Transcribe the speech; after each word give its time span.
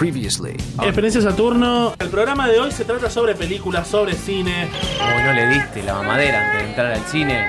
Previously. 0.00 0.56
Experiencia 0.82 1.20
Saturno. 1.20 1.92
El 1.98 2.08
programa 2.08 2.48
de 2.48 2.58
hoy 2.58 2.72
se 2.72 2.86
trata 2.86 3.10
sobre 3.10 3.34
películas, 3.34 3.86
sobre 3.86 4.14
cine. 4.14 4.70
Como 4.98 5.22
no 5.26 5.34
le 5.34 5.46
diste 5.48 5.82
la 5.82 5.92
mamadera 5.92 6.46
antes 6.46 6.62
de 6.62 6.68
entrar 6.70 6.92
al 6.92 7.04
cine. 7.04 7.46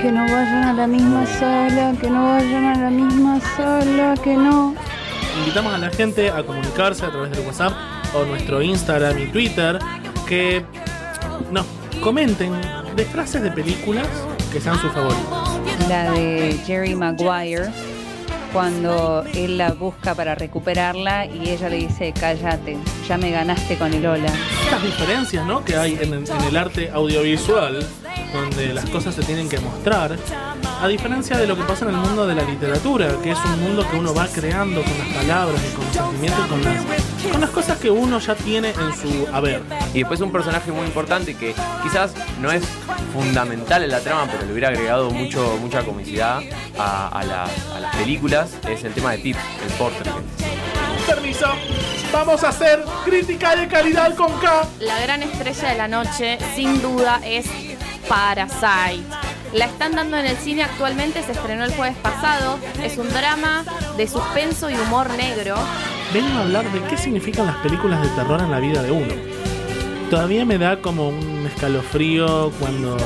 Que 0.00 0.10
no 0.10 0.22
vayan 0.22 0.64
a 0.64 0.72
la 0.72 0.86
misma 0.86 1.26
sala, 1.26 1.94
que 2.00 2.08
no 2.08 2.24
vayan 2.32 2.64
a 2.64 2.78
la 2.84 2.88
misma 2.88 3.38
sala, 3.40 4.14
que 4.24 4.34
no. 4.34 4.74
Invitamos 5.40 5.74
a 5.74 5.76
la 5.76 5.90
gente 5.90 6.30
a 6.30 6.42
comunicarse 6.42 7.04
a 7.04 7.10
través 7.10 7.30
del 7.30 7.46
WhatsApp 7.46 7.74
o 8.14 8.24
nuestro 8.24 8.62
Instagram 8.62 9.18
y 9.18 9.26
Twitter 9.26 9.78
que 10.26 10.64
nos 11.50 11.66
comenten 12.00 12.52
de 12.96 13.04
frases 13.04 13.42
de 13.42 13.50
películas 13.50 14.08
que 14.50 14.62
sean 14.62 14.78
sus 14.78 14.90
favoritas. 14.92 15.90
La 15.90 16.10
de 16.12 16.58
Jerry 16.64 16.94
Maguire, 16.94 17.70
cuando 18.52 19.24
él 19.34 19.58
la 19.58 19.72
busca 19.72 20.14
para 20.14 20.34
recuperarla 20.34 21.26
y 21.26 21.48
ella 21.50 21.68
le 21.68 21.76
dice, 21.76 22.12
cállate, 22.18 22.76
ya 23.08 23.16
me 23.16 23.30
ganaste 23.30 23.76
con 23.76 23.92
el 23.92 24.04
hola. 24.04 24.32
Estas 24.64 24.82
diferencias 24.82 25.46
¿no? 25.46 25.64
que 25.64 25.76
hay 25.76 25.98
en, 26.00 26.12
en 26.14 26.42
el 26.48 26.56
arte 26.56 26.90
audiovisual, 26.90 27.86
donde 28.32 28.72
las 28.74 28.86
cosas 28.90 29.14
se 29.14 29.22
tienen 29.22 29.48
que 29.48 29.58
mostrar, 29.60 30.16
a 30.80 30.88
diferencia 30.88 31.36
de 31.38 31.46
lo 31.46 31.56
que 31.56 31.62
pasa 31.62 31.84
en 31.84 31.92
el 31.92 31.96
mundo 31.98 32.26
de 32.26 32.34
la 32.34 32.42
literatura, 32.42 33.08
que 33.22 33.30
es 33.32 33.38
un 33.44 33.60
mundo 33.62 33.86
que 33.88 33.96
uno 33.96 34.12
va 34.14 34.26
creando 34.28 34.82
con 34.82 34.98
las 34.98 35.08
palabras 35.08 35.60
y 35.70 35.74
con 35.76 35.84
los 35.86 35.94
sentimientos 35.94 36.44
y 36.44 36.48
con 36.48 36.64
las, 36.64 36.84
con 37.32 37.40
las 37.40 37.50
cosas 37.50 37.78
que 37.78 37.90
uno 37.90 38.18
ya 38.18 38.34
tiene 38.34 38.70
en 38.70 38.92
su 38.96 39.28
haber. 39.32 39.62
Y 39.94 40.00
después 40.00 40.20
un 40.20 40.32
personaje 40.32 40.72
muy 40.72 40.86
importante 40.86 41.36
que 41.36 41.54
quizás 41.82 42.12
no 42.40 42.50
es 42.50 42.64
fundamental 43.12 43.82
en 43.84 43.90
la 43.90 44.00
trama, 44.00 44.26
pero 44.30 44.44
le 44.46 44.52
hubiera 44.52 44.68
agregado 44.68 45.10
mucho, 45.10 45.56
mucha 45.60 45.82
comicidad 45.84 46.40
a, 46.78 47.08
a 47.08 47.24
la- 47.24 47.44
a 47.76 47.80
las 47.80 47.94
películas, 47.96 48.50
es 48.68 48.82
el 48.84 48.92
tema 48.92 49.12
de 49.12 49.18
Pips, 49.18 49.38
el 49.66 49.72
portrait. 49.74 50.14
Permiso, 51.06 51.46
vamos 52.12 52.42
a 52.44 52.48
hacer 52.50 52.84
crítica 53.04 53.56
de 53.56 53.66
calidad 53.68 54.14
con 54.14 54.32
K. 54.40 54.66
La 54.80 55.00
gran 55.00 55.22
estrella 55.22 55.68
de 55.70 55.76
la 55.76 55.88
noche, 55.88 56.38
sin 56.54 56.80
duda, 56.80 57.20
es 57.24 57.46
Parasite. 58.12 59.08
La 59.54 59.64
están 59.64 59.92
dando 59.92 60.18
en 60.18 60.26
el 60.26 60.36
cine 60.36 60.62
actualmente, 60.62 61.22
se 61.22 61.32
estrenó 61.32 61.64
el 61.64 61.72
jueves 61.72 61.96
pasado. 61.96 62.58
Es 62.82 62.98
un 62.98 63.08
drama 63.08 63.64
de 63.96 64.06
suspenso 64.06 64.68
y 64.68 64.74
humor 64.74 65.08
negro. 65.16 65.54
Vengo 66.12 66.36
a 66.36 66.42
hablar 66.42 66.70
de 66.72 66.82
qué 66.90 66.98
significan 66.98 67.46
las 67.46 67.56
películas 67.56 68.02
de 68.02 68.08
terror 68.08 68.42
en 68.42 68.50
la 68.50 68.60
vida 68.60 68.82
de 68.82 68.90
uno. 68.90 69.14
Todavía 70.10 70.44
me 70.44 70.58
da 70.58 70.82
como 70.82 71.08
un 71.08 71.46
escalofrío 71.46 72.52
cuando 72.60 72.98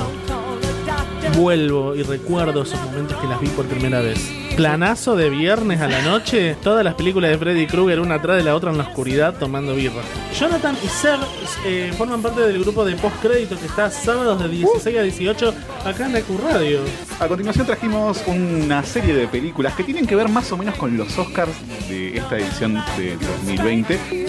vuelvo 1.37 1.95
y 1.95 2.03
recuerdo 2.03 2.63
esos 2.63 2.81
momentos 2.81 3.17
que 3.21 3.27
las 3.27 3.39
vi 3.41 3.49
por 3.49 3.67
primera 3.67 4.01
vez. 4.01 4.19
Planazo 4.57 5.17
de 5.17 5.29
viernes 5.29 5.81
a 5.83 5.89
la 5.89 6.01
noche, 6.01 6.57
todas 6.63 6.83
las 6.83 6.95
películas 6.95 7.31
de 7.31 7.39
Freddy 7.39 7.67
Krueger 7.67 8.01
una 8.01 8.15
atrás 8.15 8.39
de 8.39 8.43
la 8.43 8.55
otra 8.55 8.71
en 8.71 8.79
la 8.79 8.85
oscuridad 8.85 9.35
tomando 9.39 9.75
birra. 9.75 10.01
Jonathan 10.39 10.77
y 10.83 10.89
Ser 10.89 11.19
eh, 11.67 11.93
forman 11.97 12.23
parte 12.23 12.41
del 12.41 12.59
grupo 12.61 12.85
de 12.85 12.97
postcrédito 12.97 13.59
que 13.59 13.67
está 13.67 13.91
sábados 13.91 14.43
de 14.43 14.49
16 14.49 14.99
a 14.99 15.03
18 15.03 15.55
acá 15.85 16.07
en 16.07 16.17
Ecu 16.17 16.39
Radio. 16.39 16.81
A 17.21 17.29
continuación 17.29 17.67
trajimos 17.67 18.23
una 18.27 18.83
serie 18.83 19.15
de 19.15 19.29
películas 19.29 19.75
que 19.75 19.85
tienen 19.85 20.07
que 20.07 20.17
ver 20.17 20.31
más 20.31 20.51
o 20.53 20.57
menos 20.57 20.75
con 20.77 20.97
los 20.97 21.19
Oscars 21.19 21.53
de 21.89 22.17
esta 22.17 22.39
edición 22.39 22.83
de 22.97 23.17
2020. 23.45 24.27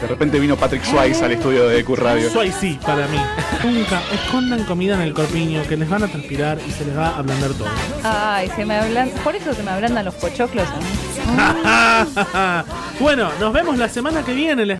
De 0.00 0.06
repente 0.06 0.38
vino 0.38 0.56
Patrick 0.56 0.84
Swayze 0.84 1.24
al 1.24 1.32
estudio 1.32 1.66
de 1.68 1.80
EQ 1.80 1.96
Radio. 1.96 2.30
Soy 2.30 2.52
sí, 2.52 2.78
para 2.84 3.06
mí. 3.08 3.18
Nunca 3.64 4.00
escondan 4.12 4.64
comida 4.64 4.94
en 4.94 5.00
el 5.02 5.14
corpiño 5.14 5.62
que 5.68 5.76
les 5.76 5.88
van 5.88 6.02
a 6.04 6.08
transpirar 6.08 6.58
y 6.66 6.70
se 6.70 6.84
les 6.84 6.96
va 6.96 7.08
a 7.08 7.18
ablandar 7.18 7.50
todo. 7.52 7.68
Ay, 8.04 8.50
se 8.54 8.64
me 8.66 8.76
hablan, 8.76 9.10
por 9.24 9.34
eso 9.34 9.54
se 9.54 9.62
me 9.62 9.70
ablandan 9.70 10.04
los 10.04 10.14
pochoclos 10.14 10.66
a 10.68 10.76
mí. 12.66 13.00
bueno, 13.00 13.30
nos 13.40 13.52
vemos 13.52 13.78
la 13.78 13.88
semana 13.88 14.22
que 14.22 14.34
viene. 14.34 14.78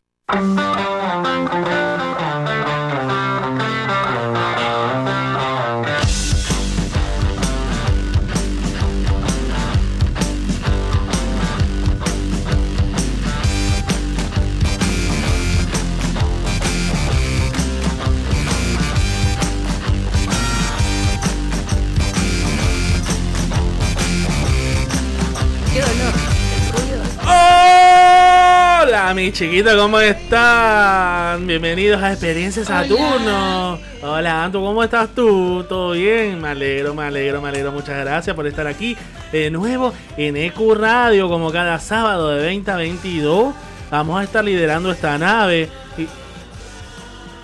Hola, 29.16 29.24
mis 29.24 29.32
chiquitos, 29.32 29.74
¿cómo 29.76 29.98
están? 29.98 31.46
Bienvenidos 31.46 32.02
a 32.02 32.12
Experiencia 32.12 32.62
Saturno. 32.66 33.78
Hola, 34.02 34.44
Anto, 34.44 34.60
¿cómo 34.60 34.84
estás 34.84 35.08
tú? 35.14 35.64
¿Todo 35.66 35.92
bien? 35.92 36.38
Me 36.38 36.48
alegro, 36.48 36.94
me 36.94 37.04
alegro, 37.04 37.40
me 37.40 37.48
alegro. 37.48 37.72
Muchas 37.72 37.98
gracias 37.98 38.36
por 38.36 38.46
estar 38.46 38.66
aquí 38.66 38.94
de 39.32 39.50
nuevo 39.50 39.94
en 40.18 40.36
EQ 40.36 40.74
Radio, 40.74 41.30
como 41.30 41.50
cada 41.50 41.80
sábado 41.80 42.28
de 42.28 42.42
20 42.44 42.70
a 42.70 42.76
22. 42.76 43.54
Vamos 43.90 44.20
a 44.20 44.24
estar 44.24 44.44
liderando 44.44 44.92
esta 44.92 45.16
nave. 45.16 45.70
Y- 45.96 46.06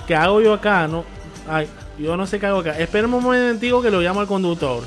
¿Qué 0.07 0.15
hago 0.15 0.43
yo 0.43 0.53
acá? 0.53 0.87
No, 0.87 1.07
ay, 1.49 1.69
yo 1.99 2.19
no 2.19 2.27
sé 2.27 2.39
qué 2.39 2.45
hago 2.49 2.59
acá. 2.59 2.79
Espera 2.79 3.07
un 3.07 3.13
momentico 3.13 3.81
que 3.81 3.91
lo 3.91 4.03
llamo 4.03 4.21
al 4.21 4.27
conductor. 4.27 4.85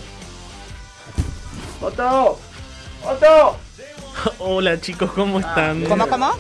¡Otto! 1.82 2.40
¡Otto! 3.04 3.65
Hola 4.40 4.80
chicos, 4.80 5.12
¿cómo 5.12 5.40
están? 5.40 5.84
¿Cómo, 5.86 6.08
cómo? 6.08 6.32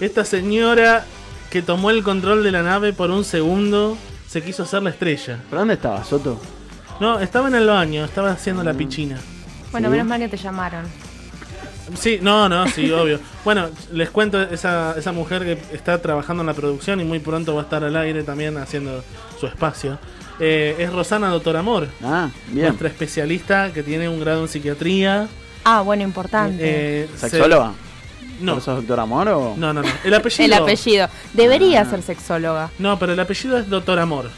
Esta 0.00 0.24
señora 0.24 1.04
que 1.50 1.62
tomó 1.62 1.90
el 1.90 2.02
control 2.02 2.42
de 2.42 2.50
la 2.52 2.62
nave 2.62 2.92
por 2.92 3.10
un 3.10 3.24
segundo 3.24 3.96
se 4.28 4.42
quiso 4.42 4.64
hacer 4.64 4.82
la 4.82 4.90
estrella. 4.90 5.38
¿Pero 5.48 5.60
dónde 5.60 5.74
estaba, 5.74 6.04
Soto? 6.04 6.40
No, 7.00 7.20
estaba 7.20 7.48
en 7.48 7.54
el 7.54 7.66
baño, 7.66 8.04
estaba 8.04 8.30
haciendo 8.30 8.62
la 8.64 8.74
pichina. 8.74 9.18
Bueno, 9.72 9.90
menos 9.90 10.06
mal 10.06 10.18
que 10.18 10.28
te 10.28 10.36
llamaron. 10.36 10.84
Sí, 11.94 12.18
no, 12.20 12.48
no, 12.48 12.66
sí, 12.68 12.90
obvio. 12.92 13.20
Bueno, 13.44 13.68
les 13.92 14.10
cuento 14.10 14.40
esa, 14.42 14.94
esa 14.98 15.12
mujer 15.12 15.44
que 15.44 15.76
está 15.76 16.00
trabajando 16.02 16.42
en 16.42 16.48
la 16.48 16.54
producción 16.54 17.00
y 17.00 17.04
muy 17.04 17.20
pronto 17.20 17.54
va 17.54 17.60
a 17.62 17.64
estar 17.64 17.84
al 17.84 17.96
aire 17.96 18.22
también 18.22 18.56
haciendo 18.56 19.04
su 19.38 19.46
espacio. 19.46 19.98
Eh, 20.40 20.74
es 20.78 20.92
Rosana 20.92 21.28
Doctor 21.30 21.56
Amor, 21.56 21.88
Ah, 22.02 22.28
bien. 22.48 22.66
nuestra 22.66 22.88
especialista 22.88 23.72
que 23.72 23.82
tiene 23.82 24.08
un 24.08 24.20
grado 24.20 24.42
en 24.42 24.48
psiquiatría. 24.48 25.28
Ah, 25.68 25.80
bueno, 25.82 26.02
importante. 26.04 26.58
Eh, 27.02 27.08
se- 27.16 27.28
¿Sexóloga? 27.28 27.72
No, 28.40 28.52
¿Por 28.52 28.62
eso 28.62 28.74
doctor 28.76 29.00
Amor 29.00 29.28
o...? 29.30 29.54
no, 29.56 29.72
no, 29.72 29.82
no. 29.82 29.88
El 30.04 30.14
apellido. 30.14 30.44
El 30.44 30.52
apellido. 30.62 31.08
Debería 31.32 31.80
Ah. 31.80 31.84
ser 31.86 32.02
sexóloga. 32.02 32.70
No, 32.78 32.98
pero 32.98 33.14
el 33.14 33.20
apellido 33.20 33.58
es 33.58 33.68
Doctor 33.68 33.98
Amor. 33.98 34.30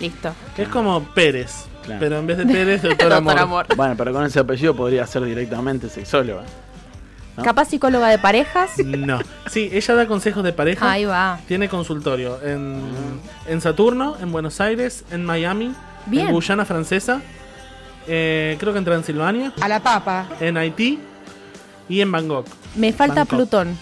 Listo. 0.00 0.32
Es 0.56 0.68
como 0.68 1.02
Pérez. 1.14 1.66
Claro. 1.84 2.00
Pero 2.00 2.18
en 2.18 2.26
vez 2.26 2.38
de 2.38 2.46
Pérez, 2.46 2.82
Doctor 2.82 3.12
Amor. 3.12 3.34
Doctor 3.34 3.38
Amor. 3.42 3.66
Bueno, 3.76 3.94
pero 3.96 4.12
con 4.12 4.24
ese 4.24 4.40
apellido 4.40 4.74
podría 4.74 5.06
ser 5.06 5.22
directamente 5.24 5.88
sexóloga. 5.90 6.42
¿no? 7.36 7.42
Capaz 7.44 7.66
psicóloga 7.66 8.08
de 8.08 8.18
parejas. 8.18 8.70
No. 8.78 9.18
Sí, 9.50 9.68
ella 9.72 9.94
da 9.94 10.06
consejos 10.06 10.42
de 10.42 10.52
pareja. 10.52 10.90
Ahí 10.90 11.04
va. 11.04 11.38
Tiene 11.46 11.68
consultorio 11.68 12.40
en, 12.42 12.80
en 13.46 13.60
Saturno, 13.60 14.16
en 14.20 14.32
Buenos 14.32 14.60
Aires, 14.60 15.04
en 15.10 15.24
Miami, 15.24 15.74
Bien. 16.06 16.28
en 16.28 16.32
Guyana 16.32 16.64
Francesa, 16.64 17.20
eh, 18.06 18.56
creo 18.58 18.72
que 18.72 18.78
en 18.78 18.84
Transilvania, 18.84 19.52
A 19.60 19.68
la 19.68 19.80
papa. 19.82 20.28
en 20.40 20.56
Haití 20.56 20.98
y 21.88 22.00
en 22.00 22.10
Bangkok. 22.12 22.46
Me 22.76 22.92
falta 22.92 23.16
Bangkok. 23.16 23.36
Plutón. 23.36 23.78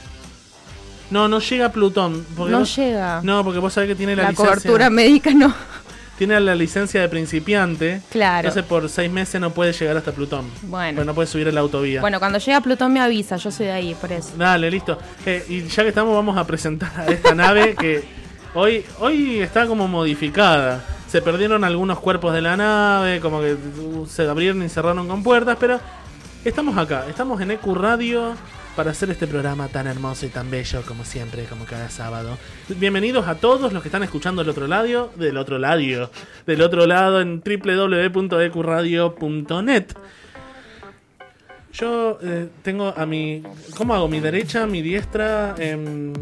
No, 1.10 1.28
no 1.28 1.40
llega 1.40 1.70
Plutón. 1.70 2.24
Porque 2.36 2.52
No 2.52 2.60
vos- 2.60 2.76
llega. 2.76 3.20
No, 3.22 3.44
porque 3.44 3.58
vos 3.58 3.72
sabés 3.72 3.88
que 3.90 3.94
tiene 3.94 4.16
la, 4.16 4.22
la 4.24 4.30
licencia. 4.30 4.54
cobertura 4.54 4.90
médica 4.90 5.30
no. 5.34 5.52
Tiene 6.18 6.38
la 6.40 6.54
licencia 6.54 7.00
de 7.00 7.08
principiante. 7.08 8.00
Claro. 8.10 8.46
Entonces 8.46 8.62
por 8.68 8.88
seis 8.88 9.10
meses 9.10 9.40
no 9.40 9.50
puede 9.50 9.72
llegar 9.72 9.96
hasta 9.96 10.12
Plutón. 10.12 10.44
Bueno. 10.62 10.96
Pues 10.96 11.06
no 11.06 11.14
puede 11.14 11.26
subir 11.26 11.48
a 11.48 11.52
la 11.52 11.60
autovía. 11.60 12.00
Bueno, 12.00 12.18
cuando 12.20 12.38
llega 12.38 12.60
Plutón 12.60 12.92
me 12.92 13.00
avisa, 13.00 13.36
yo 13.36 13.50
soy 13.50 13.66
de 13.66 13.72
ahí, 13.72 13.94
por 13.94 14.12
eso. 14.12 14.30
Dale, 14.36 14.70
listo. 14.70 14.98
Eh, 15.26 15.44
y 15.48 15.62
ya 15.66 15.82
que 15.82 15.88
estamos, 15.88 16.14
vamos 16.14 16.36
a 16.36 16.46
presentar 16.46 16.92
a 16.96 17.06
esta 17.06 17.34
nave 17.34 17.74
que 17.74 18.04
hoy, 18.54 18.84
hoy 19.00 19.40
está 19.40 19.66
como 19.66 19.88
modificada. 19.88 20.84
Se 21.12 21.20
perdieron 21.20 21.62
algunos 21.62 22.00
cuerpos 22.00 22.32
de 22.32 22.40
la 22.40 22.56
nave, 22.56 23.20
como 23.20 23.42
que 23.42 23.52
uh, 23.52 24.06
se 24.06 24.26
abrieron 24.26 24.62
y 24.62 24.70
cerraron 24.70 25.06
con 25.06 25.22
puertas, 25.22 25.58
pero 25.60 25.78
estamos 26.42 26.78
acá. 26.78 27.04
Estamos 27.06 27.38
en 27.42 27.50
EQ 27.50 27.66
Radio 27.74 28.32
para 28.74 28.92
hacer 28.92 29.10
este 29.10 29.26
programa 29.26 29.68
tan 29.68 29.86
hermoso 29.86 30.24
y 30.24 30.30
tan 30.30 30.50
bello 30.50 30.80
como 30.88 31.04
siempre, 31.04 31.44
como 31.44 31.66
cada 31.66 31.90
sábado. 31.90 32.38
Bienvenidos 32.66 33.28
a 33.28 33.34
todos 33.34 33.74
los 33.74 33.82
que 33.82 33.88
están 33.88 34.02
escuchando 34.02 34.40
del 34.40 34.48
otro 34.48 34.66
lado, 34.66 35.10
del 35.16 35.36
otro 35.36 35.58
lado, 35.58 36.10
del 36.46 36.62
otro 36.62 36.86
lado 36.86 37.20
en 37.20 37.42
www.ecuradio.net. 37.44 39.92
Yo 41.74 42.18
eh, 42.22 42.48
tengo 42.62 42.94
a 42.96 43.04
mi. 43.04 43.42
¿Cómo 43.76 43.94
hago? 43.94 44.08
Mi 44.08 44.20
derecha, 44.20 44.66
mi 44.66 44.80
diestra. 44.80 45.56
em, 45.58 46.14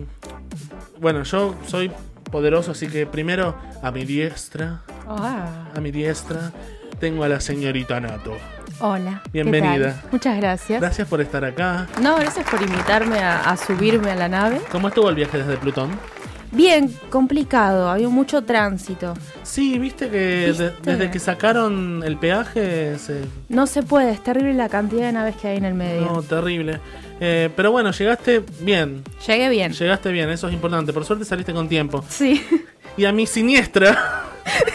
bueno, 0.99 1.23
yo 1.23 1.55
soy 1.69 1.93
poderoso, 2.31 2.73
así 2.73 2.89
que 2.89 3.07
primero 3.07 3.57
a 3.83 3.91
mi 3.91 4.05
diestra. 4.05 4.81
Ah, 5.09 5.67
A 5.75 5.81
mi 5.81 5.91
diestra 5.91 6.53
tengo 6.99 7.25
a 7.25 7.29
la 7.29 7.41
señorita 7.41 7.99
Nato. 8.01 8.37
hola. 8.81 9.21
¿qué 9.25 9.31
Bienvenida. 9.43 9.95
tal? 10.01 10.11
Muchas 10.13 10.37
gracias. 10.37 10.81
Gracias 10.81 11.09
por 11.09 11.21
estar 11.21 11.45
acá. 11.45 11.87
No, 12.01 12.17
gracias 12.17 12.49
por 12.49 12.61
invitarme 12.63 13.19
a, 13.19 13.41
a 13.51 13.57
subirme 13.57 14.11
a 14.11 14.15
la 14.17 14.29
nave. 14.29 14.61
¿Cómo 14.71 14.89
estuvo 14.89 15.09
el 15.09 15.15
viaje 15.17 15.39
desde 15.39 15.57
Plutón? 15.57 15.91
Bien, 16.53 16.93
complicado, 17.11 17.89
había 17.89 18.09
mucho 18.09 18.43
tránsito. 18.43 19.15
Sí, 19.45 19.79
viste 19.79 20.11
que 20.11 20.53
desde 20.83 21.09
que 21.11 21.19
sacaron 21.21 22.03
el 22.05 22.17
peaje 22.17 22.99
se... 22.99 23.23
No 23.49 23.69
se 23.69 23.85
puede, 23.85 24.11
es 24.11 24.23
terrible 24.25 24.55
la 24.55 24.69
cantidad 24.69 25.03
de 25.07 25.13
naves 25.13 25.37
que 25.37 25.47
hay 25.47 25.59
en 25.59 25.65
el 25.65 25.75
medio. 25.75 26.07
No, 26.07 26.23
terrible. 26.25 26.81
Eh, 27.21 27.51
pero 27.55 27.71
bueno, 27.71 27.91
llegaste 27.93 28.43
bien. 28.61 29.05
Llegué 29.27 29.49
bien. 29.51 29.73
Llegaste 29.73 30.11
bien, 30.11 30.31
eso 30.31 30.49
es 30.49 30.55
importante. 30.55 30.93
Por 30.93 31.05
suerte 31.05 31.25
saliste 31.25 31.53
con 31.53 31.69
tiempo. 31.69 32.03
Sí, 32.09 32.45
Y 32.97 33.05
a 33.05 33.13
mi 33.13 33.27
siniestra 33.27 34.25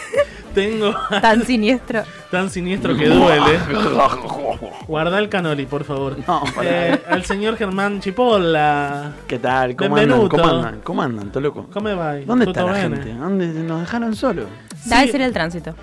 tengo 0.54 0.94
tan 1.20 1.44
siniestro. 1.44 2.04
tan 2.30 2.48
siniestro 2.48 2.96
que 2.96 3.08
duele. 3.08 3.58
Guarda 4.86 5.18
el 5.18 5.28
canoli, 5.28 5.66
por 5.66 5.82
favor. 5.84 6.16
No. 6.26 6.42
Eh, 6.62 6.98
al 7.10 7.24
señor 7.24 7.56
Germán 7.56 8.00
Chipolla. 8.00 9.12
¿Qué 9.26 9.38
tal? 9.40 9.74
¿Cómo 9.76 9.96
Benvenuto. 9.96 10.36
andan? 10.36 10.40
¿Cómo 10.40 10.56
andan? 10.56 10.80
¿Cómo 10.82 11.02
andan, 11.02 11.42
loco? 11.42 11.66
¿Cómo 11.72 11.96
va? 11.96 12.14
¿Dónde 12.20 12.44
está 12.46 12.60
¿Tutto 12.60 12.72
la 12.72 12.78
bene? 12.82 12.96
gente? 12.96 13.14
¿Dónde 13.14 13.46
nos 13.48 13.80
dejaron 13.80 14.14
solos? 14.14 14.46
Debe 14.84 15.02
Sí. 15.06 15.10
ser 15.10 15.20
el 15.22 15.32
tránsito. 15.32 15.74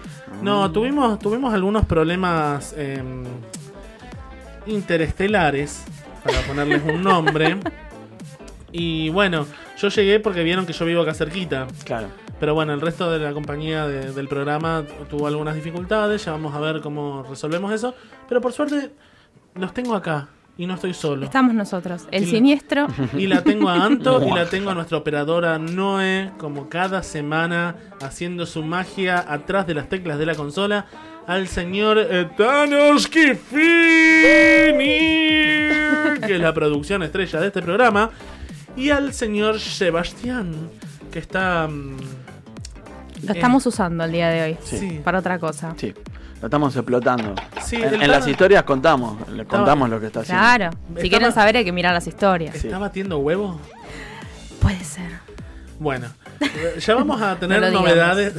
No, 0.42 0.72
tuvimos, 0.72 1.20
tuvimos 1.20 1.54
algunos 1.54 1.86
problemas 1.86 2.74
em, 2.78 3.24
interestelares, 4.66 5.84
para 6.24 6.42
ponerles 6.42 6.82
un 6.84 7.02
nombre. 7.04 7.58
Y 8.72 9.10
bueno, 9.10 9.46
yo 9.78 9.90
llegué 9.90 10.20
porque 10.20 10.44
vieron 10.44 10.66
que 10.66 10.74
yo 10.74 10.86
vivo 10.86 11.02
acá 11.02 11.14
cerquita. 11.14 11.68
Claro. 11.86 12.08
Pero 12.40 12.56
bueno, 12.56 12.74
el 12.74 12.82
resto 12.82 13.12
de 13.12 13.20
la 13.20 13.32
compañía 13.32 13.88
de- 13.88 14.12
del 14.12 14.28
programa 14.28 14.84
tuvo 15.10 15.28
algunas 15.28 15.56
dificultades. 15.56 16.26
Ya 16.26 16.32
vamos 16.32 16.54
a 16.56 16.60
ver 16.60 16.82
cómo 16.82 17.24
resolvemos 17.30 17.72
eso. 17.72 17.94
Pero 18.28 18.42
por 18.42 18.52
suerte 18.52 18.92
los 19.56 19.74
tengo 19.74 19.94
acá 19.96 20.28
y 20.58 20.66
no 20.66 20.74
estoy 20.74 20.94
solo. 20.96 21.24
Estamos 21.26 21.54
nosotros. 21.54 22.08
El 22.12 22.24
Y 22.24 22.26
la- 22.26 22.32
siniestro. 22.32 22.88
Y 23.18 23.28
la 23.28 23.44
tengo 23.44 23.70
a 23.70 23.86
Anto 23.86 24.26
y 24.28 24.32
la 24.32 24.48
tengo 24.50 24.72
a 24.72 24.74
nuestra 24.74 24.98
operadora 24.98 25.60
Noé, 25.60 26.32
como 26.40 26.68
cada 26.68 27.04
semana, 27.04 27.76
haciendo 28.02 28.46
su 28.48 28.64
magia 28.64 29.24
atrás 29.28 29.68
de 29.68 29.76
las 29.76 29.88
teclas 29.88 30.18
de 30.18 30.26
la 30.26 30.34
consola, 30.36 30.88
al 31.28 31.48
señor 31.48 31.98
eh, 32.00 32.28
Thanos 32.38 33.08
Kifini, 33.08 33.44
que 36.26 36.36
es 36.36 36.40
la 36.40 36.54
producción 36.54 37.04
estrella 37.04 37.40
de 37.40 37.48
este 37.48 37.62
programa, 37.62 38.10
y 38.76 38.90
al 38.90 39.14
señor 39.14 39.60
Sebastián, 39.60 40.70
que 41.12 41.20
está... 41.20 41.68
mm, 41.68 41.98
Lo 43.28 43.34
estamos 43.34 43.66
usando 43.66 44.04
el 44.04 44.12
día 44.12 44.30
de 44.30 44.42
hoy. 44.44 44.58
Sí. 44.64 45.00
Para 45.04 45.20
otra 45.20 45.40
cosa. 45.40 45.74
Sí. 45.78 45.94
Lo 46.42 46.48
estamos 46.48 46.76
explotando. 46.76 47.36
Sí, 47.64 47.78
en 47.82 48.12
las 48.12 48.28
historias 48.28 48.64
contamos, 48.64 49.30
le 49.30 49.46
contamos 49.46 49.90
lo 49.90 50.00
que 50.02 50.08
está 50.08 50.20
haciendo. 50.22 50.42
Claro. 50.44 50.70
Si 50.72 50.78
Estaba- 50.88 51.10
quieren 51.10 51.32
saber 51.32 51.58
hay 51.58 51.64
que 51.66 51.72
mirar 51.72 51.94
las 51.94 52.06
historias. 52.06 52.54
¿Está 52.56 52.78
batiendo 52.80 53.18
huevo? 53.20 53.60
Puede 54.60 54.84
ser. 54.84 55.10
Bueno, 55.80 56.08
eh, 56.42 56.76
ya 56.80 56.96
vamos 56.96 57.22
a 57.22 57.36
tener 57.40 57.62
No 57.72 57.72
novedades. 57.80 58.34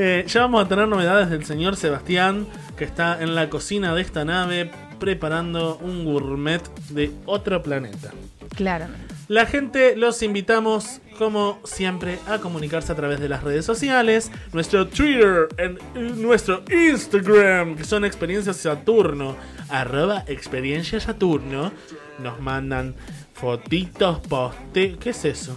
Eh, 0.00 0.24
ya 0.28 0.42
vamos 0.42 0.64
a 0.64 0.68
tener 0.68 0.86
novedades 0.86 1.28
del 1.28 1.44
señor 1.44 1.74
Sebastián, 1.74 2.46
que 2.76 2.84
está 2.84 3.20
en 3.20 3.34
la 3.34 3.50
cocina 3.50 3.96
de 3.96 4.02
esta 4.02 4.24
nave 4.24 4.70
preparando 5.00 5.76
un 5.78 6.04
gourmet 6.04 6.62
de 6.90 7.10
otro 7.26 7.64
planeta. 7.64 8.12
Claramente. 8.54 9.12
La 9.26 9.44
gente 9.44 9.96
los 9.96 10.22
invitamos, 10.22 11.00
como 11.18 11.58
siempre, 11.64 12.20
a 12.28 12.38
comunicarse 12.38 12.92
a 12.92 12.94
través 12.94 13.18
de 13.18 13.28
las 13.28 13.42
redes 13.42 13.64
sociales, 13.64 14.30
nuestro 14.52 14.86
Twitter, 14.86 15.48
en 15.56 15.80
nuestro 16.22 16.62
Instagram, 16.70 17.74
que 17.74 17.82
son 17.82 18.04
Experiencias 18.04 18.56
Saturno, 18.58 19.34
arroba 19.68 20.22
Experiencia 20.28 21.00
Saturno. 21.00 21.72
Nos 22.20 22.40
mandan 22.40 22.94
fotitos, 23.34 24.20
poste. 24.20 24.96
¿Qué 25.00 25.10
es 25.10 25.24
eso? 25.24 25.56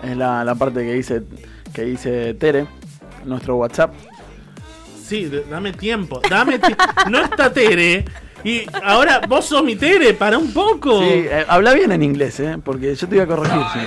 Es 0.00 0.16
la, 0.16 0.44
la 0.44 0.54
parte 0.54 0.84
que 0.84 0.92
dice, 0.92 1.22
que 1.74 1.82
dice 1.82 2.34
Tere, 2.34 2.68
nuestro 3.24 3.56
WhatsApp. 3.56 3.92
Sí, 5.04 5.30
dame 5.50 5.72
tiempo, 5.72 6.20
dame 6.28 6.58
tiempo. 6.58 6.84
No 7.10 7.20
está 7.22 7.52
Tere. 7.52 8.04
Y 8.44 8.62
ahora 8.84 9.20
vos 9.28 9.44
sos 9.46 9.62
mi 9.62 9.76
Tere, 9.76 10.14
para 10.14 10.38
un 10.38 10.52
poco. 10.52 11.00
Sí, 11.00 11.08
eh, 11.08 11.44
habla 11.48 11.74
bien 11.74 11.92
en 11.92 12.02
inglés, 12.02 12.40
¿eh? 12.40 12.56
Porque 12.64 12.94
yo 12.94 13.08
te 13.08 13.16
voy 13.16 13.24
a 13.24 13.26
corregir. 13.26 13.60
sí. 13.74 13.80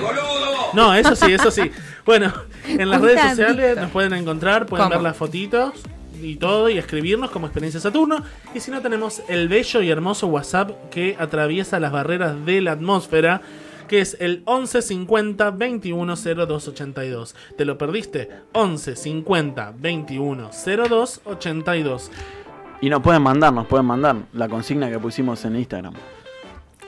No, 0.73 0.93
eso 0.93 1.15
sí, 1.15 1.31
eso 1.31 1.49
sí. 1.51 1.71
Bueno, 2.05 2.33
en 2.67 2.89
las 2.89 2.99
Un 2.99 3.05
redes 3.05 3.21
tantito. 3.21 3.47
sociales 3.47 3.77
nos 3.77 3.91
pueden 3.91 4.13
encontrar, 4.13 4.65
pueden 4.65 4.85
¿Cómo? 4.85 4.95
ver 4.95 5.03
las 5.03 5.15
fotitos 5.15 5.73
y 6.21 6.35
todo 6.37 6.69
y 6.69 6.77
escribirnos 6.77 7.29
como 7.31 7.45
Experiencia 7.47 7.79
Saturno. 7.79 8.23
Y 8.53 8.59
si 8.59 8.71
no, 8.71 8.81
tenemos 8.81 9.21
el 9.29 9.47
bello 9.47 9.81
y 9.81 9.89
hermoso 9.89 10.27
WhatsApp 10.27 10.71
que 10.89 11.15
atraviesa 11.19 11.79
las 11.79 11.91
barreras 11.91 12.45
de 12.45 12.61
la 12.61 12.73
atmósfera. 12.73 13.41
Que 13.93 14.01
es 14.01 14.17
el 14.19 14.41
11 14.45 14.81
50 14.81 15.51
21 15.51 16.15
02 16.15 16.67
82. 16.67 17.35
¿Te 17.55 17.63
lo 17.63 17.77
perdiste? 17.77 18.27
11 18.53 18.95
50 18.95 19.71
21 19.77 20.49
02 20.89 21.21
82. 21.25 22.11
Y 22.81 22.89
nos 22.89 23.03
pueden 23.03 23.21
mandar, 23.21 23.53
nos 23.53 23.67
pueden 23.67 23.85
mandar 23.85 24.15
la 24.33 24.49
consigna 24.49 24.89
que 24.89 24.97
pusimos 24.97 25.45
en 25.45 25.57
Instagram. 25.57 25.93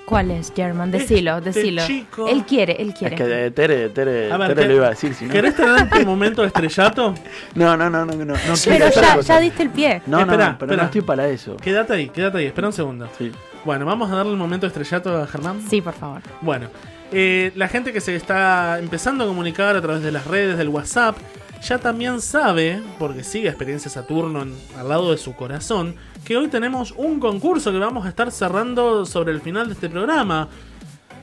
¿Cuál 0.07 0.31
es, 0.31 0.51
German? 0.55 0.89
Decilo, 0.89 1.37
Este 1.37 1.51
decilo. 1.51 1.83
chico- 1.85 2.27
Él 2.27 2.43
quiere, 2.43 2.81
él 2.81 2.95
quiere. 2.95 3.13
Es 3.13 3.21
que 3.21 3.27
de 3.27 3.51
Tere, 3.51 3.89
Tere, 3.89 4.31
A 4.31 4.37
ver, 4.37 4.47
Tere 4.55 4.61
¿qué- 4.63 4.67
lo 4.69 4.73
iba 4.77 4.87
a 4.87 4.89
decir, 4.89 5.13
si 5.13 5.25
no. 5.25 5.31
¿Querés 5.31 5.55
tener 5.55 5.87
tu 5.87 5.99
momento 6.07 6.41
de 6.41 6.47
estrellato? 6.47 7.13
No, 7.53 7.77
no, 7.77 7.87
no, 7.87 8.03
no, 8.03 8.13
no. 8.15 8.33
Pero 8.65 8.89
ya, 8.89 9.21
ya 9.21 9.39
diste 9.39 9.61
el 9.61 9.69
pie. 9.69 10.01
No, 10.07 10.17
no, 10.17 10.23
Espera, 10.23 10.49
no, 10.53 10.57
pero 10.57 10.71
espera. 10.71 10.75
no 10.77 10.83
estoy 10.87 11.01
para 11.01 11.27
eso. 11.27 11.55
Quédate 11.57 11.93
ahí, 11.93 12.09
quédate 12.09 12.39
ahí, 12.39 12.45
espera 12.47 12.65
un 12.65 12.73
segundo. 12.73 13.07
Sí. 13.15 13.31
Bueno, 13.63 13.85
vamos 13.85 14.11
a 14.11 14.15
darle 14.15 14.31
el 14.31 14.37
momento 14.39 14.65
de 14.65 14.69
estrellato 14.69 15.21
a 15.21 15.27
Germán. 15.27 15.61
Sí, 15.69 15.81
por 15.81 15.93
favor. 15.93 16.21
Bueno, 16.41 16.67
eh, 17.11 17.51
la 17.55 17.67
gente 17.67 17.93
que 17.93 18.01
se 18.01 18.15
está 18.15 18.79
empezando 18.79 19.23
a 19.23 19.27
comunicar 19.27 19.75
a 19.75 19.81
través 19.81 20.03
de 20.03 20.11
las 20.11 20.25
redes, 20.25 20.57
del 20.57 20.69
WhatsApp, 20.69 21.17
ya 21.61 21.79
también 21.79 22.21
sabe, 22.21 22.81
porque 22.99 23.23
sigue 23.23 23.49
Experiencia 23.49 23.89
Saturno 23.89 24.45
al 24.77 24.89
lado 24.89 25.11
de 25.11 25.17
su 25.17 25.35
corazón, 25.35 25.95
que 26.23 26.37
hoy 26.37 26.47
tenemos 26.47 26.91
un 26.91 27.19
concurso 27.19 27.71
que 27.71 27.77
vamos 27.77 28.05
a 28.05 28.09
estar 28.09 28.31
cerrando 28.31 29.05
sobre 29.05 29.31
el 29.31 29.41
final 29.41 29.67
de 29.67 29.73
este 29.73 29.89
programa. 29.89 30.47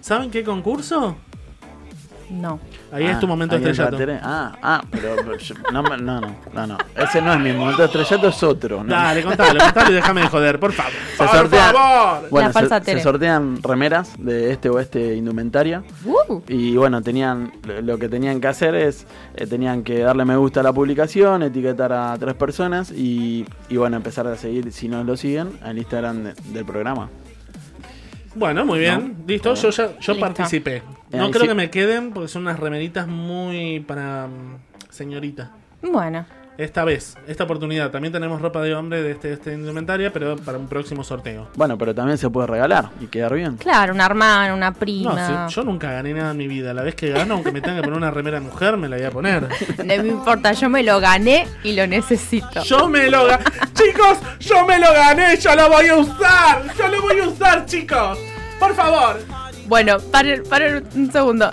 ¿Saben 0.01 0.31
qué 0.31 0.43
concurso? 0.43 1.17
No. 2.31 2.59
Ahí 2.93 3.07
es 3.07 3.19
tu 3.19 3.25
Ah, 3.25 3.29
momento 3.31 3.57
de 3.59 3.65
ahí 3.65 3.71
entra 3.71 3.89
estrellato. 3.89 4.21
Ah, 4.23 4.53
ah, 4.63 4.83
pero, 4.91 5.17
pero 5.17 5.39
yo- 5.39 5.55
no, 5.73 5.83
me- 5.83 5.97
no, 5.97 6.21
no, 6.21 6.67
no. 6.67 6.79
Ese 6.95 7.23
no 7.23 7.33
es 7.33 7.41
mi 7.41 7.53
momento 7.53 7.79
de 7.81 7.87
estrellato, 7.87 8.29
es 8.29 8.43
otro. 8.43 8.85
¿no? 8.85 8.93
Dale, 8.93 9.23
contalo, 9.23 9.59
contalo 9.61 9.91
y 9.91 9.95
déjame 9.95 10.21
de 10.21 10.29
joder, 10.29 10.61
por 10.61 10.73
favor. 10.73 10.93
Se 10.93 11.17
por 11.17 11.29
sortea- 11.29 11.73
favor. 11.73 12.29
Bueno, 12.31 12.49
La 12.49 12.53
falsa 12.53 12.81
se, 12.85 12.93
se 12.93 13.01
sortean 13.01 13.63
remeras 13.63 14.13
de 14.19 14.53
este 14.53 14.69
o 14.69 14.79
este 14.79 15.15
indumentaria. 15.17 15.83
Uh, 16.05 16.41
Y 16.49 16.77
bueno, 16.77 17.01
tenían 17.01 17.53
lo- 17.67 17.81
lo 17.81 17.99
que 17.99 18.09
tenían 18.11 18.41
que 18.43 18.49
hacer 18.49 18.75
es, 18.75 19.07
eh, 19.37 19.47
tenían 19.47 19.83
que 19.85 20.01
darle 20.01 20.25
me 20.27 20.37
gusta 20.37 20.61
a 20.61 20.63
la 20.63 20.73
publicación, 20.75 21.43
etiquetar 21.43 21.93
a 21.95 22.17
tres 22.19 22.35
personas 22.35 22.91
y, 22.91 23.47
y 23.71 23.77
bueno, 23.79 23.97
empezar 23.97 24.27
a 24.27 24.37
seguir, 24.37 24.71
si 24.71 24.89
no 24.89 25.03
lo 25.03 25.17
siguen, 25.17 25.59
al 25.63 25.79
Instagram 25.79 26.25
de- 26.25 26.35
del 26.53 26.65
programa. 26.67 27.09
Bueno, 28.35 28.65
muy 28.65 28.79
bien. 28.81 29.17
Listo, 29.27 29.55
yo 29.55 29.71
ya 29.71 29.87
yo 29.99 30.13
Listo. 30.13 30.21
participé. 30.21 30.83
No 31.12 31.31
creo 31.31 31.42
sí. 31.42 31.49
que 31.49 31.54
me 31.54 31.71
queden 31.71 32.12
porque 32.12 32.28
son 32.28 32.42
unas 32.42 32.59
remeritas 32.59 33.07
muy 33.07 33.81
para 33.81 34.26
mm, 34.26 34.59
señorita. 34.90 35.50
bueno. 35.83 36.25
Esta 36.59 36.85
vez, 36.85 37.16
esta 37.26 37.45
oportunidad. 37.45 37.90
También 37.90 38.12
tenemos 38.12 38.40
ropa 38.42 38.61
de 38.61 38.75
hombre 38.75 39.02
de 39.02 39.12
este, 39.12 39.33
este 39.33 39.54
indumentaria, 39.54 40.12
pero 40.12 40.37
para 40.37 40.59
un 40.59 40.69
próximo 40.69 41.02
sorteo. 41.02 41.49
Bueno, 41.57 41.78
pero 41.78 41.95
también 41.95 42.19
se 42.19 42.28
puede 42.28 42.47
regalar 42.47 42.90
y 43.00 43.07
quedar 43.07 43.33
bien. 43.33 43.57
Claro, 43.57 43.95
una 43.95 44.04
hermana, 44.04 44.52
una 44.54 44.71
No, 44.71 44.76
prima. 44.76 45.49
si- 45.49 45.54
yo 45.54 45.64
nunca 45.64 45.90
gané 45.92 46.12
nada 46.12 46.33
en 46.33 46.37
mi 46.37 46.47
vida. 46.47 46.75
La 46.75 46.83
vez 46.83 46.95
que 46.95 47.09
gano, 47.11 47.35
aunque 47.35 47.50
me 47.52 47.62
tenga 47.62 47.76
que 47.76 47.83
poner 47.85 47.97
una 47.97 48.11
remera 48.11 48.38
de 48.38 48.45
mujer, 48.47 48.76
me 48.76 48.87
la 48.87 48.97
voy 48.97 49.07
a 49.07 49.11
poner. 49.11 49.49
No 49.78 49.85
me 50.02 50.09
importa, 50.09 50.52
yo 50.52 50.69
me 50.69 50.83
lo 50.83 51.00
gané 51.00 51.47
y 51.64 51.73
lo 51.73 51.87
necesito. 51.87 52.62
Yo 52.64 52.87
me 52.87 53.11
lo 53.11 53.25
gané. 53.25 53.45
Chicos, 53.73 54.19
yo 54.38 54.66
me 54.66 54.78
lo 54.78 54.92
gané. 54.92 55.38
Yo 55.38 55.57
lo 55.57 55.71
voy 55.71 55.87
a 55.87 55.97
usar. 55.97 56.64
Yo 56.76 56.87
lo 56.88 57.00
voy 57.00 57.19
a 57.19 57.28
usar, 57.28 57.64
chicos. 57.64 58.19
Por 58.61 58.75
favor. 58.75 59.21
Bueno, 59.73 59.99
para, 60.11 60.43
para 60.50 60.83
un 60.95 61.11
segundo. 61.11 61.50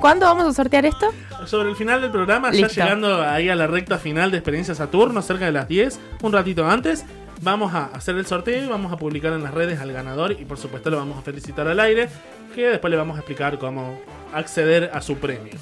¿Cuándo 0.00 0.26
vamos 0.26 0.44
a 0.44 0.52
sortear 0.52 0.86
esto? 0.86 1.12
Sobre 1.44 1.70
el 1.70 1.74
final 1.74 2.00
del 2.00 2.12
programa, 2.12 2.52
Listo. 2.52 2.68
ya 2.68 2.84
llegando 2.84 3.20
ahí 3.20 3.48
a 3.48 3.56
la 3.56 3.66
recta 3.66 3.98
final 3.98 4.30
de 4.30 4.36
Experiencia 4.36 4.76
Saturno, 4.76 5.20
cerca 5.22 5.46
de 5.46 5.50
las 5.50 5.66
10, 5.66 5.98
un 6.22 6.32
ratito 6.32 6.64
antes, 6.68 7.04
vamos 7.42 7.74
a 7.74 7.86
hacer 7.86 8.14
el 8.14 8.26
sorteo 8.26 8.62
y 8.64 8.68
vamos 8.68 8.92
a 8.92 8.96
publicar 8.96 9.32
en 9.32 9.42
las 9.42 9.52
redes 9.52 9.80
al 9.80 9.92
ganador 9.92 10.36
y 10.38 10.44
por 10.44 10.56
supuesto 10.56 10.88
lo 10.88 10.98
vamos 10.98 11.18
a 11.18 11.22
felicitar 11.22 11.66
al 11.66 11.80
aire, 11.80 12.08
que 12.54 12.68
después 12.68 12.92
le 12.92 12.96
vamos 12.96 13.16
a 13.16 13.22
explicar 13.22 13.58
cómo 13.58 14.00
acceder 14.32 14.92
a 14.94 15.00
su 15.00 15.16
premio. 15.16 15.54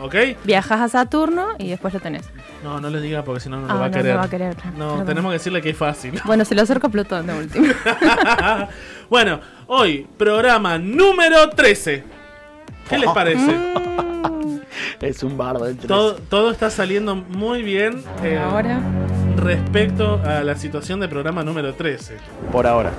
¿Ok? 0.00 0.14
Viajas 0.44 0.80
a 0.80 0.88
Saturno 0.88 1.48
y 1.58 1.70
después 1.70 1.94
lo 1.94 2.00
tenés. 2.00 2.28
No, 2.64 2.80
no 2.80 2.90
le 2.90 3.00
diga 3.00 3.22
porque 3.22 3.40
si 3.40 3.48
no 3.48 3.58
no 3.60 3.66
Ah, 3.68 3.74
lo 3.74 3.78
va 3.80 3.84
a 3.86 3.88
no 3.88 3.94
querer. 3.96 4.12
lo 4.14 4.18
va 4.18 4.24
a 4.24 4.30
querer. 4.30 4.56
No, 4.76 4.88
Perdón. 4.90 5.06
tenemos 5.06 5.30
que 5.30 5.38
decirle 5.38 5.62
que 5.62 5.70
es 5.70 5.76
fácil. 5.76 6.20
Bueno, 6.24 6.44
se 6.44 6.54
lo 6.54 6.62
acerco 6.62 6.88
a 6.88 6.90
Plutón 6.90 7.26
de 7.26 7.34
último. 7.34 7.66
bueno, 9.10 9.40
hoy, 9.68 10.06
programa 10.16 10.78
número 10.78 11.48
13. 11.50 12.04
¿Qué 12.88 12.98
les 12.98 13.10
parece? 13.10 13.56
Es 15.00 15.22
un 15.22 15.36
bardo 15.36 15.66
el 15.66 15.74
13. 15.76 15.88
Todo, 15.88 16.14
todo 16.16 16.50
está 16.50 16.70
saliendo 16.70 17.14
muy 17.14 17.62
bien 17.62 18.02
eh, 18.22 18.36
Ahora. 18.38 18.80
respecto 19.36 20.20
a 20.24 20.42
la 20.42 20.56
situación 20.56 21.00
de 21.00 21.08
programa 21.08 21.42
número 21.44 21.74
13. 21.74 22.16
Por 22.50 22.66
ahora. 22.66 22.90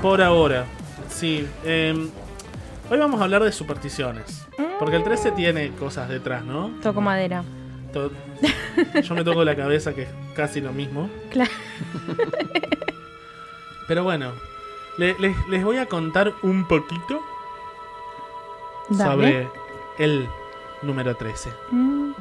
Por 0.00 0.22
ahora, 0.22 0.64
sí. 1.08 1.46
eh, 1.64 2.08
hoy 2.92 2.98
vamos 2.98 3.20
a 3.20 3.24
hablar 3.24 3.42
de 3.42 3.50
supersticiones. 3.52 4.46
Porque 4.78 4.96
el 4.96 5.02
13 5.04 5.32
tiene 5.32 5.70
cosas 5.72 6.08
detrás, 6.08 6.44
¿no? 6.44 6.70
Toco 6.82 7.00
madera. 7.00 7.42
To- 7.92 8.10
Yo 9.02 9.14
me 9.14 9.24
toco 9.24 9.44
la 9.44 9.56
cabeza, 9.56 9.94
que 9.94 10.02
es 10.02 10.08
casi 10.34 10.60
lo 10.60 10.72
mismo. 10.72 11.08
Claro. 11.30 11.50
Pero 13.88 14.04
bueno, 14.04 14.32
le- 14.98 15.16
les, 15.18 15.36
les 15.48 15.64
voy 15.64 15.78
a 15.78 15.86
contar 15.86 16.32
un 16.42 16.66
poquito 16.66 17.20
Dale. 18.90 19.10
sobre 19.10 19.48
el 19.98 20.26
número 20.82 21.14
13. 21.16 21.50
Mm, 21.70 22.12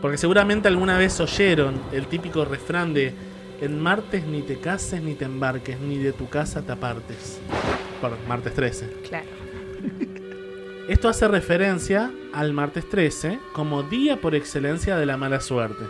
Porque 0.00 0.16
seguramente 0.18 0.68
alguna 0.68 0.96
vez 0.98 1.18
oyeron 1.20 1.80
el 1.92 2.06
típico 2.06 2.44
refrán 2.44 2.94
de 2.94 3.14
en 3.60 3.80
martes 3.80 4.24
ni 4.24 4.42
te 4.42 4.60
cases 4.60 5.02
ni 5.02 5.14
te 5.14 5.24
embarques, 5.24 5.78
ni 5.80 5.98
de 5.98 6.12
tu 6.12 6.28
casa 6.28 6.62
te 6.62 6.72
apartes. 6.72 7.40
Por 8.00 8.16
martes 8.28 8.54
13. 8.54 8.92
claro. 9.08 9.26
Esto 10.88 11.08
hace 11.08 11.28
referencia 11.28 12.10
al 12.32 12.52
martes 12.54 12.88
13 12.88 13.38
como 13.52 13.82
día 13.82 14.20
por 14.20 14.34
excelencia 14.34 14.96
de 14.96 15.04
la 15.06 15.16
mala 15.16 15.40
suerte. 15.40 15.84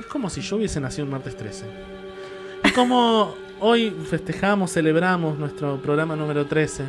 Es 0.00 0.06
como 0.06 0.30
si 0.30 0.40
yo 0.40 0.56
hubiese 0.56 0.80
nacido 0.80 1.04
un 1.04 1.10
martes 1.10 1.36
13. 1.36 1.64
Y 2.64 2.70
como 2.70 3.34
hoy 3.60 3.90
festejamos, 4.08 4.72
celebramos 4.72 5.38
nuestro 5.38 5.76
programa 5.78 6.16
número 6.16 6.46
13, 6.46 6.84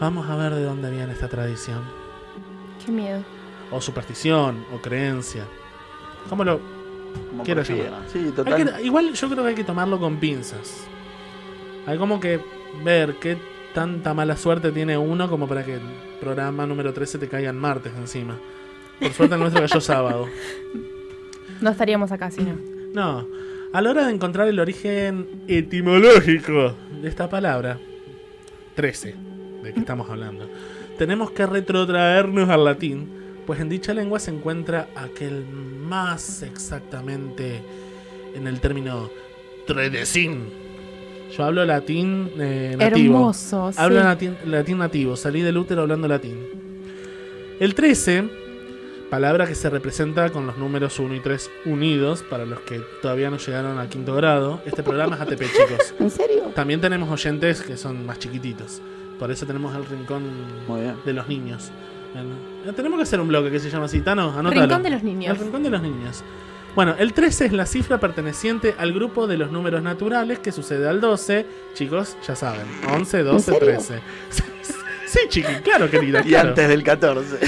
vamos 0.00 0.28
a 0.28 0.36
ver 0.36 0.54
de 0.54 0.64
dónde 0.64 0.90
viene 0.90 1.12
esta 1.12 1.28
tradición. 1.28 1.80
Qué 2.84 2.92
miedo. 2.92 3.22
O 3.70 3.80
superstición, 3.80 4.64
o 4.74 4.78
creencia. 4.80 5.44
¿Cómo 6.28 6.44
lo 6.44 6.60
Como 7.30 7.42
quiero 7.44 7.62
llamar? 7.62 8.02
Sí, 8.12 8.18
Hay 8.18 8.30
total. 8.32 8.74
que- 8.76 8.82
igual 8.82 9.12
yo 9.12 9.28
creo 9.28 9.42
que 9.44 9.48
hay 9.50 9.54
que 9.54 9.64
tomarlo 9.64 9.98
con 9.98 10.16
pinzas. 10.18 10.84
Hay 11.86 11.98
como 11.98 12.20
que 12.20 12.40
ver 12.84 13.16
qué 13.20 13.36
tanta 13.74 14.14
mala 14.14 14.36
suerte 14.36 14.72
tiene 14.72 14.98
uno 14.98 15.28
como 15.28 15.46
para 15.48 15.64
que 15.64 15.74
el 15.74 15.82
programa 16.20 16.66
número 16.66 16.92
13 16.92 17.18
te 17.18 17.28
caiga 17.28 17.50
en 17.50 17.56
martes 17.56 17.92
encima. 17.96 18.38
Por 19.00 19.12
suerte 19.12 19.34
el 19.34 19.40
nuestro 19.40 19.62
cayó 19.62 19.80
sábado. 19.80 20.28
No 21.60 21.70
estaríamos 21.70 22.12
acá 22.12 22.30
si 22.30 22.42
no. 22.42 22.54
No, 22.92 23.26
a 23.72 23.80
la 23.80 23.90
hora 23.90 24.06
de 24.06 24.12
encontrar 24.12 24.48
el 24.48 24.58
origen 24.58 25.44
etimológico 25.46 26.74
de 27.00 27.08
esta 27.08 27.30
palabra, 27.30 27.78
13, 28.74 29.14
de 29.62 29.72
que 29.72 29.80
estamos 29.80 30.10
hablando, 30.10 30.48
tenemos 30.98 31.30
que 31.30 31.46
retrotraernos 31.46 32.48
al 32.48 32.64
latín, 32.64 33.08
pues 33.46 33.60
en 33.60 33.68
dicha 33.68 33.94
lengua 33.94 34.18
se 34.18 34.32
encuentra 34.32 34.88
aquel 34.96 35.46
más 35.46 36.42
exactamente 36.42 37.62
en 38.34 38.46
el 38.46 38.60
término 38.60 39.08
tredecín. 39.66 40.69
Yo 41.36 41.44
hablo 41.44 41.64
latín 41.64 42.30
eh, 42.38 42.74
nativo. 42.78 43.16
Hermoso. 43.16 43.70
Hablo 43.76 44.00
sí. 44.00 44.04
latín, 44.04 44.36
latín 44.46 44.78
nativo, 44.78 45.16
salí 45.16 45.42
del 45.42 45.56
útero 45.56 45.82
hablando 45.82 46.08
latín. 46.08 46.38
El 47.60 47.74
13, 47.74 48.28
palabra 49.10 49.46
que 49.46 49.54
se 49.54 49.70
representa 49.70 50.30
con 50.30 50.46
los 50.46 50.56
números 50.56 50.98
1 50.98 51.14
y 51.14 51.20
3 51.20 51.50
unidos, 51.66 52.24
para 52.28 52.46
los 52.46 52.60
que 52.60 52.80
todavía 53.02 53.30
no 53.30 53.36
llegaron 53.36 53.78
al 53.78 53.88
quinto 53.88 54.14
grado. 54.14 54.60
Este 54.64 54.82
programa 54.82 55.16
es 55.16 55.22
ATP, 55.22 55.42
chicos. 55.42 55.94
¿En 56.00 56.10
serio? 56.10 56.52
También 56.54 56.80
tenemos 56.80 57.10
oyentes 57.10 57.62
que 57.62 57.76
son 57.76 58.06
más 58.06 58.18
chiquititos. 58.18 58.80
Por 59.18 59.30
eso 59.30 59.46
tenemos 59.46 59.76
el 59.76 59.84
rincón 59.84 60.22
de 61.04 61.12
los 61.12 61.28
niños. 61.28 61.70
Bien. 62.14 62.74
Tenemos 62.74 62.96
que 62.96 63.02
hacer 63.02 63.20
un 63.20 63.28
bloque 63.28 63.50
que 63.50 63.60
se 63.60 63.70
llama 63.70 63.84
así, 63.84 64.00
Tano, 64.00 64.32
anótalo. 64.36 64.62
Rincón 64.62 64.82
de 64.82 64.90
los 64.90 65.02
niños. 65.02 65.38
El 65.38 65.44
rincón 65.44 65.62
de 65.62 65.70
los 65.70 65.82
niños. 65.82 66.24
Bueno, 66.74 66.94
el 66.98 67.12
13 67.12 67.46
es 67.46 67.52
la 67.52 67.66
cifra 67.66 67.98
perteneciente 67.98 68.74
al 68.78 68.92
grupo 68.92 69.26
de 69.26 69.36
los 69.36 69.50
números 69.50 69.82
naturales 69.82 70.38
que 70.38 70.52
sucede 70.52 70.88
al 70.88 71.00
12. 71.00 71.46
Chicos, 71.74 72.16
ya 72.26 72.36
saben. 72.36 72.66
11, 72.92 73.22
12, 73.22 73.44
serio? 73.52 73.58
13. 73.60 74.00
Sí, 75.10 75.18
chiqui, 75.28 75.54
claro, 75.64 75.90
querida. 75.90 76.20
Y 76.20 76.28
claro. 76.28 76.50
antes 76.50 76.68
del 76.68 76.84
14. 76.84 77.38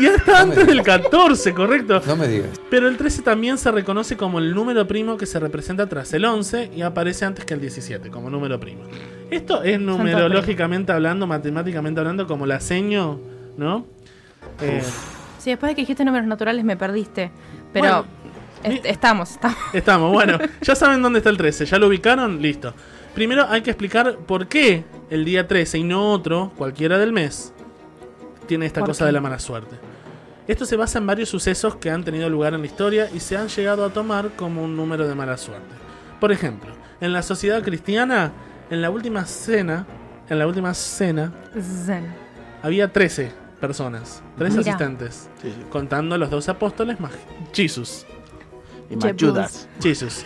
Y 0.00 0.06
hasta 0.06 0.40
antes 0.40 0.66
del 0.66 0.82
14, 0.82 1.54
correcto. 1.54 2.02
No 2.04 2.16
me 2.16 2.26
digas. 2.26 2.60
Pero 2.68 2.88
el 2.88 2.96
13 2.96 3.22
también 3.22 3.56
se 3.56 3.70
reconoce 3.70 4.16
como 4.16 4.40
el 4.40 4.52
número 4.52 4.84
primo 4.88 5.16
que 5.16 5.24
se 5.24 5.38
representa 5.38 5.88
tras 5.88 6.12
el 6.12 6.24
11 6.24 6.72
y 6.74 6.82
aparece 6.82 7.24
antes 7.24 7.44
que 7.44 7.54
el 7.54 7.60
17 7.60 8.10
como 8.10 8.30
número 8.30 8.58
primo. 8.58 8.82
Esto 9.30 9.62
es 9.62 9.78
numerológicamente 9.78 10.90
hablando, 10.90 11.28
matemáticamente 11.28 12.00
hablando, 12.00 12.26
como 12.26 12.46
la 12.46 12.58
seño, 12.58 13.20
¿no? 13.56 13.86
Eh, 14.60 14.82
Sí, 15.38 15.50
después 15.50 15.70
de 15.70 15.76
que 15.76 15.82
dijiste 15.82 16.04
números 16.04 16.26
naturales 16.26 16.64
me 16.64 16.76
perdiste. 16.76 17.30
Pero 17.72 17.84
Bueno, 17.84 18.04
est- 18.62 18.86
estamos, 18.86 19.30
estamos. 19.32 19.56
estamos, 19.72 20.12
bueno, 20.12 20.38
ya 20.62 20.74
saben 20.74 21.02
dónde 21.02 21.18
está 21.18 21.30
el 21.30 21.36
13, 21.36 21.66
ya 21.66 21.78
lo 21.78 21.88
ubicaron, 21.88 22.40
listo. 22.42 22.72
Primero 23.14 23.46
hay 23.48 23.62
que 23.62 23.70
explicar 23.70 24.16
por 24.18 24.46
qué 24.48 24.84
el 25.10 25.24
día 25.24 25.46
13 25.48 25.78
y 25.78 25.84
no 25.84 26.12
otro, 26.12 26.52
cualquiera 26.56 26.98
del 26.98 27.12
mes, 27.12 27.52
tiene 28.46 28.66
esta 28.66 28.80
¿Por 28.80 28.90
cosa 28.90 29.04
qué? 29.04 29.06
de 29.06 29.12
la 29.12 29.20
mala 29.20 29.38
suerte. 29.38 29.76
Esto 30.46 30.64
se 30.64 30.76
basa 30.76 30.98
en 30.98 31.06
varios 31.06 31.28
sucesos 31.28 31.76
que 31.76 31.90
han 31.90 32.04
tenido 32.04 32.28
lugar 32.30 32.54
en 32.54 32.60
la 32.60 32.66
historia 32.66 33.10
y 33.12 33.20
se 33.20 33.36
han 33.36 33.48
llegado 33.48 33.84
a 33.84 33.90
tomar 33.90 34.30
como 34.36 34.62
un 34.64 34.76
número 34.76 35.06
de 35.06 35.14
mala 35.14 35.36
suerte. 35.36 35.74
Por 36.20 36.32
ejemplo, 36.32 36.70
en 37.00 37.12
la 37.12 37.22
sociedad 37.22 37.62
cristiana, 37.62 38.32
en 38.70 38.80
la 38.80 38.88
última 38.90 39.26
cena, 39.26 39.86
en 40.28 40.38
la 40.38 40.46
última 40.46 40.72
cena, 40.74 41.32
Zen. 41.84 42.06
había 42.62 42.90
13 42.92 43.30
personas, 43.60 44.22
13 44.38 44.58
Mira. 44.58 44.70
asistentes, 44.72 45.28
Sí, 45.42 45.48
sí. 45.54 45.64
contando 45.70 46.14
a 46.14 46.18
los 46.18 46.30
dos 46.30 46.48
apóstoles 46.48 46.98
más 47.00 47.12
Jesus. 47.52 48.06
Y 48.90 48.96
más 48.96 49.12
Judas. 49.18 49.68
Jesus. 49.82 50.24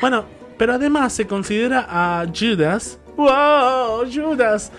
Bueno, 0.00 0.24
pero 0.58 0.74
además 0.74 1.12
se 1.12 1.26
considera 1.26 1.86
a 1.88 2.26
Judas, 2.26 2.98
wow, 3.16 4.04
Judas, 4.12 4.72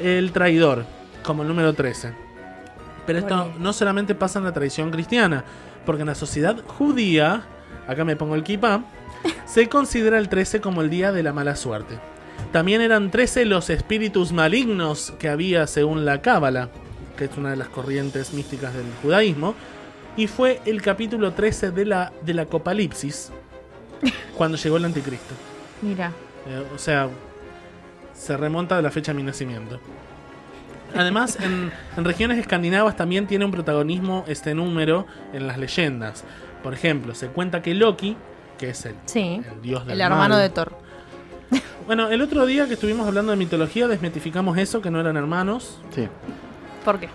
el 0.00 0.32
traidor, 0.32 0.84
como 1.22 1.42
el 1.42 1.48
número 1.48 1.72
13. 1.72 2.12
Pero 3.06 3.18
esto 3.20 3.36
Bueno. 3.36 3.52
no 3.58 3.72
solamente 3.72 4.14
pasa 4.14 4.38
en 4.38 4.44
la 4.44 4.52
tradición 4.52 4.90
cristiana, 4.90 5.44
porque 5.86 6.02
en 6.02 6.08
la 6.08 6.14
sociedad 6.14 6.56
judía, 6.66 7.42
acá 7.86 8.04
me 8.04 8.16
pongo 8.16 8.34
el 8.34 8.42
kippah, 8.44 8.82
se 9.46 9.68
considera 9.68 10.18
el 10.18 10.28
13 10.28 10.60
como 10.60 10.82
el 10.82 10.90
día 10.90 11.12
de 11.12 11.22
la 11.22 11.32
mala 11.32 11.56
suerte. 11.56 11.98
También 12.52 12.80
eran 12.80 13.10
13 13.10 13.44
los 13.44 13.68
espíritus 13.70 14.32
malignos 14.32 15.12
que 15.18 15.28
había 15.28 15.66
según 15.66 16.04
la 16.04 16.22
Cábala, 16.22 16.70
que 17.16 17.24
es 17.26 17.36
una 17.36 17.50
de 17.50 17.56
las 17.56 17.68
corrientes 17.68 18.32
místicas 18.32 18.74
del 18.74 18.86
judaísmo, 19.02 19.54
y 20.18 20.26
fue 20.26 20.60
el 20.66 20.82
capítulo 20.82 21.32
13 21.32 21.70
de 21.70 21.86
la, 21.86 22.12
del 22.22 22.40
Apocalipsis, 22.40 23.30
cuando 24.36 24.58
llegó 24.58 24.76
el 24.76 24.84
anticristo. 24.84 25.34
Mira. 25.80 26.12
Eh, 26.46 26.62
o 26.74 26.78
sea, 26.78 27.08
se 28.14 28.36
remonta 28.36 28.76
a 28.76 28.82
la 28.82 28.90
fecha 28.90 29.12
de 29.12 29.16
mi 29.16 29.22
nacimiento. 29.22 29.80
Además, 30.96 31.38
en, 31.40 31.70
en 31.96 32.04
regiones 32.04 32.38
escandinavas 32.38 32.96
también 32.96 33.26
tiene 33.26 33.44
un 33.44 33.50
protagonismo 33.50 34.24
este 34.26 34.54
número 34.54 35.06
en 35.32 35.46
las 35.46 35.58
leyendas. 35.58 36.24
Por 36.62 36.74
ejemplo, 36.74 37.14
se 37.14 37.28
cuenta 37.28 37.62
que 37.62 37.74
Loki, 37.74 38.16
que 38.58 38.70
es 38.70 38.84
el, 38.86 38.94
Sí. 39.06 39.42
el 39.54 39.62
dios 39.62 39.84
del 39.86 39.94
El 39.94 40.00
hermano 40.00 40.34
mal- 40.34 40.42
de 40.42 40.50
Thor. 40.50 40.72
Bueno, 41.86 42.08
el 42.10 42.20
otro 42.20 42.44
día 42.44 42.66
que 42.66 42.74
estuvimos 42.74 43.06
hablando 43.06 43.30
de 43.32 43.38
mitología, 43.38 43.88
desmitificamos 43.88 44.58
eso, 44.58 44.82
que 44.82 44.90
no 44.90 45.00
eran 45.00 45.16
hermanos. 45.16 45.78
Sí. 45.94 46.06
¿Por 46.84 46.98
qué? 47.00 47.08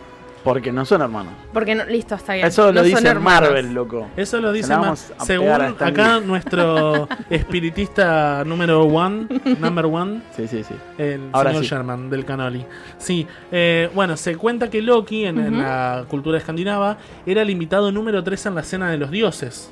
Porque 0.44 0.74
no 0.74 0.84
son 0.86 1.02
hermanos. 1.02 1.34
Porque 1.54 1.74
no, 1.74 1.86
listo, 1.86 2.16
está 2.16 2.34
bien. 2.34 2.46
Eso 2.46 2.66
No 2.66 2.74
lo 2.74 2.84
dice. 2.84 3.16
Marvel, 3.16 3.74
loco. 3.74 4.10
Eso 4.18 4.42
lo 4.42 4.52
dice 4.52 4.68
Se 4.68 4.74
la 4.74 4.78
Ma- 4.80 4.84
vamos 4.84 5.14
a 5.18 5.26
según 5.26 5.50
acá 5.52 6.20
nuestro 6.20 7.08
espiritista 7.30 8.44
número 8.46 8.82
one, 8.84 9.28
number 9.60 9.86
one, 9.86 10.22
Sí, 10.36 10.48
sí, 10.48 10.64
sí. 10.64 10.74
el 10.98 11.30
Ahora 11.32 11.52
señor 11.52 11.64
sí. 11.64 11.70
Sherman 11.70 12.10
del 12.10 12.26
Canoli. 12.26 12.66
Sí, 12.98 13.26
eh, 13.52 13.90
bueno, 13.96 14.18
se 14.18 14.36
cuenta 14.36 14.70
que 14.70 14.82
Loki 14.82 15.26
en, 15.26 15.60
la 15.62 16.06
cultura 16.10 16.38
escandinava 16.38 16.98
era 17.26 17.42
el 17.42 17.50
invitado 17.50 17.92
número 17.92 18.24
3 18.24 18.48
en 18.48 18.56
la 18.56 18.64
cena 18.64 18.90
de 18.92 18.98
los 18.98 19.12
dioses. 19.12 19.72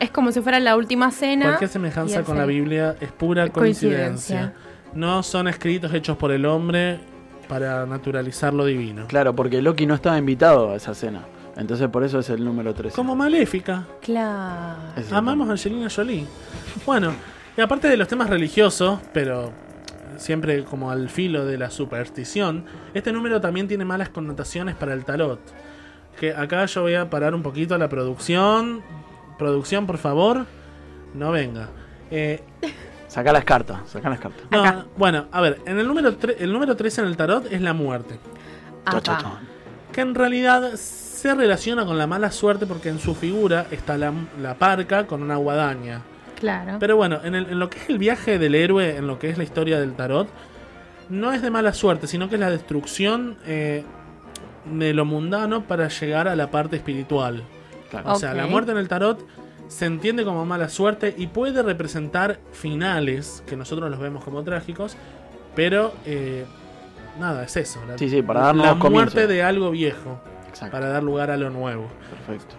Es 0.00 0.10
como 0.10 0.32
si 0.32 0.40
fuera 0.40 0.60
la 0.60 0.76
última 0.76 1.10
cena. 1.10 1.46
Cualquier 1.46 1.70
semejanza 1.70 2.22
con 2.22 2.38
la 2.38 2.46
Biblia 2.46 2.96
es 3.00 3.12
pura 3.12 3.48
coincidencia. 3.48 4.36
Coincidencia. 4.38 4.52
No 4.94 5.22
son 5.22 5.48
escritos 5.48 5.92
hechos 5.92 6.16
por 6.16 6.32
el 6.32 6.46
hombre 6.46 7.00
para 7.48 7.86
naturalizar 7.86 8.52
lo 8.52 8.64
divino. 8.64 9.06
Claro, 9.06 9.34
porque 9.34 9.62
Loki 9.62 9.86
no 9.86 9.94
estaba 9.94 10.18
invitado 10.18 10.72
a 10.72 10.76
esa 10.76 10.94
cena. 10.94 11.24
Entonces 11.56 11.88
por 11.88 12.04
eso 12.04 12.18
es 12.18 12.28
el 12.30 12.44
número 12.44 12.74
13. 12.74 12.94
Como 12.94 13.16
Maléfica. 13.16 13.86
Claro. 14.02 14.78
Amamos 15.10 15.48
a 15.48 15.52
Angelina 15.52 15.88
Jolie. 15.88 16.26
Bueno, 16.84 17.12
y 17.56 17.60
aparte 17.60 17.88
de 17.88 17.96
los 17.96 18.08
temas 18.08 18.28
religiosos, 18.28 19.00
pero 19.14 19.52
siempre 20.18 20.64
como 20.64 20.90
al 20.90 21.08
filo 21.08 21.46
de 21.46 21.56
la 21.56 21.70
superstición, 21.70 22.64
este 22.92 23.12
número 23.12 23.40
también 23.40 23.68
tiene 23.68 23.84
malas 23.84 24.10
connotaciones 24.10 24.74
para 24.74 24.92
el 24.92 25.04
tarot. 25.04 25.40
Que 26.20 26.34
acá 26.34 26.66
yo 26.66 26.82
voy 26.82 26.94
a 26.94 27.08
parar 27.08 27.34
un 27.34 27.42
poquito 27.42 27.74
a 27.74 27.78
la 27.78 27.88
producción. 27.88 28.82
Producción, 29.38 29.86
por 29.86 29.98
favor, 29.98 30.46
no 31.14 31.30
venga. 31.30 31.68
Eh, 32.10 32.42
Saca 33.16 33.32
las 33.32 33.44
cartas, 33.44 33.78
saca 33.86 34.10
las 34.10 34.20
cartas. 34.20 34.42
no, 34.50 34.84
bueno, 34.96 35.24
a 35.32 35.40
ver, 35.40 35.60
en 35.66 35.78
el 35.78 35.88
número, 35.88 36.18
tre- 36.18 36.36
el 36.38 36.52
número 36.52 36.76
13 36.76 37.00
en 37.00 37.06
el 37.08 37.16
tarot 37.16 37.50
es 37.50 37.60
la 37.62 37.72
muerte. 37.72 38.18
Que 39.92 40.02
en 40.02 40.14
realidad 40.14 40.74
se 40.74 41.34
relaciona 41.34 41.86
con 41.86 41.96
la 41.96 42.06
mala 42.06 42.30
suerte 42.30 42.66
porque 42.66 42.90
en 42.90 42.98
su 42.98 43.14
figura 43.14 43.66
está 43.70 43.96
la, 43.96 44.12
la 44.40 44.54
parca 44.54 45.06
con 45.06 45.22
una 45.22 45.36
guadaña. 45.36 46.02
Claro. 46.38 46.76
Pero 46.78 46.96
bueno, 46.96 47.20
en, 47.24 47.34
el- 47.34 47.46
en 47.48 47.58
lo 47.58 47.70
que 47.70 47.78
es 47.78 47.88
el 47.88 47.96
viaje 47.98 48.38
del 48.38 48.54
héroe, 48.54 48.96
en 48.98 49.06
lo 49.06 49.18
que 49.18 49.30
es 49.30 49.38
la 49.38 49.44
historia 49.44 49.80
del 49.80 49.94
tarot, 49.94 50.28
no 51.08 51.32
es 51.32 51.40
de 51.40 51.50
mala 51.50 51.72
suerte, 51.72 52.06
sino 52.06 52.28
que 52.28 52.34
es 52.34 52.40
la 52.40 52.50
destrucción 52.50 53.38
eh, 53.46 53.82
de 54.70 54.92
lo 54.92 55.06
mundano 55.06 55.62
para 55.62 55.88
llegar 55.88 56.28
a 56.28 56.36
la 56.36 56.50
parte 56.50 56.76
espiritual. 56.76 57.42
Claro. 57.90 58.12
O 58.12 58.16
sea, 58.16 58.34
la 58.34 58.46
muerte 58.50 58.72
en 58.72 58.78
el 58.78 58.88
tarot 58.88 59.24
se 59.68 59.86
entiende 59.86 60.24
como 60.24 60.44
mala 60.44 60.68
suerte 60.68 61.14
y 61.16 61.26
puede 61.28 61.62
representar 61.62 62.38
finales, 62.52 63.42
que 63.46 63.56
nosotros 63.56 63.90
los 63.90 63.98
vemos 63.98 64.24
como 64.24 64.42
trágicos, 64.42 64.96
pero 65.54 65.92
eh, 66.04 66.44
nada, 67.18 67.44
es 67.44 67.56
eso. 67.56 67.80
La, 67.86 67.98
Sí, 67.98 68.08
sí, 68.08 68.22
para 68.22 68.40
dar 68.40 68.56
la 68.56 68.74
muerte 68.74 69.26
de 69.26 69.42
algo 69.42 69.70
viejo, 69.70 70.20
Exacto. 70.48 70.72
para 70.72 70.88
dar 70.88 71.02
lugar 71.02 71.30
a 71.30 71.36
lo 71.36 71.50
nuevo. 71.50 71.88
Perfecto. 72.10 72.54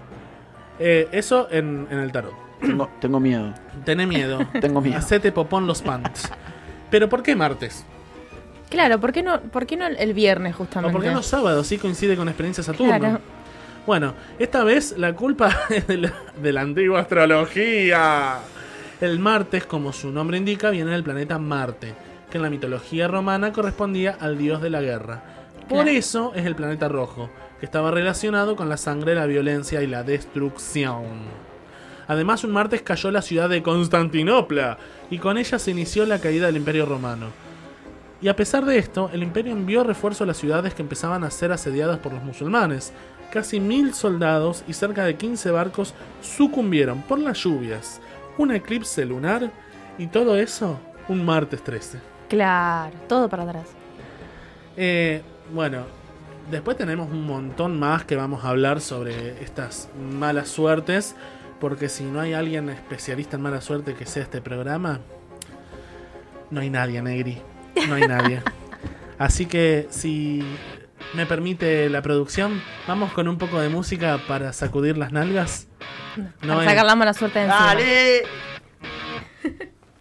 Eh, 0.79 1.07
eso 1.11 1.47
en, 1.51 1.87
en 1.89 1.99
el 1.99 2.11
tarot. 2.11 2.33
Tengo, 2.61 2.89
tengo 2.99 3.19
miedo. 3.19 3.53
Tené 3.85 4.07
miedo. 4.07 4.39
Tengo 4.61 4.81
miedo. 4.81 4.97
Hacete 4.97 5.31
popón 5.31 5.67
los 5.67 5.81
pants. 5.81 6.29
Pero 6.89 7.07
¿por 7.07 7.21
qué 7.21 7.35
martes? 7.35 7.85
Claro, 8.69 8.99
¿por 8.99 9.13
qué 9.13 9.23
no, 9.23 9.39
por 9.41 9.65
qué 9.65 9.77
no 9.77 9.85
el 9.85 10.13
viernes 10.13 10.55
¿O 10.55 10.57
justamente? 10.57 10.91
por 10.93 11.03
qué 11.03 11.11
no 11.11 11.21
sábado? 11.23 11.63
Sí 11.63 11.77
coincide 11.77 12.17
con 12.17 12.27
experiencia 12.27 12.63
Saturno. 12.63 12.97
Claro. 12.97 13.19
Bueno, 13.87 14.13
esta 14.37 14.65
vez 14.65 14.95
la 14.97 15.13
culpa 15.15 15.49
es 15.69 15.87
de 15.87 15.95
la, 15.97 16.13
de 16.41 16.51
la 16.51 16.59
antigua 16.59 16.99
astrología. 16.99 18.39
El 18.99 19.17
martes, 19.17 19.65
como 19.65 19.93
su 19.93 20.11
nombre 20.11 20.37
indica, 20.37 20.71
viene 20.71 20.91
del 20.91 21.03
planeta 21.03 21.39
Marte, 21.39 21.93
que 22.29 22.37
en 22.37 22.43
la 22.43 22.49
mitología 22.49 23.07
romana 23.07 23.53
correspondía 23.53 24.17
al 24.19 24.37
dios 24.37 24.61
de 24.61 24.71
la 24.71 24.81
guerra. 24.81 25.23
Por 25.69 25.83
Claro. 25.83 25.89
eso 25.91 26.33
es 26.35 26.45
el 26.45 26.55
planeta 26.55 26.89
rojo, 26.89 27.29
que 27.61 27.65
estaba 27.65 27.89
relacionado 27.91 28.57
con 28.57 28.67
la 28.67 28.75
sangre, 28.75 29.15
la 29.15 29.25
violencia 29.25 29.81
y 29.81 29.87
la 29.87 30.03
destrucción. 30.03 31.05
Además, 32.09 32.43
un 32.43 32.51
martes 32.51 32.81
cayó 32.81 33.09
la 33.09 33.21
ciudad 33.21 33.47
de 33.47 33.63
Constantinopla, 33.63 34.77
y 35.09 35.17
con 35.17 35.37
ella 35.37 35.59
se 35.59 35.71
inició 35.71 36.05
la 36.05 36.19
caída 36.19 36.47
del 36.47 36.57
Imperio 36.57 36.85
Romano. 36.85 37.27
Y 38.21 38.27
a 38.27 38.35
pesar 38.35 38.65
de 38.65 38.79
esto, 38.79 39.09
el 39.13 39.21
imperio 39.23 39.53
envió 39.53 39.83
refuerzo 39.83 40.23
a 40.23 40.27
las 40.27 40.37
ciudades 40.37 40.73
que 40.73 40.81
empezaban 40.81 41.23
a 41.23 41.29
ser 41.31 41.51
asediadas 41.51 41.99
por 41.99 42.11
los 42.13 42.23
musulmanes. 42.23 42.91
Casi 43.31 43.59
mil 43.59 43.93
soldados 43.93 44.63
y 44.67 44.73
cerca 44.73 45.03
de 45.03 45.15
15 45.15 45.51
barcos 45.51 45.93
sucumbieron 46.21 47.01
por 47.01 47.19
las 47.19 47.37
lluvias, 47.43 47.99
un 48.37 48.51
eclipse 48.51 49.05
lunar 49.05 49.51
y 49.97 50.07
todo 50.07 50.37
eso 50.37 50.79
un 51.07 51.25
martes 51.25 51.63
13. 51.63 51.99
Claro, 52.29 52.95
todo 53.07 53.29
para 53.29 53.43
atrás. 53.43 53.67
Eh, 54.75 55.21
bueno, 55.53 55.85
después 56.51 56.77
tenemos 56.77 57.09
un 57.09 57.25
montón 57.25 57.79
más 57.79 58.05
que 58.05 58.15
vamos 58.15 58.43
a 58.43 58.49
hablar 58.49 58.81
sobre 58.81 59.41
estas 59.43 59.89
malas 59.97 60.49
suertes, 60.49 61.15
porque 61.59 61.89
si 61.89 62.03
no 62.03 62.19
hay 62.19 62.33
alguien 62.33 62.69
especialista 62.69 63.37
en 63.37 63.43
mala 63.43 63.61
suerte 63.61 63.93
que 63.93 64.05
sea 64.05 64.23
este 64.23 64.41
programa, 64.41 64.99
no 66.51 66.61
hay 66.61 66.69
nadie, 66.69 67.01
Negri. 67.01 67.41
No 67.87 67.95
hay 67.95 68.07
nadie. 68.07 68.41
Así 69.17 69.45
que 69.45 69.87
si 69.89 70.43
me 71.13 71.25
permite 71.25 71.89
la 71.89 72.01
producción, 72.01 72.61
vamos 72.87 73.11
con 73.13 73.27
un 73.27 73.37
poco 73.37 73.59
de 73.59 73.69
música 73.69 74.19
para 74.27 74.53
sacudir 74.53 74.97
las 74.97 75.11
nalgas. 75.11 75.67
No 76.41 76.55
para 76.55 76.63
es- 76.63 76.69
sacar 76.69 76.85
la 76.85 76.95
mala 76.95 77.13
suerte 77.13 77.39
de 77.39 77.45
encima. 77.45 77.75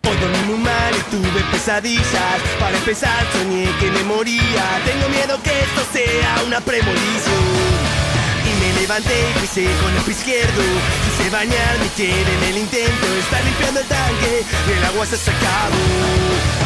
Hoy 0.09 0.17
dormí 0.21 0.39
muy 0.47 0.59
mal 0.59 0.95
y 0.95 1.01
tuve 1.11 1.41
pesadillas. 1.51 2.41
Para 2.61 2.77
empezar 2.77 3.25
soñé 3.33 3.69
que 3.81 3.91
me 3.91 4.03
moría. 4.05 4.65
Tengo 4.85 5.09
miedo 5.09 5.37
que 5.43 5.51
esto 5.51 5.83
sea 5.93 6.43
una 6.47 6.61
premonición. 6.61 7.45
Y 8.45 8.61
me 8.61 8.81
levanté 8.81 9.31
y 9.31 9.41
pisé 9.41 9.65
con 9.83 9.93
el 9.97 10.03
pie 10.03 10.15
izquierdo. 10.15 10.63
Quise 11.05 11.31
bañar 11.31 11.79
mi 11.83 11.89
piel 11.89 12.13
en 12.39 12.45
el 12.51 12.59
intento. 12.59 13.07
Está 13.19 13.41
limpiando 13.43 13.81
el 13.81 13.87
tanque 13.87 14.43
y 14.69 14.79
el 14.79 14.85
agua 14.85 15.07
se 15.07 15.17
ha 15.17 15.19
sacado. 15.19 16.66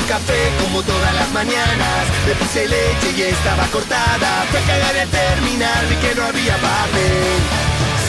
Un 0.00 0.06
café 0.08 0.40
como 0.62 0.82
todas 0.82 1.14
las 1.14 1.30
mañanas. 1.32 2.02
Le 2.26 2.34
puse 2.34 2.68
leche 2.68 3.08
y 3.16 3.22
estaba 3.22 3.66
cortada. 3.66 4.46
Fue 4.50 4.60
a 4.60 4.62
cagar 4.62 4.94
y 4.96 4.98
al 5.00 5.08
terminar 5.08 5.80
vi 5.88 5.96
que 5.96 6.14
no 6.14 6.24
había 6.24 6.56
papel. 6.56 7.38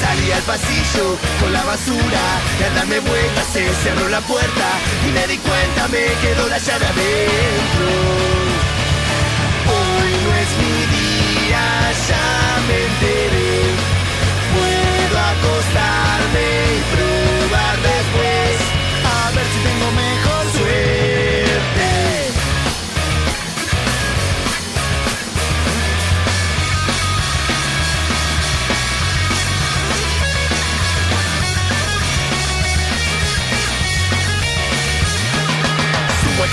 Salí 0.01 0.31
al 0.31 0.43
pasillo 0.43 1.17
con 1.39 1.53
la 1.53 1.63
basura. 1.63 2.23
Y 2.59 2.63
al 2.63 2.75
darme 2.75 2.99
vueltas 2.99 3.47
se 3.53 3.63
cerró 3.83 4.09
la 4.09 4.21
puerta. 4.21 4.67
Y 5.07 5.11
me 5.11 5.27
di 5.27 5.37
cuenta 5.37 5.87
me 5.87 6.03
quedó 6.23 6.47
la 6.47 6.57
llave 6.57 6.85
adentro. 6.93 7.89
Hoy 9.75 10.11
no 10.23 10.31
es 10.43 10.51
mi 10.61 10.77
día, 10.97 11.65
ya 12.09 12.27
me 12.67 12.77
enteré. 12.89 13.55
Puedo 14.53 15.15
acostarme 15.33 16.47
y 16.77 17.10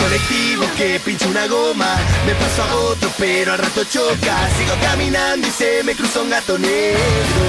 colectivo 0.09 0.65
que 0.77 1.01
pincha 1.01 1.29
una 1.29 1.47
goma. 1.47 1.97
Me 2.27 2.35
paso 2.35 2.63
a 2.63 2.75
otro 2.93 3.11
pero 3.19 3.53
al 3.53 3.59
rato 3.59 3.85
choca. 3.85 4.37
Sigo 4.57 4.75
caminando 4.81 5.47
y 5.47 5.51
se 5.51 5.83
me 5.85 5.95
cruza 5.95 6.23
un 6.23 6.31
gato 6.31 6.59
negro. 6.59 7.45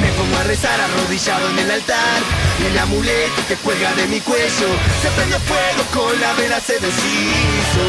Me 0.00 0.08
pongo 0.12 0.36
a 0.38 0.44
rezar 0.44 0.80
arrodillado 0.80 1.50
en 1.50 1.58
el 1.58 1.70
altar. 1.70 2.20
Y 2.62 2.66
el 2.66 2.78
amuleto 2.78 3.42
que 3.48 3.56
cuelga 3.56 3.94
de 3.94 4.06
mi 4.06 4.20
cuello. 4.20 4.68
Se 5.02 5.10
prendió 5.10 5.38
fuego 5.40 5.82
con 5.92 6.20
la 6.20 6.32
vela 6.34 6.60
se 6.60 6.74
deshizo. 6.74 7.88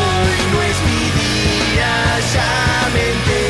Hoy 0.00 0.38
no 0.52 0.62
es 0.70 0.78
mi 0.88 1.04
día, 1.20 1.90
ya 2.34 2.88
me 2.92 3.02
enteré 3.12 3.43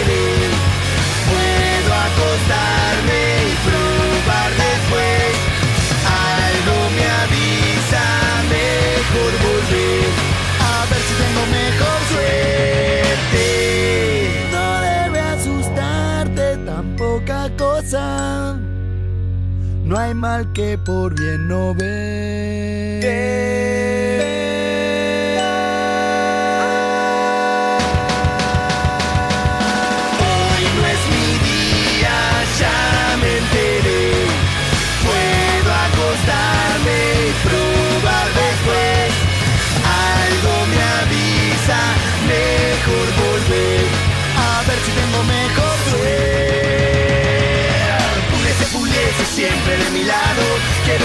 No 19.85 19.99
hay 19.99 20.14
mal 20.14 20.51
que 20.55 20.79
por 20.79 21.14
bien 21.14 21.47
no 21.47 21.70
Hoy 21.70 21.75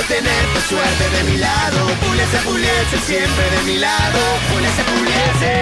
tener 0.09 0.43
tu 0.53 0.59
suerte 0.61 1.05
de 1.15 1.23
mi 1.31 1.37
lado. 1.37 1.87
Puliese, 2.01 2.37
puliese, 2.39 2.97
siempre 3.05 3.45
de 3.55 3.61
mi 3.71 3.77
lado. 3.77 4.19
Puliese, 4.51 4.83
puliese. 4.91 5.53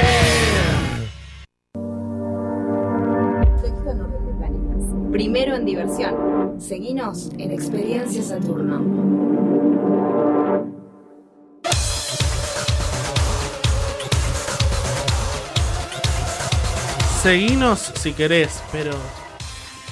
Primero 5.12 5.56
en 5.56 5.66
diversión. 5.66 6.62
Seguinos 6.62 7.30
en 7.38 7.52
Experiencia 7.52 8.24
Saturno. 8.24 8.82
Seguinos 17.22 17.92
si 17.96 18.14
querés, 18.14 18.64
pero 18.72 18.92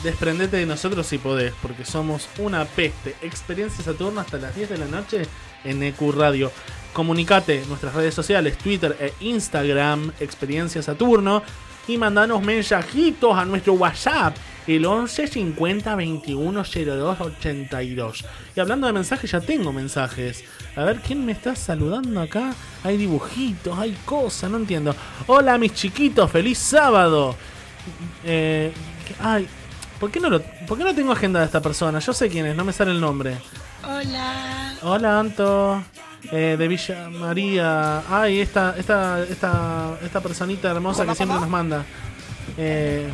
desprendete 0.06 0.58
de 0.58 0.66
nosotros 0.68 1.08
si 1.08 1.18
podés, 1.18 1.52
porque 1.62 1.84
somos 1.84 2.30
una 2.38 2.64
peste. 2.64 3.16
Experiencia 3.24 3.84
Saturno 3.84 4.22
hasta 4.22 4.38
las 4.38 4.56
10 4.56 4.70
de 4.70 4.78
la 4.78 4.86
noche 4.86 5.24
en 5.64 5.82
EQ 5.82 6.12
Radio. 6.16 6.52
Comunicate 6.94 7.66
nuestras 7.68 7.96
redes 7.96 8.14
sociales, 8.14 8.58
Twitter 8.58 8.96
e 9.00 9.14
Instagram, 9.22 10.12
Experiencia 10.20 10.84
Saturno, 10.84 11.42
y 11.88 11.98
mandanos 11.98 12.42
mensajitos 12.44 13.36
a 13.36 13.46
nuestro 13.46 13.74
WhatsApp, 13.74 14.38
el 14.68 14.86
11 14.86 15.28
50 15.28 15.96
21 15.96 16.64
02 16.64 17.22
82. 17.22 18.26
Y 18.56 18.60
hablando 18.60 18.88
de 18.88 18.94
mensajes, 18.94 19.32
ya 19.32 19.42
tengo 19.42 19.74
mensajes. 19.74 20.44
A 20.76 20.84
ver, 20.84 21.02
¿quién 21.02 21.26
me 21.26 21.32
está 21.32 21.56
saludando 21.56 22.22
acá? 22.22 22.54
Hay 22.84 22.98
dibujitos, 22.98 23.78
hay 23.78 23.98
cosas, 24.06 24.52
no 24.52 24.58
entiendo. 24.58 24.96
Hola, 25.28 25.58
mis 25.58 25.74
chiquitos, 25.74 26.32
feliz 26.32 26.60
sábado. 26.60 27.36
Eh, 28.24 28.72
ay, 29.20 29.48
¿por 30.00 30.12
qué, 30.12 30.20
no 30.20 30.30
lo, 30.30 30.42
¿por 30.42 30.78
qué 30.78 30.84
no 30.84 30.94
tengo 30.96 31.12
agenda 31.12 31.40
de 31.40 31.46
esta 31.46 31.62
persona? 31.62 32.00
Yo 32.00 32.14
sé 32.14 32.30
quién 32.30 32.46
es, 32.46 32.56
no 32.56 32.64
me 32.66 32.74
sale 32.74 32.92
el 32.92 33.00
nombre. 33.02 33.38
Hola. 33.84 34.74
Hola, 34.82 35.20
Anto. 35.20 35.84
Eh, 36.32 36.56
de 36.58 36.68
Villa 36.68 37.10
María. 37.10 38.02
Ay, 38.10 38.40
esta, 38.40 38.74
esta, 38.78 39.22
esta, 39.24 39.92
esta 40.04 40.20
personita 40.22 40.72
hermosa 40.72 41.06
que 41.06 41.14
siempre 41.16 41.40
nos 41.40 41.50
manda. 41.50 41.86
Eh, 42.58 43.08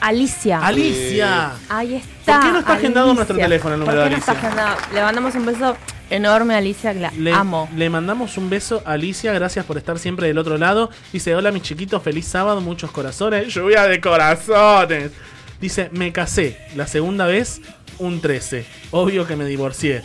Alicia. 0.00 0.58
Alicia. 0.60 1.52
Ahí 1.68 1.96
está. 1.96 2.34
¿Por 2.34 2.42
qué 2.42 2.52
no 2.52 2.58
está 2.60 2.72
agendado 2.74 3.06
Alicia. 3.06 3.14
nuestro 3.16 3.36
teléfono, 3.36 3.74
el 3.74 3.80
número 3.80 3.98
¿Por 4.00 4.04
de 4.04 4.10
qué 4.10 4.16
no 4.16 4.20
está 4.20 4.32
Alicia? 4.32 4.48
agendado? 4.48 4.76
Le 4.94 5.02
mandamos 5.02 5.34
un 5.34 5.46
beso 5.46 5.76
enorme 6.10 6.54
a 6.54 6.58
Alicia, 6.58 6.92
que 6.94 7.00
la 7.00 7.10
Le, 7.12 7.32
amo. 7.32 7.68
le 7.76 7.90
mandamos 7.90 8.36
un 8.38 8.48
beso 8.48 8.82
a 8.86 8.92
Alicia, 8.92 9.32
gracias 9.32 9.64
por 9.64 9.76
estar 9.76 9.98
siempre 9.98 10.26
del 10.28 10.38
otro 10.38 10.56
lado. 10.56 10.90
Dice, 11.12 11.34
hola 11.34 11.50
mis 11.52 11.62
chiquitos, 11.62 12.02
feliz 12.02 12.26
sábado, 12.26 12.60
muchos 12.60 12.90
corazones. 12.90 13.52
Lluvia 13.52 13.84
de 13.84 14.00
corazones. 14.00 15.10
Dice, 15.60 15.90
me 15.92 16.12
casé, 16.12 16.56
la 16.76 16.86
segunda 16.86 17.26
vez, 17.26 17.60
un 17.98 18.20
13. 18.20 18.64
Obvio 18.90 19.26
que 19.26 19.36
me 19.36 19.44
divorcié. 19.44 20.02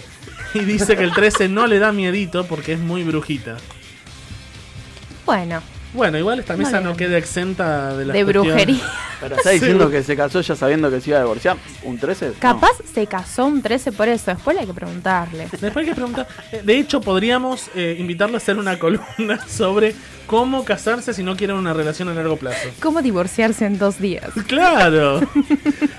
Y 0.53 0.59
dice 0.59 0.95
que 0.95 1.03
el 1.03 1.13
13 1.13 1.47
no 1.49 1.67
le 1.67 1.79
da 1.79 1.91
miedito 1.91 2.45
porque 2.45 2.73
es 2.73 2.79
muy 2.79 3.03
brujita. 3.03 3.57
Bueno, 5.25 5.61
Bueno, 5.93 6.17
igual 6.17 6.39
esta 6.39 6.58
mesa 6.58 6.79
no 6.82 6.95
queda 6.97 7.17
exenta 7.17 7.95
de 7.95 8.06
la 8.06 8.13
de 8.13 8.23
brujería. 8.23 8.82
Pero 9.21 9.36
está 9.36 9.51
diciendo 9.51 9.89
que 9.91 10.03
se 10.03 10.15
casó 10.15 10.41
ya 10.41 10.56
sabiendo 10.56 10.89
que 10.89 10.99
se 10.99 11.12
iba 11.12 11.19
a 11.19 11.21
divorciar. 11.21 11.58
¿Un 11.84 11.97
13? 11.97 12.27
No. 12.29 12.34
Capaz 12.39 12.71
se 12.93 13.06
casó 13.08 13.45
un 13.45 13.62
13 13.62 13.91
por 13.91 14.08
eso. 14.08 14.32
Después 14.32 14.56
le 14.56 14.62
hay 14.62 14.67
que 14.67 14.73
preguntarle. 14.73 15.47
Después 15.51 15.77
hay 15.77 15.86
que 15.86 15.93
preguntar. 15.95 16.27
eh, 16.51 16.62
De 16.63 16.77
hecho, 16.79 16.99
podríamos 16.99 17.69
eh, 17.75 17.95
invitarlo 17.99 18.36
a 18.36 18.38
hacer 18.38 18.58
una 18.58 18.79
columna 18.79 19.39
sobre 19.47 19.93
cómo 20.25 20.65
casarse 20.65 21.13
si 21.13 21.21
no 21.21 21.36
quieren 21.38 21.58
una 21.58 21.73
relación 21.73 22.10
a 22.10 22.13
largo 22.13 22.38
plazo. 22.38 22.69
¿Cómo 22.82 23.01
divorciarse 23.01 23.65
en 23.65 23.77
dos 23.77 23.99
días? 23.99 24.32
Claro. 24.47 25.21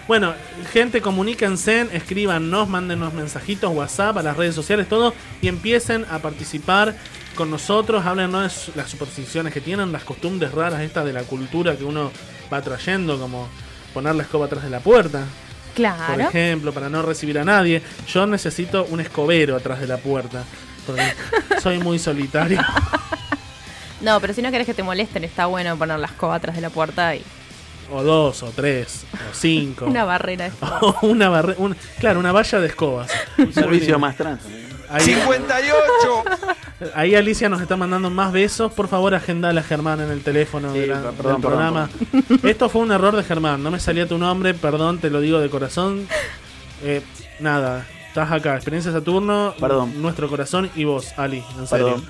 bueno, 0.08 0.34
gente, 0.72 1.00
comuníquense, 1.00 1.88
escríbanos, 1.92 2.68
mándenos 2.68 3.12
mensajitos, 3.14 3.72
WhatsApp, 3.72 4.16
a 4.18 4.22
las 4.22 4.36
redes 4.36 4.54
sociales, 4.54 4.88
todo, 4.88 5.14
y 5.40 5.48
empiecen 5.48 6.04
a 6.10 6.18
participar 6.18 6.94
con 7.34 7.50
nosotros. 7.50 8.04
Háblenos 8.06 8.70
de 8.74 8.80
las 8.82 8.90
supersticiones 8.90 9.52
que 9.52 9.60
tienen, 9.60 9.92
las 9.92 10.04
costumbres 10.04 10.52
raras 10.52 10.80
estas 10.82 11.04
de 11.04 11.12
la 11.12 11.22
cultura 11.22 11.76
que 11.76 11.84
uno 11.84 12.10
va 12.52 12.62
trayendo, 12.62 13.18
como 13.18 13.48
poner 13.92 14.14
la 14.14 14.22
escoba 14.22 14.46
atrás 14.46 14.64
de 14.64 14.70
la 14.70 14.80
puerta. 14.80 15.20
Por 15.20 15.74
Claro. 15.76 16.28
ejemplo, 16.28 16.72
para 16.72 16.88
no 16.88 17.02
recibir 17.02 17.38
a 17.38 17.44
nadie. 17.44 17.82
Yo 18.06 18.26
necesito 18.26 18.84
un 18.90 19.00
escobero 19.00 19.56
atrás 19.56 19.80
de 19.80 19.86
la 19.88 19.96
puerta. 19.96 20.44
Porque 20.86 21.02
soy 21.62 21.78
muy 21.78 21.98
solitario. 21.98 22.60
No, 24.00 24.20
pero 24.20 24.34
si 24.34 24.42
no 24.42 24.50
querés 24.50 24.66
que 24.66 24.74
te 24.74 24.82
molesten, 24.82 25.24
está 25.24 25.46
bueno 25.46 25.78
poner 25.78 25.98
la 25.98 26.08
escoba 26.08 26.34
atrás 26.34 26.56
de 26.56 26.60
la 26.60 26.68
puerta 26.68 27.14
y 27.14 27.22
O 27.90 28.02
dos, 28.02 28.42
o 28.42 28.50
tres, 28.54 29.04
o 29.14 29.34
cinco. 29.34 29.86
una 29.88 30.04
barrera. 30.04 30.44
de 30.44 30.50
escoba. 30.50 30.78
O 30.82 31.06
una 31.06 31.30
barre 31.30 31.54
una, 31.56 31.74
claro, 32.00 32.20
una 32.20 32.30
valla 32.32 32.60
de 32.60 32.66
escobas. 32.66 33.10
Un 33.38 33.52
servicio 33.54 33.98
más 33.98 34.16
trans. 34.16 34.42
Ahí, 34.94 35.04
58. 35.04 36.24
ahí 36.94 37.14
Alicia 37.14 37.48
nos 37.48 37.60
está 37.60 37.76
mandando 37.76 38.10
más 38.10 38.32
besos. 38.32 38.72
Por 38.72 38.88
favor, 38.88 39.14
agendala 39.14 39.60
a 39.60 39.64
Germán 39.64 40.00
en 40.00 40.10
el 40.10 40.22
teléfono 40.22 40.72
Sí, 40.72 40.80
de 40.80 40.86
la- 40.88 40.94
perdón, 40.94 41.12
del 41.14 41.22
perdón, 41.22 41.40
programa. 41.40 41.90
Esto 42.42 42.68
fue 42.68 42.82
un 42.82 42.92
error 42.92 43.16
de 43.16 43.22
Germán. 43.24 43.62
No 43.62 43.70
me 43.70 43.80
salía 43.80 44.06
tu 44.06 44.18
nombre, 44.18 44.54
perdón, 44.54 44.98
te 44.98 45.10
lo 45.10 45.20
digo 45.20 45.40
de 45.40 45.50
corazón. 45.50 46.06
Eh, 46.82 47.02
nada, 47.40 47.86
estás 48.08 48.30
acá. 48.30 48.54
Experiencia 48.56 48.92
Saturno, 48.92 49.54
Perdón. 49.58 50.00
nuestro 50.02 50.28
corazón 50.28 50.70
y 50.76 50.84
vos, 50.84 51.12
Ali, 51.16 51.42
en 51.58 51.66
serio. 51.66 51.86
Perdón. 51.86 52.04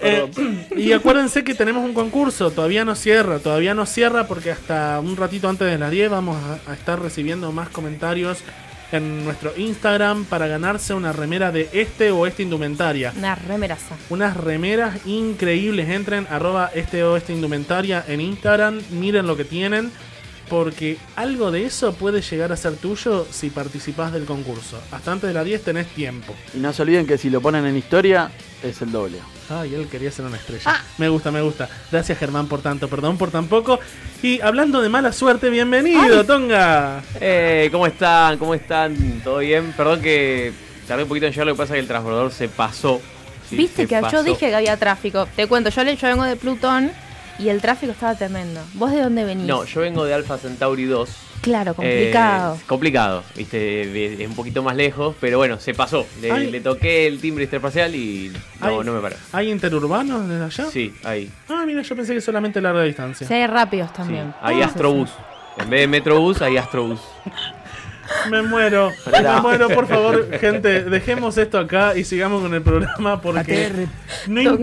Eh, 0.00 0.68
y 0.76 0.92
acuérdense 0.92 1.42
que 1.42 1.54
tenemos 1.56 1.84
un 1.84 1.92
concurso, 1.92 2.52
todavía 2.52 2.84
no 2.84 2.94
cierra, 2.94 3.40
todavía 3.40 3.74
no 3.74 3.84
cierra 3.84 4.28
porque 4.28 4.52
hasta 4.52 5.00
un 5.00 5.16
ratito 5.16 5.48
antes 5.48 5.68
de 5.68 5.76
las 5.76 5.90
10 5.90 6.08
vamos 6.10 6.36
a, 6.66 6.70
a 6.70 6.74
estar 6.74 7.00
recibiendo 7.02 7.50
más 7.50 7.68
comentarios 7.68 8.38
en 8.92 9.24
nuestro 9.24 9.52
Instagram 9.56 10.24
para 10.24 10.46
ganarse 10.46 10.94
una 10.94 11.12
remera 11.12 11.52
de 11.52 11.68
este 11.72 12.10
o 12.10 12.26
esta 12.26 12.42
indumentaria. 12.42 13.12
Una 13.16 13.34
remeraza. 13.34 13.96
Unas 14.10 14.36
remeras 14.36 15.06
increíbles, 15.06 15.88
entren 15.88 16.26
arroba 16.30 16.70
este 16.74 17.04
o 17.04 17.16
esta 17.16 17.32
indumentaria 17.32 18.04
en 18.06 18.20
Instagram, 18.20 18.80
miren 18.90 19.26
lo 19.26 19.36
que 19.36 19.44
tienen, 19.44 19.90
porque 20.48 20.96
algo 21.16 21.50
de 21.50 21.64
eso 21.64 21.92
puede 21.94 22.20
llegar 22.22 22.52
a 22.52 22.56
ser 22.56 22.76
tuyo 22.76 23.26
si 23.30 23.50
participás 23.50 24.12
del 24.12 24.24
concurso. 24.24 24.80
Hasta 24.90 25.12
antes 25.12 25.28
de 25.28 25.34
las 25.34 25.44
10 25.44 25.62
tenés 25.64 25.86
tiempo. 25.88 26.34
Y 26.54 26.58
no 26.58 26.72
se 26.72 26.82
olviden 26.82 27.06
que 27.06 27.18
si 27.18 27.30
lo 27.30 27.40
ponen 27.40 27.66
en 27.66 27.76
historia, 27.76 28.30
es 28.62 28.80
el 28.82 28.90
doble. 28.92 29.18
Ay, 29.50 29.74
él 29.74 29.88
quería 29.88 30.10
ser 30.10 30.26
una 30.26 30.36
estrella. 30.36 30.82
Me 30.98 31.08
gusta, 31.08 31.30
me 31.30 31.40
gusta. 31.40 31.68
Gracias 31.90 32.18
Germán 32.18 32.48
por 32.48 32.60
tanto, 32.60 32.88
perdón 32.88 33.16
por 33.16 33.30
tan 33.30 33.46
poco. 33.46 33.78
Y 34.22 34.40
hablando 34.40 34.80
de 34.82 34.88
mala 34.88 35.12
suerte, 35.12 35.48
bienvenido, 35.50 36.24
Tonga. 36.24 37.02
Eh, 37.20 37.68
¿Cómo 37.72 37.86
están? 37.86 38.36
¿Cómo 38.38 38.54
están? 38.54 39.20
¿Todo 39.24 39.38
bien? 39.38 39.72
Perdón 39.76 40.02
que 40.02 40.52
tardé 40.86 41.04
un 41.04 41.08
poquito 41.08 41.26
en 41.26 41.32
llegar, 41.32 41.46
lo 41.46 41.54
que 41.54 41.58
pasa 41.58 41.72
es 41.74 41.76
que 41.76 41.80
el 41.80 41.86
transbordador 41.88 42.30
se 42.32 42.48
pasó. 42.48 43.00
Sí, 43.48 43.56
Viste 43.56 43.82
se 43.82 43.88
que 43.88 44.00
pasó. 44.00 44.16
yo 44.18 44.22
dije 44.24 44.48
que 44.50 44.54
había 44.54 44.76
tráfico. 44.76 45.26
Te 45.34 45.46
cuento, 45.46 45.70
yo, 45.70 45.82
le- 45.82 45.96
yo 45.96 46.06
vengo 46.08 46.24
de 46.24 46.36
Plutón 46.36 46.90
y 47.38 47.48
el 47.48 47.60
tráfico 47.60 47.92
estaba 47.92 48.14
tremendo. 48.14 48.60
¿Vos 48.74 48.90
de 48.92 49.00
dónde 49.02 49.24
venís? 49.24 49.46
No, 49.46 49.64
yo 49.64 49.80
vengo 49.80 50.04
de 50.04 50.14
Alpha 50.14 50.38
Centauri 50.38 50.84
2. 50.84 51.10
Claro, 51.40 51.74
complicado. 51.74 52.56
Eh, 52.56 52.60
complicado, 52.66 53.22
viste, 53.36 53.56
de- 53.58 54.22
es 54.24 54.28
un 54.28 54.34
poquito 54.34 54.62
más 54.62 54.74
lejos, 54.74 55.14
pero 55.20 55.38
bueno, 55.38 55.58
se 55.60 55.72
pasó. 55.72 56.04
Le, 56.20 56.60
toqué 56.60 57.06
el 57.06 57.20
timbre 57.20 57.44
interespacial 57.44 57.94
y 57.94 58.32
no, 58.60 58.82
no 58.82 58.92
me 58.92 59.00
paró. 59.00 59.14
¿Hay 59.32 59.50
interurbanos 59.52 60.28
desde 60.28 60.44
allá? 60.44 60.66
Sí, 60.70 60.92
ahí. 61.04 61.30
Ah, 61.48 61.62
mira, 61.64 61.82
yo 61.82 61.94
pensé 61.94 62.12
que 62.14 62.20
solamente 62.20 62.60
larga 62.60 62.82
distancia. 62.82 63.26
Sí, 63.26 63.34
hay 63.34 63.46
rápidos 63.46 63.88
Sí. 63.90 63.96
también. 63.98 64.34
Hay 64.42 64.60
Ah, 64.62 64.66
Astrobús. 64.66 65.10
En 65.58 65.70
vez 65.70 65.80
de 65.80 65.86
Metrobús, 65.88 66.42
hay 66.42 66.56
Astrobús. 66.56 67.00
Me 68.30 68.42
muero, 68.42 68.92
me 69.12 69.40
muero, 69.40 69.68
por 69.68 69.86
favor, 69.86 70.30
gente, 70.40 70.82
dejemos 70.84 71.36
esto 71.38 71.58
acá 71.58 71.96
y 71.96 72.04
sigamos 72.04 72.42
con 72.42 72.52
el 72.54 72.62
programa 72.62 73.20
porque 73.20 73.86
no 74.26 74.58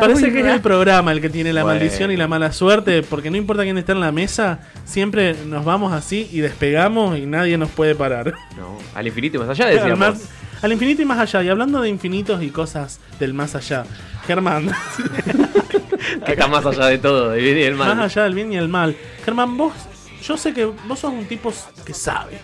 parece 0.00 0.32
que 0.32 0.40
es 0.40 0.46
el 0.46 0.60
programa 0.60 1.12
el 1.12 1.20
que 1.20 1.28
tiene 1.28 1.52
la 1.52 1.62
Bueno. 1.62 1.78
maldición 1.78 2.10
y 2.10 2.16
la 2.16 2.28
mala 2.28 2.52
suerte, 2.52 3.02
porque 3.02 3.30
no 3.30 3.36
importa 3.36 3.62
quién 3.64 3.78
está 3.78 3.92
en 3.92 4.00
la 4.00 4.12
mesa, 4.12 4.60
siempre 4.84 5.34
nos 5.46 5.64
vamos 5.64 5.92
así 5.92 6.28
y 6.32 6.40
despegamos 6.40 7.18
y 7.18 7.26
nadie 7.26 7.58
nos 7.58 7.70
puede 7.70 7.94
parar. 7.94 8.34
No, 8.56 8.78
al 8.94 9.06
infinito 9.06 9.36
y 9.36 9.40
más 9.40 9.48
allá 9.50 9.66
Al, 9.66 9.74
decíamos. 9.74 9.98
más- 9.98 10.28
al 10.62 10.72
infinito 10.72 11.02
y 11.02 11.04
más 11.04 11.18
allá, 11.18 11.42
y 11.42 11.48
hablando 11.50 11.82
de 11.82 11.90
infinitos 11.90 12.42
y 12.42 12.48
cosas 12.50 12.98
del 13.20 13.34
más 13.34 13.54
allá, 13.54 13.84
Germán, 14.26 14.70
que 16.24 16.32
está 16.32 16.46
más 16.46 16.64
allá 16.64 16.86
de 16.86 16.98
todo, 16.98 17.30
del 17.30 17.42
bien 17.44 17.58
y 17.58 17.60
del 17.60 17.74
mal. 17.74 17.94
más 17.94 18.06
allá 18.16 18.24
del 18.24 18.34
bien 18.34 18.52
y 18.52 18.56
el 18.56 18.68
mal, 18.68 18.96
Germán, 19.24 19.56
vos, 19.56 19.74
yo 20.22 20.36
sé 20.38 20.54
que 20.54 20.64
vos 20.64 20.98
sos 20.98 21.12
un 21.12 21.26
tipo 21.26 21.52
que 21.84 21.92
sabe, 21.92 22.38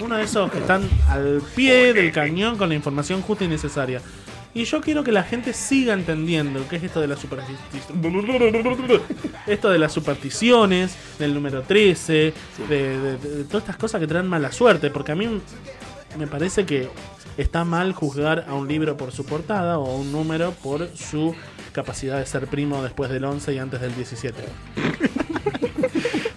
uno 0.00 0.16
de 0.16 0.24
esos 0.24 0.50
que 0.50 0.58
están 0.58 0.88
al 1.08 1.42
pie 1.54 1.92
del 1.94 2.12
cañón 2.12 2.56
con 2.56 2.68
la 2.68 2.74
información 2.74 3.22
justa 3.22 3.44
y 3.44 3.48
necesaria. 3.48 4.00
Y 4.54 4.64
yo 4.64 4.80
quiero 4.80 5.04
que 5.04 5.12
la 5.12 5.22
gente 5.22 5.52
siga 5.52 5.92
entendiendo 5.92 6.66
qué 6.68 6.76
es 6.76 6.82
esto 6.84 7.00
de 7.00 7.06
las 7.06 7.18
supersticiones. 7.20 7.84
Esto 9.46 9.70
de 9.70 9.78
las 9.78 9.92
supersticiones, 9.92 10.96
del 11.18 11.34
número 11.34 11.62
13, 11.62 12.32
de, 12.68 12.98
de- 12.98 13.18
de- 13.18 13.36
de 13.36 13.44
todas 13.44 13.62
estas 13.64 13.76
cosas 13.76 14.00
que 14.00 14.06
traen 14.06 14.26
mala 14.26 14.50
suerte. 14.50 14.90
Porque 14.90 15.12
a 15.12 15.14
mí 15.14 15.28
me 16.18 16.26
parece 16.26 16.64
que 16.64 16.88
está 17.36 17.64
mal 17.64 17.92
juzgar 17.92 18.46
a 18.48 18.54
un 18.54 18.66
libro 18.66 18.96
por 18.96 19.12
su 19.12 19.24
portada 19.24 19.78
o 19.78 19.86
a 19.92 19.94
un 19.96 20.10
número 20.10 20.52
por 20.62 20.88
su 20.96 21.34
capacidad 21.72 22.18
de 22.18 22.26
ser 22.26 22.46
primo 22.48 22.82
después 22.82 23.10
del 23.10 23.24
11 23.24 23.54
y 23.54 23.58
antes 23.58 23.80
del 23.80 23.94
17. 23.94 24.42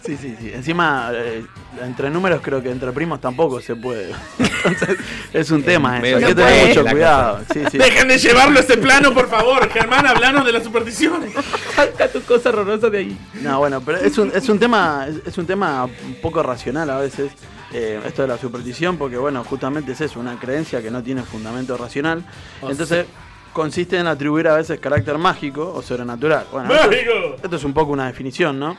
Sí, 0.03 0.17
sí, 0.17 0.35
sí. 0.39 0.51
Encima, 0.53 1.11
eh, 1.13 1.45
entre 1.81 2.09
números 2.09 2.41
creo 2.43 2.61
que 2.61 2.71
entre 2.71 2.91
primos 2.91 3.21
tampoco 3.21 3.61
se 3.61 3.75
puede. 3.75 4.11
Entonces, 4.65 4.97
es 5.31 5.51
un 5.51 5.63
tema 5.63 5.99
eso. 5.99 6.17
Hay 6.17 6.23
que 6.25 6.35
tener 6.35 6.51
puede 6.51 6.67
mucho 6.67 6.83
la 6.83 6.91
cuidado. 6.91 7.39
Sí, 7.53 7.61
sí. 7.71 7.77
Dejen 7.77 8.07
de 8.07 8.17
llevarlo 8.17 8.57
a 8.57 8.61
ese 8.61 8.77
plano, 8.77 9.13
por 9.13 9.29
favor. 9.29 9.69
Germán, 9.69 10.05
hablanos 10.07 10.45
de 10.45 10.51
las 10.51 10.63
supersticiones. 10.63 11.33
Saca 11.75 12.07
tu 12.07 12.21
cosa 12.23 12.49
horrorosa 12.49 12.89
de 12.89 12.97
ahí. 12.97 13.17
No, 13.41 13.59
bueno, 13.59 13.81
pero 13.81 13.99
es 13.99 14.17
un, 14.17 14.31
es 14.33 14.49
un 14.49 14.59
tema 14.59 15.05
es, 15.07 15.27
es 15.27 15.37
un 15.37 15.45
tema 15.45 15.85
un 15.85 16.15
poco 16.21 16.41
racional 16.43 16.89
a 16.89 16.97
veces. 16.97 17.31
eh, 17.73 18.01
esto 18.05 18.21
de 18.23 18.27
la 18.27 18.37
superstición, 18.37 18.97
porque 18.97 19.17
bueno, 19.17 19.43
justamente 19.43 19.93
es 19.93 20.01
eso, 20.01 20.19
una 20.19 20.37
creencia 20.37 20.81
que 20.81 20.91
no 20.91 21.01
tiene 21.03 21.23
fundamento 21.23 21.77
racional. 21.77 22.23
O 22.61 22.69
Entonces, 22.69 23.05
consiste 23.53 23.97
en 23.97 24.07
atribuir 24.07 24.47
a 24.47 24.55
veces 24.55 24.79
carácter 24.79 25.17
mágico 25.17 25.73
o 25.73 25.81
sobrenatural. 25.81 26.45
Bueno, 26.51 26.73
esto, 26.73 26.87
¡Mágico! 26.89 27.11
esto 27.43 27.55
es 27.55 27.63
un 27.63 27.73
poco 27.73 27.91
una 27.91 28.07
definición, 28.07 28.59
¿no? 28.59 28.77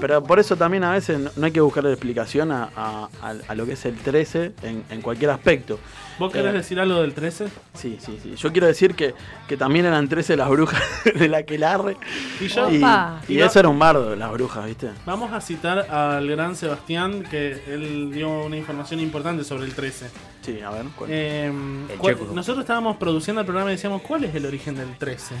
Pero 0.00 0.22
por 0.22 0.38
eso 0.38 0.56
también 0.56 0.84
a 0.84 0.92
veces 0.92 1.18
no, 1.18 1.30
no 1.36 1.46
hay 1.46 1.52
que 1.52 1.60
buscar 1.60 1.86
explicación 1.86 2.52
a, 2.52 2.70
a- 2.76 3.08
a- 3.22 3.34
a 3.48 3.54
lo 3.54 3.66
que 3.66 3.72
es 3.72 3.84
el 3.86 3.96
13 3.96 4.52
en, 4.62 4.84
en 4.90 5.00
cualquier 5.02 5.30
aspecto. 5.30 5.78
¿Vos 6.18 6.32
querés 6.32 6.50
Eh, 6.54 6.58
decir 6.58 6.78
algo 6.78 7.00
del 7.00 7.14
13? 7.14 7.46
Sí, 7.74 7.98
sí, 8.00 8.18
sí. 8.22 8.34
Yo 8.36 8.52
quiero 8.52 8.66
decir 8.66 8.94
que, 8.94 9.14
que 9.48 9.56
también 9.56 9.86
eran 9.86 10.08
13 10.08 10.36
las 10.36 10.48
brujas 10.48 10.82
de 11.14 11.28
la 11.28 11.42
que 11.44 11.58
larre. 11.58 11.96
Y 12.40 12.48
yo- 12.48 12.70
Y, 12.70 12.82
y 13.28 13.40
eso 13.40 13.58
era 13.60 13.68
un 13.68 13.78
bardo, 13.78 14.14
las 14.14 14.30
brujas, 14.32 14.66
¿viste? 14.66 14.90
Vamos 15.06 15.32
a 15.32 15.40
citar 15.40 15.78
al 15.90 16.28
gran 16.28 16.54
Sebastián, 16.54 17.24
que 17.30 17.62
él 17.66 18.10
dio 18.12 18.28
una 18.44 18.56
información 18.56 19.00
importante 19.00 19.42
sobre 19.44 19.64
el 19.64 19.74
13. 19.74 20.10
Sí, 20.42 20.60
a 20.60 20.70
ver. 20.70 20.84
¿cuál? 20.96 21.10
Eh, 21.12 21.46
El 21.90 21.98
cuál- 21.98 22.16
nosotros 22.34 22.62
estábamos 22.64 22.96
produciendo 22.98 23.40
el 23.40 23.46
programa 23.46 23.70
y 23.70 23.74
decíamos, 23.76 24.02
¿cuál 24.02 24.24
es 24.24 24.34
el 24.34 24.46
origen 24.46 24.74
del 24.76 24.96
13? 24.98 25.34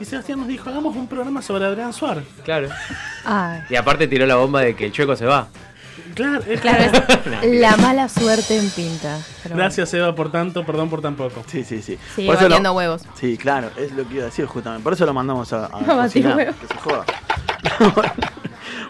Y 0.00 0.04
Sebastián 0.04 0.38
nos 0.38 0.46
dijo, 0.48 0.70
hagamos 0.70 0.94
un 0.94 1.08
programa 1.08 1.42
sobre 1.42 1.64
Adrián 1.64 1.92
Suar. 1.92 2.22
Claro. 2.44 2.68
Ay. 3.24 3.62
Y 3.68 3.74
aparte 3.74 4.06
tiró 4.06 4.26
la 4.26 4.36
bomba 4.36 4.60
de 4.60 4.76
que 4.76 4.86
el 4.86 4.92
chueco 4.92 5.16
se 5.16 5.26
va. 5.26 5.48
Claro, 6.18 6.42
es 6.46 6.60
Claro, 6.60 6.84
es 7.42 7.60
la 7.60 7.76
mala 7.78 8.08
suerte 8.08 8.58
en 8.58 8.68
pinta. 8.70 9.18
Pero 9.42 9.54
bueno. 9.54 9.56
Gracias, 9.64 9.94
Eva, 9.94 10.14
por 10.14 10.30
tanto, 10.30 10.64
perdón 10.66 10.90
por 10.90 11.00
tan 11.00 11.14
poco. 11.14 11.42
Sí, 11.46 11.64
sí, 11.64 11.80
sí. 11.82 11.98
Sí, 12.16 12.26
Por 12.26 12.34
eso 12.34 12.44
lo- 12.44 12.48
batiendo 12.50 12.72
huevos. 12.74 13.02
Sí, 13.14 13.36
claro, 13.38 13.70
es 13.76 13.92
lo 13.92 14.06
que 14.06 14.14
iba 14.14 14.22
a 14.24 14.26
decir 14.26 14.46
justamente. 14.46 14.84
Por 14.84 14.92
eso 14.92 15.06
lo 15.06 15.14
mandamos 15.14 15.52
a, 15.52 15.66
a 15.66 15.70
cocinar, 16.02 16.36
huevos. 16.36 16.56
que 16.56 16.66
se 16.66 16.74
joda. 16.74 17.04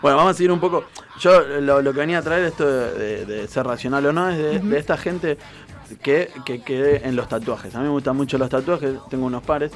bueno, 0.03 0.17
vamos 0.17 0.31
a 0.33 0.35
seguir 0.35 0.53
un 0.53 0.61
poco. 0.61 0.85
Yo 1.21 1.41
lo, 1.41 1.83
lo 1.83 1.93
que 1.93 1.99
venía 2.01 2.19
a 2.19 2.23
traer 2.23 2.45
esto 2.45 2.67
de, 2.67 2.93
de- 2.95 3.27
de 3.27 3.49
ser 3.49 3.67
racional 3.67 4.05
o 4.07 4.12
no 4.12 4.29
es 4.31 4.38
de, 4.38 4.59
de 4.61 4.79
esta 4.79 4.97
gente 4.97 5.38
que, 6.03 6.31
que 6.45 6.62
quede 6.62 7.07
en 7.09 7.17
los 7.17 7.29
tatuajes. 7.29 7.75
A 7.75 7.79
mí 7.79 7.85
me 7.85 7.91
gustan 7.91 8.17
mucho 8.17 8.38
los 8.38 8.49
tatuajes, 8.49 8.95
tengo 9.11 9.27
unos 9.27 9.43
pares. 9.43 9.73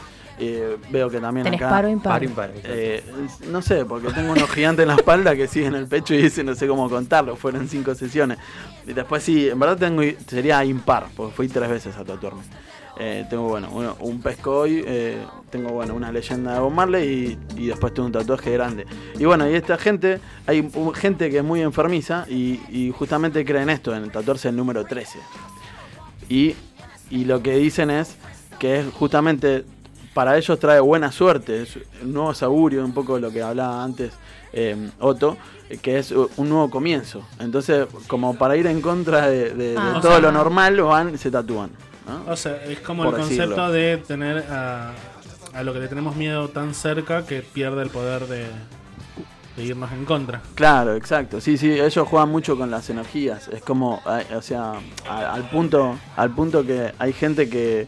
Eh, 0.49 0.77
veo 0.91 1.09
que 1.11 1.21
también 1.21 1.45
¿Tenés 1.45 1.61
acá. 1.61 1.71
paro 1.71 1.89
impar? 1.89 2.13
Par 2.13 2.25
impar. 2.25 2.51
Eh, 2.65 3.03
no 3.51 3.61
sé, 3.63 3.85
porque 3.85 4.09
tengo 4.13 4.33
unos 4.33 4.51
gigantes 4.51 4.83
en 4.83 4.89
la 4.89 4.95
espalda 4.97 5.35
que 5.37 5.47
siguen 5.49 5.75
el 5.75 5.87
pecho 5.87 6.15
y 6.15 6.23
dice 6.23 6.43
no 6.45 6.55
sé 6.55 6.67
cómo 6.69 6.89
contarlo, 6.91 7.37
fueron 7.37 7.69
cinco 7.69 7.95
sesiones. 7.95 8.39
Y 8.87 8.93
después 8.93 9.23
sí, 9.23 9.49
en 9.49 9.59
verdad 9.59 9.77
tengo 9.79 10.03
sería 10.27 10.65
impar, 10.65 11.07
porque 11.17 11.35
fui 11.35 11.49
tres 11.49 11.69
veces 11.71 11.97
a 11.97 12.05
tatuarme. 12.05 12.43
Eh, 12.99 13.25
tengo 13.31 13.49
bueno, 13.49 13.69
uno- 13.73 13.97
un 14.01 14.21
pescoy, 14.21 14.85
eh, 14.87 15.17
tengo 15.51 15.71
bueno, 15.71 15.95
una 15.95 16.13
leyenda 16.13 16.53
de 16.55 16.61
Bob 16.61 16.73
Marley 16.73 17.39
y, 17.57 17.63
y 17.63 17.67
después 17.69 17.95
tengo 17.95 18.07
un 18.07 18.13
tatuaje 18.13 18.53
grande. 18.53 18.87
Y 19.19 19.25
bueno, 19.25 19.49
y 19.51 19.55
esta 19.55 19.79
gente, 19.79 20.21
hay 20.47 20.69
gente 20.95 21.31
que 21.31 21.39
es 21.39 21.45
muy 21.45 21.63
enfermiza 21.63 22.27
y, 22.29 22.61
y 22.71 22.93
justamente 22.95 23.45
creen 23.47 23.71
esto, 23.71 23.95
en 23.97 24.11
tatuarse 24.11 24.51
el 24.51 24.57
número 24.57 24.85
13. 24.85 25.19
Y, 26.29 26.55
y 27.11 27.25
lo 27.25 27.43
que 27.43 27.57
dicen 27.57 27.91
es 27.91 28.17
que 28.59 28.81
es 28.81 28.87
justamente 28.93 29.65
para 30.15 30.37
ellos 30.37 30.59
trae 30.59 30.81
buena 30.81 31.11
suerte, 31.13 31.63
es 31.63 31.77
un 32.03 32.13
nuevo 32.13 32.33
augurio, 32.41 32.85
un 32.85 32.93
poco 32.93 33.19
lo 33.19 33.31
que 33.31 33.43
hablaba 33.43 33.83
antes 33.83 34.13
eh, 34.53 34.91
Otto, 35.01 35.37
que 35.81 35.99
es 35.99 36.11
un 36.13 36.49
nuevo 36.49 36.69
comienzo. 36.71 37.23
Entonces, 37.41 37.87
como 38.07 38.35
para 38.37 38.57
ir 38.57 38.67
en 38.67 38.81
contra 38.83 39.29
de, 39.29 39.75
Ah. 39.79 39.99
Todo 40.03 40.13
sea- 40.13 40.21
lo 40.21 40.33
normal, 40.33 40.81
van 40.83 41.15
y 41.15 41.19
se 41.19 41.31
tatúan. 41.31 41.71
¿no? 42.07 42.31
O 42.33 42.37
sea, 42.37 42.63
es 42.65 42.81
como 42.81 43.05
Por 43.05 43.15
el 43.15 43.21
concepto 43.21 43.71
de 43.73 43.97
tener 43.97 44.39
a, 44.51 44.93
a 45.55 45.63
lo 45.63 45.73
que 45.73 45.79
le 45.81 45.89
tenemos 45.89 46.17
miedo 46.17 46.49
tan 46.49 46.75
cerca 46.75 47.25
que 47.25 47.41
pierde 47.43 47.83
el 47.83 47.91
poder 47.91 48.27
de, 48.27 48.47
de 49.57 49.65
irnos 49.65 49.91
en 49.93 50.05
contra. 50.05 50.43
Claro, 50.55 50.95
exacto. 50.97 51.41
Sí, 51.41 51.57
sí, 51.57 51.71
ellos 51.81 52.07
juegan 52.09 52.29
mucho 52.29 52.59
con 52.59 52.71
las 52.71 52.91
energías. 52.91 53.49
Es 53.49 53.63
como, 53.63 54.03
eh, 54.07 54.35
o 54.35 54.43
sea, 54.43 54.73
al 55.09 55.49
punto, 55.51 55.97
al 56.17 56.31
punto 56.35 56.67
que 56.67 56.93
hay 56.99 57.13
gente 57.13 57.49
que, 57.49 57.87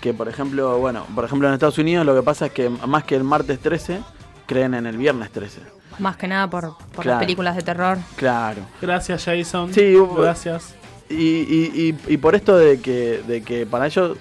que, 0.00 0.12
por 0.14 0.28
ejemplo, 0.28 0.78
bueno, 0.78 1.04
por 1.14 1.24
ejemplo 1.24 1.48
en 1.48 1.54
Estados 1.54 1.78
Unidos 1.78 2.04
lo 2.06 2.14
que 2.14 2.22
pasa 2.22 2.46
es 2.46 2.52
que 2.52 2.68
más 2.68 3.04
que 3.04 3.16
el 3.16 3.24
martes 3.24 3.58
13, 3.60 4.00
creen 4.46 4.74
en 4.74 4.86
el 4.86 4.96
viernes 4.96 5.30
13. 5.32 5.60
Más 5.98 6.16
que 6.16 6.28
nada 6.28 6.48
por, 6.50 6.76
por 6.94 7.02
Claro. 7.04 7.10
las 7.10 7.18
películas 7.20 7.56
de 7.56 7.62
terror. 7.62 7.98
Claro. 8.16 8.62
Gracias, 8.82 9.24
Jason. 9.24 9.72
Sí, 9.72 9.94
Gracias. 10.16 10.74
Y, 11.08 11.14
y, 11.14 11.94
y, 12.06 12.12
y 12.12 12.16
por 12.18 12.34
esto 12.34 12.56
de 12.56 12.80
que, 12.80 13.22
de 13.26 13.42
que 13.42 13.64
para 13.64 13.86
ellos 13.86 14.18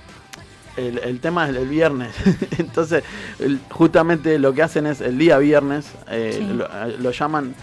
el, 0.78 1.00
el 1.00 1.20
tema 1.20 1.50
es 1.50 1.56
el 1.56 1.68
viernes. 1.68 2.16
Entonces, 2.58 3.04
el- 3.40 3.60
justamente 3.72 4.40
lo 4.40 4.54
que 4.54 4.62
hacen 4.64 4.86
es 4.86 5.02
el 5.02 5.18
día 5.18 5.38
viernes, 5.38 5.92
eh, 6.10 6.36
Sí. 6.38 6.54
lo, 6.54 6.68
lo 7.00 7.12
llaman, 7.12 7.56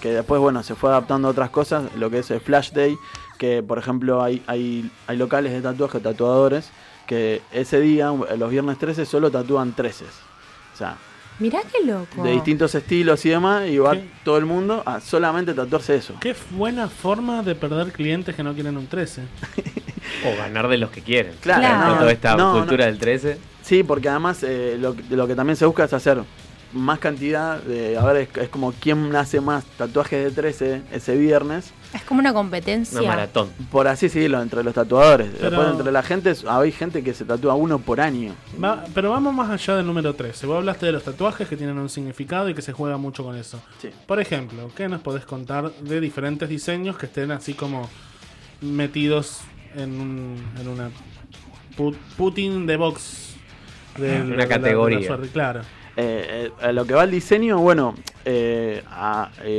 que 0.00 0.12
después, 0.14 0.40
bueno, 0.40 0.62
se 0.62 0.74
fue 0.74 0.90
adaptando 0.90 1.28
a 1.28 1.30
otras 1.32 1.50
cosas, 1.50 1.84
lo 1.96 2.10
que 2.10 2.20
es 2.20 2.30
el 2.30 2.40
Flash 2.40 2.72
Day, 2.72 2.96
que 3.38 3.62
por 3.62 3.78
ejemplo 3.78 4.22
hay, 4.22 4.42
hay, 4.46 4.90
hay 5.06 5.16
locales 5.16 5.52
de 5.52 5.60
tatuaje, 5.60 6.00
tatuadores, 6.00 6.70
que 7.10 7.42
ese 7.50 7.80
día, 7.80 8.12
los 8.38 8.50
viernes 8.50 8.78
13, 8.78 9.04
solo 9.04 9.32
tatúan 9.32 9.72
13. 9.72 10.04
O 10.04 10.76
sea, 10.78 10.96
Mirá 11.40 11.58
qué 11.62 11.84
loco. 11.84 12.22
de 12.22 12.30
distintos 12.30 12.72
estilos 12.76 13.26
y 13.26 13.30
demás, 13.30 13.66
y 13.68 13.78
va 13.78 13.94
¿Qué? 13.94 14.08
todo 14.24 14.38
el 14.38 14.46
mundo 14.46 14.84
a 14.86 15.00
solamente 15.00 15.52
tatuarse 15.52 15.96
eso. 15.96 16.14
Qué 16.20 16.36
buena 16.52 16.86
forma 16.88 17.42
de 17.42 17.56
perder 17.56 17.90
clientes 17.90 18.36
que 18.36 18.44
no 18.44 18.54
quieren 18.54 18.76
un 18.76 18.86
13. 18.86 19.22
O 20.24 20.36
ganar 20.36 20.68
de 20.68 20.76
los 20.78 20.90
que 20.90 21.02
quieren. 21.02 21.34
Claro, 21.40 21.60
Claro. 21.62 21.92
No, 21.94 21.98
toda 22.00 22.12
esta 22.12 22.36
no, 22.36 22.52
cultura 22.52 22.84
no. 22.84 22.90
del 22.92 22.98
13. 23.00 23.38
Sí, 23.62 23.82
porque 23.82 24.08
además 24.08 24.42
eh, 24.42 24.76
lo 24.78 25.26
que 25.26 25.34
también 25.34 25.56
se 25.56 25.66
busca 25.66 25.84
es 25.84 25.92
hacer 25.92 26.20
más 26.72 26.98
cantidad 27.00 27.60
de. 27.62 27.98
A 27.98 28.04
ver, 28.04 28.16
es, 28.16 28.36
es 28.36 28.48
como 28.48 28.72
quién 28.72 29.14
hace 29.16 29.40
más 29.40 29.64
tatuajes 29.76 30.22
de 30.24 30.30
13 30.30 30.82
ese 30.92 31.16
viernes, 31.16 31.72
Es 31.92 32.02
como 32.02 32.20
una 32.20 32.32
competencia. 32.32 33.00
Una 33.00 33.08
maratón. 33.08 33.50
por 33.72 33.88
así 33.88 34.06
decirlo, 34.06 34.40
entre 34.40 34.62
los 34.62 34.72
tatuadores. 34.74 35.28
Pero- 35.36 35.50
Después, 35.50 35.68
entre 35.76 35.90
la 35.92 36.02
gente, 36.04 36.32
hay 36.48 36.70
gente 36.72 37.02
que 37.02 37.12
se 37.14 37.24
tatúa 37.24 37.54
uno 37.54 37.80
por 37.80 38.00
año. 38.00 38.34
Va- 38.62 38.84
pero 38.94 39.10
vamos 39.10 39.34
más 39.34 39.50
allá 39.50 39.76
del 39.78 39.86
número 39.86 40.14
13. 40.14 40.46
Vos 40.46 40.58
hablaste 40.58 40.86
de 40.86 40.92
los 40.92 41.02
tatuajes 41.02 41.48
que 41.48 41.56
tienen 41.56 41.76
un 41.78 41.88
significado 41.88 42.48
y 42.48 42.54
que 42.54 42.62
se 42.62 42.72
juega 42.72 42.96
mucho 42.96 43.24
con 43.24 43.34
eso. 43.36 43.60
Sí. 43.82 43.90
Por 44.06 44.20
ejemplo, 44.20 44.70
¿qué 44.76 44.88
nos 44.88 45.00
podés 45.00 45.24
contar 45.24 45.72
de 45.72 46.00
diferentes 46.00 46.48
diseños 46.48 46.96
que 46.96 47.06
estén 47.06 47.32
así 47.32 47.54
como 47.54 47.88
metidos 48.60 49.40
en, 49.74 50.00
un, 50.00 50.36
en 50.60 50.68
una 50.68 50.90
pu- 51.76 51.96
Putin 52.16 52.66
de 52.66 52.76
box? 52.76 53.26
de 53.98 54.02
Una 54.02 54.06
la- 54.12 54.22
de 54.22 54.24
la- 54.24 54.30
de 54.30 54.36
la 54.36 54.48
categoría. 54.48 55.06
suerte, 55.06 55.28
claro. 55.28 55.60
Eh, 56.02 56.50
eh, 56.62 56.66
a 56.66 56.72
lo 56.72 56.86
que 56.86 56.94
va 56.94 57.04
el 57.04 57.10
diseño, 57.10 57.58
bueno, 57.58 57.94
eh, 58.24 58.82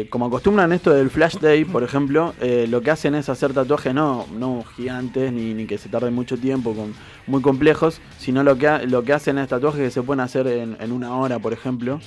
como 0.10 0.26
acostumbran 0.26 0.72
esto 0.72 0.92
del 0.92 1.12
Flash 1.12 1.36
Day, 1.38 1.66
por 1.66 1.84
ejemplo, 1.84 2.34
lo 2.68 2.82
que 2.82 2.90
hacen 2.90 3.14
es 3.14 3.30
hacer 3.30 3.54
tatuajes 3.54 3.94
no, 3.94 4.26
no 4.40 4.64
gigantes 4.76 5.32
ni, 5.32 5.68
que 5.68 5.78
se 5.78 5.88
tarden 5.88 6.16
mucho 6.16 6.38
tiempo, 6.38 6.74
con, 6.74 6.96
muy 7.28 7.44
complejos, 7.44 8.02
sino 8.18 8.44
lo 8.44 8.58
que, 8.58 8.88
lo 8.88 9.04
que 9.04 9.14
hacen 9.14 9.38
es 9.38 9.50
tatuajes 9.50 9.82
que 9.82 9.92
se 9.92 10.02
pueden 10.02 10.22
hacer 10.22 10.48
en, 10.48 10.92
una 10.92 11.16
hora, 11.16 11.38
por 11.38 11.54
ejemplo, 11.54 12.00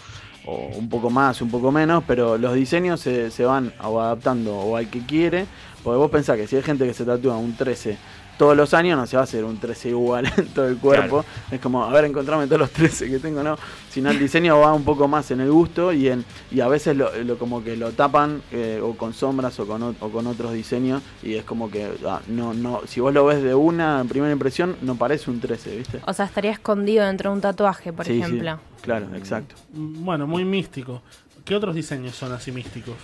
o 0.46 0.68
un 0.76 0.88
poco 0.88 1.10
más, 1.10 1.40
un 1.40 1.50
poco 1.50 1.70
menos, 1.70 2.02
pero 2.04 2.36
los 2.36 2.54
diseños 2.54 3.00
se, 3.00 3.30
se 3.30 3.44
van 3.44 3.72
adaptando 3.78 4.56
o 4.56 4.76
al 4.76 4.90
que 4.90 5.06
quiere, 5.06 5.46
porque 5.84 5.96
vos 5.96 6.10
pensás 6.10 6.36
que 6.36 6.48
si 6.48 6.56
hay 6.56 6.62
gente 6.62 6.84
que 6.86 6.94
se 6.94 7.04
tatúa 7.04 7.36
un 7.36 7.54
13 7.54 7.96
todos 8.38 8.56
los 8.56 8.74
años, 8.74 8.98
no 8.98 9.06
se 9.06 9.16
va 9.16 9.22
a 9.22 9.24
hacer 9.24 9.44
un 9.44 9.58
13 9.58 9.90
igual 9.90 10.30
en 10.36 10.46
todo 10.48 10.66
el 10.68 10.76
cuerpo. 10.78 11.24
Es 11.50 11.60
como, 11.60 11.84
a 11.84 11.90
ver, 11.90 12.04
encontrame 12.06 12.46
todos 12.46 12.58
los 12.60 12.70
13 12.70 13.08
que 13.10 13.18
tengo, 13.18 13.42
¿no? 13.42 13.56
Sino 13.90 14.10
el 14.10 14.18
diseño 14.18 14.58
va 14.58 14.72
un 14.72 14.84
poco 14.84 15.06
más 15.08 15.30
en 15.30 15.40
el 15.40 15.50
gusto 15.50 15.92
y 15.92 16.08
en 16.08 16.24
y 16.50 16.60
a 16.60 16.68
veces 16.68 16.96
lo, 16.96 17.10
lo- 17.24 17.38
como 17.38 17.62
que 17.62 17.76
lo 17.76 17.92
tapan 17.92 18.42
eh, 18.52 18.80
o 18.82 18.96
con 18.96 19.14
sombras 19.14 19.58
o 19.60 19.66
con, 19.66 19.82
o- 19.82 19.94
o 20.00 20.08
con 20.10 20.26
otros 20.26 20.52
diseños 20.52 21.02
y 21.22 21.34
es 21.34 21.44
como 21.44 21.70
que 21.70 21.88
ah, 22.06 22.20
no 22.28 22.54
no 22.54 22.80
si 22.86 23.00
vos 23.00 23.12
lo 23.14 23.24
ves 23.26 23.42
de 23.42 23.54
una 23.54 24.04
primera 24.08 24.32
impresión 24.32 24.76
no 24.82 24.96
parece 24.96 25.30
un 25.30 25.40
13, 25.40 25.76
¿viste? 25.76 26.00
O 26.06 26.12
sea, 26.12 26.24
estaría 26.26 26.50
escondido 26.50 27.04
dentro 27.06 27.30
de 27.30 27.36
un 27.36 27.40
tatuaje, 27.40 27.92
por 27.92 28.04
Sí, 28.04 28.14
sí, 28.14 28.20
ejemplo. 28.20 28.58
claro, 28.82 29.06
exacto. 29.14 29.54
Mm, 29.72 30.04
Bueno, 30.04 30.26
muy 30.26 30.44
místico. 30.44 31.02
¿Qué 31.44 31.54
otros 31.54 31.74
diseños 31.74 32.16
son 32.16 32.32
así 32.32 32.50
místicos? 32.52 32.94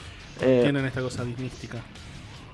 Eh, 0.41 0.61
Tienen 0.63 0.87
esta 0.87 1.03
cosa 1.03 1.23
mística. 1.25 1.79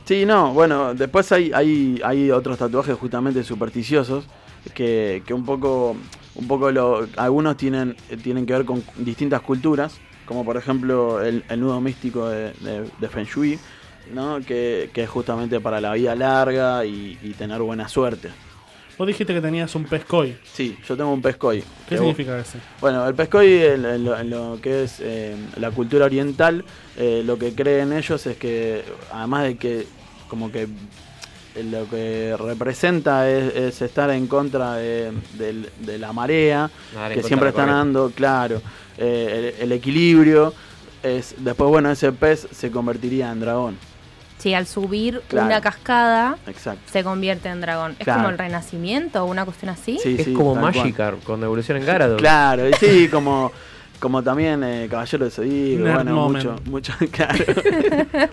Sí, 0.06 0.24
no, 0.24 0.54
bueno, 0.54 0.94
después 0.94 1.32
hay, 1.32 1.50
hay, 1.52 2.00
hay 2.04 2.30
otros 2.30 2.56
tatuajes 2.58 2.96
justamente 2.96 3.42
supersticiosos 3.42 4.24
que, 4.72 5.24
que 5.26 5.34
un 5.34 5.44
poco, 5.44 5.96
un 6.36 6.46
poco 6.46 6.70
lo, 6.70 7.08
algunos 7.16 7.56
tienen, 7.56 7.96
tienen 8.22 8.46
que 8.46 8.52
ver 8.52 8.64
con 8.64 8.84
distintas 8.98 9.40
culturas, 9.40 9.98
como 10.24 10.44
por 10.44 10.56
ejemplo 10.56 11.20
el, 11.20 11.44
el 11.48 11.60
nudo 11.60 11.80
místico 11.80 12.28
de, 12.28 12.52
de, 12.60 12.88
de 13.00 13.08
Feng 13.08 13.26
Shui, 13.26 13.58
¿no? 14.14 14.38
que, 14.46 14.90
que 14.94 15.02
es 15.02 15.10
justamente 15.10 15.58
para 15.58 15.80
la 15.80 15.92
vida 15.94 16.14
larga 16.14 16.84
y, 16.84 17.18
y 17.20 17.32
tener 17.32 17.60
buena 17.60 17.88
suerte. 17.88 18.30
Vos 18.98 19.06
dijiste 19.06 19.34
que 19.34 19.42
tenías 19.42 19.74
un 19.74 19.84
pescoy. 19.84 20.38
Sí, 20.44 20.78
yo 20.88 20.96
tengo 20.96 21.12
un 21.12 21.20
pescoy. 21.20 21.62
¿Qué 21.86 21.98
significa 21.98 22.38
ese? 22.38 22.58
Bueno, 22.80 23.06
el 23.06 23.14
pescoy 23.14 23.52
en, 23.52 23.84
en 23.84 24.04
lo, 24.04 24.18
en 24.18 24.30
lo 24.30 24.58
que 24.62 24.84
es 24.84 25.00
eh, 25.00 25.36
la 25.56 25.70
cultura 25.70 26.06
oriental, 26.06 26.64
eh, 26.96 27.22
lo 27.22 27.38
que 27.38 27.54
creen 27.54 27.92
ellos 27.92 28.24
es 28.26 28.38
que, 28.38 28.84
además 29.12 29.44
de 29.44 29.58
que 29.58 29.86
como 30.28 30.50
que 30.50 30.68
lo 31.70 31.88
que 31.88 32.36
representa 32.38 33.28
es, 33.30 33.54
es 33.56 33.82
estar 33.82 34.10
en 34.10 34.26
contra 34.26 34.74
de, 34.74 35.12
la 35.98 36.12
marea, 36.12 36.70
que 37.12 37.22
siempre 37.22 37.48
están 37.50 37.68
dando, 37.68 38.10
claro, 38.14 38.60
eh, 38.98 39.54
el, 39.58 39.64
el 39.64 39.72
equilibrio. 39.72 40.52
Es, 41.02 41.34
después, 41.38 41.70
bueno, 41.70 41.90
ese 41.90 42.10
pez 42.12 42.48
se 42.50 42.70
convertiría 42.70 43.30
en 43.30 43.40
dragón. 43.40 43.78
Sí, 44.38 44.52
al 44.52 44.66
subir 44.66 45.22
Claro. 45.28 45.46
una 45.46 45.60
cascada 45.62 46.36
Exacto. 46.46 46.80
se 46.92 47.02
convierte 47.02 47.48
en 47.48 47.60
dragón. 47.62 47.92
¿Es 47.98 48.04
Claro. 48.04 48.18
como 48.20 48.30
el 48.30 48.38
renacimiento 48.38 49.22
o 49.22 49.26
una 49.26 49.44
cuestión 49.46 49.70
así? 49.70 49.98
Sí, 50.02 50.16
es 50.18 50.24
sí, 50.26 50.32
como. 50.34 50.54
Magikarp 50.56 51.22
cuando 51.24 51.46
evoluciona 51.46 51.80
en 51.80 51.86
Gyarados. 51.86 52.18
Claro, 52.20 52.68
y 52.68 52.72
sí, 52.74 53.08
como, 53.08 53.50
como 53.98 54.22
también 54.22 54.62
eh, 54.62 54.88
Caballero 54.90 55.24
de 55.24 55.30
Zodíaco, 55.30 55.82
bueno, 55.94 56.12
moment. 56.14 56.44
mucho, 56.44 56.60
mucho, 56.66 56.92
claro. 57.12 57.44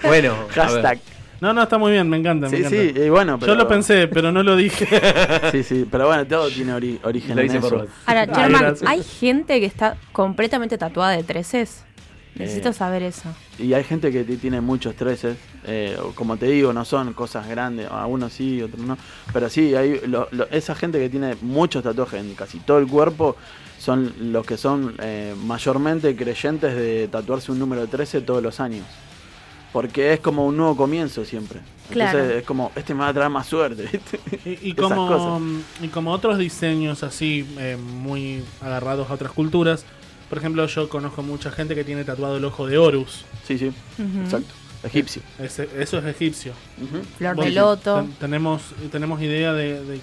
Bueno, 0.03 0.33
a 0.49 0.53
Hashtag. 0.53 0.97
ver. 0.97 1.22
No, 1.43 1.51
no, 1.51 1.63
está 1.63 1.77
muy 1.77 1.91
bien, 1.91 2.07
me 2.09 2.15
encanta. 2.15 2.47
me 2.47 2.51
Sí, 2.55 2.63
encanta. 2.63 2.77
sí, 2.77 2.93
y 3.05 3.09
bueno, 3.09 3.37
pero... 3.37 3.51
Yo 3.51 3.57
lo 3.57 3.67
pensé, 3.67 4.07
pero 4.07 4.31
no 4.31 4.41
lo 4.43 4.55
dije. 4.55 4.87
Sí, 5.51 5.61
sí, 5.61 5.85
pero 5.91 6.07
bueno, 6.07 6.25
todo 6.25 6.47
tiene 6.49 6.73
ori- 6.73 6.99
origen 7.03 7.37
en 7.37 7.51
eso. 7.57 7.85
Ahora, 8.05 8.21
Ay, 8.33 8.33
Germán. 8.33 8.75
¿hay 8.85 9.03
gente 9.03 9.59
que 9.59 9.65
está 9.65 9.97
completamente 10.13 10.77
tatuada 10.77 11.11
de 11.11 11.23
treces? 11.23 11.83
Necesito 12.35 12.69
Eh, 12.69 12.73
saber 12.73 13.03
eso. 13.03 13.27
Y 13.59 13.73
hay 13.73 13.83
gente 13.83 14.09
que 14.09 14.23
tiene 14.23 14.61
muchos 14.61 14.95
treces, 14.95 15.35
eh, 15.65 15.97
como 16.15 16.37
te 16.37 16.45
digo, 16.45 16.71
no 16.71 16.85
son 16.85 17.11
cosas 17.11 17.45
grandes, 17.49 17.91
algunos 17.91 18.31
sí, 18.31 18.61
otros 18.61 18.79
no, 18.79 18.97
pero 19.33 19.49
sí, 19.49 19.75
hay 19.75 19.99
lo- 20.07 20.29
lo- 20.31 20.47
esa 20.49 20.73
gente 20.75 20.97
que 20.97 21.09
tiene 21.09 21.35
muchos 21.41 21.83
tatuajes 21.83 22.21
en 22.21 22.35
casi 22.35 22.59
todo 22.59 22.77
el 22.79 22.87
cuerpo 22.87 23.35
son 23.79 24.13
los 24.31 24.45
que 24.45 24.55
son 24.55 24.95
eh, 24.99 25.35
mayormente 25.45 26.15
creyentes 26.15 26.73
de 26.73 27.09
tatuarse 27.09 27.51
un 27.51 27.59
número 27.59 27.85
13 27.85 28.21
todos 28.21 28.41
los 28.41 28.61
años. 28.61 28.85
Porque 29.73 30.13
es 30.13 30.19
como 30.21 30.45
un 30.45 30.55
nuevo 30.55 30.77
comienzo 30.77 31.25
siempre. 31.25 31.59
Claro. 31.89 32.17
Entonces 32.19 32.41
es 32.41 32.45
como, 32.47 32.71
este 32.75 32.93
me 32.93 33.01
va 33.01 33.07
a 33.09 33.13
traer 33.13 33.29
más 33.29 33.47
suerte. 33.47 33.89
¿viste? 33.91 34.59
Y, 34.63 34.73
como, 34.75 35.07
cosas. 35.07 35.41
y 35.81 35.87
como 35.89 36.11
otros 36.11 36.37
diseños 36.37 37.03
así, 37.03 37.45
eh, 37.57 37.75
muy 37.77 38.43
agarrados 38.61 39.09
a 39.09 39.13
otras 39.13 39.31
culturas, 39.33 39.83
por 40.29 40.37
ejemplo, 40.37 40.65
yo 40.67 40.87
conozco 40.89 41.21
mucha 41.23 41.51
gente 41.51 41.75
que 41.75 41.83
tiene 41.83 42.03
tatuado 42.05 42.37
el 42.37 42.45
ojo 42.45 42.65
de 42.67 42.77
Horus. 42.77 43.25
Sí, 43.47 43.57
sí, 43.57 43.71
exacto. 44.23 44.53
Egipcio. 44.83 45.21
Ese- 45.39 45.69
eso 45.79 45.97
es 45.97 46.05
egipcio. 46.05 46.53
Flor 47.17 47.35
de 47.37 47.51
loto. 47.51 47.95
ten- 48.01 48.13
tenemos, 48.13 48.61
tenemos 48.91 49.21
idea 49.21 49.53
de, 49.53 49.83
de 49.83 49.99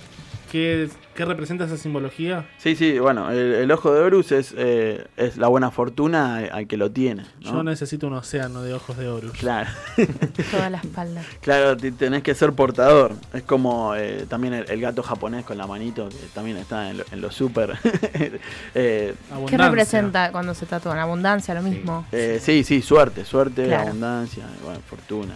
qué, 0.50 0.88
qué 1.14 1.24
representa 1.24 1.64
esa 1.64 1.76
simbología. 1.76 2.46
Sí, 2.58 2.74
sí, 2.76 2.98
bueno, 2.98 3.30
el, 3.30 3.54
el 3.54 3.70
ojo 3.70 3.92
de 3.92 4.00
Horus 4.00 4.32
es, 4.32 4.54
eh, 4.56 5.06
es 5.16 5.36
la 5.36 5.48
buena 5.48 5.70
fortuna 5.70 6.38
al 6.52 6.66
que 6.66 6.76
lo 6.76 6.90
tiene. 6.90 7.24
¿no? 7.40 7.52
Yo 7.52 7.62
necesito 7.62 8.06
un 8.08 8.14
océano 8.14 8.62
de 8.62 8.74
ojos 8.74 8.96
de 8.96 9.08
Horus. 9.08 9.32
Claro. 9.38 9.70
Toda 10.50 10.70
la 10.70 10.78
espalda. 10.78 11.22
Claro, 11.40 11.76
te- 11.76 11.92
tenés 11.92 12.22
que 12.22 12.34
ser 12.34 12.52
portador. 12.52 13.12
Es 13.32 13.42
como 13.42 13.94
eh, 13.94 14.26
también 14.28 14.54
el, 14.54 14.70
el 14.70 14.80
gato 14.80 15.02
japonés 15.02 15.44
con 15.44 15.56
la 15.56 15.66
manito, 15.66 16.08
que 16.08 16.16
también 16.34 16.56
está 16.56 16.90
en, 16.90 16.98
lo- 16.98 17.04
en 17.12 17.20
los 17.20 17.34
super. 17.34 17.78
eh, 18.74 19.14
¿Qué 19.46 19.56
representa 19.58 20.32
cuando 20.32 20.54
se 20.54 20.66
tatúan? 20.66 20.98
Abundancia, 20.98 21.54
lo 21.54 21.62
mismo. 21.62 22.06
eh, 22.12 22.38
sí, 22.42 22.64
sí, 22.64 22.82
suerte, 22.82 23.24
suerte, 23.24 23.66
Claro. 23.66 23.88
abundancia, 23.88 24.44
bueno, 24.64 24.80
fortuna. 24.88 25.34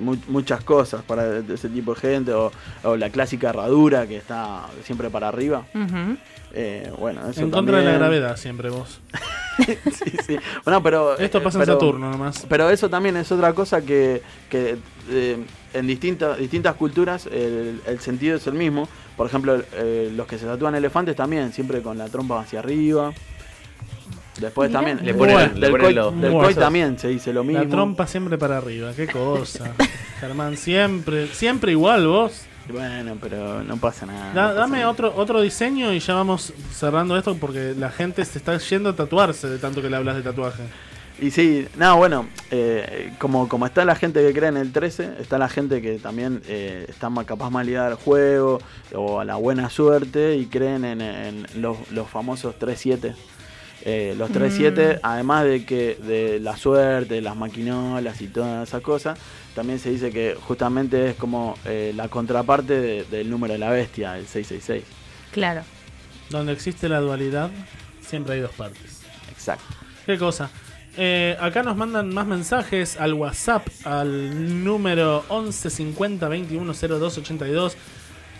Mu- 0.00 0.16
muchas 0.28 0.62
cosas 0.64 1.02
para 1.02 1.38
ese 1.38 1.68
tipo 1.68 1.94
de 1.94 2.00
gente, 2.00 2.32
o, 2.32 2.50
o 2.82 2.96
la 2.96 3.10
clásica 3.10 3.50
herradura 3.50 4.06
que 4.06 4.16
está 4.16 4.66
siempre 4.84 5.10
para 5.10 5.28
arriba. 5.28 5.64
Eh, 6.56 6.90
bueno, 6.98 7.28
eso 7.28 7.40
En 7.40 7.50
contra 7.50 7.78
de 7.78 7.84
la 7.84 7.92
gravedad, 7.92 8.36
siempre 8.36 8.70
vos. 8.70 9.00
sí, 9.58 10.12
sí. 10.26 10.36
Bueno, 10.64 10.82
pero. 10.82 11.18
Esto 11.18 11.42
pasa 11.42 11.58
en 11.58 11.66
Saturno 11.66 12.10
nomás. 12.10 12.46
Pero 12.48 12.70
eso 12.70 12.88
también 12.88 13.16
es 13.16 13.30
otra 13.32 13.52
cosa 13.52 13.82
que, 13.82 14.22
que, 14.48 14.76
eh, 15.10 15.44
en 15.72 15.86
distintas 15.86 16.38
distintas 16.38 16.74
culturas 16.76 17.26
el, 17.26 17.80
el 17.86 17.98
sentido 18.00 18.36
es 18.36 18.46
el 18.46 18.54
mismo. 18.54 18.88
Por 19.16 19.26
ejemplo, 19.26 19.60
eh, 19.74 20.12
los 20.14 20.26
que 20.26 20.38
se 20.38 20.46
tatúan 20.46 20.74
elefantes 20.74 21.14
también, 21.16 21.52
siempre 21.52 21.82
con 21.82 21.98
la 21.98 22.08
trompa 22.08 22.40
hacia 22.40 22.60
arriba. 22.60 23.12
Después 24.40 24.68
Mirá. 24.68 24.80
también. 24.80 25.04
Le 25.06 25.14
ponen- 25.14 25.52
del 25.52 25.60
le 25.60 25.70
ponen 25.70 25.94
los- 25.94 26.20
del 26.20 26.32
huesos. 26.32 26.56
también 26.56 26.98
se 26.98 27.08
dice 27.08 27.32
lo 27.32 27.44
mismo. 27.44 27.62
La 27.62 27.68
trompa 27.68 28.06
siempre 28.06 28.36
para 28.38 28.58
arriba, 28.58 28.92
qué 28.94 29.06
cosa. 29.06 29.72
Germán, 30.20 30.56
siempre, 30.56 31.28
siempre 31.28 31.72
igual 31.72 32.06
vos. 32.06 32.42
Bueno, 32.68 33.16
pero 33.20 33.62
no 33.62 33.76
pasa 33.76 34.06
nada. 34.06 34.32
Da- 34.32 34.42
no 34.42 34.48
pasa 34.48 34.60
dame 34.60 34.78
nada. 34.78 34.90
otro, 34.90 35.12
otro 35.16 35.40
diseño 35.42 35.92
y 35.92 36.00
ya 36.00 36.14
vamos 36.14 36.52
cerrando 36.72 37.16
esto 37.16 37.36
porque 37.36 37.74
la 37.78 37.90
gente 37.90 38.24
se 38.24 38.38
está 38.38 38.56
yendo 38.58 38.88
a 38.90 38.96
tatuarse 38.96 39.48
de 39.48 39.58
tanto 39.58 39.82
que 39.82 39.90
le 39.90 39.96
hablas 39.96 40.16
de 40.16 40.22
tatuaje. 40.22 40.62
Y 41.20 41.30
sí, 41.30 41.68
no, 41.76 41.96
bueno, 41.96 42.26
eh, 42.50 43.12
como, 43.20 43.48
como 43.48 43.66
está 43.66 43.84
la 43.84 43.94
gente 43.94 44.20
que 44.26 44.32
cree 44.32 44.48
en 44.48 44.56
el 44.56 44.72
13, 44.72 45.10
está 45.20 45.38
la 45.38 45.48
gente 45.48 45.80
que 45.80 45.98
también 46.00 46.42
eh, 46.48 46.86
está 46.88 47.08
más 47.08 47.24
capaz 47.24 47.50
más 47.50 47.64
ligada 47.64 47.86
al 47.88 47.94
juego 47.94 48.58
o 48.94 49.20
a 49.20 49.24
la 49.24 49.36
buena 49.36 49.70
suerte 49.70 50.34
y 50.36 50.46
creen 50.46 50.84
en, 50.84 51.00
en 51.02 51.46
los, 51.56 51.76
los 51.92 52.08
famosos 52.08 52.56
3-7. 52.58 53.14
Eh, 53.86 54.14
los 54.16 54.30
3-7, 54.30 55.00
además 55.02 55.44
de 55.44 55.64
que 55.66 55.96
de 56.02 56.40
la 56.40 56.56
suerte, 56.56 57.20
las 57.20 57.36
maquinolas 57.36 58.20
y 58.22 58.28
todas 58.28 58.66
esas 58.68 58.80
cosas, 58.80 59.18
también 59.54 59.78
se 59.78 59.90
dice 59.90 60.10
que 60.10 60.36
justamente 60.40 61.10
es 61.10 61.16
como 61.16 61.56
eh, 61.66 61.92
la 61.94 62.08
contraparte 62.08 62.80
de- 62.80 63.04
del 63.04 63.28
número 63.28 63.52
de 63.52 63.58
la 63.58 63.70
bestia, 63.70 64.16
el 64.18 64.26
666. 64.26 64.84
Claro. 65.32 65.62
Donde 66.30 66.52
existe 66.52 66.88
la 66.88 67.00
dualidad, 67.00 67.50
siempre 68.00 68.34
hay 68.36 68.40
dos 68.40 68.52
partes. 68.52 69.02
Exacto. 69.30 69.66
Qué 70.06 70.16
cosa. 70.18 70.48
Eh, 70.96 71.36
acá 71.40 71.62
nos 71.62 71.76
mandan 71.76 72.14
más 72.14 72.26
mensajes 72.26 72.96
al 72.98 73.12
WhatsApp, 73.14 73.66
al 73.84 74.64
número 74.64 75.24
11 75.28 75.68
50 75.68 76.28
21 76.28 76.72
02 76.72 77.18
82. 77.18 77.76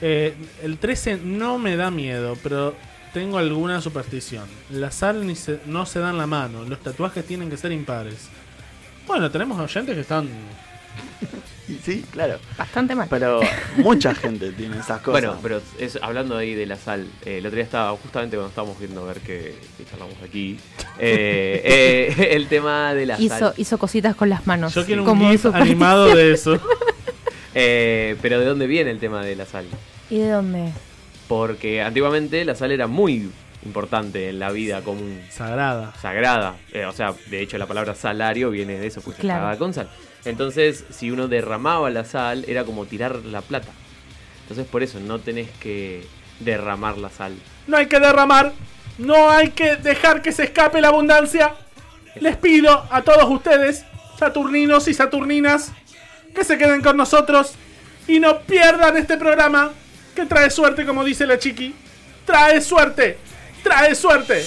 Eh, 0.01 0.35
el 0.63 0.79
13 0.79 1.19
no 1.23 1.59
me 1.59 1.77
da 1.77 1.91
miedo, 1.91 2.37
pero 2.43 2.75
tengo 3.15 3.39
alguna 3.39 3.81
superstición. 3.81 4.45
La 4.71 4.91
sal 4.91 5.27
ni 5.27 5.35
se- 5.37 5.61
no 5.67 5.87
se 5.87 6.01
dan 6.01 6.19
la 6.19 6.27
mano, 6.27 6.65
los 6.65 6.81
tatuajes 6.81 7.25
tienen 7.25 7.49
que 7.49 7.57
ser 7.57 7.73
impares. 7.73 8.29
Bueno, 9.07 9.31
tenemos 9.31 9.59
oyentes 9.59 9.95
que 9.95 10.01
están... 10.03 10.29
Sí, 11.83 12.05
claro. 12.11 12.39
Bastante 12.59 12.95
mal. 12.95 13.07
Pero 13.09 13.41
mucha 13.79 14.15
gente 14.15 14.53
tiene 14.53 14.75
esas 14.77 15.01
cosas. 15.01 15.13
Bueno, 15.13 15.39
pero 15.43 15.63
es, 15.79 15.99
hablando 16.03 16.37
ahí 16.37 16.53
de 16.55 16.67
la 16.67 16.77
sal, 16.77 17.07
eh, 17.25 17.39
el 17.39 17.47
otro 17.47 17.57
día 17.57 17.65
estaba 17.65 17.97
justamente 17.97 18.37
cuando 18.37 18.51
estábamos 18.51 18.79
viendo 18.79 19.03
a 19.03 19.07
ver 19.07 19.21
qué, 19.21 19.57
qué 19.79 19.85
charlamos 19.87 20.17
aquí, 20.23 20.59
eh, 20.99 22.13
eh, 22.19 22.29
el 22.37 22.49
tema 22.49 22.93
de 22.93 23.07
la 23.07 23.19
Hizo, 23.19 23.39
sal. 23.39 23.55
hizo 23.57 23.79
cositas 23.79 24.15
con 24.15 24.29
las 24.29 24.47
manos. 24.47 24.75
Yo 24.75 24.85
quiero 24.85 25.11
un 25.11 25.31
GIF 25.31 25.47
animado 25.47 26.15
de 26.15 26.33
eso. 26.33 26.61
Eh, 27.57 28.17
pero 28.21 28.41
¿de 28.41 28.47
dónde 28.47 28.67
viene 28.67 28.91
el 28.91 28.99
tema 28.99 29.25
de 29.25 29.37
la 29.37 29.47
sal? 29.47 29.65
¿Y 30.11 30.19
de 30.19 30.29
dónde? 30.29 30.73
Porque 31.29 31.83
antiguamente 31.83 32.45
la 32.45 32.55
sal 32.55 32.73
era 32.73 32.87
muy 32.87 33.31
importante 33.65 34.29
en 34.29 34.39
la 34.39 34.51
vida 34.51 34.83
común. 34.83 35.21
Sagrada. 35.31 35.95
Sagrada. 36.01 36.57
Eh, 36.73 36.85
o 36.85 36.93
sea, 36.93 37.15
de 37.31 37.41
hecho 37.41 37.57
la 37.59 37.67
palabra 37.67 37.95
salario 37.95 38.51
viene 38.51 38.79
de 38.79 38.87
eso, 38.87 39.01
pues 39.01 39.17
Claro. 39.17 39.41
sagrada 39.41 39.59
con 39.59 39.73
sal. 39.73 39.89
Entonces, 40.27 40.85
si 40.91 41.11
uno 41.11 41.29
derramaba 41.29 41.91
la 41.91 42.05
sal, 42.05 42.45
era 42.49 42.65
como 42.65 42.85
tirar 42.87 43.17
la 43.25 43.41
plata. 43.41 43.69
Entonces, 44.43 44.67
por 44.67 44.83
eso 44.83 45.01
no 45.01 45.19
tenés 45.19 45.49
que 45.61 46.07
derramar 46.41 46.99
la 46.99 47.09
sal. 47.11 47.35
No 47.67 47.77
hay 47.79 47.87
que 47.87 47.99
derramar, 48.01 48.53
no 48.99 49.31
hay 49.31 49.51
que 49.51 49.77
dejar 49.77 50.21
que 50.23 50.33
se 50.33 50.45
escape 50.45 50.81
la 50.81 50.89
abundancia. 50.89 51.55
Les 52.21 52.37
pido 52.37 52.87
a 52.91 53.03
todos 53.03 53.29
ustedes, 53.31 53.85
saturninos 54.19 54.89
y 54.89 54.95
saturninas, 54.95 55.73
que 56.35 56.45
se 56.45 56.59
queden 56.59 56.83
con 56.83 56.97
nosotros 56.97 57.55
y 58.07 58.21
no 58.21 58.41
pierdan 58.41 58.97
este 58.97 59.17
programa 59.17 59.71
que 60.15 60.27
trae 60.27 60.51
suerte, 60.51 60.87
como 60.87 61.05
dice 61.05 61.27
la 61.27 61.39
chiqui. 61.39 61.75
Trae 62.25 62.61
suerte, 62.61 63.19
trae 63.63 63.95
suerte. 63.95 64.45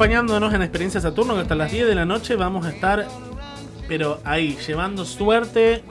Acompañándonos 0.00 0.54
en 0.54 0.62
Experiencia 0.62 0.98
Saturno, 0.98 1.34
que 1.34 1.42
hasta 1.42 1.54
las 1.54 1.70
10 1.70 1.86
de 1.86 1.94
la 1.94 2.06
noche 2.06 2.34
vamos 2.34 2.64
a 2.64 2.70
estar, 2.70 3.06
pero 3.86 4.18
ahí, 4.24 4.56
llevando 4.66 5.04
suerte 5.04 5.82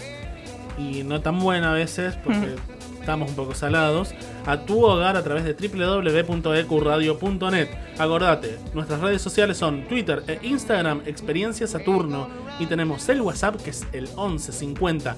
y 0.79 1.03
no 1.03 1.21
tan 1.21 1.37
buena 1.37 1.69
a 1.69 1.75
veces, 1.75 2.17
porque 2.23 2.55
estamos 2.99 3.29
un 3.29 3.35
poco 3.35 3.53
salados, 3.53 4.15
a 4.47 4.61
tu 4.61 4.83
hogar 4.83 5.15
a 5.15 5.23
través 5.23 5.43
de 5.43 5.53
www.ecuradio.net. 5.53 7.69
Acordate, 7.99 8.57
nuestras 8.73 8.99
redes 8.99 9.21
sociales 9.21 9.57
son 9.57 9.83
Twitter 9.83 10.23
e 10.25 10.39
Instagram 10.41 11.03
Experiencia 11.05 11.67
Saturno 11.67 12.29
y 12.59 12.65
tenemos 12.65 13.07
el 13.09 13.21
WhatsApp 13.21 13.61
que 13.61 13.69
es 13.69 13.85
el 13.91 14.09
11 14.15 14.51
50 14.51 15.17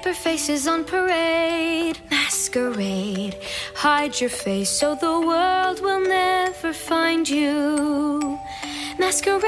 paper 0.00 0.14
faces 0.14 0.66
on 0.66 0.84
parade. 0.84 1.98
Masquerade, 2.10 3.36
hide 3.74 4.18
your 4.20 4.30
face 4.30 4.70
so 4.70 4.94
the 4.94 5.20
world 5.20 5.80
will 5.82 6.00
never 6.00 6.72
find 6.72 7.28
you. 7.28 8.38
Masquerade, 8.98 9.44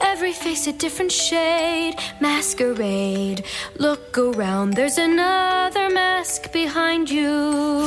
every 0.00 0.32
face 0.32 0.66
a 0.66 0.72
different 0.72 1.12
shade. 1.12 1.94
Masquerade, 2.20 3.44
look 3.78 4.16
around, 4.16 4.74
there's 4.74 4.98
another 4.98 5.90
mask 5.90 6.50
behind 6.52 7.10
you. 7.10 7.32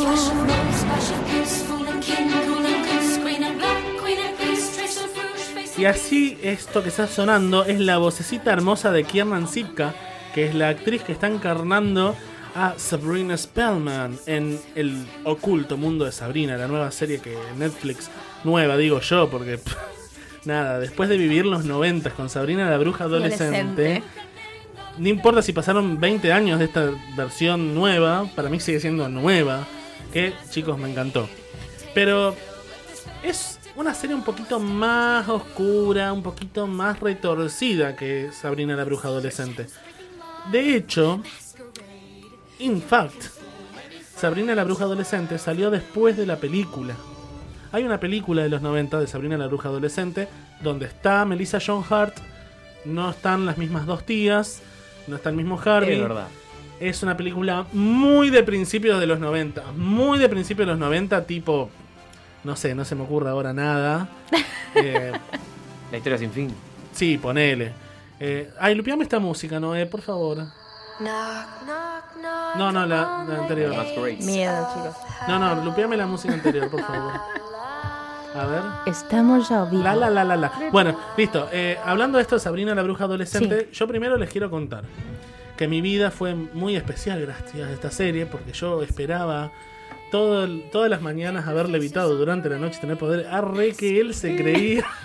Flash 0.03 0.29
of 0.29 0.47
noise, 0.47 0.83
flash 0.83 1.11
of 1.11 1.27
pierce, 1.27 1.61
fool 1.63 1.87
and 1.87 2.03
king, 2.03 2.29
cool 2.45 2.65
and 2.65 2.85
goose, 2.85 3.17
queen 3.17 3.43
and 3.43 3.57
black, 3.57 3.83
queen 3.99 4.19
and 4.19 4.37
peace, 4.37 4.75
trace 4.75 5.03
of 5.03 5.15
rouge, 5.17 5.45
face 5.55 5.81
Y 5.81 5.85
así 5.85 6.37
esto 6.43 6.83
que 6.83 6.89
está 6.89 7.07
sonando 7.07 7.65
es 7.65 7.79
la 7.79 7.97
vocecita 7.97 8.51
hermosa 8.51 8.91
de 8.91 9.03
Kiernan 9.03 9.47
Sipka, 9.47 9.95
que 10.37 10.45
es 10.45 10.53
la 10.53 10.69
actriz 10.69 11.01
que 11.01 11.13
está 11.13 11.25
encarnando 11.25 12.15
a 12.53 12.75
Sabrina 12.77 13.35
Spellman 13.35 14.19
en 14.27 14.59
el 14.75 15.03
oculto 15.23 15.77
mundo 15.77 16.05
de 16.05 16.11
Sabrina, 16.11 16.55
la 16.57 16.67
nueva 16.67 16.91
serie 16.91 17.17
que 17.17 17.35
Netflix, 17.57 18.11
nueva 18.43 18.77
digo 18.77 18.99
yo, 18.99 19.31
porque 19.31 19.57
pff, 19.57 19.75
nada, 20.45 20.77
después 20.77 21.09
de 21.09 21.17
vivir 21.17 21.47
los 21.47 21.65
90 21.65 22.11
con 22.11 22.29
Sabrina 22.29 22.69
la 22.69 22.77
bruja 22.77 23.05
adolescente, 23.05 23.57
Adolescente. 23.57 24.03
no 24.99 25.07
importa 25.09 25.41
si 25.41 25.53
pasaron 25.53 25.99
20 25.99 26.31
años 26.31 26.59
de 26.59 26.65
esta 26.65 26.91
versión 27.15 27.73
nueva, 27.73 28.29
para 28.35 28.47
mí 28.47 28.59
sigue 28.59 28.79
siendo 28.79 29.09
nueva, 29.09 29.65
que 30.13 30.33
chicos 30.51 30.77
me 30.77 30.87
encantó. 30.87 31.27
Pero 31.95 32.35
es 33.23 33.57
una 33.75 33.95
serie 33.95 34.15
un 34.15 34.23
poquito 34.23 34.59
más 34.59 35.27
oscura, 35.29 36.13
un 36.13 36.21
poquito 36.21 36.67
más 36.67 36.99
retorcida 36.99 37.95
que 37.95 38.29
Sabrina 38.31 38.75
la 38.75 38.83
bruja 38.83 39.07
adolescente. 39.07 39.65
De 40.51 40.75
hecho, 40.75 41.21
in 42.59 42.81
fact, 42.81 43.23
Sabrina 44.15 44.55
la 44.55 44.63
bruja 44.63 44.85
adolescente 44.85 45.37
salió 45.37 45.69
después 45.69 46.15
de 46.17 46.25
la 46.25 46.37
película. 46.37 46.95
Hay 47.71 47.83
una 47.83 47.99
película 47.99 48.43
de 48.43 48.49
los 48.49 48.61
90 48.61 48.99
de 48.99 49.07
Sabrina 49.07 49.37
la 49.37 49.47
bruja 49.47 49.69
adolescente 49.69 50.27
donde 50.61 50.85
está 50.85 51.25
Melissa 51.25 51.59
John 51.65 51.83
Hart, 51.89 52.15
no 52.85 53.09
están 53.09 53.45
las 53.45 53.57
mismas 53.57 53.85
dos 53.85 54.05
tías, 54.05 54.61
no 55.07 55.17
está 55.17 55.29
el 55.29 55.35
mismo 55.35 55.59
Harvey. 55.63 55.95
Es 55.95 56.01
verdad. 56.01 56.27
Es 56.79 57.03
una 57.03 57.17
película 57.17 57.65
muy 57.73 58.29
de 58.29 58.43
principios 58.43 58.99
de 58.99 59.07
los 59.07 59.19
90. 59.19 59.71
Muy 59.75 60.19
de 60.19 60.29
principios 60.29 60.67
de 60.67 60.71
los 60.73 60.79
90, 60.79 61.25
tipo. 61.25 61.69
No 62.43 62.55
sé, 62.55 62.73
no 62.75 62.85
se 62.85 62.95
me 62.95 63.03
ocurre 63.03 63.29
ahora 63.29 63.53
nada. 63.53 64.09
Eh, 64.75 65.11
La 65.91 65.97
historia 65.97 66.19
sin 66.19 66.29
fin. 66.31 66.53
sí, 66.93 67.17
ponele. 67.17 67.71
Eh, 68.19 68.51
ay, 68.59 68.75
lupiame 68.75 69.03
esta 69.03 69.19
música, 69.19 69.59
Noé, 69.59 69.85
por 69.85 70.01
favor. 70.01 70.37
No, 70.99 72.71
no, 72.71 72.85
la, 72.85 73.25
la 73.27 73.37
anterior. 73.41 73.75
Miedo, 74.21 74.67
chicos. 74.73 74.95
No, 75.27 75.37
no, 75.39 75.63
lupiame 75.63 75.95
la 75.97 76.07
música 76.07 76.33
anterior, 76.33 76.69
por 76.69 76.81
favor. 76.81 77.13
A 78.35 78.45
ver. 78.45 78.61
Estamos 78.85 79.49
ya 79.49 79.67
La, 79.71 79.95
la, 79.95 80.09
la, 80.09 80.23
la, 80.23 80.35
la. 80.35 80.51
Bueno, 80.71 80.97
listo. 81.15 81.49
Eh, 81.51 81.77
hablando 81.83 82.17
de 82.17 82.23
esto 82.23 82.37
Sabrina 82.39 82.75
la 82.75 82.83
bruja 82.83 83.05
adolescente, 83.05 83.69
yo 83.71 83.87
primero 83.87 84.17
les 84.17 84.29
quiero 84.29 84.49
contar 84.49 84.83
que 85.55 85.67
mi 85.67 85.81
vida 85.81 86.11
fue 86.11 86.35
muy 86.35 86.75
especial 86.75 87.19
gracias 87.21 87.67
a 87.67 87.71
esta 87.71 87.89
serie, 87.89 88.25
porque 88.27 88.51
yo 88.53 88.83
esperaba 88.83 89.51
todo 90.11 90.47
todas 90.71 90.89
las 90.89 91.01
mañanas 91.01 91.47
haber 91.47 91.69
levitado 91.69 92.15
durante 92.15 92.49
la 92.49 92.57
noche 92.57 92.79
tener 92.79 92.97
poder. 92.97 93.27
Arre 93.27 93.73
que 93.73 93.99
él 93.99 94.13
se 94.13 94.35
creía. 94.35 94.85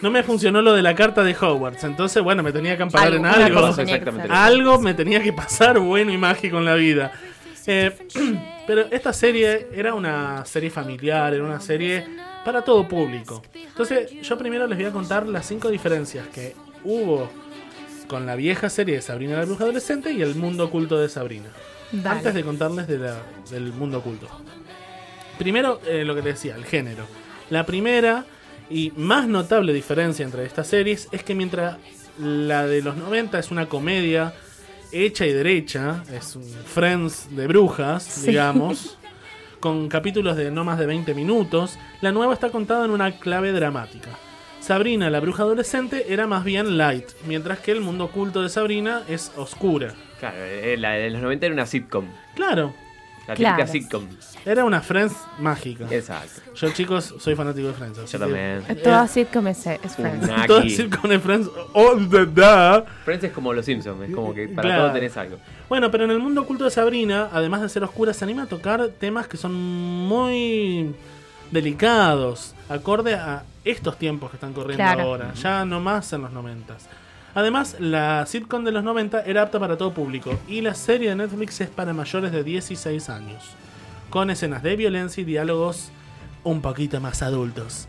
No 0.00 0.12
me 0.12 0.22
funcionó 0.22 0.62
lo 0.62 0.74
de 0.74 0.82
la 0.82 0.94
carta 0.94 1.24
de 1.24 1.34
Hogwarts, 1.34 1.82
entonces 1.82 2.22
bueno, 2.22 2.44
me 2.44 2.52
tenía 2.52 2.76
que 2.76 2.84
amparar 2.84 3.14
en 3.14 3.26
algo. 3.26 3.74
Algo 4.30 4.78
me 4.78 4.94
tenía 4.94 5.20
que 5.20 5.32
pasar 5.32 5.80
bueno 5.80 6.12
y 6.12 6.16
mágico 6.16 6.58
en 6.58 6.64
la 6.64 6.74
vida. 6.74 7.10
Eh, 7.66 7.92
pero 8.66 8.86
esta 8.90 9.12
serie 9.12 9.68
era 9.74 9.94
una 9.94 10.44
serie 10.46 10.70
familiar, 10.70 11.34
era 11.34 11.42
una 11.42 11.60
serie 11.60 12.06
para 12.44 12.62
todo 12.62 12.86
público. 12.86 13.42
Entonces, 13.52 14.10
yo 14.22 14.38
primero 14.38 14.66
les 14.66 14.78
voy 14.78 14.86
a 14.86 14.92
contar 14.92 15.26
las 15.26 15.46
cinco 15.46 15.68
diferencias 15.68 16.28
que 16.28 16.54
hubo 16.84 17.28
con 18.08 18.24
la 18.24 18.36
vieja 18.36 18.70
serie 18.70 18.96
de 18.96 19.02
Sabrina 19.02 19.36
la 19.36 19.44
bruja 19.44 19.64
adolescente 19.64 20.12
y 20.12 20.22
el 20.22 20.34
mundo 20.34 20.64
oculto 20.64 20.98
de 20.98 21.08
Sabrina. 21.08 21.50
Dale. 21.92 22.18
Antes 22.18 22.34
de 22.34 22.44
contarles 22.44 22.86
de 22.88 22.98
la- 22.98 23.22
del 23.50 23.72
mundo 23.72 23.98
oculto. 23.98 24.28
Primero, 25.38 25.80
eh, 25.86 26.04
lo 26.04 26.14
que 26.14 26.22
te 26.22 26.28
decía, 26.30 26.56
el 26.56 26.64
género. 26.64 27.04
La 27.50 27.64
primera 27.64 28.24
y 28.70 28.92
más 28.96 29.26
notable 29.28 29.72
diferencia 29.72 30.24
entre 30.24 30.44
estas 30.44 30.66
series 30.66 31.08
es 31.12 31.22
que 31.22 31.34
mientras 31.34 31.76
la 32.18 32.66
de 32.66 32.82
los 32.82 32.96
90 32.96 33.38
es 33.38 33.50
una 33.50 33.66
comedia 33.66 34.34
hecha 34.92 35.24
y 35.26 35.32
derecha, 35.32 36.02
es 36.12 36.34
un 36.36 36.42
Friends 36.42 37.28
de 37.34 37.46
brujas, 37.46 38.02
Sí. 38.02 38.28
digamos, 38.30 38.98
con 39.60 39.88
capítulos 39.88 40.36
de 40.36 40.50
no 40.50 40.64
más 40.64 40.78
de 40.78 40.86
20 40.86 41.14
minutos, 41.14 41.78
la 42.00 42.12
nueva 42.12 42.34
está 42.34 42.50
contada 42.50 42.84
en 42.84 42.90
una 42.90 43.18
clave 43.18 43.52
dramática. 43.52 44.10
Sabrina, 44.72 45.08
la 45.08 45.20
bruja 45.20 45.44
adolescente, 45.44 46.12
era 46.12 46.26
más 46.26 46.44
bien 46.44 46.76
light, 46.76 47.06
mientras 47.26 47.58
que 47.60 47.72
el 47.72 47.80
mundo 47.80 48.04
oculto 48.04 48.42
de 48.42 48.50
Sabrina 48.50 49.00
es 49.08 49.32
oscura. 49.34 49.94
Claro, 50.20 50.36
eh, 50.38 50.76
la 50.78 50.90
de 50.90 51.08
los 51.08 51.22
90 51.22 51.46
era 51.46 51.54
una 51.54 51.64
sitcom. 51.64 52.04
Claro, 52.34 52.74
La 53.26 53.34
típica 53.34 53.54
Claro. 53.56 53.72
sitcom. 53.72 54.06
era 54.44 54.64
una 54.66 54.82
Friends 54.82 55.14
mágica. 55.38 55.86
Exacto. 55.90 56.42
Yo, 56.54 56.68
chicos, 56.72 57.14
soy 57.18 57.34
fanático 57.34 57.68
de 57.68 57.72
Friends. 57.72 57.96
Yo 57.96 58.04
que- 58.04 58.18
también. 58.18 58.62
Es 58.68 58.82
Toda 58.82 59.08
sitcom 59.08 59.46
es, 59.46 59.66
es 59.66 59.96
Friends. 59.96 60.26
Decir 60.64 60.90
con 60.90 61.12
el 61.12 61.20
Friends 61.20 61.48
all 61.72 62.06
the 62.10 62.26
da. 62.26 62.84
Friends 63.06 63.24
es 63.24 63.32
como 63.32 63.54
los 63.54 63.64
Simpsons, 63.64 64.02
es 64.06 64.14
como 64.14 64.34
que 64.34 64.48
para 64.48 64.68
Claro. 64.68 64.82
todo 64.84 64.92
tenés 64.92 65.16
algo. 65.16 65.38
Bueno, 65.70 65.90
pero 65.90 66.04
en 66.04 66.10
el 66.10 66.18
mundo 66.18 66.42
oculto 66.42 66.64
de 66.64 66.70
Sabrina, 66.70 67.30
además 67.32 67.62
de 67.62 67.70
ser 67.70 67.84
oscura, 67.84 68.12
se 68.12 68.22
anima 68.22 68.42
a 68.42 68.46
tocar 68.46 68.86
temas 69.00 69.28
que 69.28 69.38
son 69.38 69.54
muy 69.54 70.94
delicados, 71.50 72.54
acorde 72.68 73.14
a 73.14 73.44
estos 73.64 73.98
tiempos 73.98 74.30
que 74.30 74.36
están 74.36 74.52
corriendo 74.52 74.82
Claro. 74.84 75.02
ahora, 75.02 75.34
ya 75.34 75.64
no 75.64 75.80
más 75.80 76.12
en 76.12 76.22
los 76.22 76.32
noventas. 76.32 76.86
Además, 77.34 77.76
la 77.78 78.24
sitcom 78.26 78.64
de 78.64 78.72
los 78.72 78.82
90 78.82 79.22
era 79.22 79.42
apta 79.42 79.60
para 79.60 79.76
todo 79.76 79.92
público 79.92 80.38
y 80.48 80.60
la 80.60 80.74
serie 80.74 81.10
de 81.10 81.16
Netflix 81.16 81.60
es 81.60 81.68
para 81.68 81.92
mayores 81.92 82.32
de 82.32 82.42
16 82.42 83.08
años, 83.10 83.44
con 84.10 84.30
escenas 84.30 84.62
de 84.62 84.76
violencia 84.76 85.20
y 85.20 85.24
diálogos 85.24 85.90
un 86.44 86.62
poquito 86.62 87.00
más 87.00 87.22
adultos. 87.22 87.86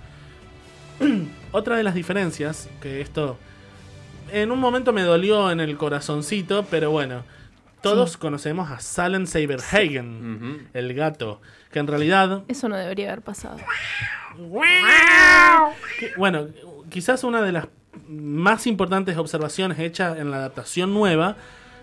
Otra 1.51 1.77
de 1.77 1.83
las 1.83 1.95
diferencias, 1.95 2.69
que 2.81 3.01
esto 3.01 3.37
en 4.31 4.51
un 4.51 4.59
momento 4.59 4.93
me 4.93 5.01
dolió 5.01 5.49
en 5.51 5.59
el 5.59 5.77
corazoncito, 5.77 6.65
pero 6.69 6.91
bueno, 6.91 7.23
todos 7.81 8.17
conocemos 8.17 8.69
a 8.69 8.79
Salem 8.79 9.25
Saberhagen, 9.25 10.69
el 10.73 10.93
gato, 10.93 11.41
que 11.71 11.79
en 11.79 11.87
realidad 11.87 12.43
Eso 12.47 12.67
no 12.69 12.75
debería 12.75 13.07
haber 13.07 13.21
pasado. 13.21 13.57
Que, 15.99 16.11
Bueno, 16.17 16.47
quizás 16.89 17.23
una 17.23 17.41
de 17.41 17.51
las 17.51 17.67
más 18.07 18.67
importantes 18.67 19.17
observaciones 19.17 19.79
hechas 19.79 20.17
en 20.17 20.31
la 20.31 20.37
adaptación 20.37 20.93
nueva 20.93 21.35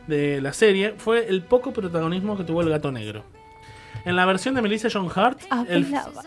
de 0.06 0.40
la 0.40 0.52
serie 0.52 0.94
fue 0.98 1.28
el 1.28 1.42
poco 1.42 1.72
protagonismo 1.72 2.36
que 2.36 2.44
tuvo 2.44 2.62
el 2.62 2.70
gato 2.70 2.90
negro. 2.92 3.24
En 4.04 4.16
la 4.16 4.24
versión 4.24 4.54
de 4.54 4.62
Melissa 4.62 4.88
John 4.92 5.08
Hart, 5.14 5.40
el- 5.68 5.84
Hablaba. 5.86 6.22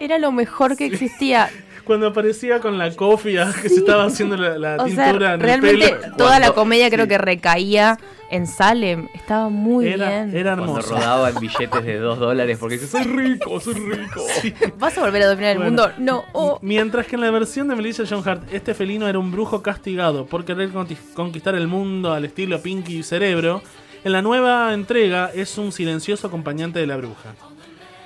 Era 0.00 0.18
lo 0.18 0.32
mejor 0.32 0.76
que 0.76 0.86
existía. 0.86 1.48
Cuando 1.84 2.06
aparecía 2.08 2.60
con 2.60 2.78
la 2.78 2.90
cofia 2.94 3.52
que 3.62 3.68
se 3.68 3.76
estaba 3.76 4.04
haciendo 4.06 4.36
la, 4.36 4.58
la 4.58 4.76
O 4.82 4.88
sea, 4.88 5.04
tintura 5.06 5.28
en 5.28 5.32
el 5.34 5.40
realmente 5.40 5.88
pelo. 5.88 6.16
toda 6.16 6.38
la 6.38 6.46
Cuando- 6.46 6.54
comedia 6.54 6.90
creo 6.90 7.06
que 7.06 7.18
recaía 7.18 7.98
en 8.30 8.46
Salem. 8.46 9.08
Estaba 9.14 9.48
muy 9.50 9.86
Era, 9.86 10.08
bien. 10.08 10.36
era 10.36 10.54
Cuando 10.56 10.78
hermoso. 10.78 10.94
rodaba 10.96 11.28
en 11.30 11.38
billetes 11.38 11.84
de 11.84 11.98
2 11.98 12.18
dólares 12.18 12.58
porque 12.58 12.74
dice, 12.78 12.86
soy 12.88 13.04
rico, 13.04 13.60
soy 13.60 13.74
rico. 13.74 14.24
¿Vas 14.78 14.96
a 14.98 15.02
volver 15.02 15.22
a 15.22 15.26
dominar 15.28 15.52
el 15.52 15.58
Bueno. 15.58 15.70
mundo? 15.70 15.92
No. 15.98 16.24
Oh. 16.32 16.58
Mientras 16.62 17.06
que 17.06 17.14
en 17.16 17.20
la 17.20 17.30
versión 17.30 17.68
de 17.68 17.76
Melissa 17.76 18.02
John 18.08 18.22
Hart, 18.26 18.42
este 18.52 18.74
felino 18.74 19.06
era 19.06 19.18
un 19.18 19.30
brujo 19.30 19.62
castigado 19.62 20.26
por 20.26 20.44
querer 20.44 20.70
conquistar 21.14 21.54
el 21.54 21.68
mundo 21.68 22.12
al 22.12 22.24
estilo 22.24 22.60
Pinky 22.60 23.02
Cerebro, 23.02 23.62
en 24.02 24.12
la 24.12 24.20
nueva 24.22 24.72
entrega 24.74 25.30
es 25.32 25.56
un 25.56 25.70
silencioso 25.72 26.26
acompañante 26.26 26.78
de 26.78 26.86
la 26.86 26.96
bruja. 26.96 27.34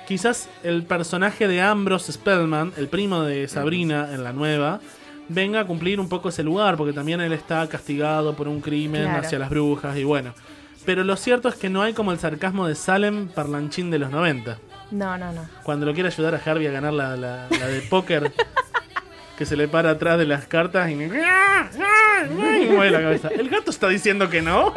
Quizás 0.09 0.49
el 0.63 0.83
personaje 0.83 1.47
de 1.47 1.61
Ambrose 1.61 2.11
Spellman, 2.11 2.73
el 2.77 2.87
primo 2.89 3.21
de 3.23 3.47
Sabrina 3.47 4.09
en 4.11 4.23
la 4.23 4.33
nueva, 4.33 4.79
venga 5.27 5.59
a 5.61 5.65
cumplir 5.65 5.99
un 5.99 6.09
poco 6.09 6.29
ese 6.29 6.43
lugar, 6.43 6.75
porque 6.77 6.93
también 6.93 7.21
él 7.21 7.31
está 7.31 7.65
castigado 7.69 8.35
por 8.35 8.47
un 8.47 8.59
crimen 8.59 9.03
Claro. 9.03 9.19
hacia 9.19 9.37
las 9.39 9.49
brujas 9.51 9.95
y 9.97 10.03
bueno. 10.03 10.33
Pero 10.85 11.03
lo 11.03 11.15
cierto 11.15 11.47
es 11.47 11.53
que 11.55 11.69
no 11.69 11.83
hay 11.83 11.93
como 11.93 12.11
el 12.11 12.17
sarcasmo 12.19 12.67
de 12.67 12.73
Salem 12.73 13.27
parlanchín 13.27 13.91
de 13.91 13.99
los 13.99 14.09
90. 14.09 14.57
No, 14.89 15.15
no, 15.19 15.31
no. 15.31 15.47
Cuando 15.63 15.85
lo 15.85 15.93
quiere 15.93 16.09
ayudar 16.09 16.33
a 16.33 16.41
Harvey 16.43 16.65
a 16.65 16.71
ganar 16.71 16.93
la, 16.93 17.15
la- 17.15 17.47
la 17.47 17.67
de 17.67 17.81
póker, 17.81 18.31
que 19.37 19.45
se 19.45 19.55
le 19.55 19.67
para 19.67 19.91
atrás 19.91 20.17
de 20.17 20.25
las 20.25 20.47
cartas 20.47 20.89
y, 20.89 20.95
me- 20.95 21.05
y 21.05 22.69
mueve 22.71 22.89
la 22.89 23.01
cabeza. 23.01 23.27
El 23.27 23.47
gato 23.49 23.69
está 23.69 23.87
diciendo 23.89 24.27
que 24.27 24.41
no. 24.41 24.73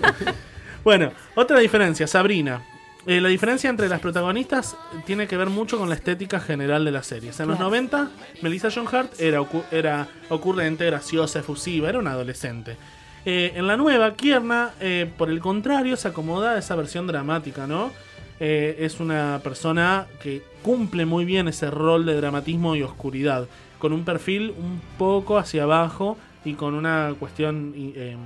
bueno, 0.84 1.12
otra 1.34 1.58
diferencia, 1.60 2.06
Sabrina. 2.06 2.62
Eh, 3.10 3.20
la 3.20 3.28
diferencia 3.28 3.68
entre 3.68 3.88
las 3.88 3.98
protagonistas 3.98 4.76
tiene 5.04 5.26
que 5.26 5.36
ver 5.36 5.50
mucho 5.50 5.78
con 5.78 5.88
la 5.88 5.96
estética 5.96 6.38
general 6.38 6.84
de 6.84 6.92
las 6.92 7.08
series. 7.08 7.40
En 7.40 7.48
los 7.48 7.56
Claro. 7.56 7.70
90, 7.70 8.08
Melissa 8.42 8.68
John 8.72 8.86
Hart 8.86 9.18
era, 9.18 9.44
era 9.72 10.06
ocurrente, 10.28 10.86
graciosa, 10.86 11.40
efusiva, 11.40 11.88
era 11.88 11.98
una 11.98 12.12
adolescente. 12.12 12.76
Eh, 13.24 13.50
en 13.56 13.66
la 13.66 13.76
nueva, 13.76 14.14
Kierna, 14.14 14.70
eh, 14.80 15.10
por 15.18 15.28
el 15.28 15.40
contrario, 15.40 15.96
se 15.96 16.06
acomoda 16.06 16.52
a 16.52 16.58
esa 16.58 16.76
versión 16.76 17.08
dramática, 17.08 17.66
¿no? 17.66 17.90
Eh, 18.38 18.76
es 18.78 19.00
una 19.00 19.40
persona 19.42 20.06
que 20.22 20.42
cumple 20.62 21.04
muy 21.04 21.24
bien 21.24 21.48
ese 21.48 21.68
rol 21.68 22.06
de 22.06 22.14
dramatismo 22.14 22.76
y 22.76 22.82
oscuridad, 22.84 23.48
con 23.80 23.92
un 23.92 24.04
perfil 24.04 24.54
un 24.56 24.80
poco 24.98 25.36
hacia 25.36 25.64
abajo 25.64 26.16
y 26.44 26.54
con 26.54 26.74
una 26.74 27.12
cuestión 27.18 27.74
em, 27.76 28.18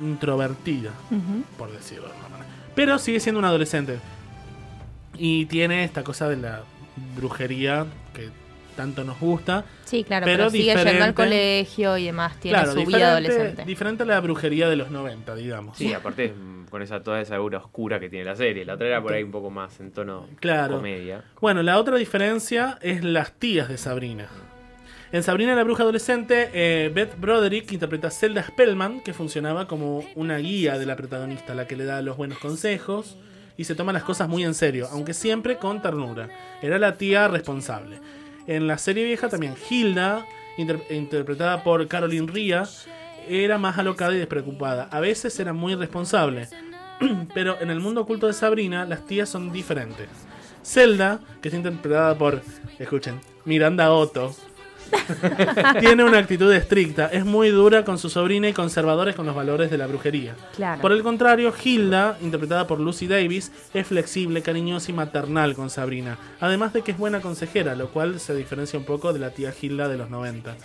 introvertida, 0.00 0.90
por 1.58 1.70
decirlo. 1.70 2.08
Pero 2.78 2.98
sigue 2.98 3.20
siendo 3.20 3.38
un 3.40 3.44
adolescente. 3.44 3.98
Y 5.16 5.46
tiene 5.46 5.84
esta 5.84 6.04
cosa 6.04 6.28
de 6.28 6.36
la 6.36 6.62
brujería 7.16 7.86
que 8.14 8.30
tanto 8.76 9.02
nos 9.02 9.18
gusta. 9.18 9.64
Sí, 9.84 10.04
claro, 10.04 10.24
pero, 10.24 10.36
pero, 10.44 10.50
sigue 10.50 10.74
yendo 10.84 11.04
al 11.04 11.14
colegio 11.14 11.98
y 11.98 12.04
demás. 12.04 12.38
Tiene 12.38 12.58
Claro, 12.58 12.72
su 12.72 12.86
vida 12.86 13.10
adolescente. 13.10 13.64
Diferente 13.64 14.04
a 14.04 14.06
la 14.06 14.20
brujería 14.20 14.68
de 14.68 14.76
los 14.76 14.90
90, 14.90 15.34
digamos. 15.34 15.76
Sí, 15.76 15.92
aparte 15.92 16.32
con 16.70 16.82
esa 16.82 17.02
toda 17.02 17.20
esa 17.20 17.34
aura 17.36 17.58
oscura 17.58 17.98
que 17.98 18.08
tiene 18.08 18.24
la 18.26 18.36
serie. 18.36 18.64
La 18.64 18.74
otra 18.74 18.86
era 18.86 19.02
por 19.02 19.12
ahí 19.12 19.22
un 19.24 19.32
poco 19.32 19.50
más 19.50 19.80
en 19.80 19.90
tono 19.90 20.26
Claro. 20.38 20.76
comedia. 20.76 21.24
Bueno, 21.40 21.62
la 21.64 21.78
otra 21.78 21.96
diferencia 21.96 22.78
es 22.80 23.02
las 23.02 23.32
tías 23.32 23.68
de 23.68 23.78
Sabrina. 23.78 24.28
En 25.10 25.22
Sabrina 25.22 25.54
la 25.54 25.64
bruja 25.64 25.84
adolescente, 25.84 26.50
eh, 26.52 26.90
Beth 26.94 27.18
Broderick 27.18 27.72
interpreta 27.72 28.08
a 28.08 28.10
Zelda 28.10 28.42
Spellman, 28.42 29.00
que 29.00 29.14
funcionaba 29.14 29.66
como 29.66 30.04
una 30.14 30.36
guía 30.36 30.78
de 30.78 30.84
la 30.84 30.96
protagonista, 30.96 31.54
la 31.54 31.66
que 31.66 31.76
le 31.76 31.84
da 31.86 32.02
los 32.02 32.16
buenos 32.18 32.38
consejos 32.38 33.16
y 33.56 33.64
se 33.64 33.74
toma 33.74 33.92
las 33.94 34.04
cosas 34.04 34.28
muy 34.28 34.44
en 34.44 34.54
serio, 34.54 34.86
aunque 34.92 35.14
siempre 35.14 35.56
con 35.56 35.80
ternura. 35.80 36.28
Era 36.60 36.78
la 36.78 36.96
tía 36.98 37.26
responsable. 37.26 38.00
En 38.46 38.66
la 38.66 38.76
serie 38.76 39.04
vieja 39.04 39.28
también 39.30 39.54
Hilda, 39.70 40.26
inter- 40.58 40.82
interpretada 40.90 41.62
por 41.64 41.88
Caroline 41.88 42.30
Ria, 42.30 42.64
era 43.28 43.56
más 43.56 43.78
alocada 43.78 44.14
y 44.14 44.18
despreocupada. 44.18 44.88
A 44.90 45.00
veces 45.00 45.38
era 45.40 45.54
muy 45.54 45.74
responsable. 45.74 46.48
Pero 47.34 47.58
en 47.60 47.70
el 47.70 47.80
mundo 47.80 48.02
oculto 48.02 48.26
de 48.26 48.32
Sabrina, 48.34 48.84
las 48.84 49.06
tías 49.06 49.28
son 49.30 49.52
diferentes. 49.52 50.08
Zelda, 50.62 51.20
que 51.40 51.48
está 51.48 51.56
interpretada 51.56 52.16
por, 52.18 52.42
escuchen, 52.78 53.20
Miranda 53.44 53.90
Otto, 53.92 54.34
tiene 55.80 56.04
una 56.04 56.18
actitud 56.18 56.52
estricta, 56.52 57.06
es 57.06 57.24
muy 57.24 57.50
dura 57.50 57.84
con 57.84 57.98
su 57.98 58.08
sobrina 58.08 58.48
y 58.48 58.52
conservadores 58.52 59.14
con 59.14 59.26
los 59.26 59.34
valores 59.34 59.70
de 59.70 59.78
la 59.78 59.86
brujería. 59.86 60.34
Claro. 60.56 60.80
Por 60.80 60.92
el 60.92 61.02
contrario, 61.02 61.52
Hilda, 61.62 62.18
interpretada 62.20 62.66
por 62.66 62.80
Lucy 62.80 63.06
Davis, 63.06 63.52
es 63.74 63.86
flexible, 63.86 64.42
cariñosa 64.42 64.90
y 64.90 64.94
maternal 64.94 65.54
con 65.54 65.70
Sabrina, 65.70 66.18
además 66.40 66.72
de 66.72 66.82
que 66.82 66.92
es 66.92 66.98
buena 66.98 67.20
consejera, 67.20 67.74
lo 67.74 67.90
cual 67.90 68.20
se 68.20 68.34
diferencia 68.34 68.78
un 68.78 68.84
poco 68.84 69.12
de 69.12 69.18
la 69.18 69.30
tía 69.30 69.52
Hilda 69.58 69.88
de 69.88 69.98
los 69.98 70.10
90. 70.10 70.56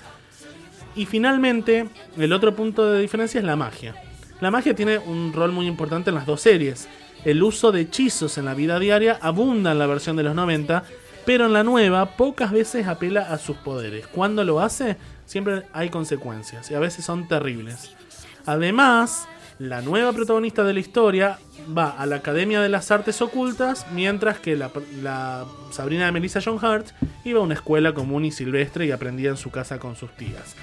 Y 0.95 1.05
finalmente, 1.05 1.87
el 2.17 2.33
otro 2.33 2.55
punto 2.55 2.91
de 2.91 3.01
diferencia 3.01 3.39
es 3.39 3.45
la 3.45 3.55
magia. 3.55 3.95
La 4.41 4.51
magia 4.51 4.75
tiene 4.75 4.97
un 4.97 5.33
rol 5.33 5.51
muy 5.51 5.67
importante 5.67 6.09
en 6.09 6.15
las 6.15 6.25
dos 6.25 6.41
series. 6.41 6.87
El 7.25 7.41
uso 7.41 7.71
de 7.71 7.81
hechizos 7.81 8.37
en 8.37 8.45
la 8.45 8.53
vida 8.53 8.77
diaria 8.77 9.17
abunda 9.21 9.71
en 9.71 9.79
la 9.79 9.87
versión 9.87 10.17
de 10.17 10.23
los 10.23 10.35
90, 10.35 10.83
pero 11.25 11.45
en 11.45 11.53
la 11.53 11.63
nueva 11.63 12.17
pocas 12.17 12.51
veces 12.51 12.87
apela 12.87 13.21
a 13.31 13.37
sus 13.37 13.57
poderes. 13.57 14.07
Cuando 14.07 14.43
lo 14.43 14.59
hace, 14.59 14.97
siempre 15.25 15.63
hay 15.73 15.89
consecuencias 15.89 16.69
y 16.71 16.75
a 16.75 16.79
veces 16.79 17.05
son 17.05 17.27
terribles. 17.27 17.91
Además, 18.45 19.27
la 19.59 19.81
nueva 19.81 20.11
protagonista 20.11 20.63
de 20.63 20.73
la 20.73 20.79
historia 20.79 21.39
va 21.75 21.91
a 21.91 22.05
la 22.05 22.17
Academia 22.17 22.59
de 22.61 22.69
las 22.69 22.91
Artes 22.91 23.21
Ocultas, 23.21 23.85
mientras 23.93 24.39
que 24.39 24.55
la, 24.55 24.69
la 25.01 25.45
Sabrina 25.71 26.05
de 26.05 26.11
Melissa 26.11 26.39
John 26.43 26.59
Hart 26.61 26.87
iba 27.23 27.39
a 27.39 27.43
una 27.43 27.53
escuela 27.53 27.93
común 27.93 28.25
y 28.25 28.31
silvestre 28.31 28.85
y 28.85 28.91
aprendía 28.91 29.29
en 29.29 29.37
su 29.37 29.49
casa 29.51 29.79
con 29.79 29.95
sus 29.95 30.11
tías. 30.17 30.55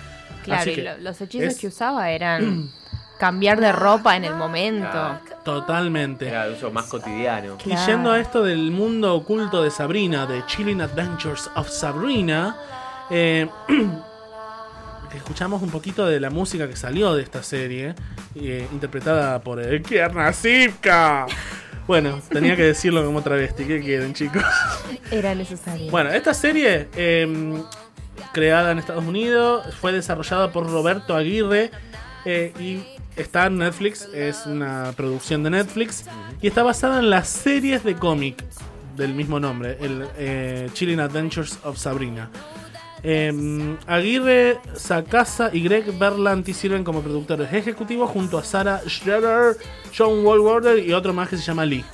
Claro, 0.45 0.71
y 0.71 0.77
lo- 0.77 0.99
los 0.99 1.21
hechizos 1.21 1.49
es- 1.55 1.59
que 1.59 1.69
usaba 1.69 2.11
eran 2.11 2.71
cambiar 3.21 3.61
de 3.61 3.71
ropa 3.71 4.17
en 4.17 4.25
el 4.25 4.35
momento. 4.35 5.21
Totalmente. 5.45 6.27
Era 6.27 6.47
de 6.47 6.55
uso 6.55 6.71
más 6.71 6.87
cotidiano. 6.87 7.59
Y 7.67 7.77
yendo 7.87 8.13
a 8.13 8.19
esto 8.19 8.43
del 8.43 8.71
mundo 8.71 9.15
oculto 9.15 9.63
de 9.63 9.71
Sabrina, 9.71 10.25
de 10.25 10.45
Chilling 10.47 10.81
Adventures 10.81 11.51
of 11.55 11.69
Sabrina, 11.69 12.57
eh, 13.11 13.47
escuchamos 15.15 15.61
un 15.61 15.71
poquito 15.71 16.07
de 16.07 16.19
la 16.19 16.31
música 16.31 16.67
que 16.67 16.77
salió 16.77 17.15
de 17.15 17.23
esta 17.23 17.43
serie, 17.43 17.95
eh, 18.35 18.67
interpretada 18.73 19.39
por 19.41 19.61
el 19.61 19.83
Kierna 19.83 20.33
Sipka. 20.33 21.27
Bueno, 21.87 22.23
tenía 22.31 22.57
que 22.57 22.63
decirlo 22.63 23.05
como 23.05 23.21
travesti, 23.21 23.67
¿qué 23.67 23.81
quieren 23.81 24.15
chicos? 24.15 24.43
Era 25.11 25.35
necesario. 25.35 25.91
Bueno, 25.91 26.09
esta 26.09 26.33
serie, 26.33 26.89
eh, 26.97 27.63
creada 28.33 28.71
en 28.71 28.79
Estados 28.79 29.05
Unidos, 29.05 29.75
fue 29.79 29.93
desarrollada 29.93 30.53
por 30.53 30.71
Roberto 30.71 31.15
Aguirre 31.15 31.71
eh, 32.25 32.55
y 32.59 33.01
está 33.21 33.47
en 33.47 33.59
Netflix, 33.59 34.09
es 34.15 34.47
una 34.47 34.93
producción 34.97 35.43
de 35.43 35.51
Netflix 35.51 36.05
y 36.43 36.47
está 36.49 36.63
basada 36.63 36.99
en 37.01 37.11
las 37.11 37.29
series 37.29 37.85
de 37.85 37.95
cómic 37.97 38.43
del 38.97 39.15
mismo 39.15 39.41
nombre, 39.41 39.79
el 39.81 40.07
eh, 40.19 40.69
Chilling 40.75 41.01
Adventures 41.01 41.59
of 41.65 41.79
Sabrina. 41.79 42.31
Eh, 43.03 43.77
Aguirre, 43.87 44.59
Sakasa 44.75 45.49
y 45.55 45.63
Greg 45.63 45.97
Berlanti 45.99 46.53
sirven 46.53 46.85
como 46.85 47.01
productores 47.01 47.51
ejecutivos 47.53 48.11
junto 48.11 48.37
a 48.37 48.45
Sarah 48.45 48.83
Schroeder, 48.87 49.57
John 49.97 50.25
Wallwater 50.25 50.79
y 50.79 50.93
otro 50.93 51.15
más 51.15 51.29
que 51.31 51.37
se 51.39 51.43
llama 51.43 51.65
Lee. 51.65 51.85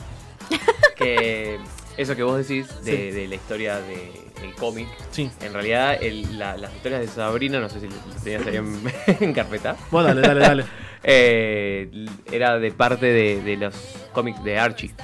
Que 0.97 1.59
eso 1.97 2.17
que 2.17 2.23
vos 2.23 2.37
decís 2.39 2.67
de, 2.85 2.91
Sí. 2.91 3.11
de 3.13 3.29
la 3.29 3.35
historia 3.35 3.77
de- 3.81 4.25
del 4.41 4.55
cómic. 4.55 4.87
Sí. 5.13 5.31
En 5.41 5.53
realidad, 5.53 5.97
el- 6.03 6.39
la- 6.39 6.57
las 6.57 6.75
historias 6.75 7.01
de 7.03 7.09
Sabrina, 7.09 7.61
no 7.61 7.69
sé 7.69 7.81
si 7.81 7.87
las 7.89 8.23
tenías 8.25 8.47
ahí 8.47 8.57
en, 8.57 8.81
en 9.21 9.33
carpeta. 9.33 9.77
Vos 9.91 10.05
dale, 10.05 10.21
dale, 10.23 10.41
dale. 10.41 10.65
Eh, 11.03 12.07
era 12.31 12.59
de 12.59 12.71
parte 12.73 13.07
de, 13.07 13.43
de 13.43 13.57
los 13.57 13.75
cómics 14.13 14.43
de 14.45 14.59
Archie. 14.59 14.95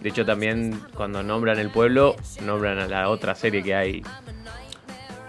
De 0.00 0.10
hecho, 0.10 0.26
también 0.26 0.78
cuando 0.94 1.22
nombran 1.22 1.58
el 1.58 1.70
pueblo, 1.70 2.16
nombran 2.42 2.78
a 2.78 2.86
la 2.86 3.08
otra 3.08 3.34
serie 3.34 3.62
que 3.62 3.74
hay. 3.74 4.02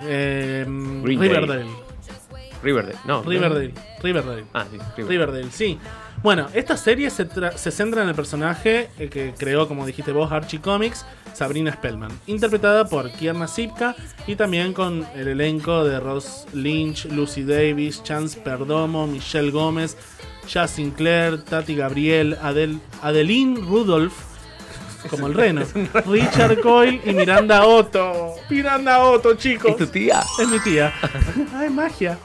Eh, 0.02 0.66
Riverdale. 1.04 1.66
Riverdale, 2.66 2.98
no. 3.06 3.22
Riverdale. 3.22 3.74
Riverdale. 4.02 4.46
Ah, 4.52 4.66
sí, 4.70 4.78
Riverdale. 4.78 5.08
Riverdale, 5.08 5.52
sí. 5.52 5.80
Bueno, 6.24 6.48
esta 6.56 6.76
serie 6.76 7.12
se, 7.12 7.28
se 7.56 7.70
centra 7.72 8.02
en 8.02 8.10
el 8.10 8.16
personaje 8.16 8.90
eh, 8.98 9.08
que 9.08 9.36
creó, 9.38 9.68
como 9.68 9.86
dijiste 9.86 10.12
vos, 10.12 10.32
Archie 10.32 10.60
Comics, 10.60 11.06
Sabrina 11.34 11.72
Spellman, 11.74 12.10
interpretada 12.26 12.86
por 12.86 13.12
Kierna 13.12 13.48
Sipka 13.48 13.96
y 14.26 14.36
también 14.36 14.74
con 14.74 15.06
el 15.16 15.28
elenco 15.28 15.84
de 15.84 16.00
Ross 16.00 16.48
Lynch, 16.54 17.06
Lucy 17.06 17.44
Davis, 17.44 18.02
Chance 18.02 18.40
Perdomo, 18.42 19.06
Michelle 19.06 19.52
Gómez, 19.52 19.96
Jazz 20.48 20.72
Sinclair, 20.72 21.44
Tati 21.44 21.76
Gabriel, 21.76 22.36
Adel, 22.42 22.80
Adeline 23.04 23.58
Rudolph, 23.58 24.16
como 25.12 25.28
el 25.28 25.36
reno, 25.36 25.62
Richard 26.08 26.60
Coyle 26.62 27.00
y 27.06 27.14
Miranda 27.14 27.64
Otto. 27.64 28.34
Miranda 28.50 29.04
Otto, 29.04 29.36
chicos. 29.36 29.74
¿Es 29.74 29.78
tu 29.78 29.86
tía? 29.86 30.24
Es 30.40 30.48
mi 30.48 30.60
tía. 30.60 30.92
Ay, 31.54 31.70
magia. 31.70 32.18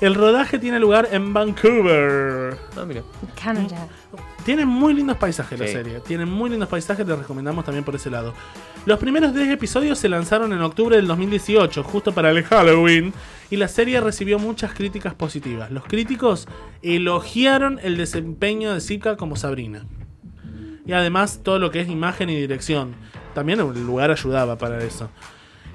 El 0.00 0.14
rodaje 0.14 0.58
tiene 0.58 0.78
lugar 0.78 1.08
en 1.12 1.32
Vancouver. 1.32 2.56
Ah, 2.76 2.84
mira. 2.86 3.02
Canadá. 3.42 3.88
Tiene 4.44 4.66
muy 4.66 4.92
lindos 4.92 5.16
paisajes 5.16 5.58
la 5.58 5.66
serie. 5.66 6.00
Tiene 6.00 6.26
muy 6.26 6.50
lindos 6.50 6.68
paisajes, 6.68 7.06
les 7.06 7.18
recomendamos 7.18 7.64
también 7.64 7.84
por 7.84 7.94
ese 7.94 8.10
lado. 8.10 8.34
Los 8.84 8.98
primeros 8.98 9.34
10 9.34 9.48
episodios 9.48 9.98
se 9.98 10.08
lanzaron 10.10 10.52
en 10.52 10.60
octubre 10.60 10.96
del 10.96 11.06
2018, 11.06 11.82
justo 11.82 12.12
para 12.12 12.30
el 12.30 12.42
Halloween, 12.42 13.14
y 13.50 13.56
la 13.56 13.68
serie 13.68 14.00
recibió 14.00 14.38
muchas 14.38 14.74
críticas 14.74 15.14
positivas. 15.14 15.70
Los 15.70 15.84
críticos 15.84 16.46
elogiaron 16.82 17.80
el 17.82 17.96
desempeño 17.96 18.74
de 18.74 18.80
Zika 18.82 19.16
como 19.16 19.36
Sabrina. 19.36 19.86
Y 20.84 20.92
además 20.92 21.40
todo 21.42 21.58
lo 21.58 21.70
que 21.70 21.80
es 21.80 21.88
imagen 21.88 22.28
y 22.28 22.36
dirección. 22.36 22.94
También 23.34 23.60
el 23.60 23.86
lugar 23.86 24.10
ayudaba 24.10 24.58
para 24.58 24.84
eso. 24.84 25.08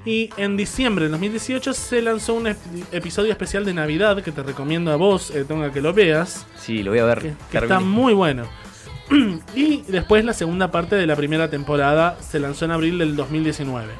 Y 0.06 0.30
en 0.38 0.56
diciembre 0.56 1.04
del 1.04 1.12
2018 1.12 1.74
se 1.74 2.00
lanzó 2.00 2.34
un 2.34 2.46
ep- 2.46 2.56
episodio 2.90 3.30
especial 3.32 3.64
de 3.66 3.74
Navidad 3.74 4.22
que 4.22 4.32
te 4.32 4.42
recomiendo 4.42 4.90
a 4.92 4.96
vos, 4.96 5.30
eh, 5.30 5.44
Tonga, 5.46 5.72
que 5.72 5.82
lo 5.82 5.92
veas. 5.92 6.46
Sí, 6.58 6.82
lo 6.82 6.90
voy 6.92 7.00
a 7.00 7.04
ver. 7.04 7.18
Que, 7.18 7.28
que 7.28 7.34
Carmine. 7.52 7.74
está 7.74 7.80
muy 7.80 8.14
bueno. 8.14 8.44
y 9.54 9.82
después 9.88 10.24
la 10.24 10.32
segunda 10.32 10.70
parte 10.70 10.96
de 10.96 11.06
la 11.06 11.16
primera 11.16 11.50
temporada 11.50 12.16
se 12.20 12.38
lanzó 12.40 12.64
en 12.64 12.70
abril 12.70 12.98
del 12.98 13.14
2019. 13.14 13.92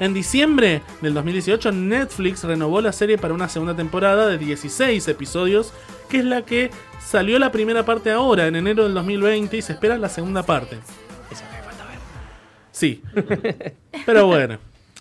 En 0.00 0.12
diciembre 0.12 0.82
del 1.02 1.14
2018, 1.14 1.70
Netflix 1.70 2.42
renovó 2.42 2.80
la 2.80 2.90
serie 2.92 3.16
para 3.16 3.32
una 3.32 3.48
segunda 3.48 3.76
temporada 3.76 4.26
de 4.26 4.38
16 4.38 5.06
episodios, 5.06 5.72
que 6.08 6.18
es 6.18 6.24
la 6.24 6.42
que 6.42 6.72
salió 7.00 7.38
la 7.38 7.52
primera 7.52 7.84
parte 7.84 8.10
ahora, 8.10 8.48
en 8.48 8.56
enero 8.56 8.82
del 8.84 8.94
2020, 8.94 9.56
y 9.56 9.62
se 9.62 9.72
espera 9.74 9.96
la 9.96 10.08
segunda 10.08 10.42
parte. 10.42 10.78
Sí. 12.74 13.00
Pero 14.04 14.26
bueno. 14.26 14.58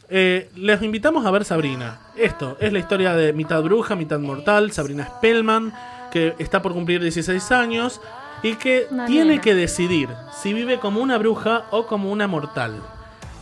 Eh, 0.09 0.51
les 0.55 0.81
invitamos 0.83 1.25
a 1.25 1.31
ver 1.31 1.43
Sabrina. 1.43 1.99
Esto 2.15 2.55
es 2.59 2.71
la 2.71 2.77
historia 2.77 3.15
de 3.15 3.33
mitad 3.33 3.63
bruja, 3.63 3.95
mitad 3.95 4.19
mortal, 4.19 4.71
Sabrina 4.71 5.07
Spellman, 5.07 5.73
que 6.11 6.35
está 6.37 6.61
por 6.61 6.73
cumplir 6.73 7.01
16 7.01 7.51
años 7.51 7.99
y 8.43 8.55
que 8.55 8.85
tiene 9.07 9.41
que 9.41 9.55
decidir 9.55 10.09
si 10.39 10.53
vive 10.53 10.77
como 10.77 11.01
una 11.01 11.17
bruja 11.17 11.65
o 11.71 11.87
como 11.87 12.11
una 12.11 12.27
mortal. 12.27 12.79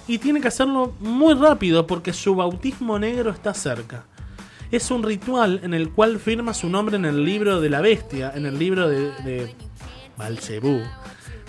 Y 0.08 0.20
tiene 0.20 0.40
que 0.40 0.48
hacerlo 0.48 0.94
muy 1.02 1.34
rápido 1.34 1.86
porque 1.86 2.14
su 2.14 2.34
bautismo 2.34 2.98
negro 2.98 3.32
está 3.32 3.54
cerca. 3.54 4.06
Es 4.72 4.92
un 4.92 5.04
ritual 5.04 5.60
en 5.64 5.74
el 5.74 5.90
cual 5.90 6.20
firma 6.20 6.54
su 6.54 6.70
nombre 6.70 6.96
en 6.96 7.04
el 7.04 7.26
libro 7.26 7.60
de 7.60 7.70
la 7.70 7.82
bestia, 7.82 8.32
en 8.34 8.46
el 8.46 8.58
libro 8.58 8.88
de, 8.88 9.12
de 9.24 9.54
Balcebú, 10.18 10.82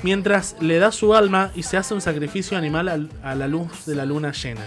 mientras 0.02 0.56
le 0.60 0.78
da 0.78 0.92
su 0.92 1.14
alma 1.14 1.50
y 1.54 1.62
se 1.62 1.76
hace 1.76 1.94
un 1.94 2.00
sacrificio 2.00 2.56
animal 2.58 2.88
al- 2.88 3.08
a 3.22 3.34
la 3.34 3.48
luz 3.48 3.86
de 3.86 3.94
la 3.94 4.04
luna 4.04 4.32
llena. 4.32 4.62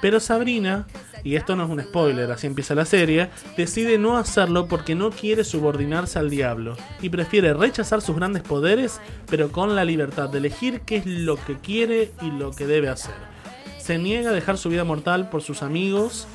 Pero 0.00 0.20
Sabrina, 0.20 0.86
y 1.22 1.36
esto 1.36 1.56
no 1.56 1.64
es 1.64 1.70
un 1.70 1.80
spoiler, 1.80 2.30
así 2.30 2.46
empieza 2.46 2.74
la 2.74 2.84
serie, 2.84 3.30
decide 3.56 3.96
no 3.96 4.18
hacerlo 4.18 4.66
porque 4.66 4.94
no 4.94 5.10
quiere 5.10 5.44
subordinarse 5.44 6.18
al 6.18 6.28
diablo 6.28 6.76
y 7.00 7.08
prefiere 7.08 7.54
rechazar 7.54 8.02
sus 8.02 8.14
grandes 8.16 8.42
poderes, 8.42 9.00
pero 9.30 9.50
con 9.50 9.74
la 9.74 9.84
libertad 9.86 10.28
de 10.28 10.38
elegir 10.38 10.82
qué 10.82 10.96
es 10.96 11.06
lo 11.06 11.36
que 11.42 11.56
quiere 11.56 12.12
y 12.20 12.30
lo 12.30 12.50
que 12.50 12.66
debe 12.66 12.90
hacer. 12.90 13.14
Se 13.78 13.96
niega 13.98 14.30
a 14.30 14.34
dejar 14.34 14.58
su 14.58 14.68
vida 14.68 14.84
mortal 14.84 15.30
por 15.30 15.40
sus 15.42 15.62
amigos 15.62 16.26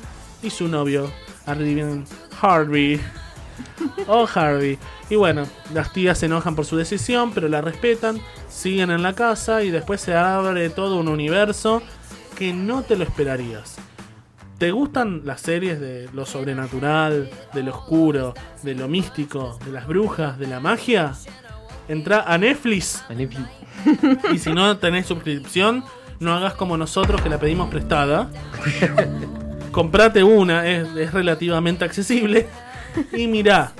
y 0.42 0.50
su 0.50 0.66
novio, 0.66 1.10
Harvey. 2.40 3.00
Oh, 4.06 4.26
Harvey. 4.32 4.78
Y 5.08 5.16
bueno, 5.16 5.44
las 5.72 5.92
tías 5.92 6.18
se 6.18 6.26
enojan 6.26 6.54
por 6.54 6.66
su 6.66 6.76
decisión, 6.76 7.32
pero 7.32 7.48
la 7.48 7.60
respetan, 7.60 8.20
siguen 8.48 8.90
en 8.90 9.02
la 9.02 9.14
casa 9.14 9.62
y 9.62 9.70
después 9.70 10.00
se 10.00 10.14
abre 10.14 10.70
todo 10.70 10.96
un 10.96 11.08
universo 11.08 11.82
que 12.36 12.52
no 12.52 12.82
te 12.82 12.96
lo 12.96 13.04
esperarías. 13.04 13.76
¿Te 14.58 14.72
gustan 14.72 15.22
las 15.24 15.40
series 15.40 15.80
de 15.80 16.08
lo 16.12 16.26
sobrenatural, 16.26 17.30
de 17.54 17.62
lo 17.62 17.74
oscuro, 17.74 18.34
de 18.62 18.74
lo 18.74 18.88
místico, 18.88 19.58
de 19.64 19.72
las 19.72 19.86
brujas, 19.86 20.38
de 20.38 20.46
la 20.46 20.60
magia? 20.60 21.14
Entra 21.88 22.24
a 22.26 22.36
Netflix. 22.36 23.02
Y 24.32 24.38
si 24.38 24.52
no 24.52 24.76
tenés 24.76 25.06
suscripción, 25.06 25.82
no 26.18 26.34
hagas 26.34 26.54
como 26.54 26.76
nosotros 26.76 27.22
que 27.22 27.30
la 27.30 27.38
pedimos 27.38 27.70
prestada. 27.70 28.30
Comprate 29.72 30.22
una, 30.22 30.66
es, 30.68 30.88
es 30.94 31.12
relativamente 31.14 31.84
accesible. 31.84 32.46
Y 33.12 33.26
mirá, 33.26 33.72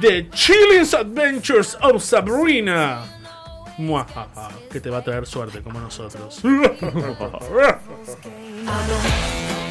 The 0.00 0.28
Chilling 0.30 0.94
Adventures 0.94 1.76
of 1.80 2.02
Sabrina. 2.02 3.04
Muajaja, 3.78 4.50
que 4.70 4.80
te 4.80 4.90
va 4.90 4.98
a 4.98 5.02
traer 5.02 5.26
suerte 5.26 5.62
como 5.62 5.80
nosotros. 5.80 6.42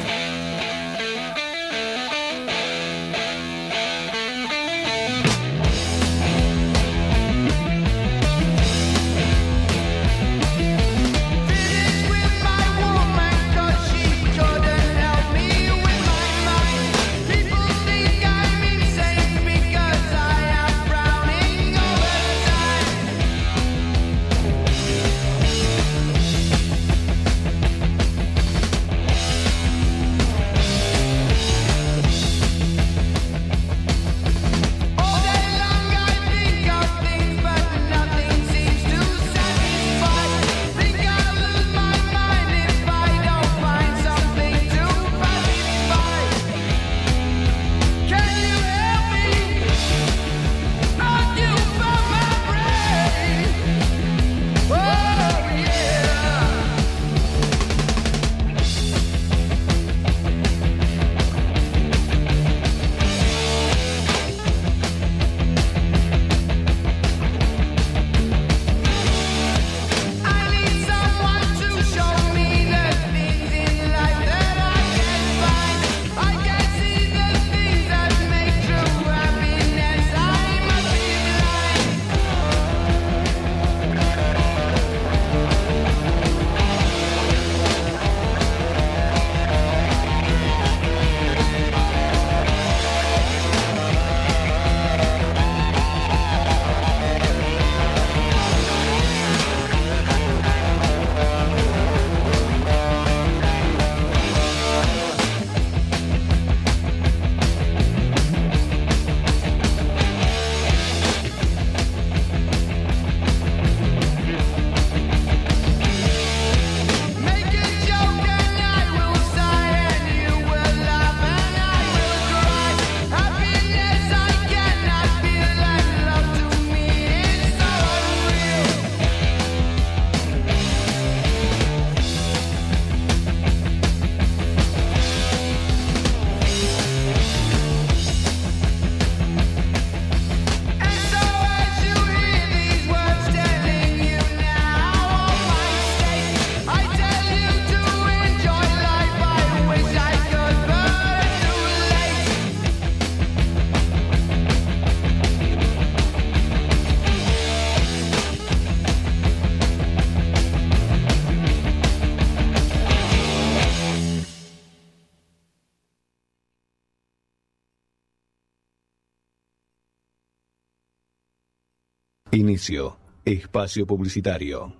Inicio. 172.62 172.96
Espacio 173.24 173.84
publicitario. 173.84 174.76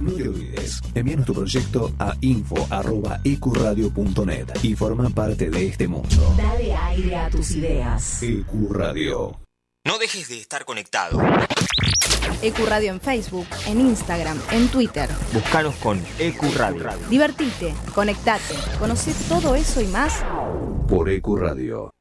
No 0.00 0.12
te 0.12 0.28
olvides, 0.28 0.80
envíanos 0.96 1.26
tu 1.26 1.34
proyecto 1.34 1.92
a 1.96 2.16
info.ecuradio.net 2.20 4.48
y 4.64 4.74
forma 4.74 5.08
parte 5.10 5.48
de 5.48 5.68
este 5.68 5.86
mundo. 5.86 6.34
Dale 6.36 6.74
aire 6.74 7.14
a 7.14 7.30
tus 7.30 7.52
ideas. 7.52 8.20
Ecuradio. 8.20 9.38
No 9.84 9.98
dejes 9.98 10.28
de 10.28 10.40
estar 10.40 10.64
conectado. 10.64 11.22
Ecuradio 12.42 12.90
en 12.90 13.00
Facebook, 13.00 13.46
en 13.68 13.80
Instagram, 13.80 14.40
en 14.50 14.66
Twitter. 14.68 15.08
Búscanos 15.32 15.76
con 15.76 16.04
EQ 16.18 16.52
Radio. 16.56 16.88
Divertite, 17.08 17.72
conectate, 17.94 18.56
conoce 18.80 19.14
todo 19.28 19.54
eso 19.54 19.80
y 19.80 19.86
más 19.86 20.20
Por 20.88 21.08
EQ 21.08 21.36
Radio. 21.36 21.92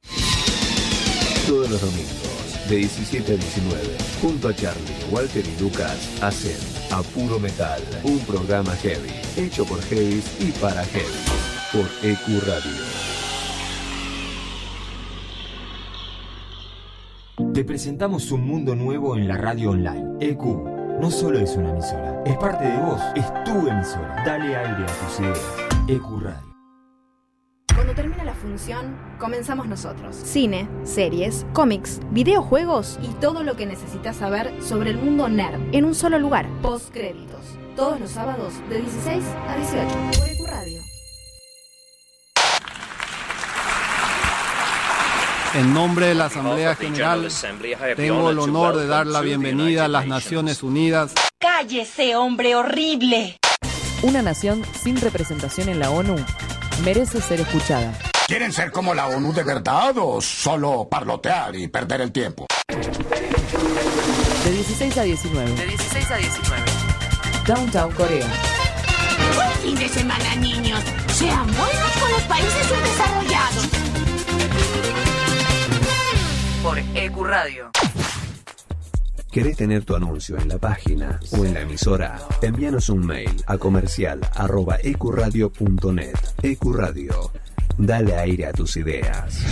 Todos 1.47 1.69
los 1.69 1.79
domingos, 1.79 2.26
de 2.70 2.78
17 2.78 3.34
a 3.34 3.36
19, 3.38 3.82
junto 4.22 4.49
a 4.49 4.53
Charlie, 4.53 4.82
Walter 5.11 5.43
y 5.45 5.61
Lucas, 5.61 6.09
hacen 6.22 6.57
A 6.91 7.01
Puro 7.01 7.39
Metal, 7.39 7.82
un 8.03 8.20
programa 8.20 8.76
heavy, 8.76 9.09
hecho 9.38 9.63
por 9.65 9.82
heavies 9.84 10.26
y 10.41 10.51
para 10.59 10.84
heavy, 10.84 11.05
por 11.72 11.86
EQ 12.03 12.45
Radio. 12.45 13.07
Te 17.53 17.63
presentamos 17.63 18.32
un 18.32 18.45
mundo 18.45 18.76
nuevo 18.76 19.15
en 19.15 19.28
la 19.28 19.38
radio 19.38 19.72
online. 19.72 20.18
EQ 20.20 20.43
no 20.99 21.09
solo 21.09 21.39
es 21.39 21.55
una 21.55 21.70
emisora, 21.70 22.22
es 22.26 22.36
parte 22.38 22.65
de 22.65 22.78
vos, 22.78 23.01
es 23.15 23.26
tu 23.45 23.68
emisora. 23.68 24.24
Dale 24.26 24.55
aire 24.55 24.84
a 24.84 25.05
tus 25.05 25.20
ideas. 25.20 25.39
EQ 25.88 26.22
Radio. 26.22 26.46
Cuando 27.78 27.93
termina 27.93 28.23
la 28.23 28.34
función, 28.34 28.97
comenzamos 29.19 29.67
nosotros. 29.67 30.15
Cine, 30.15 30.67
series, 30.84 31.45
cómics, 31.53 31.99
videojuegos 32.09 32.97
y 33.03 33.09
todo 33.21 33.43
lo 33.43 33.55
que 33.55 33.67
necesitas 33.67 34.15
saber 34.15 34.51
sobre 34.63 34.89
el 34.89 34.97
mundo 34.97 35.30
nerd 35.30 35.61
en 35.73 35.86
un 35.86 35.93
solo 35.93 36.17
lugar. 36.17 36.49
Postcréditos. 36.63 37.39
Todos 37.75 37.99
los 37.99 38.09
sábados 38.09 38.55
de 38.67 38.82
16 38.82 39.23
a 39.47 39.55
18 39.57 39.88
por 40.17 40.28
EQ 40.28 40.47
Radio. 40.47 40.82
En 45.53 45.71
nombre 45.75 46.07
de 46.07 46.15
la 46.15 46.25
Asamblea 46.25 46.73
General, 46.73 47.28
tengo 47.95 48.32
el 48.32 48.39
honor 48.39 48.75
de 48.75 48.88
dar 48.88 49.05
la 49.05 49.21
bienvenida 49.21 49.86
a 49.86 49.88
las 49.88 50.07
Naciones 50.07 50.63
Unidas. 50.63 51.13
¡Cállese, 51.38 52.15
hombre 52.15 52.55
horrible! 52.55 53.38
Una 54.01 54.23
nación 54.23 54.63
sin 54.82 54.99
representación 54.99 55.69
en 55.69 55.80
la 55.80 55.91
ONU 55.91 56.15
merece 56.84 57.21
ser 57.21 57.41
escuchada. 57.41 57.93
¿Quieren 58.28 58.51
ser 58.51 58.71
como 58.71 58.93
la 58.93 59.07
ONU 59.07 59.34
de 59.34 59.43
verdad 59.43 59.95
o 59.97 60.19
solo 60.21 60.88
parlotear 60.89 61.55
y 61.55 61.67
perder 61.67 62.01
el 62.01 62.11
tiempo? 62.11 62.47
De 64.43 64.51
16 64.51 64.97
a 64.97 65.03
19. 65.03 65.51
De 65.51 65.65
16 65.65 66.11
a 66.11 66.17
19. 66.17 66.63
Downtown 67.45 67.91
Corea. 67.93 68.28
Buen 69.36 69.51
fin 69.61 69.75
de 69.75 69.89
semana, 69.89 70.36
niños. 70.36 70.82
Sean 71.13 71.47
buenos 71.47 71.91
con 71.99 72.11
los 72.11 72.21
países 72.23 72.67
subdesarrollados. 72.67 73.67
Por 76.61 76.80
EQ 76.80 77.23
Radio. 77.23 77.71
¿Querés 79.38 79.55
tener 79.55 79.85
tu 79.85 79.95
anuncio 79.95 80.35
en 80.39 80.49
la 80.49 80.57
página 80.57 81.19
o 81.29 81.45
en 81.45 81.53
la 81.53 81.61
emisora? 81.61 82.17
Envíanos 82.41 82.89
un 82.89 83.05
mail 83.05 83.29
a 83.45 83.59
comercial 83.59 84.19
arroba 84.33 84.77
ecuradio.net. 84.81 86.15
Ecuradio. 86.41 87.31
Dale 87.77 88.15
aire 88.15 88.47
a 88.47 88.51
tus 88.51 88.77
ideas. 88.77 89.43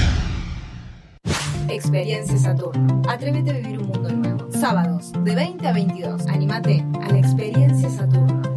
Experiencia 1.69 2.35
Saturno. 2.35 3.03
Atrévete 3.07 3.51
a 3.51 3.53
vivir 3.53 3.77
un 3.77 3.89
mundo 3.89 4.09
nuevo. 4.09 4.51
Sábados, 4.51 5.11
de 5.23 5.35
20 5.35 5.67
a 5.67 5.73
22. 5.73 6.25
Anímate 6.29 6.83
a 7.03 7.07
la 7.07 7.19
Experiencia 7.19 7.87
Saturno. 7.91 8.54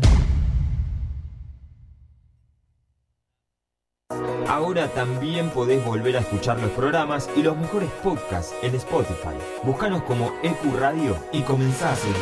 Ahora 4.49 4.89
también 4.89 5.51
podés 5.51 5.85
volver 5.85 6.17
a 6.17 6.21
escuchar 6.21 6.59
los 6.59 6.71
programas 6.71 7.29
y 7.37 7.43
los 7.43 7.55
mejores 7.57 7.91
podcasts 8.03 8.55
en 8.63 8.75
Spotify. 8.75 9.37
Búscanos 9.63 10.03
como 10.03 10.33
EQ 10.43 10.79
Radio 10.79 11.15
y 11.33 11.43
comenzá 11.43 11.93
a 11.93 11.97
seguir. 11.97 12.17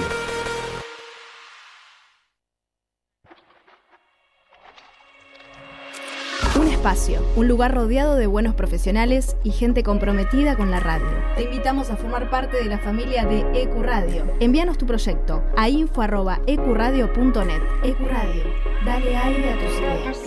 Un 6.61 6.67
espacio, 6.67 7.21
un 7.37 7.47
lugar 7.47 7.75
rodeado 7.75 8.17
de 8.17 8.27
buenos 8.27 8.55
profesionales 8.55 9.37
y 9.45 9.53
gente 9.53 9.85
comprometida 9.85 10.57
con 10.57 10.73
la 10.73 10.81
radio. 10.81 11.07
Te 11.37 11.45
invitamos 11.45 11.91
a 11.91 11.97
formar 11.97 12.29
parte 12.31 12.57
de 12.57 12.65
la 12.65 12.79
familia 12.79 13.25
de 13.25 13.41
EQ 13.63 13.83
Radio. 13.83 14.27
Envíanos 14.41 14.77
tu 14.79 14.87
proyecto 14.87 15.45
a 15.57 15.69
info@ecuradio.net. 15.69 17.63
EQ 17.85 18.01
Radio, 18.09 18.43
dale 18.85 19.17
aire 19.17 19.53
a 19.53 19.59
tus 19.59 19.79
ideas. 19.79 20.25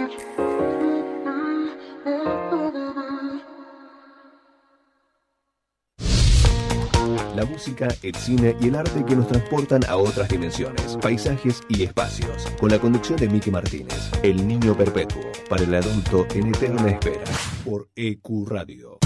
Música, 7.49 7.87
el 8.03 8.15
cine 8.15 8.55
y 8.61 8.67
el 8.67 8.75
arte 8.75 9.03
que 9.03 9.15
nos 9.15 9.27
transportan 9.27 9.83
a 9.87 9.97
otras 9.97 10.29
dimensiones, 10.29 10.97
paisajes 11.01 11.61
y 11.67 11.83
espacios. 11.83 12.45
Con 12.59 12.69
la 12.69 12.79
conducción 12.79 13.17
de 13.17 13.27
Miki 13.27 13.51
Martínez, 13.51 14.11
El 14.23 14.47
Niño 14.47 14.75
Perpetuo, 14.77 15.21
para 15.49 15.63
el 15.63 15.73
adulto 15.73 16.27
en 16.33 16.47
eterna 16.47 16.89
espera, 16.89 17.23
por 17.65 17.89
EQ 17.95 18.47
Radio. 18.47 18.99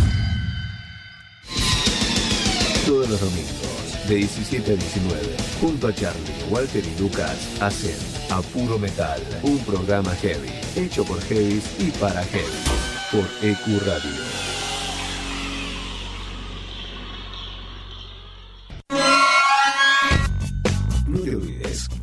Todos 2.86 3.10
los 3.10 3.22
domingos, 3.22 4.08
de 4.10 4.16
17 4.16 4.74
a 4.74 4.76
19, 4.76 5.38
junto 5.62 5.88
a 5.88 5.94
Charlie, 5.94 6.22
Walter 6.50 6.84
y 6.86 7.00
Lucas, 7.02 7.62
hacen 7.62 7.96
A 8.30 8.42
Puro 8.42 8.78
Metal, 8.78 9.22
un 9.44 9.58
programa 9.60 10.12
heavy, 10.16 10.50
hecho 10.76 11.06
por 11.06 11.22
heavies 11.22 11.64
y 11.80 11.92
para 11.92 12.24
heavy, 12.26 12.46
por 13.12 13.26
EQ 13.42 13.86
Radio. 13.86 14.53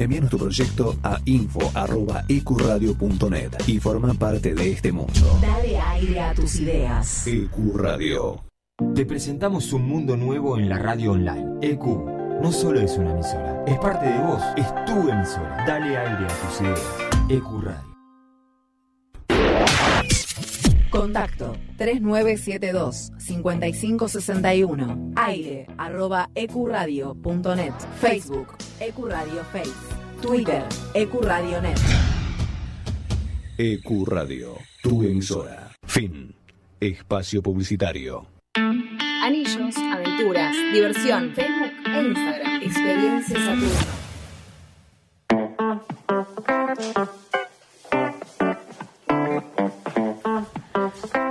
Envíanos 0.01 0.31
tu 0.31 0.39
proyecto 0.39 0.97
a 1.03 1.21
info.ecuradio.net 1.25 3.51
y 3.67 3.79
forma 3.79 4.15
parte 4.15 4.55
de 4.55 4.73
este 4.73 4.93
mundo. 4.93 5.39
Dale 5.41 5.79
aire 5.79 6.21
a 6.21 6.35
tus 6.35 6.61
ideas. 6.61 7.27
EQ 7.27 7.77
Radio. 7.77 8.45
Te 8.95 9.05
presentamos 9.05 9.73
un 9.73 9.87
mundo 9.87 10.17
nuevo 10.17 10.57
en 10.59 10.69
la 10.69 10.79
radio 10.79 11.13
online. 11.13 11.59
EQ 11.61 11.85
no 12.41 12.51
solo 12.51 12.81
es 12.81 12.97
una 12.97 13.13
emisora, 13.13 13.63
es 13.67 13.79
parte 13.79 14.09
de 14.09 14.19
vos, 14.19 14.43
es 14.57 14.67
tu 14.87 15.11
emisora. 15.11 15.63
Dale 15.67 15.99
aire 15.99 16.25
a 16.25 16.29
tus 16.29 16.63
ideas. 16.63 16.81
EQ 17.29 17.63
Radio. 17.63 17.90
Contacto 20.91 21.57
3972 21.77 23.13
5561 23.17 25.13
aire 25.15 25.67
arroba 25.77 26.29
ecuradio.net 26.35 27.75
Facebook 27.95 28.57
Ecuradio 28.79 29.45
Face 29.45 29.73
Twitter 30.21 30.67
Ecuradio.net 30.93 31.79
EQ 33.63 34.07
Radio, 34.07 34.57
tu 34.83 35.03
emisora. 35.03 35.71
Fin. 35.85 36.35
Espacio 36.81 37.43
publicitario. 37.43 38.27
Anillos, 39.23 39.77
aventuras, 39.77 40.57
diversión, 40.73 41.35
Facebook 41.35 41.73
e 41.85 42.01
Instagram. 42.01 42.63
Experiencia 42.63 43.39
Saturno. 43.39 44.01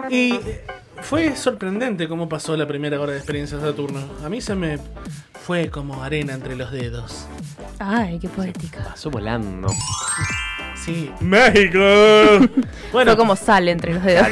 Y 0.10 0.39
fue 1.01 1.36
sorprendente 1.36 2.07
cómo 2.07 2.28
pasó 2.28 2.55
la 2.57 2.68
primera 2.68 2.99
hora 2.99 3.12
de 3.14 3.18
experiencia 3.20 3.60
Saturno. 3.60 4.01
A 4.24 4.30
mí 4.30 4.41
se 4.41 4.55
me 4.55 4.80
fue 5.45 5.70
como 5.70 6.03
arena 6.03 6.34
entre 6.34 6.55
los 6.55 6.72
dedos. 6.72 7.26
Ay, 7.80 8.20
qué 8.20 8.28
poética. 8.28 8.84
Pasó 8.84 9.10
volando. 9.10 9.68
Sí. 10.76 11.12
¡México! 11.20 11.80
Fue 12.91 13.18
como 13.18 13.36
sale 13.36 13.72
entre 13.72 13.93
los 13.93 14.03
dedos. 14.03 14.28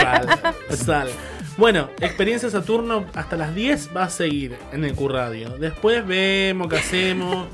Sal, 0.00 0.28
sal. 0.76 1.08
Bueno, 1.56 1.88
experiencia 2.00 2.50
Saturno 2.50 3.06
hasta 3.14 3.36
las 3.36 3.54
10 3.54 3.90
va 3.96 4.04
a 4.04 4.10
seguir 4.10 4.56
en 4.72 4.84
el 4.84 4.94
Q-Radio. 4.94 5.56
Después 5.58 6.06
vemos 6.06 6.68
qué 6.68 6.76
hacemos. 6.76 7.46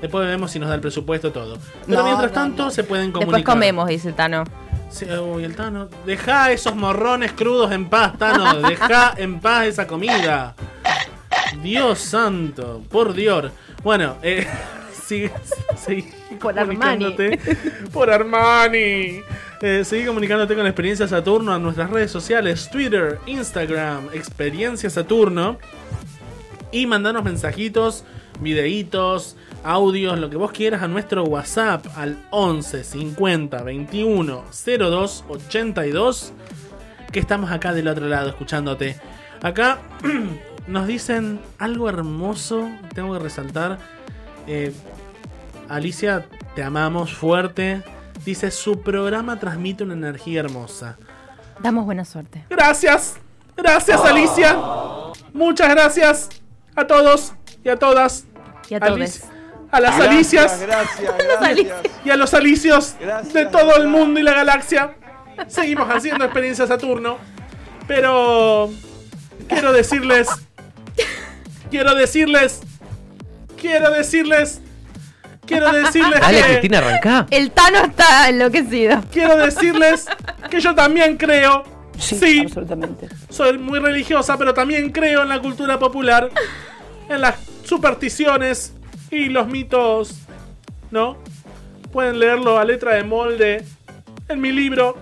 Después 0.00 0.28
vemos 0.28 0.50
si 0.52 0.58
nos 0.58 0.68
da 0.68 0.76
el 0.76 0.80
presupuesto, 0.80 1.32
todo. 1.32 1.58
Pero 1.86 1.98
No, 1.98 2.04
mientras 2.04 2.30
no, 2.30 2.34
tanto 2.34 2.70
se 2.70 2.84
pueden 2.84 3.06
Después 3.06 3.24
comunicar. 3.26 3.54
comemos, 3.54 3.88
dice 3.88 4.12
Tano. 4.12 4.44
Sí, 4.90 5.04
uy, 5.04 5.44
el 5.44 5.54
Tano. 5.54 5.88
Deja 6.06 6.50
esos 6.50 6.74
morrones 6.74 7.32
crudos 7.32 7.72
en 7.72 7.88
paz, 7.88 8.16
Tano. 8.18 8.60
Deja 8.68 9.14
en 9.16 9.40
paz 9.40 9.66
esa 9.66 9.86
comida. 9.86 10.54
Dios 11.62 11.98
santo, 11.98 12.82
por 12.88 13.14
Dios. 13.14 13.52
Bueno, 13.82 14.16
eh, 14.22 14.46
sigue, 14.92 15.30
sigue 15.76 16.12
Por 16.40 16.58
Armani. 16.58 17.16
Por 17.92 18.10
Armani. 18.10 19.20
Eh, 19.60 19.82
seguí 19.84 20.06
comunicándote 20.06 20.54
con 20.54 20.66
Experiencia 20.66 21.08
Saturno 21.08 21.52
a 21.52 21.58
nuestras 21.58 21.90
redes 21.90 22.10
sociales, 22.10 22.70
Twitter, 22.70 23.18
Instagram, 23.26 24.08
Experiencia 24.12 24.88
Saturno. 24.88 25.58
Y 26.70 26.86
mandanos 26.86 27.24
mensajitos, 27.24 28.04
videitos, 28.40 29.36
audios, 29.64 30.18
lo 30.18 30.30
que 30.30 30.36
vos 30.36 30.52
quieras 30.52 30.82
a 30.82 30.88
nuestro 30.88 31.24
WhatsApp 31.24 31.86
al 31.96 32.16
11 32.30 32.84
50 32.84 33.62
21 33.62 34.44
02 34.78 35.24
82. 35.28 36.32
Que 37.12 37.20
estamos 37.20 37.50
acá 37.50 37.72
del 37.72 37.88
otro 37.88 38.06
lado 38.06 38.28
escuchándote. 38.28 39.00
Acá 39.42 39.78
nos 40.66 40.86
dicen 40.86 41.40
algo 41.58 41.88
hermoso, 41.88 42.68
tengo 42.94 43.14
que 43.14 43.18
resaltar. 43.20 43.78
Eh, 44.46 44.72
Alicia, 45.68 46.26
te 46.54 46.62
amamos 46.62 47.14
fuerte. 47.14 47.82
Dice, 48.24 48.50
su 48.50 48.82
programa 48.82 49.38
transmite 49.38 49.84
una 49.84 49.94
energía 49.94 50.40
hermosa. 50.40 50.98
Damos 51.62 51.84
buena 51.84 52.04
suerte. 52.04 52.44
Gracias. 52.50 53.16
Gracias, 53.56 54.00
Alicia. 54.04 54.56
Muchas 55.32 55.68
gracias 55.70 56.28
a 56.74 56.86
todos 56.86 57.32
y 57.64 57.68
a 57.68 57.76
todas. 57.76 58.26
Y 58.68 58.74
a 58.74 58.80
todos. 58.80 59.37
A 59.70 59.80
las 59.80 59.98
Gracias, 59.98 60.52
Alicias. 60.52 60.60
gracias. 60.60 61.72
Y 62.04 62.10
a 62.10 62.16
los 62.16 62.32
Alicios 62.34 62.96
de 63.32 63.46
todo 63.46 63.76
el 63.76 63.88
mundo 63.88 64.18
y 64.18 64.22
la 64.22 64.32
galaxia. 64.32 64.94
Seguimos 65.46 65.88
haciendo 65.90 66.24
experiencia 66.24 66.66
Saturno. 66.66 67.18
Pero 67.86 68.70
quiero 69.48 69.72
decirles. 69.72 70.28
Quiero 71.70 71.94
decirles. 71.94 72.60
Quiero 73.60 73.90
decirles. 73.90 74.60
Quiero 75.46 75.72
decirles 75.72 76.20
Dale, 76.20 76.38
que. 76.38 76.44
Cristina, 76.44 76.78
arrancá. 76.78 77.26
El 77.30 77.50
Tano 77.50 77.78
está 77.78 78.28
enloquecido. 78.28 79.02
Quiero 79.10 79.36
decirles 79.36 80.06
que 80.50 80.60
yo 80.60 80.74
también 80.74 81.16
creo. 81.16 81.64
Sí, 81.98 82.42
absolutamente. 82.44 83.08
Soy 83.28 83.58
muy 83.58 83.78
religiosa, 83.80 84.36
pero 84.36 84.54
también 84.54 84.92
creo 84.92 85.22
en 85.22 85.30
la 85.30 85.40
cultura 85.40 85.78
popular, 85.78 86.30
en 87.08 87.20
las 87.20 87.36
supersticiones 87.64 88.74
y 89.10 89.28
los 89.28 89.46
mitos. 89.48 90.14
¿No? 90.90 91.18
Pueden 91.92 92.18
leerlo 92.18 92.58
a 92.58 92.64
letra 92.64 92.94
de 92.94 93.04
molde 93.04 93.64
en 94.28 94.40
mi 94.40 94.52
libro, 94.52 94.96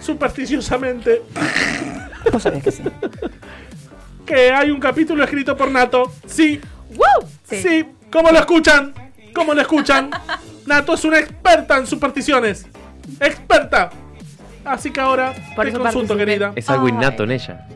supersticiosamente. 0.00 1.22
Vos 2.32 2.42
sabés 2.42 2.62
que 2.62 2.70
sí. 2.70 2.82
Que 4.26 4.50
hay 4.52 4.70
un 4.70 4.80
capítulo 4.80 5.22
escrito 5.24 5.56
por 5.56 5.70
Nato. 5.70 6.12
Sí. 6.26 6.60
Sí. 7.44 7.62
Sí. 7.62 7.86
¿Cómo 8.10 8.30
lo 8.30 8.38
escuchan? 8.38 8.92
¿Cómo 9.34 9.54
lo 9.54 9.60
escuchan? 9.60 10.10
Nato 10.66 10.94
es 10.94 11.04
una 11.04 11.18
experta 11.18 11.78
en 11.78 11.86
supersticiones. 11.86 12.66
Experta. 13.20 13.90
Así 14.64 14.90
que 14.90 15.00
ahora 15.00 15.32
Por 15.56 15.64
te 15.66 15.72
consulto, 15.72 15.82
participé. 15.82 16.18
querida. 16.18 16.52
Es 16.56 16.68
algo 16.68 16.88
innato 16.88 17.24
en 17.24 17.30
ella. 17.30 17.68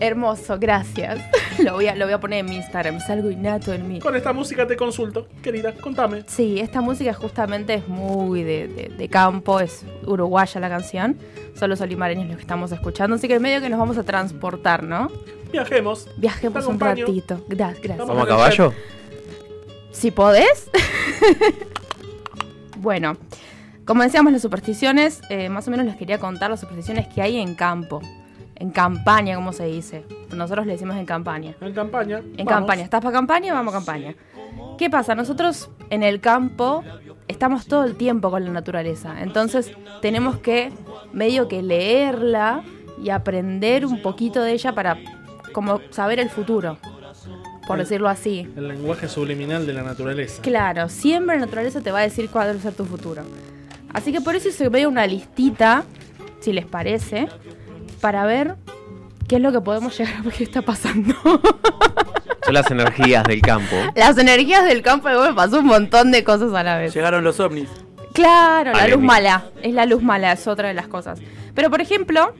Hermoso, 0.00 0.58
gracias. 0.58 1.18
Lo 1.62 1.74
voy, 1.74 1.86
a, 1.88 1.94
lo 1.94 2.06
voy 2.06 2.14
a 2.14 2.20
poner 2.20 2.38
en 2.40 2.46
mi 2.46 2.56
Instagram. 2.56 2.96
Es 2.96 3.10
algo 3.10 3.30
innato 3.30 3.74
en 3.74 3.86
mí. 3.86 3.98
Con 4.00 4.16
esta 4.16 4.32
música 4.32 4.66
te 4.66 4.76
consulto, 4.76 5.28
querida. 5.42 5.74
Contame. 5.74 6.24
Sí, 6.26 6.58
esta 6.58 6.80
música 6.80 7.12
justamente 7.12 7.74
es 7.74 7.86
muy 7.86 8.42
de, 8.42 8.66
de- 8.68 8.88
de 8.96 9.08
campo, 9.10 9.60
es 9.60 9.84
uruguaya 10.06 10.58
la 10.58 10.70
canción. 10.70 11.18
Son 11.54 11.68
los 11.68 11.82
olimareños 11.82 12.26
los 12.28 12.36
que 12.36 12.40
estamos 12.42 12.72
escuchando, 12.72 13.16
así 13.16 13.28
que 13.28 13.34
en 13.34 13.42
medio 13.42 13.60
que 13.60 13.68
nos 13.68 13.78
vamos 13.78 13.98
a 13.98 14.04
transportar, 14.04 14.82
¿no? 14.84 15.10
Viajemos. 15.52 16.08
Viajemos 16.16 16.64
un 16.66 16.80
ratito. 16.80 17.44
Gra- 17.48 17.74
gracias. 17.82 17.98
¿Vamos 17.98 18.22
a 18.24 18.26
caballo? 18.26 18.72
Si 19.92 20.10
podés. 20.10 20.70
bueno, 22.78 23.16
como 23.84 24.02
decíamos, 24.02 24.32
las 24.32 24.42
supersticiones, 24.42 25.20
eh, 25.28 25.48
más 25.48 25.66
o 25.68 25.70
menos 25.70 25.84
les 25.86 25.96
quería 25.96 26.18
contar 26.18 26.50
las 26.50 26.60
supersticiones 26.60 27.06
que 27.08 27.20
hay 27.22 27.36
en 27.38 27.54
campo. 27.54 28.00
En 28.60 28.70
campaña, 28.70 29.34
como 29.36 29.52
se 29.52 29.64
dice. 29.64 30.04
Nosotros 30.34 30.66
le 30.66 30.72
decimos 30.72 30.96
en 30.96 31.06
campaña. 31.06 31.54
En 31.60 31.72
campaña. 31.72 32.18
En 32.18 32.44
vamos. 32.44 32.52
campaña. 32.52 32.82
¿Estás 32.84 33.00
para 33.02 33.12
campaña? 33.12 33.54
Vamos 33.54 33.74
a 33.74 33.78
campaña. 33.78 34.14
¿Qué 34.78 34.88
pasa? 34.90 35.14
Nosotros 35.14 35.70
en 35.88 36.02
el 36.02 36.20
campo 36.20 36.84
estamos 37.26 37.66
todo 37.66 37.84
el 37.84 37.96
tiempo 37.96 38.30
con 38.30 38.44
la 38.44 38.50
naturaleza. 38.50 39.20
Entonces 39.22 39.72
tenemos 40.02 40.38
que 40.38 40.70
medio 41.12 41.48
que 41.48 41.62
leerla 41.62 42.62
y 43.02 43.10
aprender 43.10 43.86
un 43.86 44.02
poquito 44.02 44.42
de 44.42 44.52
ella 44.52 44.72
para 44.74 44.98
como 45.52 45.80
saber 45.90 46.20
el 46.20 46.28
futuro. 46.30 46.76
Por 47.66 47.78
El- 47.78 47.84
decirlo 47.84 48.08
así. 48.08 48.46
El 48.56 48.68
lenguaje 48.68 49.08
subliminal 49.08 49.66
de 49.66 49.72
la 49.72 49.82
naturaleza. 49.82 50.42
Claro, 50.42 50.88
siempre 50.88 51.36
la 51.38 51.46
naturaleza 51.46 51.80
te 51.80 51.90
va 51.92 52.00
a 52.00 52.02
decir 52.02 52.28
cuál 52.28 52.48
debe 52.48 52.60
ser 52.60 52.74
tu 52.74 52.84
futuro. 52.84 53.22
Así 53.92 54.12
que 54.12 54.20
por 54.20 54.34
eso 54.36 54.50
se 54.50 54.68
ve 54.68 54.86
una 54.86 55.06
listita, 55.06 55.84
si 56.40 56.52
les 56.52 56.66
parece, 56.66 57.28
para 58.00 58.24
ver 58.24 58.56
qué 59.28 59.36
es 59.36 59.42
lo 59.42 59.52
que 59.52 59.60
podemos 59.60 59.96
llegar 59.98 60.16
a 60.16 60.22
ver 60.22 60.32
qué 60.34 60.44
está 60.44 60.62
pasando. 60.62 61.14
Son 62.44 62.54
las 62.54 62.70
energías 62.70 63.24
del 63.24 63.40
campo. 63.42 63.76
Las 63.94 64.16
energías 64.18 64.64
del 64.64 64.82
campo 64.82 65.08
de 65.08 65.18
me 65.28 65.34
pasó 65.34 65.60
un 65.60 65.66
montón 65.66 66.10
de 66.10 66.24
cosas 66.24 66.52
a 66.54 66.62
la 66.62 66.78
vez. 66.78 66.94
Llegaron 66.94 67.22
los 67.22 67.38
ovnis. 67.38 67.68
Claro, 68.12 68.72
la 68.72 68.88
luz 68.88 69.00
mala. 69.00 69.44
Es 69.62 69.72
la 69.74 69.86
luz 69.86 70.02
mala, 70.02 70.32
es 70.32 70.46
otra 70.48 70.68
de 70.68 70.74
las 70.74 70.88
cosas. 70.88 71.20
Pero 71.54 71.70
por 71.70 71.80
ejemplo, 71.80 72.32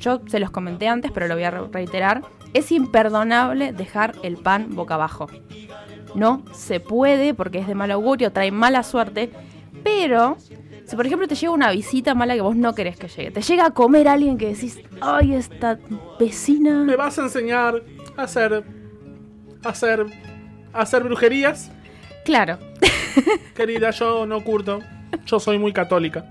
yo 0.00 0.20
se 0.28 0.38
los 0.38 0.50
comenté 0.50 0.86
antes, 0.86 1.10
pero 1.12 1.26
lo 1.26 1.34
voy 1.34 1.44
a 1.44 1.50
re- 1.50 1.66
reiterar. 1.72 2.22
Es 2.54 2.70
imperdonable 2.70 3.72
dejar 3.72 4.14
el 4.22 4.36
pan 4.36 4.68
boca 4.76 4.94
abajo. 4.94 5.28
No 6.14 6.42
se 6.52 6.78
puede 6.78 7.32
porque 7.34 7.58
es 7.58 7.66
de 7.66 7.74
mal 7.74 7.90
augurio, 7.90 8.32
trae 8.32 8.50
mala 8.52 8.82
suerte. 8.82 9.30
Pero, 9.82 10.36
si 10.92 10.96
por 10.96 11.06
ejemplo 11.06 11.26
te 11.26 11.34
llega 11.34 11.52
una 11.52 11.70
visita 11.70 12.14
mala 12.14 12.34
que 12.34 12.42
vos 12.42 12.54
no 12.54 12.74
querés 12.74 12.98
que 12.98 13.08
llegue, 13.08 13.30
te 13.30 13.40
llega 13.40 13.64
a 13.64 13.70
comer 13.70 14.08
alguien 14.08 14.36
que 14.36 14.48
decís, 14.48 14.78
ay, 15.00 15.32
esta 15.32 15.78
vecina. 16.20 16.84
¿Me 16.84 16.96
vas 16.96 17.18
a 17.18 17.22
enseñar 17.22 17.82
a 18.14 18.24
hacer. 18.24 18.62
a 19.64 19.68
hacer. 19.70 20.04
a 20.70 20.82
hacer 20.82 21.02
brujerías? 21.02 21.70
Claro. 22.26 22.58
Querida, 23.54 23.90
yo 23.92 24.26
no 24.26 24.44
curto. 24.44 24.80
Yo 25.24 25.40
soy 25.40 25.58
muy 25.58 25.72
católica. 25.72 26.26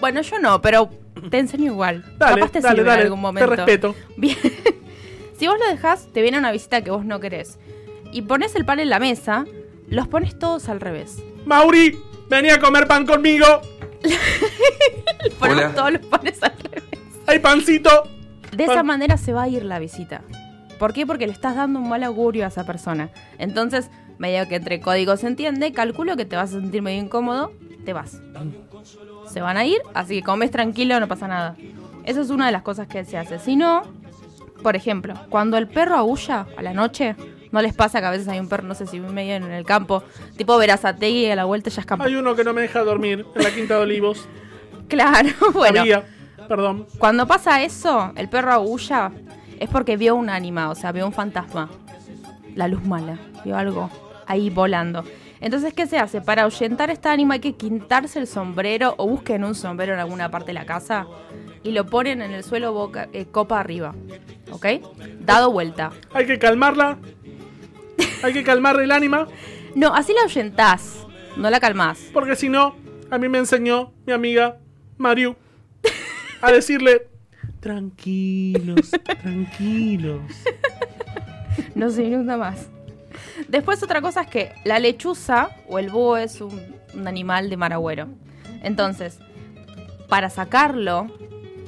Bueno, 0.00 0.20
yo 0.22 0.40
no, 0.40 0.60
pero 0.60 0.90
te 1.30 1.38
enseño 1.38 1.66
igual. 1.66 2.04
Dale, 2.18 2.40
Capaz 2.40 2.50
te 2.50 2.60
dale, 2.62 2.82
en 2.82 2.88
algún 2.88 3.18
te 3.18 3.22
momento. 3.22 3.50
respeto. 3.54 3.94
Bien. 4.16 4.36
si 5.38 5.46
vos 5.46 5.56
lo 5.60 5.70
dejás, 5.70 6.12
te 6.12 6.22
viene 6.22 6.38
una 6.40 6.50
visita 6.50 6.82
que 6.82 6.90
vos 6.90 7.04
no 7.04 7.20
querés. 7.20 7.60
Y 8.10 8.22
pones 8.22 8.56
el 8.56 8.64
pan 8.64 8.80
en 8.80 8.90
la 8.90 8.98
mesa, 8.98 9.44
los 9.88 10.08
pones 10.08 10.36
todos 10.36 10.68
al 10.68 10.80
revés. 10.80 11.22
Mauri, 11.44 11.96
vení 12.28 12.50
a 12.50 12.58
comer 12.58 12.88
pan 12.88 13.06
conmigo. 13.06 13.46
Ponemos 15.38 15.74
todos 15.74 15.92
los 15.92 16.06
panes 16.06 16.42
al 16.42 16.52
revés. 16.62 16.84
Hay 17.26 17.38
pancito. 17.38 17.90
De 18.56 18.64
esa 18.64 18.74
Pan- 18.76 18.86
manera 18.86 19.16
se 19.16 19.32
va 19.32 19.44
a 19.44 19.48
ir 19.48 19.64
la 19.64 19.78
visita. 19.78 20.22
¿Por 20.78 20.92
qué? 20.92 21.06
Porque 21.06 21.26
le 21.26 21.32
estás 21.32 21.56
dando 21.56 21.78
un 21.80 21.88
mal 21.88 22.02
augurio 22.04 22.44
a 22.44 22.48
esa 22.48 22.64
persona. 22.64 23.10
Entonces, 23.38 23.90
medio 24.18 24.46
que 24.48 24.56
entre 24.56 24.80
códigos 24.80 25.20
se 25.20 25.26
entiende, 25.26 25.72
calculo 25.72 26.16
que 26.16 26.24
te 26.24 26.36
vas 26.36 26.50
a 26.54 26.60
sentir 26.60 26.82
medio 26.82 27.02
incómodo, 27.02 27.52
te 27.84 27.92
vas. 27.92 28.20
Se 29.32 29.40
van 29.40 29.56
a 29.56 29.64
ir, 29.64 29.80
así 29.94 30.16
que 30.16 30.22
comes 30.22 30.50
tranquilo, 30.50 31.00
no 31.00 31.08
pasa 31.08 31.28
nada. 31.28 31.56
Eso 32.04 32.20
es 32.20 32.30
una 32.30 32.46
de 32.46 32.52
las 32.52 32.62
cosas 32.62 32.86
que 32.88 33.04
se 33.04 33.18
hace. 33.18 33.38
Si 33.38 33.56
no, 33.56 33.82
por 34.62 34.76
ejemplo, 34.76 35.14
cuando 35.28 35.58
el 35.58 35.66
perro 35.66 35.96
aúlla 35.96 36.46
a 36.56 36.62
la 36.62 36.72
noche, 36.72 37.16
no 37.56 37.62
les 37.62 37.72
pasa 37.72 38.00
que 38.00 38.06
a 38.06 38.10
veces 38.10 38.28
hay 38.28 38.38
un 38.38 38.50
perro, 38.50 38.64
no 38.64 38.74
sé 38.74 38.86
si 38.86 39.00
medio 39.00 39.34
en 39.34 39.44
el 39.44 39.64
campo, 39.64 40.02
tipo 40.36 40.58
Verazategui 40.58 41.24
y 41.24 41.30
a 41.30 41.36
la 41.36 41.46
vuelta 41.46 41.70
ya 41.70 41.80
es 41.80 41.86
campo. 41.86 42.04
Hay 42.04 42.14
uno 42.14 42.36
que 42.36 42.44
no 42.44 42.52
me 42.52 42.60
deja 42.60 42.84
dormir 42.84 43.24
en 43.34 43.42
la 43.42 43.50
quinta 43.50 43.76
de 43.76 43.80
olivos. 43.80 44.28
Claro, 44.88 45.30
bueno. 45.52 45.80
Había, 45.80 46.04
perdón. 46.46 46.86
Cuando 46.98 47.26
pasa 47.26 47.60
eso, 47.64 48.12
el 48.14 48.28
perro 48.28 48.52
aúlla, 48.52 49.10
es 49.58 49.68
porque 49.68 49.96
vio 49.96 50.14
un 50.14 50.30
ánima, 50.30 50.70
o 50.70 50.76
sea, 50.76 50.92
vio 50.92 51.04
un 51.04 51.12
fantasma. 51.12 51.68
La 52.54 52.68
luz 52.68 52.84
mala, 52.84 53.18
vio 53.44 53.56
algo 53.56 53.90
ahí 54.28 54.48
volando. 54.48 55.02
Entonces, 55.40 55.74
¿qué 55.74 55.86
se 55.86 55.98
hace? 55.98 56.20
Para 56.20 56.42
ahuyentar 56.42 56.90
esta 56.90 57.10
ánima 57.10 57.34
hay 57.34 57.40
que 57.40 57.56
quitarse 57.56 58.20
el 58.20 58.28
sombrero 58.28 58.94
o 58.96 59.08
busquen 59.08 59.42
un 59.42 59.56
sombrero 59.56 59.94
en 59.94 59.98
alguna 59.98 60.30
parte 60.30 60.48
de 60.48 60.54
la 60.54 60.66
casa 60.66 61.06
y 61.64 61.72
lo 61.72 61.84
ponen 61.86 62.22
en 62.22 62.30
el 62.30 62.44
suelo 62.44 62.72
boca, 62.72 63.08
eh, 63.12 63.26
copa 63.26 63.58
arriba. 63.58 63.92
¿Ok? 64.52 64.66
Dado 65.20 65.50
vuelta. 65.50 65.90
Hay 66.12 66.26
que 66.26 66.38
calmarla. 66.38 66.98
Hay 68.26 68.32
que 68.32 68.42
calmar 68.42 68.80
el 68.80 68.90
ánima. 68.90 69.28
No, 69.76 69.94
así 69.94 70.12
la 70.12 70.22
ahuyentás, 70.22 71.06
no 71.36 71.48
la 71.48 71.60
calmás. 71.60 72.10
Porque 72.12 72.34
si 72.34 72.48
no, 72.48 72.74
a 73.08 73.18
mí 73.18 73.28
me 73.28 73.38
enseñó 73.38 73.92
mi 74.04 74.12
amiga 74.12 74.58
Mariu 74.98 75.36
a 76.42 76.50
decirle: 76.50 77.06
Tranquilos, 77.60 78.90
tranquilos. 79.22 80.22
No 81.74 81.88
se 81.88 82.04
inunda 82.04 82.36
más. 82.36 82.68
Después 83.48 83.82
otra 83.82 84.02
cosa 84.02 84.22
es 84.22 84.26
que 84.26 84.52
la 84.64 84.78
lechuza 84.78 85.50
o 85.68 85.78
el 85.78 85.88
búho 85.88 86.18
es 86.18 86.42
un, 86.42 86.60
un 86.92 87.08
animal 87.08 87.48
de 87.48 87.56
mar 87.56 87.72
agüero. 87.72 88.08
Entonces, 88.62 89.20
para 90.06 90.28
sacarlo, 90.28 91.06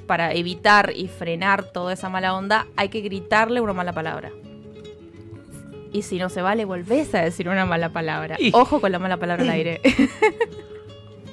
para 0.06 0.34
evitar 0.34 0.92
y 0.94 1.08
frenar 1.08 1.62
toda 1.62 1.94
esa 1.94 2.10
mala 2.10 2.34
onda, 2.34 2.66
hay 2.76 2.90
que 2.90 3.00
gritarle 3.00 3.62
una 3.62 3.72
mala 3.72 3.94
palabra. 3.94 4.30
Y 5.92 6.02
si 6.02 6.18
no 6.18 6.28
se 6.28 6.42
vale, 6.42 6.64
volvés 6.64 7.14
a 7.14 7.20
decir 7.22 7.48
una 7.48 7.64
mala 7.66 7.88
palabra. 7.90 8.36
Y- 8.38 8.50
Ojo 8.54 8.80
con 8.80 8.92
la 8.92 8.98
mala 8.98 9.16
palabra 9.16 9.42
al 9.44 9.50
aire. 9.50 9.80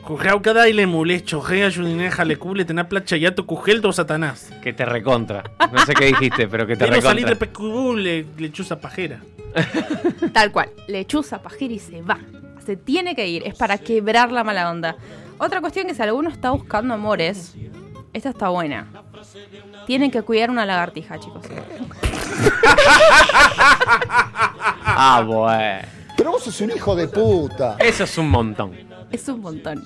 Cujeu 0.06 0.40
cada 0.42 0.70
y 0.70 0.74
le 0.74 0.86
mulecho, 0.86 1.42
gea 1.42 1.68
yudineja 1.70 2.26
le 2.26 2.38
cuble 2.38 2.64
tener 2.64 2.88
placha 2.88 3.18
yato 3.18 3.48
cujel 3.48 3.82
do 3.82 3.92
satanás. 3.92 4.52
Que 4.62 4.72
te 4.72 4.86
recontra. 4.86 5.44
No 5.72 5.84
sé 5.84 5.94
qué 5.96 6.06
dijiste, 6.06 6.48
pero 6.48 6.68
que 6.68 6.76
te 6.76 6.86
Pero 6.86 7.02
salir 7.02 7.26
de 7.26 7.32
recontra. 7.34 7.48
pecubule 7.48 8.26
lechuza 8.38 8.80
pajera. 8.80 9.20
Tal 10.34 10.52
cual. 10.52 10.70
Lechuza, 10.88 11.42
pajera 11.42 11.74
y 11.74 11.80
se 11.80 12.02
va. 12.04 12.20
Se 12.64 12.76
tiene 12.78 13.16
que 13.16 13.28
ir. 13.28 13.44
Es 13.48 13.56
para 13.56 13.80
quebrar 13.80 14.32
la 14.32 14.44
mala 14.44 14.70
onda. 14.70 14.96
Otra 15.40 15.60
cuestión 15.60 15.88
que 15.88 15.96
si 15.96 16.02
alguno 16.04 16.30
está 16.30 16.52
buscando 16.52 16.94
amores, 16.94 17.56
esta 18.16 18.30
está 18.30 18.48
buena. 18.48 18.88
tienen 19.86 20.10
que 20.10 20.22
cuidar 20.22 20.50
una 20.50 20.66
lagartija, 20.66 21.20
chicos. 21.20 21.46
Ah, 24.98 25.22
bueno. 25.26 25.88
Pero 26.16 26.32
vos 26.32 26.44
sos 26.44 26.62
un 26.62 26.72
hijo 26.72 26.96
de 26.96 27.10
puta. 27.10 27.76
Eso 27.80 28.06
es 28.06 28.18
un 28.18 28.30
montón. 28.30 28.74
Es 29.12 29.28
un 29.28 29.42
montón. 29.42 29.84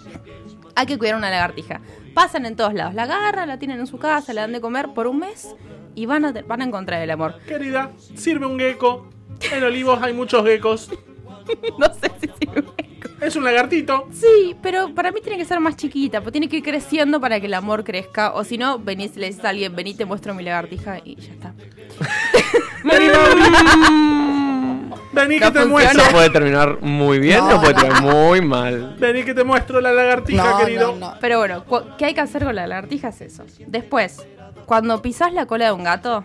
Hay 0.76 0.86
que 0.86 1.00
cuidar 1.00 1.16
una 1.16 1.32
lagartija. 1.32 1.82
Pasan 2.14 2.46
en 2.46 2.56
todos 2.56 2.76
lados. 2.76 2.94
La 2.94 3.04
agarran, 3.04 3.48
la 3.48 3.58
tienen 3.58 3.80
en 3.80 3.88
su 3.88 3.98
casa, 3.98 4.34
la 4.34 4.42
dan 4.42 4.52
de 4.52 4.62
comer 4.62 4.90
por 4.94 5.08
un 5.08 5.20
mes 5.20 5.56
y 5.96 6.06
van 6.06 6.26
a, 6.26 6.32
van 6.32 6.62
a 6.62 6.66
encontrar 6.66 7.02
el 7.02 7.10
amor. 7.10 7.40
Querida, 7.48 7.92
sirve 8.16 8.46
un 8.46 8.60
gecko. 8.60 9.10
En 9.52 9.64
Olivos 9.64 10.00
hay 10.04 10.14
muchos 10.14 10.46
geckos. 10.46 10.92
no 11.80 11.88
sé 11.94 12.12
si 12.22 12.30
sirve 12.40 12.62
un 12.62 12.76
gecko. 12.78 12.89
Es 13.22 13.36
un 13.36 13.44
lagartito. 13.44 14.08
Sí, 14.12 14.56
pero 14.62 14.94
para 14.96 15.12
mí 15.12 15.20
tiene 15.22 15.38
que 15.38 15.46
ser 15.46 15.60
más 15.60 15.76
chiquita, 15.76 16.22
pues 16.22 16.32
tiene 16.32 16.48
que 16.48 16.58
ir 16.58 16.64
creciendo 16.64 17.20
para 17.20 17.40
que 17.40 17.48
el 17.48 17.54
amor 17.54 17.84
crezca. 17.84 18.34
O 18.34 18.44
si 18.44 18.58
no, 18.58 18.80
venís, 18.80 19.16
le 19.18 19.28
dices 19.28 19.44
a 19.44 19.50
alguien, 19.50 19.76
vení, 19.76 19.94
te 19.94 20.06
muestro 20.06 20.34
mi 20.34 20.44
lagartija 20.44 21.00
y 21.04 21.16
ya 21.16 21.34
está. 21.34 21.54
Vení. 22.84 23.08
Vení 25.12 25.40
que 25.40 25.46
No 25.46 25.52
te 25.52 25.60
funciona. 25.60 25.66
muestro. 25.66 26.02
Eso 26.04 26.12
puede 26.12 26.30
terminar 26.30 26.78
muy 26.82 27.20
bien 27.20 27.40
No, 27.40 27.58
o 27.58 27.62
puede 27.62 27.74
no. 27.74 27.80
terminar 27.82 28.04
muy 28.04 28.42
mal. 28.42 28.96
Vení 29.00 29.24
que 29.24 29.34
te 29.34 29.44
muestro 29.44 29.82
la 29.82 29.92
lagartija, 29.92 30.58
querido. 30.60 30.96
Pero 31.20 31.40
bueno, 31.40 31.66
¿qué 31.98 32.06
hay 32.06 32.14
que 32.14 32.22
hacer 32.22 32.44
con 32.46 32.56
la 32.56 32.68
lagartija? 32.68 33.10
Es 33.10 33.22
eso. 33.22 33.44
Después, 33.68 34.26
cuando 34.66 35.02
pisás 35.02 35.34
la 35.34 35.46
cola 35.46 35.66
de 35.66 35.72
un 35.72 35.84
gato, 35.84 36.24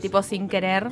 tipo 0.00 0.22
sin 0.22 0.48
querer, 0.48 0.88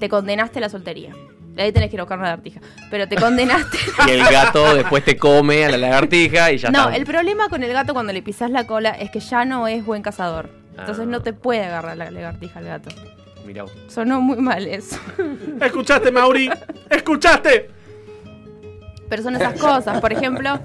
te 0.00 0.08
condenaste 0.08 0.58
a 0.58 0.62
la 0.62 0.68
soltería. 0.68 1.14
Ahí 1.56 1.70
tenés 1.72 1.88
que 1.90 1.96
ir 1.96 2.00
a 2.00 2.04
buscar 2.04 2.18
una 2.18 2.28
lagartija. 2.30 2.60
Pero 2.90 3.06
te 3.08 3.16
condenaste. 3.16 3.78
Y 4.08 4.10
el 4.10 4.24
gato 4.24 4.74
después 4.74 5.04
te 5.04 5.16
come 5.16 5.64
a 5.64 5.70
la 5.70 5.76
lagartija 5.78 6.50
y 6.52 6.58
ya 6.58 6.70
no, 6.70 6.84
está. 6.86 6.96
el 6.96 7.04
problema 7.06 7.48
con 7.48 7.62
el 7.62 7.72
gato 7.72 7.92
cuando 7.94 8.12
le 8.12 8.22
pisás 8.22 8.50
la 8.50 8.66
cola 8.66 8.90
es 8.90 9.10
que 9.10 9.20
ya 9.20 9.44
no 9.44 9.68
es 9.68 9.84
buen 9.84 10.02
cazador. 10.02 10.50
Entonces 10.76 11.04
Ah. 11.06 11.10
no 11.10 11.22
te 11.22 11.32
puede 11.32 11.64
agarrar 11.64 11.96
la 11.96 12.10
lagartija 12.10 12.58
al 12.58 12.64
gato. 12.64 12.90
Mirá. 13.46 13.64
Sonó 13.88 14.20
muy 14.20 14.38
mal 14.38 14.66
eso. 14.66 14.96
¿Escuchaste, 15.60 16.10
Mauri? 16.10 16.50
¿Escuchaste? 16.90 17.70
Pero 19.08 19.22
son 19.22 19.36
esas 19.36 19.60
cosas. 19.60 20.00
Por 20.00 20.12
ejemplo, 20.12 20.58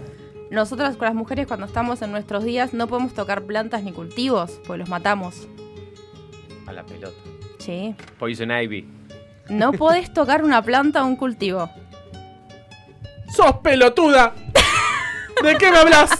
nosotras 0.50 0.96
con 0.96 1.06
las 1.06 1.14
mujeres 1.14 1.46
cuando 1.46 1.66
estamos 1.68 2.02
en 2.02 2.12
nuestros 2.12 2.44
días 2.44 2.74
no 2.74 2.88
podemos 2.88 3.14
tocar 3.14 3.44
plantas 3.44 3.84
ni 3.84 3.92
cultivos, 3.92 4.60
pues 4.66 4.80
los 4.80 4.90
matamos. 4.90 5.48
A 6.66 6.74
la 6.74 6.84
pelota. 6.86 7.18
Sí. 7.60 7.94
Poison 8.18 8.50
Ivy. 8.50 8.88
No 9.50 9.72
podés 9.74 10.14
tocar 10.14 10.43
una 10.43 10.62
planta 10.62 11.04
o 11.04 11.08
un 11.08 11.16
cultivo. 11.16 11.70
¡Sos 13.36 13.58
pelotuda! 13.64 14.34
¿De 15.43 15.56
qué 15.56 15.72
me 15.72 15.78
hablas? 15.78 16.12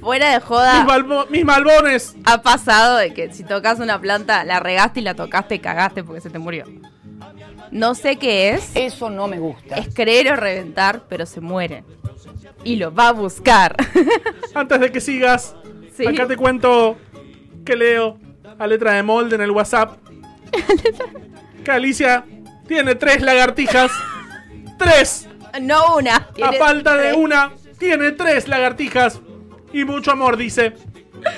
Fuera 0.00 0.32
de 0.32 0.40
joda. 0.40 0.82
Mis, 0.84 0.92
balbo- 0.92 1.26
mis 1.28 1.44
malbones. 1.44 2.14
Ha 2.24 2.40
pasado 2.42 2.96
de 2.98 3.12
que 3.12 3.32
si 3.32 3.44
tocas 3.44 3.80
una 3.80 4.00
planta, 4.00 4.44
la 4.44 4.60
regaste 4.60 5.00
y 5.00 5.02
la 5.02 5.14
tocaste 5.14 5.56
y 5.56 5.58
cagaste 5.58 6.04
porque 6.04 6.20
se 6.20 6.30
te 6.30 6.38
murió. 6.38 6.64
No 7.70 7.94
sé 7.94 8.16
qué 8.16 8.50
es. 8.50 8.70
Eso 8.74 9.10
no 9.10 9.26
me 9.26 9.38
gusta. 9.38 9.76
Es 9.76 9.94
creer 9.94 10.32
o 10.32 10.36
reventar, 10.36 11.02
pero 11.08 11.26
se 11.26 11.40
muere. 11.40 11.84
Y 12.64 12.76
lo 12.76 12.94
va 12.94 13.08
a 13.08 13.12
buscar. 13.12 13.74
Antes 14.54 14.80
de 14.80 14.92
que 14.92 15.00
sigas, 15.00 15.54
Sí. 15.96 16.06
acá 16.06 16.26
te 16.26 16.36
cuento 16.36 16.96
que 17.64 17.76
leo 17.76 18.18
a 18.58 18.66
letra 18.66 18.92
de 18.92 19.02
molde 19.02 19.34
en 19.36 19.42
el 19.42 19.50
WhatsApp. 19.50 19.98
que 21.64 21.70
Alicia 21.70 22.24
tiene 22.66 22.94
tres 22.94 23.22
lagartijas. 23.22 23.90
¡Tres! 24.78 25.28
No 25.60 25.96
una. 25.96 26.28
A 26.42 26.52
falta 26.58 26.96
de 26.96 27.12
una, 27.14 27.52
tiene 27.78 28.12
tres 28.12 28.48
lagartijas. 28.48 29.20
Y 29.72 29.84
mucho 29.84 30.12
amor, 30.12 30.36
dice. 30.36 30.74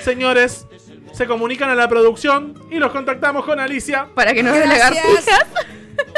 Señores, 0.00 0.66
se 1.12 1.26
comunican 1.26 1.70
a 1.70 1.74
la 1.74 1.88
producción 1.88 2.54
y 2.70 2.78
los 2.78 2.92
contactamos 2.92 3.44
con 3.44 3.60
Alicia. 3.60 4.08
Para 4.14 4.32
que 4.34 4.42
nos 4.42 4.54
dé 4.54 4.66
lagartijas. 4.66 5.26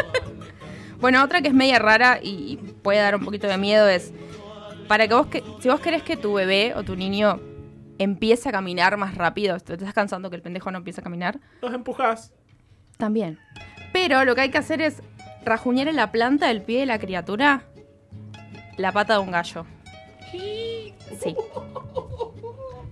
bueno, 1.01 1.23
otra 1.23 1.41
que 1.43 1.49
es 1.49 1.55
media 1.55 1.79
rara 1.79 2.21
y 2.23 2.35
y 2.53 2.57
puede 2.57 2.99
dar 2.99 3.15
un 3.15 3.25
poquito 3.25 3.47
de 3.47 3.57
miedo 3.59 3.89
es 3.89 4.13
para 4.89 5.09
que 5.09 5.15
vos 5.15 5.27
que 5.29 5.43
si 5.61 5.69
vos 5.69 5.81
querés 5.81 6.03
que 6.03 6.17
tu 6.17 6.35
bebé 6.35 6.75
o 6.77 6.83
tu 6.83 6.97
niño 6.97 7.41
empiece 7.99 8.49
a 8.49 8.53
caminar 8.53 8.97
más 8.97 9.15
rápido, 9.15 9.59
te 9.61 9.75
estás 9.75 9.95
cansando 9.95 10.29
que 10.31 10.37
el 10.37 10.43
pendejo 10.43 10.71
no 10.71 10.79
empiece 10.79 11.01
a 11.01 11.05
caminar, 11.05 11.39
Los 11.63 11.73
empujás. 11.73 12.33
también. 12.99 13.39
Pero 13.95 14.25
lo 14.25 14.35
que 14.35 14.41
hay 14.41 14.51
que 14.51 14.59
hacer 14.59 14.83
es 14.83 15.01
rajuñar 15.45 15.87
en 15.87 15.95
la 15.95 16.11
planta 16.11 16.49
del 16.49 16.63
pie 16.63 16.81
de 16.81 16.87
la 16.87 16.99
criatura 16.99 17.63
la 18.77 18.91
pata 18.91 19.15
de 19.15 19.21
un 19.21 19.31
gallo. 19.31 19.65
Sí. 20.33 20.93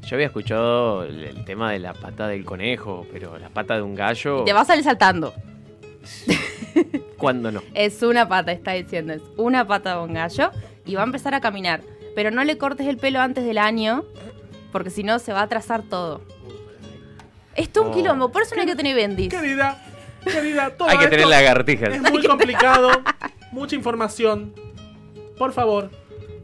Yo 0.07 0.17
había 0.17 0.27
escuchado 0.27 1.03
el, 1.03 1.45
tema 1.45 1.73
de 1.73 1.81
la 1.81 1.93
pata 1.93 2.29
del 2.29 2.45
conejo, 2.45 3.05
pero 3.13 3.37
la 3.37 3.49
pata 3.49 3.75
de 3.75 3.83
un 3.83 3.97
gallo. 3.97 4.43
Y 4.43 4.45
te 4.45 4.53
va 4.53 4.61
a 4.61 4.65
salir 4.65 4.85
saltando. 4.85 5.35
¿Cuándo 7.19 7.51
no? 7.51 7.63
Es 7.75 8.01
una 8.05 8.29
pata, 8.29 8.53
está 8.53 8.73
diciendo. 8.73 9.13
Es 9.13 9.23
una 9.37 9.67
pata 9.67 9.97
de 9.97 10.03
un 10.05 10.15
gallo 10.15 10.53
y 10.85 10.95
va 10.95 11.03
a 11.03 11.07
empezar 11.07 11.35
a 11.35 11.41
caminar. 11.41 11.81
Pero 12.15 12.31
no 12.31 12.45
le 12.45 12.59
cortes 12.59 12.87
el 12.87 12.97
pelo 12.97 13.21
antes 13.21 13.45
del 13.45 13.59
año, 13.59 14.05
porque 14.71 14.91
si 14.91 15.03
no 15.03 15.19
se 15.19 15.33
va 15.33 15.41
a 15.41 15.45
atrasar 15.45 15.83
todo. 15.83 16.21
Esto 17.57 17.81
es 17.81 17.87
un 17.87 17.93
Oh. 17.93 17.97
quilombo, 17.97 18.31
por 18.31 18.43
eso 18.43 18.55
no 18.55 18.61
hay 18.61 18.69
que 18.69 18.77
tener 18.77 18.95
bendis. 18.95 19.31
Querida, 19.31 19.83
querida, 20.25 20.71
todo 20.71 20.89
Hay 20.89 20.99
que 20.99 21.09
tener 21.09 21.27
lagartijas. 21.27 21.95
Es 21.95 22.03
muy 22.11 22.23
complicado. 22.27 22.91
mucha 23.51 23.75
información. 23.77 24.55
Por 25.39 25.53
favor, 25.53 25.91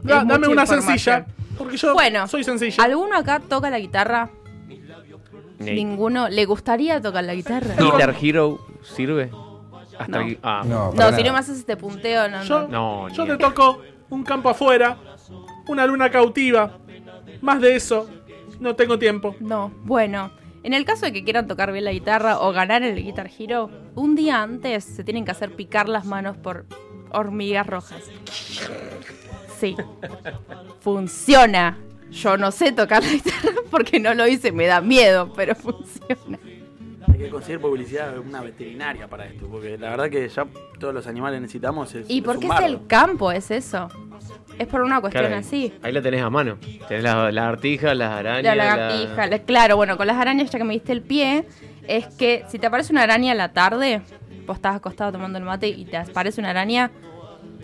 da- 0.03 0.23
dame 0.23 0.47
una 0.47 0.65
sencilla. 0.65 1.25
Porque 1.57 1.77
yo 1.77 1.93
Bueno, 1.93 2.27
soy 2.27 2.43
sencilla. 2.43 2.83
¿Alguno 2.83 3.15
acá 3.17 3.39
toca 3.39 3.69
la 3.69 3.79
guitarra? 3.79 4.29
Ni- 5.59 5.71
Ninguno. 5.73 6.29
¿Le 6.29 6.45
gustaría 6.45 7.01
tocar 7.01 7.23
la 7.25 7.33
guitarra? 7.35 7.75
Guitar 7.77 8.15
Hero 8.21 8.65
sirve. 8.81 9.29
Hasta 9.97 10.17
No. 10.19 10.23
aquí- 10.23 10.37
ah. 10.41 10.63
No, 10.65 10.93
si 11.13 11.23
no 11.23 11.33
me 11.33 11.39
haces 11.39 11.57
este 11.59 11.75
punteo, 11.75 12.29
no, 12.29 12.43
Yo, 12.43 12.61
no. 12.69 13.07
No, 13.07 13.09
yo 13.09 13.25
te 13.25 13.35
toco 13.37 13.81
un 14.09 14.23
campo 14.23 14.49
afuera, 14.49 14.97
una 15.67 15.85
luna 15.85 16.09
cautiva. 16.09 16.77
Más 17.41 17.59
de 17.59 17.75
eso, 17.75 18.09
no 18.61 18.75
tengo 18.75 18.97
tiempo. 18.97 19.35
No, 19.41 19.71
bueno. 19.83 20.31
En 20.63 20.73
el 20.73 20.85
caso 20.85 21.05
de 21.05 21.13
que 21.13 21.23
quieran 21.23 21.47
tocar 21.47 21.71
bien 21.71 21.85
la 21.85 21.91
guitarra 21.91 22.39
o 22.39 22.51
ganar 22.51 22.83
el 22.83 23.01
Guitar 23.01 23.29
Hero, 23.37 23.69
un 23.95 24.15
día 24.15 24.41
antes 24.41 24.83
se 24.83 25.03
tienen 25.03 25.23
que 25.25 25.31
hacer 25.31 25.55
picar 25.55 25.87
las 25.87 26.05
manos 26.05 26.37
por 26.37 26.65
hormigas 27.11 27.65
rojas. 27.65 28.03
Sí. 29.59 29.75
Funciona. 30.81 31.77
Yo 32.11 32.37
no 32.37 32.51
sé 32.51 32.71
tocar 32.71 33.03
la 33.03 33.11
guitarra 33.11 33.61
porque 33.69 33.99
no 33.99 34.13
lo 34.13 34.27
hice, 34.27 34.51
me 34.51 34.65
da 34.65 34.81
miedo, 34.81 35.31
pero 35.33 35.55
funciona. 35.55 36.39
Hay 37.19 37.25
que 37.25 37.31
conseguir 37.31 37.59
publicidad 37.59 38.13
de 38.13 38.19
una 38.19 38.41
veterinaria 38.41 39.05
para 39.09 39.25
esto, 39.25 39.45
porque 39.51 39.77
la 39.77 39.89
verdad 39.89 40.09
que 40.09 40.29
ya 40.29 40.45
todos 40.79 40.93
los 40.93 41.05
animales 41.05 41.41
necesitamos 41.41 41.93
es. 41.93 42.09
¿Y 42.09 42.21
por 42.21 42.39
qué 42.39 42.47
es 42.47 42.59
el 42.61 42.87
campo? 42.87 43.29
Es 43.33 43.51
eso. 43.51 43.89
Es 44.57 44.67
por 44.67 44.81
una 44.83 45.01
cuestión 45.01 45.25
Claro, 45.25 45.37
así. 45.41 45.73
Ahí 45.83 45.91
la 45.91 46.01
tenés 46.01 46.21
a 46.21 46.29
mano. 46.29 46.57
Tenés 46.87 47.03
las 47.03 47.33
lagartijas, 47.33 47.93
las 47.97 48.11
arañas. 48.13 48.43
La 48.43 48.55
lagartija. 48.55 49.27
la- 49.27 49.39
Claro, 49.39 49.75
bueno, 49.75 49.97
con 49.97 50.07
las 50.07 50.15
arañas, 50.15 50.49
ya 50.49 50.59
que 50.59 50.63
me 50.63 50.73
diste 50.73 50.93
el 50.93 51.01
pie, 51.01 51.45
es 51.85 52.05
que 52.07 52.45
si 52.47 52.57
te 52.57 52.67
aparece 52.67 52.93
una 52.93 53.03
araña 53.03 53.33
a 53.33 53.35
la 53.35 53.51
tarde, 53.51 54.01
vos 54.45 54.55
estás 54.55 54.77
acostado 54.77 55.11
tomando 55.11 55.37
el 55.39 55.43
mate 55.43 55.67
y 55.67 55.83
te 55.83 55.97
aparece 55.97 56.39
una 56.39 56.51
araña, 56.51 56.89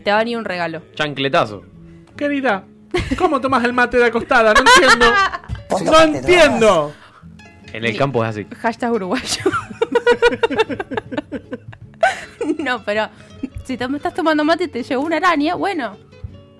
te 0.03 0.11
va 0.11 0.17
a 0.17 0.19
venir 0.19 0.37
un 0.37 0.43
regalo. 0.43 0.81
Chancletazo. 0.95 1.63
Querida, 2.17 2.65
¿cómo 3.17 3.39
tomas 3.39 3.63
el 3.63 3.71
mate 3.71 3.95
de 3.99 4.05
acostada? 4.05 4.53
No 4.53 4.59
entiendo. 4.59 5.05
no 5.85 6.01
entiendo. 6.01 6.93
En 7.75 7.83
el 7.83 7.97
campo 7.97 8.23
es 8.23 8.29
así. 8.29 8.47
Hashtag 8.57 8.93
uruguayo. 8.93 9.43
no, 12.59 12.81
pero 12.85 13.09
si 13.65 13.75
te 13.75 13.83
estás 13.83 14.13
tomando 14.13 14.45
mate 14.45 14.63
y 14.63 14.67
te 14.69 14.81
llegó 14.81 15.01
una 15.01 15.17
araña, 15.17 15.55
bueno, 15.55 15.97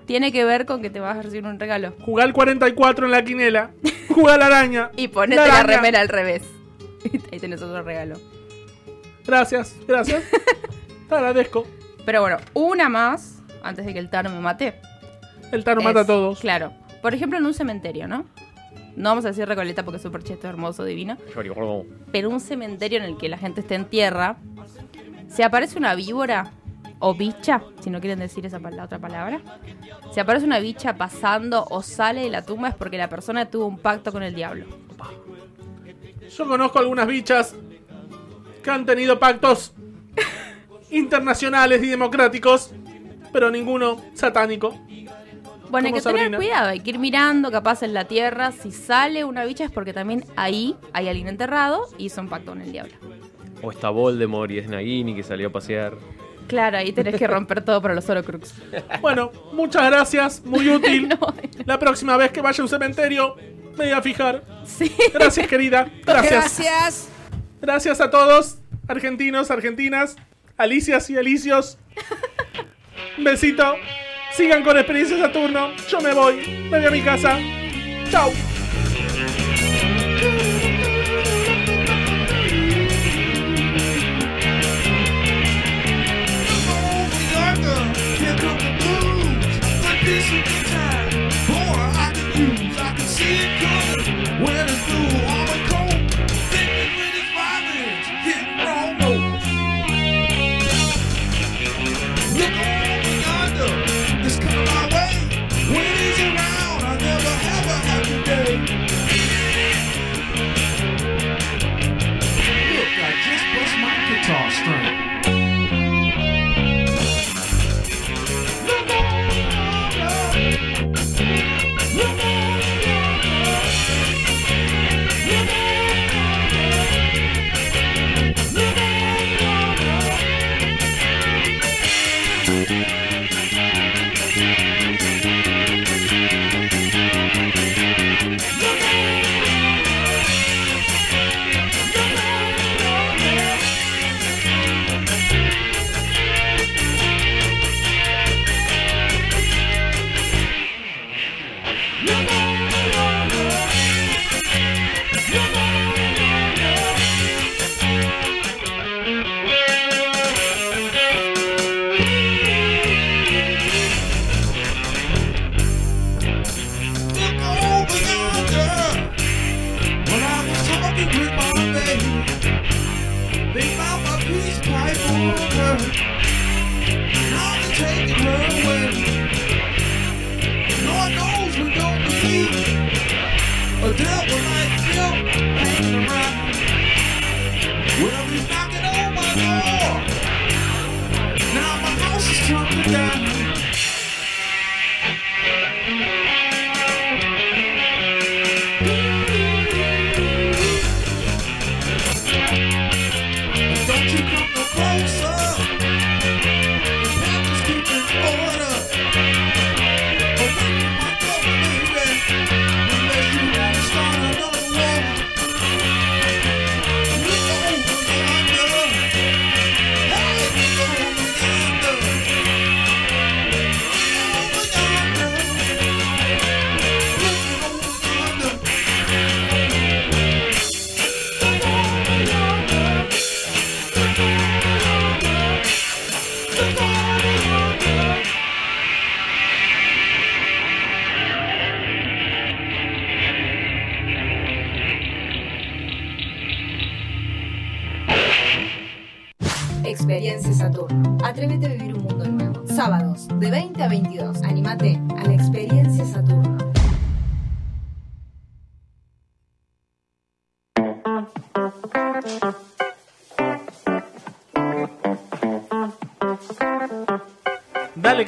tiene 0.04 0.30
que 0.30 0.44
ver 0.44 0.66
con 0.66 0.82
que 0.82 0.90
te 0.90 1.00
vas 1.00 1.16
a 1.16 1.22
recibir 1.22 1.46
un 1.46 1.58
regalo. 1.58 1.94
Jugá 2.02 2.24
el 2.24 2.34
44 2.34 3.06
en 3.06 3.12
la 3.12 3.24
quinela. 3.24 3.70
Jugá 4.10 4.36
la 4.36 4.46
araña. 4.46 4.90
Y 4.94 5.08
ponete 5.08 5.46
la, 5.46 5.62
remera 5.62 6.00
al 6.00 6.08
revés. 6.08 6.42
Ahí 7.32 7.40
tenés 7.40 7.62
otro 7.62 7.82
regalo. 7.82 8.20
Gracias, 9.26 9.74
gracias. 9.88 10.22
Te 11.08 11.14
agradezco. 11.14 11.66
Pero 12.04 12.20
bueno, 12.20 12.36
una 12.52 12.90
más, 12.90 13.42
antes 13.62 13.86
de 13.86 13.94
que 13.94 13.98
el 14.00 14.10
Tano 14.10 14.28
me 14.28 14.40
mate. 14.40 14.74
El 15.50 15.64
Tano 15.64 15.80
mata 15.80 16.00
a 16.00 16.06
todos. 16.06 16.40
Claro. 16.40 16.74
Por 17.00 17.14
ejemplo, 17.14 17.38
en 17.38 17.46
un 17.46 17.54
cementerio, 17.54 18.06
¿no? 18.06 18.26
No 18.96 19.10
vamos 19.10 19.26
a 19.26 19.28
decir 19.28 19.46
Recoleta 19.46 19.84
porque 19.84 19.96
es 19.96 20.02
súper 20.02 20.22
cheto, 20.22 20.48
hermoso, 20.48 20.84
divino. 20.84 21.18
Pero 22.12 22.30
un 22.30 22.40
cementerio 22.40 22.98
en 22.98 23.04
el 23.04 23.16
que 23.18 23.28
la 23.28 23.36
gente 23.36 23.60
esté 23.60 23.74
en 23.74 23.84
tierra, 23.84 24.38
se 25.28 25.44
aparece 25.44 25.78
una 25.78 25.94
víbora 25.94 26.52
o 26.98 27.14
bicha, 27.14 27.62
si 27.80 27.90
no 27.90 28.00
quieren 28.00 28.18
decir 28.18 28.46
esa 28.46 28.58
la 28.58 28.84
otra 28.84 28.98
palabra. 28.98 29.40
Si 30.12 30.20
aparece 30.20 30.46
una 30.46 30.60
bicha 30.60 30.96
pasando 30.96 31.66
o 31.68 31.82
sale 31.82 32.22
de 32.22 32.30
la 32.30 32.42
tumba 32.42 32.68
es 32.68 32.74
porque 32.74 32.96
la 32.96 33.08
persona 33.08 33.50
tuvo 33.50 33.66
un 33.66 33.78
pacto 33.78 34.12
con 34.12 34.22
el 34.22 34.34
diablo. 34.34 34.66
Yo 36.34 36.46
conozco 36.46 36.78
algunas 36.78 37.06
bichas 37.06 37.54
que 38.62 38.70
han 38.70 38.86
tenido 38.86 39.18
pactos 39.18 39.74
internacionales 40.90 41.82
y 41.82 41.88
democráticos, 41.88 42.72
pero 43.32 43.50
ninguno 43.50 44.00
satánico. 44.14 44.74
Bueno, 45.70 45.88
hay 45.88 45.94
que 45.94 46.00
tener 46.00 46.34
cuidado, 46.34 46.68
hay 46.68 46.80
que 46.80 46.90
ir 46.90 46.98
mirando, 46.98 47.50
capaz 47.50 47.82
en 47.82 47.94
la 47.94 48.06
tierra, 48.06 48.52
si 48.52 48.72
sale 48.72 49.24
una 49.24 49.44
bicha 49.44 49.64
es 49.64 49.70
porque 49.70 49.92
también 49.92 50.24
ahí 50.36 50.76
hay 50.92 51.08
alguien 51.08 51.28
enterrado 51.28 51.88
y 51.98 52.06
hizo 52.06 52.20
un 52.20 52.28
pacto 52.28 52.52
con 52.52 52.60
el 52.60 52.72
diablo. 52.72 52.94
O 53.62 53.70
está 53.70 53.90
Voldemort 53.90 54.50
y 54.50 54.58
es 54.58 54.68
Nagini 54.68 55.14
que 55.14 55.22
salió 55.22 55.48
a 55.48 55.52
pasear. 55.52 55.94
Claro, 56.46 56.78
ahí 56.78 56.92
tenés 56.92 57.16
que 57.16 57.26
romper 57.26 57.64
todo 57.64 57.82
para 57.82 57.94
los 57.94 58.08
Horcrux. 58.08 58.54
Bueno, 59.00 59.32
muchas 59.52 59.90
gracias, 59.90 60.44
muy 60.44 60.68
útil. 60.74 61.08
La 61.64 61.78
próxima 61.78 62.16
vez 62.16 62.30
que 62.30 62.40
vaya 62.40 62.60
a 62.60 62.64
un 62.64 62.68
cementerio, 62.68 63.36
me 63.76 63.86
voy 63.86 63.90
a 63.90 64.02
fijar. 64.02 64.44
Gracias, 65.12 65.46
querida. 65.46 65.90
Gracias. 66.04 66.58
Gracias. 66.58 67.08
Gracias 67.60 68.00
a 68.00 68.10
todos, 68.10 68.58
argentinos, 68.86 69.50
argentinas, 69.50 70.16
alicias 70.56 71.10
y 71.10 71.16
alicios. 71.16 71.78
Un 73.18 73.24
besito. 73.24 73.74
Sigan 74.36 74.62
con 74.62 74.76
Experiencia 74.76 75.16
Saturno. 75.18 75.72
Yo 75.88 75.98
me 76.02 76.12
voy. 76.12 76.46
Me 76.70 76.78
voy 76.78 76.86
a 76.86 76.90
mi 76.90 77.00
casa. 77.00 77.38
Chao. 78.10 78.30
Guitar 90.28 90.95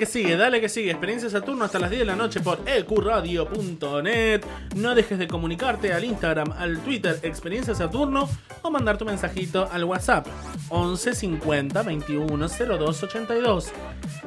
sigue, 0.09 0.37
dale 0.37 0.61
que 0.61 0.69
sigue. 0.69 0.91
Experiencia 0.91 1.31
Saturno 1.31 1.65
hasta 1.65 1.79
las 1.79 1.91
10 1.91 2.01
de 2.01 2.05
la 2.07 2.17
noche 2.17 2.41
por 2.41 2.59
ecuradio.net. 2.67 4.45
No 4.75 4.95
dejes 4.95 5.19
de 5.19 5.29
comunicarte 5.29 5.93
al 5.93 6.05
Instagram, 6.05 6.53
al 6.53 6.81
Twitter 6.81 7.21
Experiencia 7.23 7.75
Saturno 7.75 8.29
o 8.63 8.71
mandar 8.71 8.99
tu 8.99 9.05
mensajito 9.05 9.69
al 9.71 9.85
WhatsApp 9.85 10.27
11 10.71 11.15
50 11.15 11.83
21 11.83 12.49
02 12.49 13.03
82. 13.05 13.73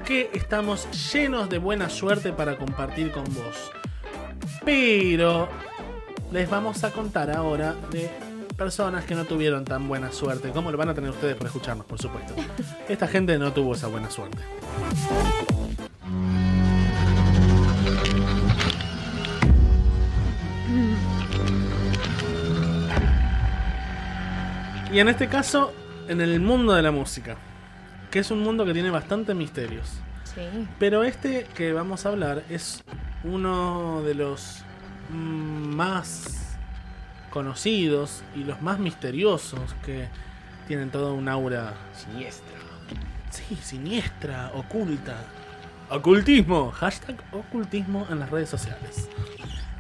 Que 0.06 0.30
estamos 0.34 0.88
llenos 1.12 1.50
de 1.50 1.58
buena 1.58 1.90
suerte 1.90 2.32
para 2.32 2.58
compartir 2.58 3.12
con 3.12 3.26
vos. 3.26 3.72
Pero 4.64 5.50
les 6.32 6.50
vamos 6.50 6.84
a 6.84 6.92
contar 6.92 7.30
ahora 7.30 7.76
de 7.92 8.10
personas 8.62 9.06
que 9.06 9.16
no 9.16 9.26
tuvieron 9.26 9.66
tan 9.66 9.88
buena 9.88 10.12
suerte. 10.12 10.52
como 10.52 10.72
lo 10.72 10.78
van 10.78 10.90
a 10.90 10.94
tener 10.94 11.10
ustedes 11.10 11.36
por 11.36 11.48
escucharnos, 11.48 11.86
por 11.86 12.00
supuesto? 12.00 12.36
Esta 12.88 13.08
gente 13.08 13.38
no 13.40 13.52
tuvo 13.54 13.74
esa 13.74 13.88
buena 13.88 14.12
suerte. 14.12 14.38
Y 24.92 25.00
en 25.00 25.08
este 25.08 25.28
caso, 25.30 25.74
en 26.10 26.20
el 26.20 26.42
mundo 26.42 26.74
de 26.74 26.82
la 26.82 26.92
música, 26.92 27.38
que 28.10 28.20
es 28.20 28.30
un 28.30 28.42
mundo 28.42 28.66
que 28.66 28.74
tiene 28.74 28.90
bastantes 28.90 29.34
misterios. 29.34 29.88
Sí. 30.26 30.68
Pero 30.80 31.04
este 31.04 31.46
que 31.56 31.72
vamos 31.72 32.06
a 32.06 32.10
hablar 32.10 32.44
es 32.50 32.84
uno 33.24 34.02
de 34.04 34.16
los 34.16 34.66
más 35.10 36.58
conocidos 37.30 38.24
y 38.36 38.44
los 38.44 38.62
más 38.62 38.80
misteriosos 38.80 39.74
que 39.86 40.10
tienen 40.68 40.90
toda 40.90 41.14
un 41.14 41.30
aura 41.30 41.74
siniestra. 41.94 42.58
Sí, 43.30 43.58
siniestra, 43.62 44.52
oculta. 44.54 45.16
Ocultismo. 45.90 46.72
Hashtag 46.72 47.16
ocultismo 47.32 48.06
en 48.10 48.20
las 48.20 48.30
redes 48.30 48.50
sociales. 48.50 49.08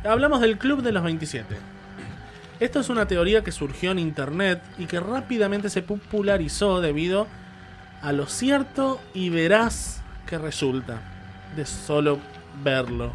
Hablamos 0.05 0.39
del 0.39 0.57
Club 0.57 0.81
de 0.81 0.93
los 0.93 1.03
27. 1.03 1.57
Esto 2.61 2.79
es 2.79 2.89
una 2.89 3.07
teoría 3.07 3.43
que 3.43 3.51
surgió 3.51 3.89
en 3.89 3.97
internet 3.97 4.61
y 4.77 4.85
que 4.85 4.99
rápidamente 4.99 5.67
se 5.71 5.81
popularizó 5.81 6.79
debido 6.79 7.25
a 8.03 8.11
lo 8.11 8.27
cierto 8.27 9.01
y 9.15 9.31
veraz 9.31 10.03
que 10.27 10.37
resulta 10.37 11.01
de 11.55 11.65
solo 11.65 12.19
verlo. 12.63 13.13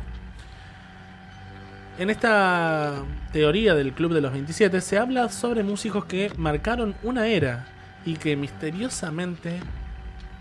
En 1.96 2.10
esta 2.10 3.04
teoría 3.32 3.76
del 3.76 3.92
Club 3.92 4.14
de 4.14 4.20
los 4.20 4.32
27 4.32 4.80
se 4.80 4.98
habla 4.98 5.28
sobre 5.28 5.62
músicos 5.62 6.06
que 6.06 6.32
marcaron 6.36 6.96
una 7.04 7.28
era 7.28 7.66
y 8.04 8.16
que 8.16 8.34
misteriosamente 8.34 9.60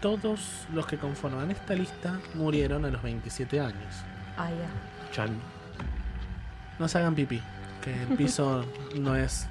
todos 0.02 0.65
los 0.73 0.88
que 0.88 0.98
conforman 0.98 1.52
esta 1.52 1.76
lista 1.76 2.19
murieron 2.34 2.86
a 2.86 2.90
los 2.90 3.03
27 3.03 3.60
años. 3.60 3.95
Ah, 4.36 4.49
ya. 4.49 5.11
Chan. 5.11 5.40
No 6.80 6.88
se 6.88 6.98
hagan 6.98 7.14
pipí, 7.14 7.40
que 7.86 7.94
el 7.94 8.18
piso 8.18 8.66
no 8.99 9.16
es 9.16 9.48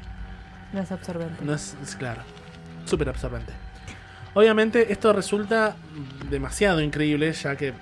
No 0.72 0.80
es 0.82 0.92
absorbente. 0.92 1.44
no 1.44 1.54
es, 1.54 1.76
es 1.82 1.96
claro, 1.96 2.22
súper 2.84 3.08
absorbente. 3.08 3.52
Obviamente 4.34 4.92
esto 4.92 5.12
resulta 5.12 5.76
demasiado 6.28 6.80
increíble 6.82 7.32
ya 7.32 7.54
que 7.56 7.72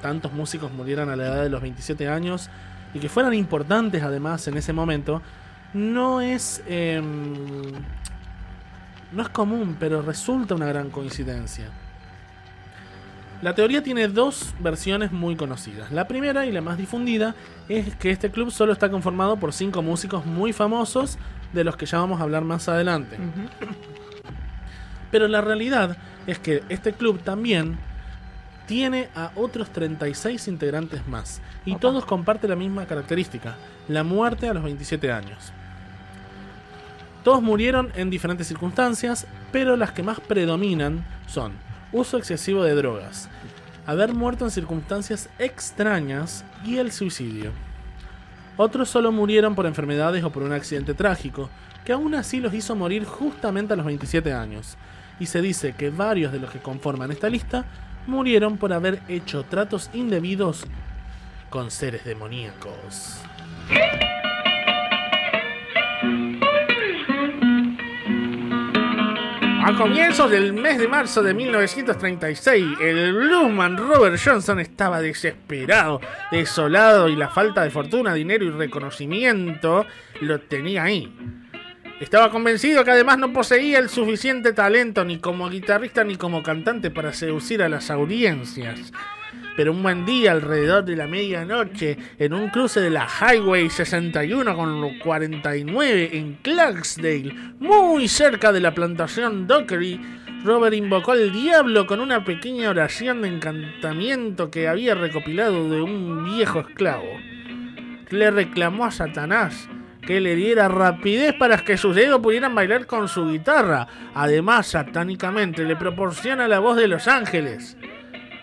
tantos 0.00 0.32
músicos 0.32 0.72
murieran 0.72 1.10
a 1.10 1.16
la 1.16 1.24
edad 1.24 1.42
de 1.42 1.50
los 1.50 1.60
27 1.60 2.08
años 2.08 2.48
y 2.94 3.00
que 3.00 3.08
fueran 3.08 3.34
importantes 3.34 4.02
además 4.02 4.46
en 4.46 4.56
ese 4.56 4.72
momento. 4.72 5.20
No 5.74 6.20
es 6.20 6.62
em, 6.68 7.72
no 9.12 9.22
es 9.22 9.28
común, 9.30 9.76
pero 9.78 10.00
resulta 10.02 10.54
una 10.54 10.66
gran 10.66 10.90
coincidencia. 10.90 11.66
La 13.42 13.54
teoría 13.54 13.82
tiene 13.82 14.08
dos 14.08 14.54
versiones 14.60 15.12
muy 15.12 15.36
conocidas. 15.36 15.92
La 15.92 16.08
primera 16.08 16.46
y 16.46 16.52
la 16.52 16.62
más 16.62 16.78
difundida 16.78 17.34
es 17.68 17.94
que 17.96 18.10
este 18.10 18.30
club 18.30 18.50
solo 18.50 18.72
está 18.72 18.90
conformado 18.90 19.36
por 19.36 19.52
cinco 19.52 19.82
músicos 19.82 20.24
muy 20.24 20.52
famosos, 20.52 21.18
de 21.52 21.62
los 21.62 21.76
que 21.76 21.86
ya 21.86 21.98
vamos 21.98 22.20
a 22.20 22.22
hablar 22.22 22.44
más 22.44 22.68
adelante. 22.68 23.18
Pero 25.10 25.28
la 25.28 25.40
realidad 25.40 25.96
es 26.26 26.38
que 26.38 26.62
este 26.68 26.92
club 26.92 27.20
también 27.20 27.78
tiene 28.66 29.10
a 29.14 29.30
otros 29.36 29.70
36 29.70 30.48
integrantes 30.48 31.06
más. 31.06 31.40
Y 31.64 31.76
todos 31.76 32.04
comparten 32.04 32.50
la 32.50 32.56
misma 32.56 32.86
característica, 32.86 33.56
la 33.88 34.02
muerte 34.02 34.48
a 34.48 34.54
los 34.54 34.64
27 34.64 35.12
años. 35.12 35.52
Todos 37.22 37.42
murieron 37.42 37.90
en 37.96 38.08
diferentes 38.08 38.46
circunstancias, 38.46 39.26
pero 39.52 39.76
las 39.76 39.92
que 39.92 40.02
más 40.02 40.20
predominan 40.20 41.04
son 41.26 41.52
uso 41.92 42.18
excesivo 42.18 42.62
de 42.64 42.74
drogas, 42.74 43.28
haber 43.86 44.14
muerto 44.14 44.44
en 44.44 44.50
circunstancias 44.50 45.28
extrañas 45.38 46.44
y 46.64 46.78
el 46.78 46.92
suicidio. 46.92 47.52
Otros 48.56 48.88
solo 48.88 49.12
murieron 49.12 49.54
por 49.54 49.66
enfermedades 49.66 50.24
o 50.24 50.30
por 50.30 50.42
un 50.42 50.52
accidente 50.52 50.94
trágico, 50.94 51.50
que 51.84 51.92
aún 51.92 52.14
así 52.14 52.40
los 52.40 52.54
hizo 52.54 52.74
morir 52.74 53.04
justamente 53.04 53.74
a 53.74 53.76
los 53.76 53.86
27 53.86 54.32
años. 54.32 54.76
Y 55.20 55.26
se 55.26 55.40
dice 55.40 55.74
que 55.74 55.90
varios 55.90 56.32
de 56.32 56.40
los 56.40 56.50
que 56.50 56.58
conforman 56.58 57.10
esta 57.10 57.28
lista 57.28 57.64
murieron 58.06 58.56
por 58.56 58.72
haber 58.72 59.02
hecho 59.08 59.44
tratos 59.44 59.90
indebidos 59.92 60.64
con 61.50 61.70
seres 61.70 62.04
demoníacos. 62.04 63.20
A 69.66 69.74
comienzos 69.74 70.30
del 70.30 70.52
mes 70.52 70.78
de 70.78 70.86
marzo 70.86 71.24
de 71.24 71.34
1936, 71.34 72.78
el 72.80 73.12
bluesman 73.14 73.76
Robert 73.76 74.16
Johnson 74.24 74.60
estaba 74.60 75.00
desesperado, 75.00 76.00
desolado 76.30 77.08
y 77.08 77.16
la 77.16 77.30
falta 77.30 77.64
de 77.64 77.70
fortuna, 77.70 78.14
dinero 78.14 78.44
y 78.44 78.50
reconocimiento 78.50 79.84
lo 80.20 80.40
tenía 80.42 80.84
ahí. 80.84 81.12
Estaba 81.98 82.30
convencido 82.30 82.84
que 82.84 82.92
además 82.92 83.18
no 83.18 83.32
poseía 83.32 83.80
el 83.80 83.88
suficiente 83.88 84.52
talento 84.52 85.04
ni 85.04 85.18
como 85.18 85.50
guitarrista 85.50 86.04
ni 86.04 86.14
como 86.14 86.44
cantante 86.44 86.92
para 86.92 87.12
seducir 87.12 87.60
a 87.60 87.68
las 87.68 87.90
audiencias. 87.90 88.92
Pero 89.56 89.72
un 89.72 89.82
buen 89.82 90.04
día, 90.04 90.32
alrededor 90.32 90.84
de 90.84 90.96
la 90.96 91.06
medianoche, 91.06 91.96
en 92.18 92.34
un 92.34 92.50
cruce 92.50 92.80
de 92.80 92.90
la 92.90 93.06
Highway 93.08 93.70
61 93.70 94.54
con 94.54 94.98
49 94.98 96.10
en 96.12 96.34
Clarksdale, 96.42 97.34
muy 97.58 98.06
cerca 98.06 98.52
de 98.52 98.60
la 98.60 98.74
plantación 98.74 99.46
Dockery, 99.46 100.00
Robert 100.44 100.74
invocó 100.74 101.12
al 101.12 101.32
diablo 101.32 101.86
con 101.86 102.00
una 102.00 102.24
pequeña 102.24 102.70
oración 102.70 103.22
de 103.22 103.28
encantamiento 103.28 104.50
que 104.50 104.68
había 104.68 104.94
recopilado 104.94 105.68
de 105.70 105.80
un 105.80 106.24
viejo 106.24 106.60
esclavo. 106.60 107.08
Le 108.10 108.30
reclamó 108.30 108.84
a 108.84 108.90
Satanás 108.90 109.68
que 110.06 110.20
le 110.20 110.36
diera 110.36 110.68
rapidez 110.68 111.34
para 111.34 111.58
que 111.58 111.76
sus 111.76 111.96
dedos 111.96 112.20
pudieran 112.20 112.54
bailar 112.54 112.86
con 112.86 113.08
su 113.08 113.28
guitarra. 113.28 113.88
Además, 114.14 114.68
satánicamente 114.68 115.64
le 115.64 115.74
proporciona 115.74 116.46
la 116.46 116.60
voz 116.60 116.76
de 116.76 116.86
los 116.86 117.08
ángeles. 117.08 117.76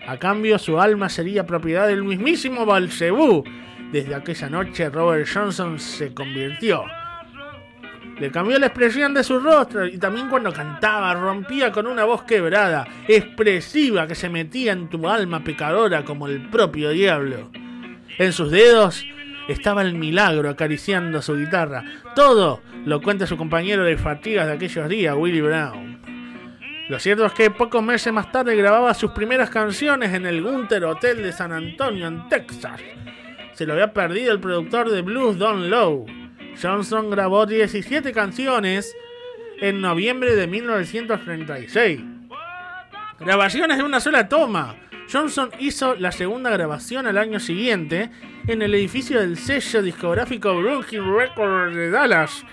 A 0.05 0.17
cambio, 0.17 0.59
su 0.59 0.79
alma 0.79 1.07
sería 1.09 1.45
propiedad 1.45 1.87
del 1.87 2.03
mismísimo 2.03 2.65
Balcebú. 2.65 3.43
Desde 3.91 4.15
aquella 4.15 4.49
noche, 4.49 4.89
Robert 4.89 5.27
Johnson 5.31 5.79
se 5.79 6.13
convirtió. 6.13 6.83
Le 8.19 8.29
cambió 8.29 8.59
la 8.59 8.67
expresión 8.67 9.13
de 9.13 9.23
su 9.23 9.39
rostro 9.39 9.85
y 9.87 9.97
también 9.97 10.29
cuando 10.29 10.51
cantaba 10.51 11.13
rompía 11.13 11.71
con 11.71 11.87
una 11.87 12.03
voz 12.03 12.23
quebrada, 12.23 12.85
expresiva 13.07 14.05
que 14.05 14.15
se 14.15 14.29
metía 14.29 14.73
en 14.73 14.89
tu 14.89 15.07
alma 15.07 15.43
pecadora 15.43 16.03
como 16.03 16.27
el 16.27 16.49
propio 16.49 16.89
diablo. 16.89 17.49
En 18.17 18.31
sus 18.33 18.51
dedos 18.51 19.05
estaba 19.47 19.81
el 19.81 19.95
milagro 19.95 20.49
acariciando 20.49 21.21
su 21.21 21.37
guitarra. 21.37 21.83
Todo 22.15 22.61
lo 22.85 23.01
cuenta 23.01 23.25
su 23.25 23.37
compañero 23.37 23.83
de 23.83 23.97
fatigas 23.97 24.47
de 24.47 24.53
aquellos 24.53 24.87
días, 24.89 25.15
Willie 25.17 25.41
Brown. 25.41 25.92
Lo 26.89 26.99
cierto 26.99 27.25
es 27.25 27.33
que 27.33 27.49
pocos 27.49 27.81
meses 27.81 28.11
más 28.11 28.31
tarde 28.31 28.55
grababa 28.55 28.93
sus 28.93 29.11
primeras 29.11 29.49
canciones 29.49 30.13
en 30.13 30.25
el 30.25 30.43
Gunter 30.43 30.83
Hotel 30.83 31.23
de 31.23 31.31
San 31.31 31.53
Antonio, 31.53 32.07
en 32.07 32.27
Texas. 32.27 32.81
Se 33.53 33.65
lo 33.65 33.73
había 33.73 33.93
perdido 33.93 34.33
el 34.33 34.39
productor 34.39 34.89
de 34.89 35.01
blues 35.01 35.37
Don 35.37 35.69
Lowe. 35.69 36.05
Johnson 36.61 37.09
grabó 37.09 37.45
17 37.45 38.11
canciones 38.11 38.93
en 39.61 39.79
noviembre 39.79 40.35
de 40.35 40.45
1936. 40.45 42.01
Grabaciones 43.19 43.79
en 43.79 43.85
una 43.85 44.01
sola 44.01 44.27
toma. 44.27 44.75
Johnson 45.11 45.51
hizo 45.59 45.95
la 45.95 46.11
segunda 46.11 46.49
grabación 46.49 47.07
al 47.07 47.17
año 47.17 47.39
siguiente 47.39 48.09
en 48.47 48.61
el 48.61 48.75
edificio 48.75 49.21
del 49.21 49.37
sello 49.37 49.81
discográfico 49.81 50.57
Brooklyn 50.57 51.15
Records 51.15 51.75
de 51.75 51.91
Dallas. 51.91 52.45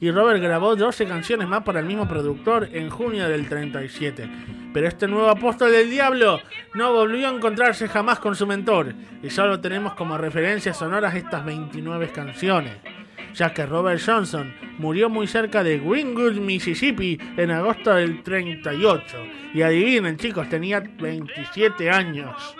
Y 0.00 0.10
Robert 0.12 0.40
grabó 0.40 0.76
12 0.76 1.06
canciones 1.06 1.48
más 1.48 1.64
para 1.64 1.80
el 1.80 1.86
mismo 1.86 2.06
productor 2.06 2.68
en 2.72 2.88
junio 2.88 3.28
del 3.28 3.48
37. 3.48 4.30
Pero 4.72 4.86
este 4.86 5.08
nuevo 5.08 5.28
apóstol 5.28 5.72
del 5.72 5.90
diablo 5.90 6.40
no 6.74 6.92
volvió 6.92 7.26
a 7.26 7.34
encontrarse 7.34 7.88
jamás 7.88 8.20
con 8.20 8.36
su 8.36 8.46
mentor. 8.46 8.94
Y 9.22 9.30
solo 9.30 9.60
tenemos 9.60 9.94
como 9.94 10.16
referencias 10.16 10.76
sonoras 10.76 11.14
estas 11.16 11.44
29 11.44 12.10
canciones. 12.12 12.76
Ya 13.34 13.52
que 13.52 13.66
Robert 13.66 14.00
Johnson 14.04 14.54
murió 14.78 15.08
muy 15.08 15.26
cerca 15.26 15.64
de 15.64 15.78
Greenwood, 15.78 16.34
Mississippi 16.34 17.18
en 17.36 17.50
agosto 17.50 17.94
del 17.94 18.22
38. 18.22 19.16
Y 19.54 19.62
adivinen 19.62 20.16
chicos, 20.16 20.48
tenía 20.48 20.80
27 20.80 21.90
años. 21.90 22.56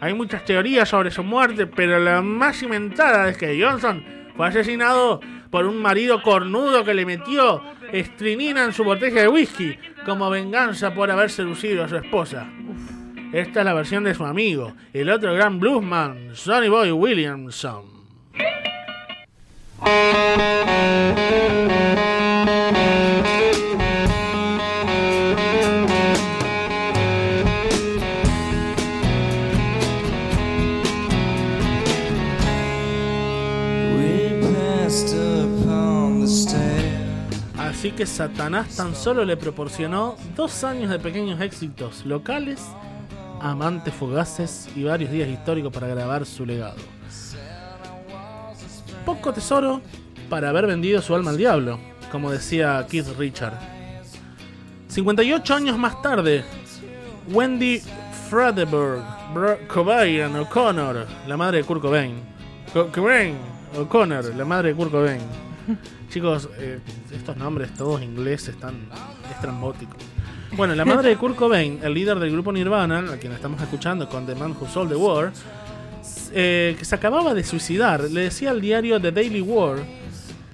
Hay 0.00 0.14
muchas 0.14 0.44
teorías 0.44 0.88
sobre 0.88 1.10
su 1.10 1.24
muerte, 1.24 1.66
pero 1.66 1.98
la 1.98 2.22
más 2.22 2.56
cimentada 2.56 3.28
es 3.28 3.36
que 3.36 3.60
Johnson 3.60 4.04
fue 4.36 4.48
asesinado 4.48 5.20
por 5.52 5.66
un 5.66 5.82
marido 5.82 6.22
cornudo 6.22 6.82
que 6.82 6.94
le 6.94 7.04
metió 7.04 7.62
estrinina 7.92 8.64
en 8.64 8.72
su 8.72 8.84
botella 8.84 9.20
de 9.20 9.28
whisky 9.28 9.76
como 10.06 10.30
venganza 10.30 10.94
por 10.94 11.10
haber 11.10 11.30
seducido 11.30 11.84
a 11.84 11.88
su 11.90 11.96
esposa. 11.96 12.48
Esta 13.34 13.60
es 13.60 13.66
la 13.66 13.74
versión 13.74 14.02
de 14.02 14.14
su 14.14 14.24
amigo, 14.24 14.72
el 14.94 15.10
otro 15.10 15.34
gran 15.34 15.60
bluesman, 15.60 16.34
Sonny 16.34 16.70
Boy 16.70 16.90
Williamson. 16.90 17.84
Así 37.82 37.90
que 37.90 38.06
Satanás 38.06 38.76
tan 38.76 38.94
solo 38.94 39.24
le 39.24 39.36
proporcionó 39.36 40.14
dos 40.36 40.62
años 40.62 40.88
de 40.88 41.00
pequeños 41.00 41.40
éxitos 41.40 42.06
locales, 42.06 42.60
amantes 43.40 43.92
fugaces 43.92 44.68
y 44.76 44.84
varios 44.84 45.10
días 45.10 45.28
históricos 45.28 45.72
para 45.72 45.88
grabar 45.88 46.24
su 46.24 46.46
legado. 46.46 46.76
Poco 49.04 49.32
tesoro 49.32 49.80
para 50.30 50.50
haber 50.50 50.68
vendido 50.68 51.02
su 51.02 51.12
alma 51.12 51.30
al 51.32 51.36
diablo, 51.36 51.80
como 52.12 52.30
decía 52.30 52.86
Keith 52.88 53.08
Richard. 53.18 53.58
58 54.86 55.52
años 55.52 55.76
más 55.76 56.00
tarde, 56.02 56.44
Wendy 57.32 57.82
Fredeberg 58.30 59.02
Bro- 59.34 59.58
Cobain 59.66 60.36
O'Connor, 60.36 61.04
la 61.26 61.36
madre 61.36 61.58
de 61.58 61.64
Kurt 61.64 61.82
Cobain. 61.82 62.14
Co- 62.72 62.92
Cobain 62.92 63.34
O'Connor, 63.76 64.32
la 64.36 64.44
madre 64.44 64.68
de 64.68 64.76
Kurt 64.76 64.92
Cobain. 64.92 65.20
Chicos, 66.12 66.50
eh, 66.58 66.78
estos 67.10 67.38
nombres 67.38 67.72
todos 67.72 68.02
ingleses 68.02 68.50
están 68.50 68.74
estrambóticos. 69.30 69.96
Bueno, 70.54 70.74
la 70.74 70.84
madre 70.84 71.08
de 71.08 71.16
Kurt 71.16 71.36
Cobain, 71.36 71.80
el 71.82 71.94
líder 71.94 72.18
del 72.18 72.30
grupo 72.32 72.52
Nirvana, 72.52 72.98
a 73.14 73.16
quien 73.16 73.32
estamos 73.32 73.62
escuchando 73.62 74.06
con 74.10 74.26
The 74.26 74.34
Man 74.34 74.54
Who 74.60 74.68
Sold 74.68 74.90
the 74.90 74.96
War, 74.96 75.32
eh, 76.34 76.76
que 76.78 76.84
se 76.84 76.94
acababa 76.94 77.32
de 77.32 77.42
suicidar. 77.42 78.02
Le 78.10 78.24
decía 78.24 78.50
al 78.50 78.60
diario 78.60 79.00
The 79.00 79.10
Daily 79.10 79.40
War. 79.40 79.78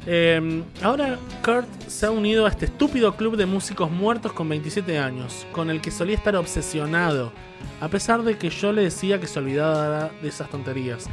eh, 0.06 0.62
ahora 0.80 1.18
Kurt 1.44 1.66
se 1.88 2.06
ha 2.06 2.12
unido 2.12 2.46
a 2.46 2.50
este 2.50 2.66
estúpido 2.66 3.16
club 3.16 3.36
de 3.36 3.46
músicos 3.46 3.90
muertos 3.90 4.32
con 4.32 4.48
27 4.48 4.96
años, 4.96 5.44
con 5.50 5.70
el 5.70 5.80
que 5.80 5.90
solía 5.90 6.14
estar 6.14 6.36
obsesionado, 6.36 7.32
a 7.80 7.88
pesar 7.88 8.22
de 8.22 8.38
que 8.38 8.48
yo 8.48 8.72
le 8.72 8.82
decía 8.82 9.20
que 9.20 9.26
se 9.26 9.40
olvidara 9.40 10.12
de 10.22 10.28
esas 10.28 10.48
tonterías. 10.50 11.06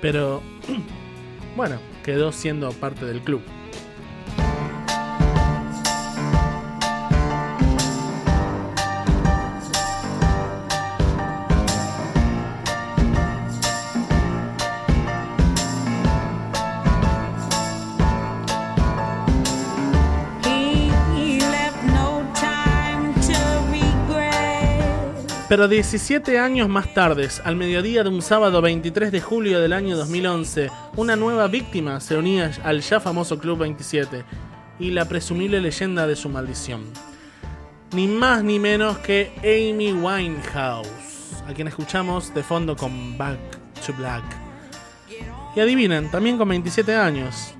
Pero, 0.00 0.40
bueno, 1.56 1.78
quedó 2.04 2.30
siendo 2.30 2.70
parte 2.70 3.06
del 3.06 3.22
club. 3.22 3.42
Pero 25.52 25.68
17 25.68 26.38
años 26.38 26.66
más 26.70 26.94
tarde, 26.94 27.28
al 27.44 27.56
mediodía 27.56 28.02
de 28.02 28.08
un 28.08 28.22
sábado 28.22 28.62
23 28.62 29.12
de 29.12 29.20
julio 29.20 29.60
del 29.60 29.74
año 29.74 29.98
2011, 29.98 30.70
una 30.96 31.14
nueva 31.14 31.46
víctima 31.46 32.00
se 32.00 32.16
unía 32.16 32.52
al 32.64 32.80
ya 32.80 33.00
famoso 33.00 33.38
Club 33.38 33.58
27 33.58 34.24
y 34.78 34.92
la 34.92 35.04
presumible 35.04 35.60
leyenda 35.60 36.06
de 36.06 36.16
su 36.16 36.30
maldición. 36.30 36.84
Ni 37.92 38.06
más 38.06 38.42
ni 38.42 38.58
menos 38.58 38.96
que 39.00 39.30
Amy 39.40 39.92
Winehouse, 39.92 40.88
a 41.46 41.52
quien 41.52 41.68
escuchamos 41.68 42.32
de 42.32 42.42
fondo 42.42 42.74
con 42.74 43.18
Back 43.18 43.38
to 43.84 43.92
Black. 43.92 44.24
Y 45.54 45.60
adivinen, 45.60 46.10
también 46.10 46.38
con 46.38 46.48
27 46.48 46.96
años. 46.96 47.52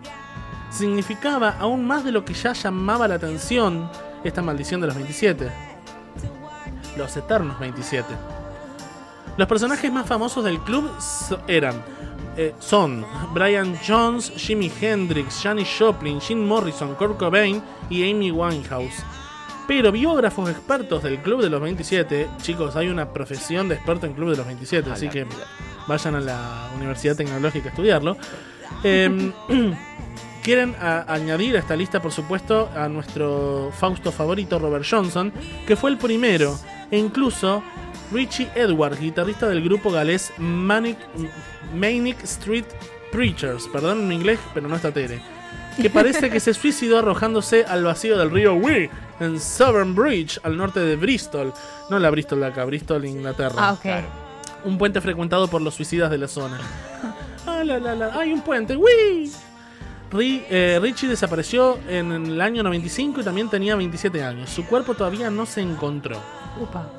Significaba 0.70 1.56
aún 1.60 1.86
más 1.86 2.04
de 2.04 2.12
lo 2.12 2.24
que 2.24 2.32
ya 2.32 2.54
llamaba 2.54 3.06
la 3.06 3.16
atención 3.16 3.90
esta 4.24 4.40
maldición 4.40 4.80
de 4.80 4.86
los 4.86 4.96
27 4.96 5.71
los 6.96 7.16
Eternos 7.16 7.58
27. 7.58 8.06
Los 9.36 9.48
personajes 9.48 9.90
más 9.90 10.06
famosos 10.06 10.44
del 10.44 10.60
club 10.60 10.90
eran 11.48 11.82
eh, 12.36 12.54
son 12.58 13.04
Brian 13.34 13.76
Jones, 13.86 14.32
Jimi 14.36 14.70
Hendrix, 14.80 15.40
Janis 15.42 15.68
Joplin, 15.78 16.20
Jim 16.20 16.46
Morrison, 16.46 16.94
Kurt 16.94 17.18
Cobain 17.18 17.62
y 17.90 18.10
Amy 18.10 18.30
Winehouse. 18.30 19.04
Pero 19.68 19.92
biógrafos 19.92 20.50
expertos 20.50 21.02
del 21.02 21.18
Club 21.18 21.42
de 21.42 21.48
los 21.48 21.60
27, 21.60 22.28
chicos, 22.40 22.74
hay 22.74 22.88
una 22.88 23.12
profesión 23.12 23.68
de 23.68 23.76
experto 23.76 24.06
en 24.06 24.14
Club 24.14 24.30
de 24.30 24.36
los 24.36 24.46
27, 24.46 24.90
así 24.90 25.08
que 25.08 25.26
vayan 25.86 26.16
a 26.16 26.20
la 26.20 26.70
Universidad 26.76 27.16
Tecnológica 27.16 27.66
a 27.66 27.70
estudiarlo. 27.70 28.16
Em, 28.82 29.32
Quieren 30.42 30.74
a- 30.80 31.04
añadir 31.12 31.54
a 31.56 31.60
esta 31.60 31.76
lista, 31.76 32.02
por 32.02 32.10
supuesto, 32.12 32.68
a 32.74 32.88
nuestro 32.88 33.70
Fausto 33.78 34.10
favorito, 34.10 34.58
Robert 34.58 34.84
Johnson, 34.88 35.32
que 35.66 35.76
fue 35.76 35.90
el 35.90 35.98
primero, 35.98 36.58
e 36.90 36.98
incluso 36.98 37.62
Richie 38.12 38.48
Edwards, 38.54 38.98
guitarrista 39.00 39.48
del 39.48 39.62
grupo 39.62 39.90
galés 39.92 40.32
Manic, 40.38 40.98
Manic 41.74 42.22
Street 42.24 42.64
Preachers, 43.12 43.68
perdón 43.68 44.08
mi 44.08 44.16
inglés, 44.16 44.40
pero 44.52 44.66
no 44.68 44.74
está 44.76 44.90
tere, 44.90 45.20
que 45.80 45.88
parece 45.90 46.28
que 46.28 46.40
se 46.40 46.54
suicidó 46.54 46.98
arrojándose 46.98 47.64
al 47.64 47.84
vacío 47.84 48.18
del 48.18 48.30
río 48.30 48.54
Wee, 48.54 48.90
en 49.20 49.38
Severn 49.38 49.94
Bridge, 49.94 50.40
al 50.42 50.56
norte 50.56 50.80
de 50.80 50.96
Bristol. 50.96 51.52
No 51.88 51.98
la 52.00 52.10
Bristol 52.10 52.40
de 52.40 52.46
acá, 52.46 52.64
Bristol, 52.64 53.04
Inglaterra. 53.04 53.54
Ah, 53.58 53.72
ok. 53.74 54.64
Un 54.64 54.76
puente 54.78 55.00
frecuentado 55.00 55.46
por 55.48 55.62
los 55.62 55.74
suicidas 55.74 56.10
de 56.10 56.18
la 56.18 56.26
zona. 56.26 56.58
Ah, 57.46 57.62
la, 57.64 57.78
la, 57.78 57.94
la. 57.94 58.06
Hay 58.18 58.32
un 58.32 58.40
puente. 58.40 58.76
¡Wii! 58.76 59.30
Ri- 60.12 60.44
eh, 60.50 60.78
Richie 60.80 61.08
desapareció 61.08 61.78
en 61.88 62.12
el 62.12 62.40
año 62.40 62.62
95 62.62 63.20
y 63.20 63.24
también 63.24 63.48
tenía 63.48 63.74
27 63.76 64.22
años. 64.22 64.50
Su 64.50 64.66
cuerpo 64.66 64.94
todavía 64.94 65.30
no 65.30 65.46
se 65.46 65.62
encontró. 65.62 66.20
Upa. 66.60 66.90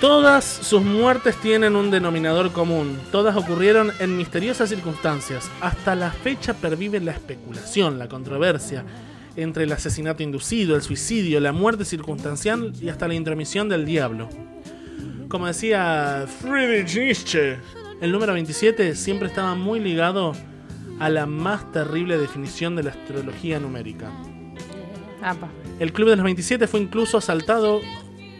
Todas 0.00 0.44
sus 0.44 0.82
muertes 0.82 1.36
tienen 1.40 1.74
un 1.74 1.90
denominador 1.90 2.52
común. 2.52 2.98
Todas 3.10 3.34
ocurrieron 3.34 3.92
en 3.98 4.16
misteriosas 4.16 4.68
circunstancias. 4.68 5.50
Hasta 5.60 5.94
la 5.94 6.10
fecha 6.10 6.52
pervive 6.54 7.00
la 7.00 7.12
especulación, 7.12 7.98
la 7.98 8.06
controversia 8.06 8.84
entre 9.36 9.64
el 9.64 9.72
asesinato 9.72 10.22
inducido, 10.22 10.74
el 10.74 10.82
suicidio, 10.82 11.40
la 11.40 11.52
muerte 11.52 11.84
circunstancial 11.84 12.72
y 12.80 12.88
hasta 12.88 13.06
la 13.06 13.14
intromisión 13.14 13.68
del 13.68 13.84
diablo. 13.84 14.28
Como 15.28 15.46
decía 15.46 16.26
Friedrich 16.40 16.96
Nietzsche, 16.96 17.58
el 18.00 18.12
número 18.12 18.32
27 18.32 18.94
siempre 18.94 19.28
estaba 19.28 19.54
muy 19.54 19.80
ligado 19.80 20.32
a 20.98 21.08
la 21.10 21.26
más 21.26 21.70
terrible 21.72 22.18
definición 22.18 22.76
de 22.76 22.84
la 22.84 22.90
astrología 22.90 23.60
numérica. 23.60 24.10
Apa. 25.22 25.48
El 25.78 25.92
Club 25.92 26.10
de 26.10 26.16
los 26.16 26.24
27 26.24 26.66
fue 26.66 26.80
incluso 26.80 27.18
asaltado 27.18 27.80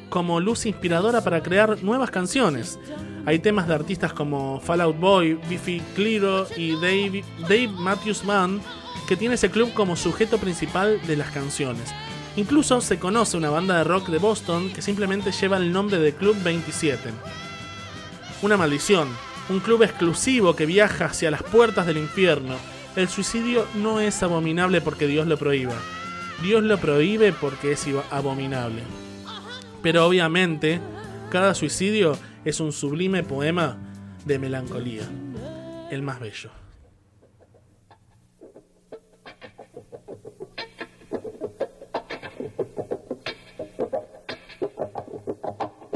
como 0.09 0.41
luz 0.41 0.67
inspiradora 0.67 1.23
para 1.23 1.43
crear 1.43 1.83
nuevas 1.83 2.11
canciones. 2.11 2.79
Hay 3.27 3.41
temas 3.41 3.67
de 3.67 3.75
artistas 3.75 4.13
como 4.13 4.61
Fallout 4.61 4.99
Boy, 4.99 5.39
Biffy 5.49 5.83
Clyro 5.95 6.47
y 6.57 6.75
Dave, 6.75 7.25
Dave 7.43 7.69
Matthews 7.69 8.25
Band 8.25 8.63
que 9.07 9.17
tiene 9.17 9.37
ese 9.37 9.51
club 9.51 9.73
como 9.73 9.97
sujeto 9.97 10.39
principal 10.39 11.01
de 11.07 11.17
las 11.17 11.31
canciones. 11.31 11.95
Incluso 12.37 12.81
se 12.81 12.99
conoce 12.99 13.37
una 13.37 13.51
banda 13.51 13.79
de 13.79 13.85
rock 13.85 14.09
de 14.09 14.19
Boston 14.19 14.71
que 14.73 14.83
simplemente 14.83 15.33
lleva 15.33 15.57
el 15.57 15.73
nombre 15.73 15.99
de 15.99 16.15
Club 16.15 16.37
27. 16.43 17.11
Una 18.43 18.59
maldición, 18.59 19.09
un 19.49 19.61
club 19.61 19.83
exclusivo 19.83 20.55
que 20.55 20.67
viaja 20.67 21.07
hacia 21.07 21.31
las 21.31 21.43
puertas 21.43 21.87
del 21.87 21.97
infierno. 21.97 22.57
El 22.95 23.09
suicidio 23.09 23.67
no 23.75 24.01
es 24.01 24.23
abominable 24.23 24.83
porque 24.83 25.07
Dios 25.07 25.27
lo 25.27 25.39
prohíba. 25.39 25.77
Dios 26.43 26.63
lo 26.63 26.77
prohíbe 26.79 27.33
porque 27.33 27.73
es 27.73 27.87
abominable. 28.11 28.83
Pero 29.83 30.07
obviamente, 30.07 30.81
cada 31.31 31.55
suicidio 31.55 32.19
es 32.45 32.61
un 32.61 32.73
sublime 32.73 33.23
poema 33.23 33.79
de 34.27 34.39
melancolía. 34.39 35.09
El 35.91 36.03
más 36.03 36.21
bello. 36.21 36.66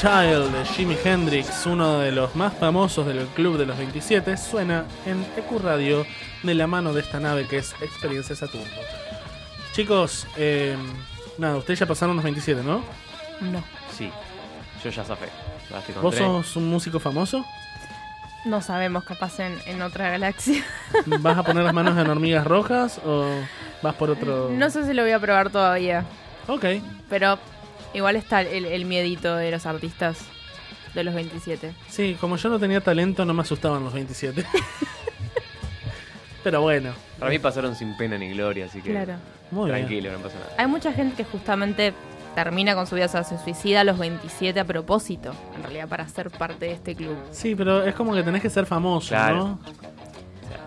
Child 0.00 0.52
de 0.52 0.64
Jimi 0.64 0.96
Hendrix, 1.02 1.66
uno 1.66 1.98
de 1.98 2.12
los 2.12 2.36
más 2.36 2.54
famosos 2.54 3.04
del 3.04 3.26
Club 3.34 3.58
de 3.58 3.66
los 3.66 3.76
27, 3.76 4.36
suena 4.36 4.84
en 5.04 5.26
EQ 5.36 5.60
Radio 5.60 6.06
de 6.44 6.54
la 6.54 6.68
mano 6.68 6.92
de 6.92 7.00
esta 7.00 7.18
nave 7.18 7.48
que 7.48 7.56
es 7.56 7.74
Experiencia 7.80 8.36
Saturno. 8.36 8.68
Chicos, 9.72 10.28
eh, 10.36 10.76
nada, 11.36 11.56
ustedes 11.56 11.80
ya 11.80 11.86
pasaron 11.86 12.14
los 12.14 12.22
27, 12.22 12.62
¿no? 12.62 12.84
No. 13.40 13.64
Sí, 13.90 14.08
yo 14.84 14.90
ya 14.90 15.02
zafé. 15.02 15.30
¿Vos 16.00 16.14
sos 16.14 16.54
un 16.54 16.70
músico 16.70 17.00
famoso? 17.00 17.44
No 18.44 18.62
sabemos, 18.62 19.02
capaz 19.02 19.40
en, 19.40 19.58
en 19.66 19.82
otra 19.82 20.10
galaxia. 20.10 20.64
¿Vas 21.06 21.38
a 21.38 21.42
poner 21.42 21.64
las 21.64 21.74
manos 21.74 21.98
en 21.98 22.08
hormigas 22.08 22.46
rojas 22.46 23.00
o 23.04 23.26
vas 23.82 23.96
por 23.96 24.10
otro...? 24.10 24.48
No 24.52 24.70
sé 24.70 24.86
si 24.86 24.94
lo 24.94 25.02
voy 25.02 25.10
a 25.10 25.18
probar 25.18 25.50
todavía. 25.50 26.04
Ok. 26.46 26.66
Pero 27.10 27.36
igual 27.94 28.16
está 28.16 28.42
el, 28.42 28.64
el 28.64 28.84
miedito 28.84 29.36
de 29.36 29.50
los 29.50 29.66
artistas 29.66 30.18
de 30.94 31.04
los 31.04 31.14
27. 31.14 31.72
Sí, 31.88 32.16
como 32.20 32.36
yo 32.36 32.48
no 32.48 32.58
tenía 32.58 32.80
talento, 32.80 33.24
no 33.24 33.34
me 33.34 33.42
asustaban 33.42 33.84
los 33.84 33.92
27. 33.92 34.44
Pero 36.44 36.62
bueno. 36.62 36.92
Para 37.18 37.30
mí 37.30 37.38
pasaron 37.38 37.74
sin 37.74 37.96
pena 37.96 38.16
ni 38.16 38.30
gloria, 38.30 38.66
así 38.66 38.80
que 38.80 38.90
Claro. 38.90 39.14
Muy 39.50 39.66
bien. 39.70 39.78
tranquilo, 39.86 40.12
no 40.12 40.18
pasa 40.18 40.38
nada. 40.38 40.52
Hay 40.58 40.66
mucha 40.66 40.92
gente 40.92 41.16
que 41.16 41.24
justamente 41.24 41.92
termina 42.34 42.74
con 42.74 42.86
su 42.86 42.94
vida, 42.94 43.06
o 43.06 43.08
sea, 43.08 43.24
se 43.24 43.38
suicida 43.38 43.80
a 43.80 43.84
los 43.84 43.98
27 43.98 44.60
a 44.60 44.64
propósito, 44.64 45.34
en 45.56 45.62
realidad 45.62 45.88
para 45.88 46.06
ser 46.08 46.30
parte 46.30 46.66
de 46.66 46.72
este 46.72 46.94
club. 46.94 47.16
Sí, 47.32 47.54
pero 47.56 47.82
es 47.82 47.94
como 47.94 48.14
que 48.14 48.22
tenés 48.22 48.42
que 48.42 48.50
ser 48.50 48.66
famoso, 48.66 49.08
Claro. 49.08 49.36
¿no? 49.36 49.60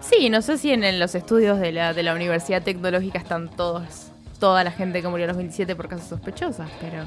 Sí, 0.02 0.30
no 0.30 0.42
sé 0.42 0.58
si 0.58 0.72
en, 0.72 0.84
en 0.84 1.00
los 1.00 1.16
estudios 1.16 1.60
de 1.60 1.72
la, 1.72 1.94
de 1.94 2.04
la 2.04 2.14
Universidad 2.14 2.62
Tecnológica 2.64 3.20
están 3.20 3.48
todos, 3.50 4.11
toda 4.42 4.66
la 4.66 4.72
gente 4.72 5.02
que 5.02 5.08
murió 5.08 5.24
a 5.24 5.28
los 5.30 5.38
27 5.38 5.74
por 5.78 5.88
causas 5.88 6.10
sospechosas, 6.10 6.70
pero... 6.82 7.04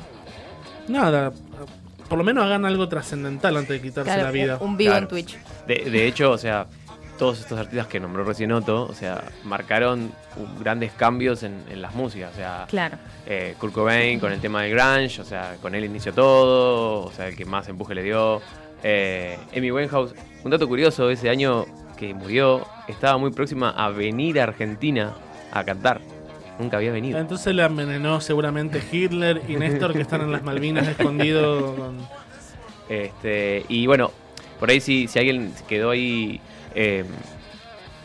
Nada, 0.88 1.32
por 2.08 2.16
lo 2.18 2.24
menos 2.24 2.44
hagan 2.44 2.64
algo 2.64 2.88
trascendental 2.88 3.56
antes 3.56 3.70
de 3.70 3.80
quitarse 3.82 4.08
Claro, 4.10 4.22
la 4.24 4.30
vida. 4.30 4.56
un- 4.60 4.70
un 4.70 4.76
vivo 4.76 4.90
Claro. 4.92 5.04
en 5.04 5.08
Twitch. 5.08 5.36
De, 5.66 5.90
de 5.90 6.06
hecho, 6.06 6.30
o 6.30 6.38
sea, 6.38 6.66
todos 7.18 7.40
estos 7.40 7.58
artistas 7.58 7.86
que 7.86 7.98
nombró 8.00 8.24
recién 8.24 8.52
Otto, 8.52 8.84
o 8.86 8.92
sea, 8.94 9.24
marcaron 9.44 10.12
grandes 10.60 10.92
cambios 10.92 11.42
en, 11.42 11.62
en 11.70 11.80
las 11.82 11.94
músicas. 11.94 12.32
O 12.32 12.36
sea, 12.36 12.66
Claro. 12.68 12.98
eh, 13.26 13.54
Kurt 13.58 13.72
Cobain 13.72 14.20
con 14.20 14.32
el 14.32 14.40
tema 14.40 14.62
del 14.62 14.72
grunge, 14.74 15.20
o 15.20 15.24
sea, 15.24 15.56
con 15.62 15.74
él 15.74 15.84
inició 15.84 16.12
todo, 16.12 17.04
o 17.06 17.12
sea, 17.12 17.28
el 17.28 17.36
que 17.36 17.44
más 17.44 17.68
empuje 17.68 17.94
le 17.94 18.02
dio. 18.02 18.40
Eh, 18.82 19.38
Amy 19.56 19.70
Winehouse, 19.72 20.14
un 20.44 20.50
dato 20.50 20.68
curioso, 20.68 21.08
ese 21.08 21.30
año 21.30 21.64
que 21.96 22.12
murió, 22.12 22.66
estaba 22.88 23.16
muy 23.16 23.30
próxima 23.30 23.70
a 23.70 23.88
venir 23.88 24.38
a 24.40 24.44
Argentina 24.44 25.14
a 25.52 25.64
cantar. 25.64 26.00
Nunca 26.58 26.76
había 26.76 26.92
venido. 26.92 27.18
Entonces 27.18 27.54
la 27.54 27.66
envenenó 27.66 28.20
seguramente 28.20 28.80
Hitler 28.92 29.42
y 29.48 29.56
Néstor 29.56 29.92
que 29.92 30.00
están 30.02 30.20
en 30.22 30.32
las 30.32 30.42
Malvinas 30.42 30.86
escondidos 30.86 31.74
con... 31.78 31.98
Este, 32.88 33.64
y 33.68 33.86
bueno, 33.86 34.10
por 34.60 34.70
ahí 34.70 34.80
si, 34.80 35.08
si 35.08 35.18
alguien 35.18 35.52
quedó 35.68 35.90
ahí 35.90 36.40
eh, 36.74 37.04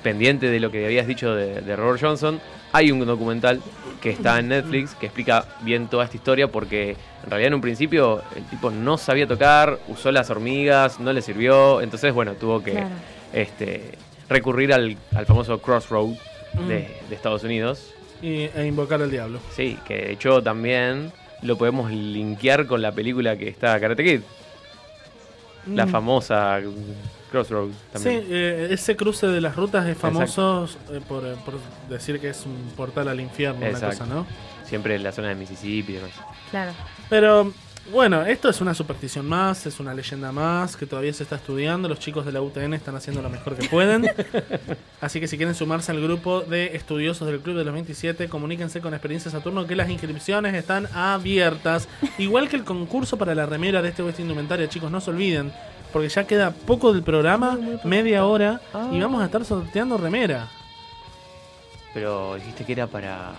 pendiente 0.04 0.48
de 0.50 0.60
lo 0.60 0.72
que 0.72 0.86
habías 0.86 1.06
dicho 1.06 1.36
de, 1.36 1.62
de 1.62 1.76
Robert 1.76 2.00
Johnson, 2.02 2.40
hay 2.72 2.92
un 2.92 3.06
documental 3.06 3.62
que 4.02 4.10
está 4.12 4.40
en 4.40 4.48
Netflix 4.50 4.96
que 4.96 5.08
explica 5.08 5.46
bien 5.62 5.88
toda 5.88 6.06
esta 6.06 6.16
historia 6.16 6.48
porque 6.48 6.92
en 7.24 7.30
realidad 7.30 7.48
en 7.50 7.54
un 7.56 7.62
principio 7.62 8.22
el 8.36 8.44
tipo 8.46 8.72
no 8.72 8.98
sabía 8.98 9.28
tocar, 9.28 9.78
usó 9.90 10.12
las 10.12 10.30
hormigas, 10.30 11.00
no 11.00 11.12
le 11.12 11.22
sirvió, 11.22 11.82
entonces 11.82 12.14
bueno, 12.14 12.34
tuvo 12.34 12.64
que 12.64 12.72
Claro. 12.72 12.88
este, 13.34 13.92
recurrir 14.30 14.74
al, 14.74 14.96
al 15.16 15.26
famoso 15.26 15.60
Crossroad 15.62 16.16
Mm. 16.52 16.68
de, 16.68 16.90
de 17.08 17.16
Estados 17.16 17.44
Unidos. 17.44 17.94
Y, 18.22 18.44
e 18.56 18.66
invocar 18.66 19.02
al 19.02 19.12
diablo. 19.12 19.40
Sí, 19.56 19.78
que 19.88 19.96
de 19.96 20.12
hecho 20.14 20.42
también 20.44 21.12
lo 21.42 21.58
podemos 21.58 21.90
linkear 21.92 22.66
con 22.68 22.82
la 22.82 22.92
película 22.92 23.38
que 23.38 23.48
está 23.48 23.80
Karate 23.80 24.04
Kid. 24.04 24.22
La 25.74 25.86
Mm. 25.86 25.90
famosa 25.90 26.60
Crossroads 27.32 27.76
también. 27.94 28.22
Sí, 28.22 28.28
eh, 28.32 28.68
ese 28.72 28.96
cruce 28.96 29.28
de 29.28 29.40
las 29.42 29.56
rutas 29.56 29.86
es 29.88 29.98
famoso 29.98 30.68
eh, 30.92 31.00
por, 31.08 31.26
eh, 31.26 31.36
por 31.46 31.56
decir 31.90 32.20
que 32.20 32.30
es 32.30 32.46
un 32.46 32.72
portal 32.76 33.08
al 33.08 33.20
infierno, 33.20 33.60
una 33.60 33.70
Exacto. 33.70 34.00
cosa, 34.00 34.06
¿no? 34.14 34.26
Siempre 34.66 34.96
en 34.96 35.04
la 35.04 35.12
zona 35.12 35.30
de 35.30 35.36
Mississippi 35.36 35.94
y 35.94 35.96
demás. 35.96 36.12
Claro. 36.50 36.72
Pero 37.10 37.54
bueno, 37.92 38.24
esto 38.26 38.50
es 38.50 38.62
una 38.62 38.74
superstición 38.74 39.28
más, 39.28 39.66
es 39.66 39.80
una 39.80 39.94
leyenda 39.94 40.32
más 40.32 40.76
que 40.78 40.86
todavía 40.86 41.14
se 41.14 41.24
está 41.24 41.36
estudiando. 41.38 41.88
Los 41.90 42.00
chicos 42.00 42.26
de 42.26 42.32
la 42.32 42.42
UTN 42.42 42.74
están 42.74 42.96
haciendo 42.96 43.22
lo 43.22 43.30
mejor 43.30 43.56
que 43.56 43.68
pueden. 43.70 44.10
Así 45.02 45.20
que 45.20 45.28
si 45.28 45.38
quieren 45.38 45.56
sumarse 45.56 45.92
al 45.92 46.02
grupo 46.02 46.42
de 46.42 46.76
estudiosos 46.76 47.28
del 47.28 47.40
Club 47.40 47.58
de 47.58 47.64
los 47.66 47.74
27, 47.74 48.30
comuníquense 48.30 48.82
con 48.82 48.94
Experiencia 48.94 49.32
Saturno 49.32 49.66
que 49.68 49.76
las 49.76 49.90
inscripciones 49.90 50.54
están 50.54 50.88
abiertas. 50.94 51.88
Igual 52.18 52.50
que 52.50 52.56
el 52.58 52.64
concurso 52.64 53.18
para 53.18 53.34
la 53.36 53.46
remera 53.46 53.82
de 53.82 53.90
este 53.90 54.04
West 54.04 54.20
Indumentaria, 54.20 54.70
chicos, 54.70 54.92
no 54.92 55.02
se 55.02 55.10
olviden. 55.12 55.52
Porque 55.92 56.10
ya 56.10 56.26
queda 56.26 56.52
poco 56.52 56.94
del 56.94 57.02
programa, 57.04 57.58
media 57.84 58.26
hora, 58.26 58.62
y 58.92 59.00
vamos 59.00 59.22
a 59.22 59.26
estar 59.26 59.44
sorteando 59.44 59.98
remera. 59.98 60.48
Pero 61.94 62.36
dijiste 62.36 62.64
que 62.66 62.74
era 62.74 62.86
para 62.88 63.32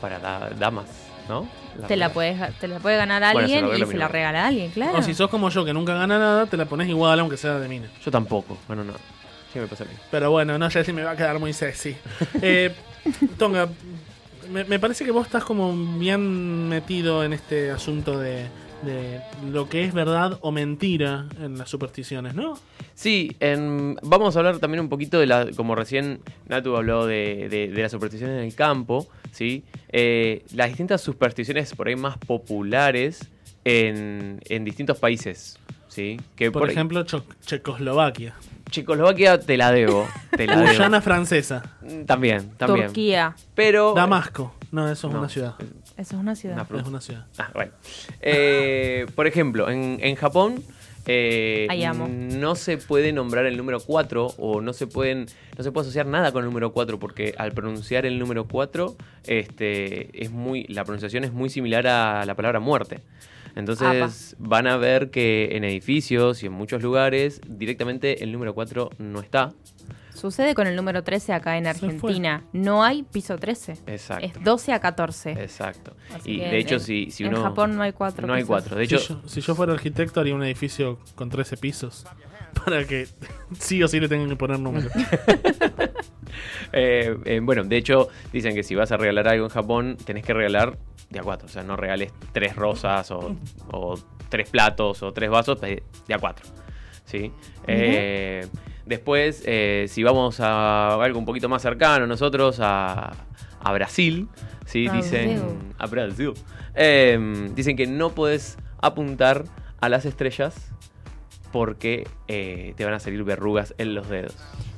para 0.00 0.18
da- 0.18 0.50
damas, 0.58 0.86
¿no? 1.30 1.48
Te 1.88 1.96
la, 1.96 2.12
puedes, 2.12 2.58
te 2.58 2.68
la 2.68 2.78
puede 2.80 2.96
ganar 2.98 3.22
Bueno, 3.32 3.48
se 3.48 3.54
alguien 3.54 3.64
regalo 3.64 3.78
y 3.78 3.82
a 3.82 3.86
se 3.92 3.96
la 3.96 4.08
regala 4.08 4.44
a 4.44 4.48
alguien, 4.48 4.70
claro. 4.72 4.98
O 4.98 5.02
si 5.02 5.14
sos 5.14 5.30
como 5.30 5.48
yo, 5.48 5.64
que 5.64 5.72
nunca 5.72 5.94
gana 5.94 6.18
nada, 6.18 6.46
te 6.46 6.56
la 6.58 6.66
pones 6.66 6.88
igual, 6.88 7.18
aunque 7.20 7.36
sea 7.38 7.58
de 7.58 7.68
mina. 7.68 7.88
Yo 8.04 8.10
tampoco, 8.10 8.58
bueno, 8.66 8.84
no. 8.84 8.92
Sí 9.52 9.58
me 9.58 9.66
pasa 9.66 9.84
a 9.84 9.86
mí. 9.86 9.92
Pero 10.10 10.30
bueno, 10.30 10.58
no 10.58 10.70
sé 10.70 10.84
si 10.84 10.92
me 10.92 11.02
va 11.02 11.12
a 11.12 11.16
quedar 11.16 11.38
muy 11.38 11.52
sexy. 11.52 11.96
Eh, 12.42 12.74
Tonga, 13.38 13.68
me, 14.50 14.64
me 14.64 14.78
parece 14.78 15.04
que 15.04 15.10
vos 15.10 15.24
estás 15.26 15.44
como 15.44 15.72
bien 15.98 16.68
metido 16.68 17.24
en 17.24 17.32
este 17.32 17.70
asunto 17.70 18.18
de, 18.18 18.46
de 18.82 19.20
lo 19.50 19.68
que 19.68 19.84
es 19.84 19.94
verdad 19.94 20.38
o 20.42 20.52
mentira 20.52 21.26
en 21.40 21.56
las 21.58 21.68
supersticiones, 21.70 22.34
¿no? 22.34 22.58
Sí, 22.94 23.34
en- 23.40 23.96
vamos 24.02 24.36
a 24.36 24.40
hablar 24.40 24.58
también 24.58 24.80
un 24.82 24.88
poquito 24.90 25.18
de 25.18 25.26
la, 25.26 25.46
como 25.56 25.74
recién 25.74 26.20
Natu 26.48 26.76
habló 26.76 27.06
de, 27.06 27.48
de, 27.48 27.68
de 27.68 27.82
las 27.82 27.90
supersticiones 27.92 28.36
en 28.38 28.44
el 28.44 28.54
campo, 28.54 29.08
¿sí? 29.32 29.64
Eh, 29.88 30.44
las 30.54 30.68
distintas 30.68 31.00
supersticiones 31.00 31.74
por 31.74 31.88
ahí 31.88 31.96
más 31.96 32.18
populares 32.18 33.28
en, 33.64 34.40
en 34.48 34.64
distintos 34.64 34.98
países, 34.98 35.58
¿sí? 35.88 36.20
Que 36.36 36.50
Por, 36.50 36.70
ejemplo, 36.70 37.04
Checoslovaquia. 37.44 38.34
Checoslovaquia 38.70 39.40
te 39.40 39.56
la 39.56 39.72
debo, 39.72 40.06
te 40.36 40.46
la 40.46 40.56
debo. 40.56 40.68
Guyana 40.72 41.00
francesa. 41.00 41.76
Mm, 41.82 42.04
También, 42.04 42.50
también. 42.56 42.86
Turquía. 42.86 43.34
Pero... 43.54 43.94
Damasco. 43.94 44.54
No, 44.70 44.88
eso 44.88 45.08
es 45.08 45.12
No. 45.12 45.18
una 45.18 45.28
ciudad. 45.28 45.54
Eso 45.96 46.14
es 46.16 46.20
una 46.20 46.36
ciudad. 46.36 46.66
Una. 46.70 46.80
Es 46.80 46.86
una 46.86 47.00
ciudad. 47.00 47.26
Ah, 47.38 47.50
bueno. 47.52 47.72
Eh, 48.20 49.06
por 49.16 49.26
ejemplo, 49.26 49.68
en, 49.68 49.98
en 50.00 50.14
Japón 50.14 50.62
eh, 51.06 51.86
amo. 51.86 52.08
no 52.08 52.54
se 52.54 52.76
puede 52.76 53.12
nombrar 53.12 53.46
el 53.46 53.56
número 53.56 53.80
4 53.80 54.34
o 54.38 54.60
no 54.60 54.72
se 54.72 54.86
pueden 54.86 55.26
no 55.56 55.64
se 55.64 55.72
puede 55.72 55.86
asociar 55.86 56.06
nada 56.06 56.32
con 56.32 56.42
el 56.42 56.48
número 56.50 56.72
4 56.72 56.98
porque 56.98 57.34
al 57.38 57.52
pronunciar 57.52 58.06
el 58.06 58.18
número 58.18 58.46
4 58.46 58.96
este 59.26 60.22
es 60.22 60.30
muy 60.30 60.64
la 60.64 60.84
pronunciación 60.84 61.24
es 61.24 61.32
muy 61.32 61.48
similar 61.48 61.86
a 61.86 62.24
la 62.24 62.34
palabra 62.34 62.60
muerte. 62.60 63.00
Entonces 63.56 64.36
van 64.38 64.66
a 64.66 64.76
ver 64.76 65.10
que 65.10 65.56
en 65.56 65.64
edificios 65.64 66.42
y 66.42 66.46
en 66.46 66.52
muchos 66.52 66.82
lugares 66.82 67.40
directamente 67.46 68.22
el 68.22 68.32
número 68.32 68.54
4 68.54 68.90
no 68.98 69.20
está. 69.20 69.52
Sucede 70.14 70.54
con 70.54 70.66
el 70.66 70.76
número 70.76 71.02
13 71.02 71.32
acá 71.32 71.56
en. 71.56 71.66
Argentina. 71.66 72.44
No 72.52 72.82
hay 72.84 73.02
piso 73.04 73.38
13. 73.38 73.78
Exacto. 73.86 74.24
Es 74.26 74.32
12 74.42 74.72
a 74.72 74.80
14. 74.80 75.32
Exacto. 75.32 75.96
Así 76.14 76.32
Y 76.32 76.40
de 76.40 76.58
hecho 76.58 76.74
en- 76.74 76.80
si, 76.80 77.10
si 77.10 77.24
en 77.24 77.30
uno 77.30 77.42
Japón 77.42 77.76
no 77.76 77.82
hay 77.82 77.92
cuatro 77.92 78.26
No 78.26 78.34
hay 78.34 78.42
pisos. 78.42 78.48
4. 78.64 78.76
De 78.76 78.84
hecho 78.84 78.98
si, 78.98 79.08
yo, 79.14 79.22
si 79.26 79.40
yo 79.40 79.54
fuera 79.54 79.72
arquitecto, 79.72 80.20
haría 80.20 80.34
un 80.34 80.42
edificio 80.44 80.98
con 81.14 81.30
13 81.30 81.56
pisos. 81.56 82.04
Para 82.64 82.84
que 82.84 83.06
sí 83.58 83.82
o 83.82 83.88
sí 83.88 84.00
le 84.00 84.08
tengan 84.08 84.28
que 84.28 84.36
poner 84.36 84.58
número. 84.58 84.88
Eh, 86.72 87.16
eh, 87.24 87.40
bueno, 87.42 87.64
de 87.64 87.76
hecho, 87.76 88.08
dicen 88.32 88.54
que 88.54 88.62
si 88.62 88.74
vas 88.76 88.92
a 88.92 88.96
regalar 88.96 89.26
algo 89.26 89.46
en 89.46 89.50
Japón, 89.50 89.96
tenés 90.04 90.24
que 90.24 90.32
regalar 90.32 90.78
de 91.10 91.18
a 91.18 91.22
cuatro. 91.22 91.46
O 91.46 91.48
sea, 91.48 91.62
no 91.64 91.76
regales 91.76 92.12
tres 92.32 92.54
rosas 92.54 93.10
o, 93.10 93.36
o 93.72 93.98
tres 94.28 94.48
platos 94.48 95.02
o 95.02 95.12
tres 95.12 95.28
vasos, 95.30 95.60
de 95.60 95.82
de 96.06 96.14
a 96.14 96.18
cuatro. 96.18 96.46
¿Sí? 97.04 97.32
Eh, 97.66 98.46
después, 98.86 99.42
eh, 99.46 99.86
si 99.88 100.02
vamos 100.02 100.40
a 100.40 100.94
algo 101.02 101.18
un 101.18 101.24
poquito 101.24 101.48
más 101.48 101.62
cercano, 101.62 102.06
nosotros 102.06 102.58
a, 102.60 103.12
a 103.60 103.72
Brasil, 103.72 104.28
¿sí? 104.66 104.88
Brasil. 104.88 105.02
Dicen. 105.02 105.74
A 105.78 105.86
Brasil. 105.86 106.32
Eh, 106.74 107.48
dicen 107.54 107.76
que 107.76 107.86
no 107.86 108.10
puedes 108.10 108.58
apuntar 108.80 109.44
a 109.80 109.88
las 109.88 110.04
estrellas 110.04 110.54
porque 111.52 112.06
eh, 112.28 112.74
te 112.76 112.84
van 112.84 112.94
a 112.94 113.00
salir 113.00 113.24
verrugas 113.24 113.74
en 113.78 113.94
los 113.94 114.08
dedos. 114.08 114.36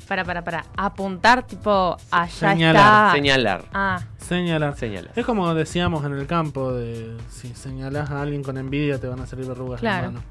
Para, 0.09 0.25
para, 0.25 0.43
para. 0.43 0.65
Apuntar, 0.77 1.47
tipo, 1.47 1.97
allá 2.11 2.29
Señalar. 2.51 3.07
está. 3.07 3.13
Señalar. 3.15 3.65
Ah, 3.73 4.01
Señalar. 4.19 4.77
Señalar. 4.77 5.13
Es 5.17 5.25
como 5.25 5.55
decíamos 5.55 6.05
en 6.05 6.13
el 6.13 6.27
campo, 6.27 6.73
de 6.73 7.17
si 7.31 7.49
señalás 7.55 8.11
a 8.11 8.21
alguien 8.21 8.43
con 8.43 8.59
envidia 8.59 8.99
te 8.99 9.07
van 9.07 9.21
a 9.21 9.27
salir 9.27 9.47
verrugas 9.47 9.83
en 9.83 9.89
la 9.89 10.03
mano. 10.03 10.23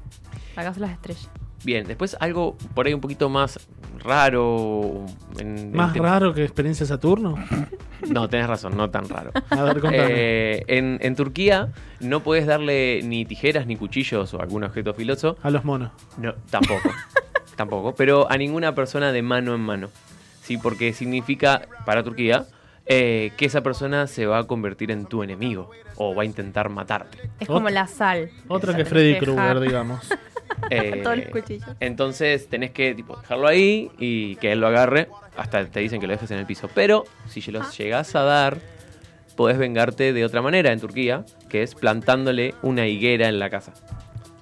Acá 0.56 0.72
son 0.74 0.82
las 0.82 0.92
estrellas. 0.92 1.30
Bien, 1.64 1.86
después 1.86 2.16
algo 2.20 2.56
por 2.74 2.86
ahí 2.86 2.94
un 2.94 3.00
poquito 3.00 3.28
más 3.28 3.68
raro. 4.02 5.06
en 5.38 5.72
Más 5.72 5.96
raro 5.96 6.34
que 6.34 6.42
experiencia 6.42 6.86
Saturno. 6.86 7.36
No, 8.08 8.28
tenés 8.28 8.48
razón, 8.48 8.76
no 8.76 8.90
tan 8.90 9.08
raro. 9.08 9.30
A 9.50 9.62
ver, 9.62 9.80
contame. 9.80 10.06
Eh, 10.08 10.64
en, 10.66 10.98
en 11.02 11.14
Turquía 11.14 11.72
no 12.00 12.20
puedes 12.20 12.46
darle 12.46 13.00
ni 13.04 13.24
tijeras, 13.24 13.66
ni 13.66 13.76
cuchillos 13.76 14.34
o 14.34 14.40
algún 14.40 14.64
objeto 14.64 14.92
filoso. 14.94 15.36
A 15.42 15.50
los 15.50 15.64
monos. 15.64 15.92
No, 16.18 16.34
tampoco. 16.50 16.90
tampoco. 17.56 17.94
Pero 17.94 18.30
a 18.30 18.36
ninguna 18.36 18.74
persona 18.74 19.12
de 19.12 19.22
mano 19.22 19.54
en 19.54 19.60
mano. 19.60 19.88
Sí, 20.42 20.56
porque 20.56 20.92
significa, 20.92 21.62
para 21.86 22.02
Turquía, 22.02 22.46
eh, 22.86 23.30
que 23.36 23.44
esa 23.44 23.62
persona 23.62 24.08
se 24.08 24.26
va 24.26 24.38
a 24.38 24.44
convertir 24.44 24.90
en 24.90 25.06
tu 25.06 25.22
enemigo. 25.22 25.70
O 25.96 26.14
va 26.14 26.22
a 26.22 26.24
intentar 26.24 26.68
matarte. 26.70 27.30
Es 27.38 27.46
como 27.46 27.68
la 27.68 27.86
sal. 27.86 28.30
Otra 28.48 28.74
que 28.74 28.84
Freddy. 28.84 29.18
Krueger, 29.18 29.60
digamos. 29.60 30.08
Eh, 30.70 31.00
Todos 31.02 31.16
los 31.18 31.26
cuchillos. 31.26 31.68
Entonces 31.80 32.48
tenés 32.48 32.70
que 32.70 32.94
tipo, 32.94 33.16
dejarlo 33.16 33.46
ahí 33.46 33.90
y 33.98 34.36
que 34.36 34.52
él 34.52 34.60
lo 34.60 34.68
agarre. 34.68 35.08
Hasta 35.36 35.64
te 35.66 35.80
dicen 35.80 36.00
que 36.00 36.06
lo 36.06 36.12
dejes 36.12 36.30
en 36.30 36.38
el 36.38 36.46
piso. 36.46 36.68
Pero 36.74 37.04
si 37.28 37.40
se 37.40 37.50
Ah. 37.50 37.54
los 37.54 37.76
llegás 37.76 38.14
a 38.16 38.22
dar, 38.22 38.58
podés 39.36 39.58
vengarte 39.58 40.12
de 40.12 40.24
otra 40.24 40.42
manera 40.42 40.72
en 40.72 40.80
Turquía, 40.80 41.24
que 41.48 41.62
es 41.62 41.74
plantándole 41.74 42.54
una 42.62 42.86
higuera 42.86 43.28
en 43.28 43.38
la 43.38 43.50
casa. 43.50 43.72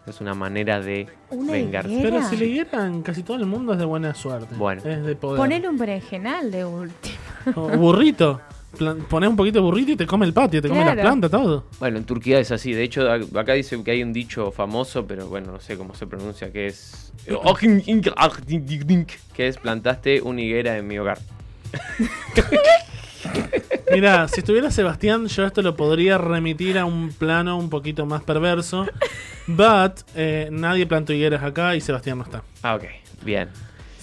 Es 0.06 0.20
una 0.20 0.34
manera 0.34 0.80
de 0.80 1.06
¿Una 1.30 1.52
vengarse. 1.52 1.92
higuera? 1.92 2.10
Pero 2.10 2.28
si 2.28 2.36
le 2.36 2.46
dieran 2.46 3.02
casi 3.02 3.22
todo 3.22 3.36
el 3.36 3.46
mundo 3.46 3.74
es 3.74 3.78
de 3.78 3.84
buena 3.84 4.12
suerte. 4.14 4.54
Bueno. 4.56 4.82
Es 4.84 5.04
de 5.04 5.14
poder. 5.14 5.38
Ponele 5.38 5.68
un 5.68 5.78
berenjenal 5.78 6.50
de 6.50 6.64
último. 6.64 7.16
O 7.54 7.68
burrito. 7.76 8.40
Ponés 9.08 9.28
un 9.28 9.36
poquito 9.36 9.58
de 9.58 9.64
burrito 9.64 9.92
y 9.92 9.96
te 9.96 10.06
come 10.06 10.26
el 10.26 10.32
patio, 10.32 10.62
te 10.62 10.68
come 10.68 10.84
la 10.84 10.94
planta, 10.94 11.28
todo. 11.28 11.64
Bueno, 11.78 11.98
en 11.98 12.04
Turquía 12.04 12.38
es 12.38 12.50
así. 12.50 12.72
De 12.72 12.82
hecho, 12.82 13.10
acá 13.10 13.54
dice 13.54 13.82
que 13.82 13.90
hay 13.90 14.02
un 14.02 14.12
dicho 14.12 14.50
famoso, 14.52 15.06
pero 15.06 15.26
bueno, 15.26 15.52
no 15.52 15.60
sé 15.60 15.76
cómo 15.76 15.94
se 15.94 16.06
pronuncia, 16.06 16.52
que 16.52 16.68
es... 16.68 17.12
Que 19.34 19.48
es 19.48 19.58
plantaste 19.58 20.22
una 20.22 20.40
higuera 20.40 20.78
en 20.78 20.86
mi 20.86 20.98
hogar. 20.98 21.18
Mira, 23.92 24.28
si 24.28 24.40
estuviera 24.40 24.70
Sebastián, 24.70 25.26
yo 25.26 25.44
esto 25.44 25.62
lo 25.62 25.76
podría 25.76 26.16
remitir 26.16 26.78
a 26.78 26.84
un 26.84 27.10
plano 27.10 27.58
un 27.58 27.70
poquito 27.70 28.06
más 28.06 28.22
perverso. 28.22 28.86
But 29.46 30.02
eh, 30.14 30.48
nadie 30.52 30.86
plantó 30.86 31.12
higueras 31.12 31.42
acá 31.42 31.74
y 31.74 31.80
Sebastián 31.80 32.18
no 32.18 32.24
está. 32.24 32.42
Ah, 32.62 32.76
ok. 32.76 32.84
Bien. 33.24 33.48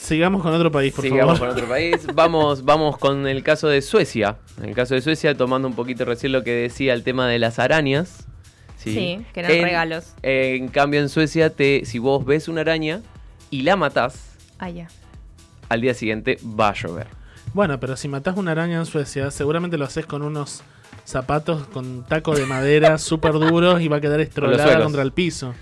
Sigamos 0.08 0.42
con 0.42 0.54
otro 0.54 0.72
país, 0.72 0.94
por 0.94 1.04
Sigamos 1.04 1.38
favor. 1.38 1.50
con 1.54 1.58
otro 1.58 1.68
país. 1.70 2.08
Vamos, 2.14 2.64
vamos 2.64 2.98
con 2.98 3.28
el 3.28 3.44
caso 3.44 3.68
de 3.68 3.82
Suecia. 3.82 4.38
En 4.58 4.70
el 4.70 4.74
caso 4.76 4.94
de 4.96 5.02
Suecia, 5.02 5.36
tomando 5.36 5.68
un 5.68 5.74
poquito 5.76 6.06
recién 6.06 6.32
lo 6.32 6.44
que 6.44 6.52
decía 6.54 6.94
el 6.94 7.04
tema 7.04 7.28
de 7.28 7.40
las 7.40 7.60
arañas. 7.60 8.26
Sí, 8.78 8.94
Sí, 8.94 9.26
que 9.34 9.40
eran 9.42 9.52
En- 9.52 9.64
regalos. 9.64 10.14
En 10.22 10.70
cambio, 10.70 11.02
en 11.02 11.10
Suecia, 11.10 11.50
te, 11.50 11.84
si 11.84 12.00
vos 12.00 12.24
ves 12.26 12.48
una 12.48 12.62
araña 12.62 13.02
y 13.50 13.64
la 13.64 13.76
matás, 13.76 14.38
Ah, 14.60 14.70
ya. 14.70 14.88
al 15.68 15.82
día 15.82 15.94
siguiente 15.94 16.38
va 16.58 16.70
a 16.70 16.74
llover. 16.74 17.08
Bueno, 17.54 17.78
pero 17.80 17.98
si 17.98 18.08
matás 18.08 18.38
una 18.38 18.52
araña 18.52 18.78
en 18.78 18.86
Suecia, 18.86 19.30
seguramente 19.32 19.78
lo 19.78 19.84
haces 19.86 20.06
con 20.06 20.22
unos 20.22 20.62
zapatos 21.04 21.68
con 21.68 22.06
taco 22.06 22.34
de 22.34 22.46
madera 22.46 22.98
súper 22.98 23.34
duros 23.34 23.82
y 23.82 23.88
va 23.90 23.98
a 23.98 24.02
quedar 24.02 24.22
estrolada 24.22 24.82
contra 24.82 25.02
el 25.02 25.12
piso. 25.12 25.54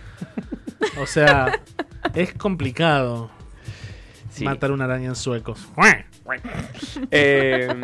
O 1.01 1.07
sea, 1.07 1.61
es 2.13 2.33
complicado 2.33 3.31
matar 4.43 4.71
una 4.71 4.85
araña 4.85 5.09
en 5.09 5.15
suecos. 5.15 5.67
Eh, 7.11 7.67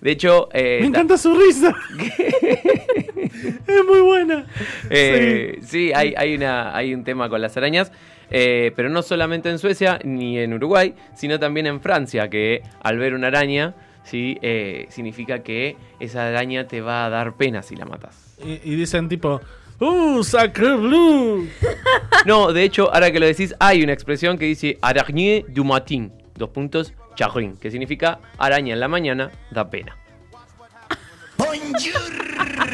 de 0.00 0.10
hecho, 0.10 0.48
eh, 0.52 0.78
Me 0.80 0.90
ta- 0.90 1.00
encanta 1.00 1.18
su 1.18 1.34
risa. 1.34 1.74
es 3.66 3.84
muy 3.86 4.00
buena. 4.00 4.46
Eh, 4.90 5.58
sí, 5.62 5.92
hay, 5.94 6.14
hay, 6.16 6.34
una, 6.34 6.76
hay 6.76 6.94
un 6.94 7.04
tema 7.04 7.28
con 7.28 7.40
las 7.40 7.56
arañas, 7.56 7.92
eh, 8.30 8.72
pero 8.76 8.88
no 8.88 9.02
solamente 9.02 9.50
en 9.50 9.58
Suecia 9.58 9.98
ni 10.04 10.38
en 10.38 10.52
Uruguay, 10.54 10.94
sino 11.14 11.38
también 11.38 11.66
en 11.66 11.80
Francia, 11.80 12.28
que 12.28 12.62
al 12.82 12.98
ver 12.98 13.14
una 13.14 13.28
araña, 13.28 13.74
¿sí? 14.04 14.38
Eh, 14.42 14.86
significa 14.90 15.42
que 15.42 15.76
esa 16.00 16.26
araña 16.28 16.66
te 16.66 16.80
va 16.80 17.06
a 17.06 17.10
dar 17.10 17.36
pena 17.36 17.62
si 17.62 17.76
la 17.76 17.84
matas. 17.84 18.36
Y, 18.44 18.52
y 18.64 18.76
dicen 18.76 19.08
tipo, 19.08 19.40
¡Uh, 19.80 20.22
sacre 20.24 20.74
blue! 20.74 21.48
No, 22.26 22.52
de 22.52 22.64
hecho, 22.64 22.92
ahora 22.92 23.10
que 23.12 23.20
lo 23.20 23.26
decís, 23.26 23.54
hay 23.60 23.82
una 23.82 23.92
expresión 23.92 24.36
que 24.36 24.44
dice 24.46 24.76
araignée 24.82 25.44
du 25.48 25.64
matin, 25.64 26.12
dos 26.34 26.50
puntos, 26.50 26.92
charrin, 27.14 27.56
que 27.56 27.70
significa 27.70 28.18
araña 28.38 28.74
en 28.74 28.80
la 28.80 28.88
mañana 28.88 29.30
da 29.50 29.70
pena. 29.70 29.96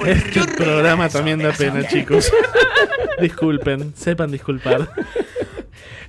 Este 0.06 0.44
programa 0.56 1.08
también 1.08 1.38
da 1.40 1.52
pena, 1.52 1.86
chicos. 1.86 2.30
Disculpen, 3.20 3.94
sepan 3.96 4.30
disculpar. 4.30 4.88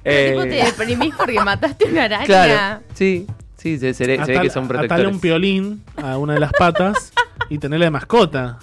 Tipo, 0.06 0.42
te 0.44 0.64
deprimís 0.64 1.16
porque 1.16 1.40
mataste 1.40 1.86
una 1.86 2.04
araña. 2.04 2.24
Eh, 2.24 2.28
Claro, 2.28 2.84
sí, 2.94 3.26
sí, 3.58 3.80
se, 3.80 3.92
se 3.96 4.06
ve- 4.06 4.18
se 4.24 4.32
ve 4.34 4.38
Atal- 4.38 4.42
que 4.44 4.50
son 4.52 4.66
Atale 4.66 4.80
protectores. 4.88 5.14
un 5.16 5.20
piolín 5.20 5.84
a 5.98 6.20
una 6.20 6.36
de 6.36 6.40
las 6.40 6.54
patas 6.54 7.12
y 7.50 7.58
tenerla 7.58 7.86
de 7.86 7.92
mascota. 7.92 8.60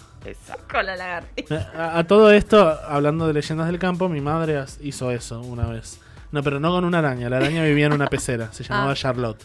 Con 0.70 0.86
la 0.86 0.96
lagartija. 0.96 1.70
A, 1.76 1.98
a 1.98 2.04
todo 2.04 2.30
esto, 2.30 2.78
hablando 2.88 3.26
de 3.26 3.34
leyendas 3.34 3.66
del 3.66 3.78
campo, 3.78 4.08
mi 4.08 4.20
madre 4.20 4.64
hizo 4.82 5.10
eso 5.10 5.40
una 5.40 5.66
vez. 5.66 6.00
No, 6.30 6.42
pero 6.42 6.60
no 6.60 6.70
con 6.70 6.84
una 6.84 6.98
araña. 6.98 7.28
La 7.28 7.36
araña 7.38 7.62
vivía 7.64 7.86
en 7.86 7.92
una 7.92 8.06
pecera. 8.06 8.52
Se 8.52 8.64
llamaba 8.64 8.92
Ah. 8.92 8.94
Charlotte. 8.94 9.42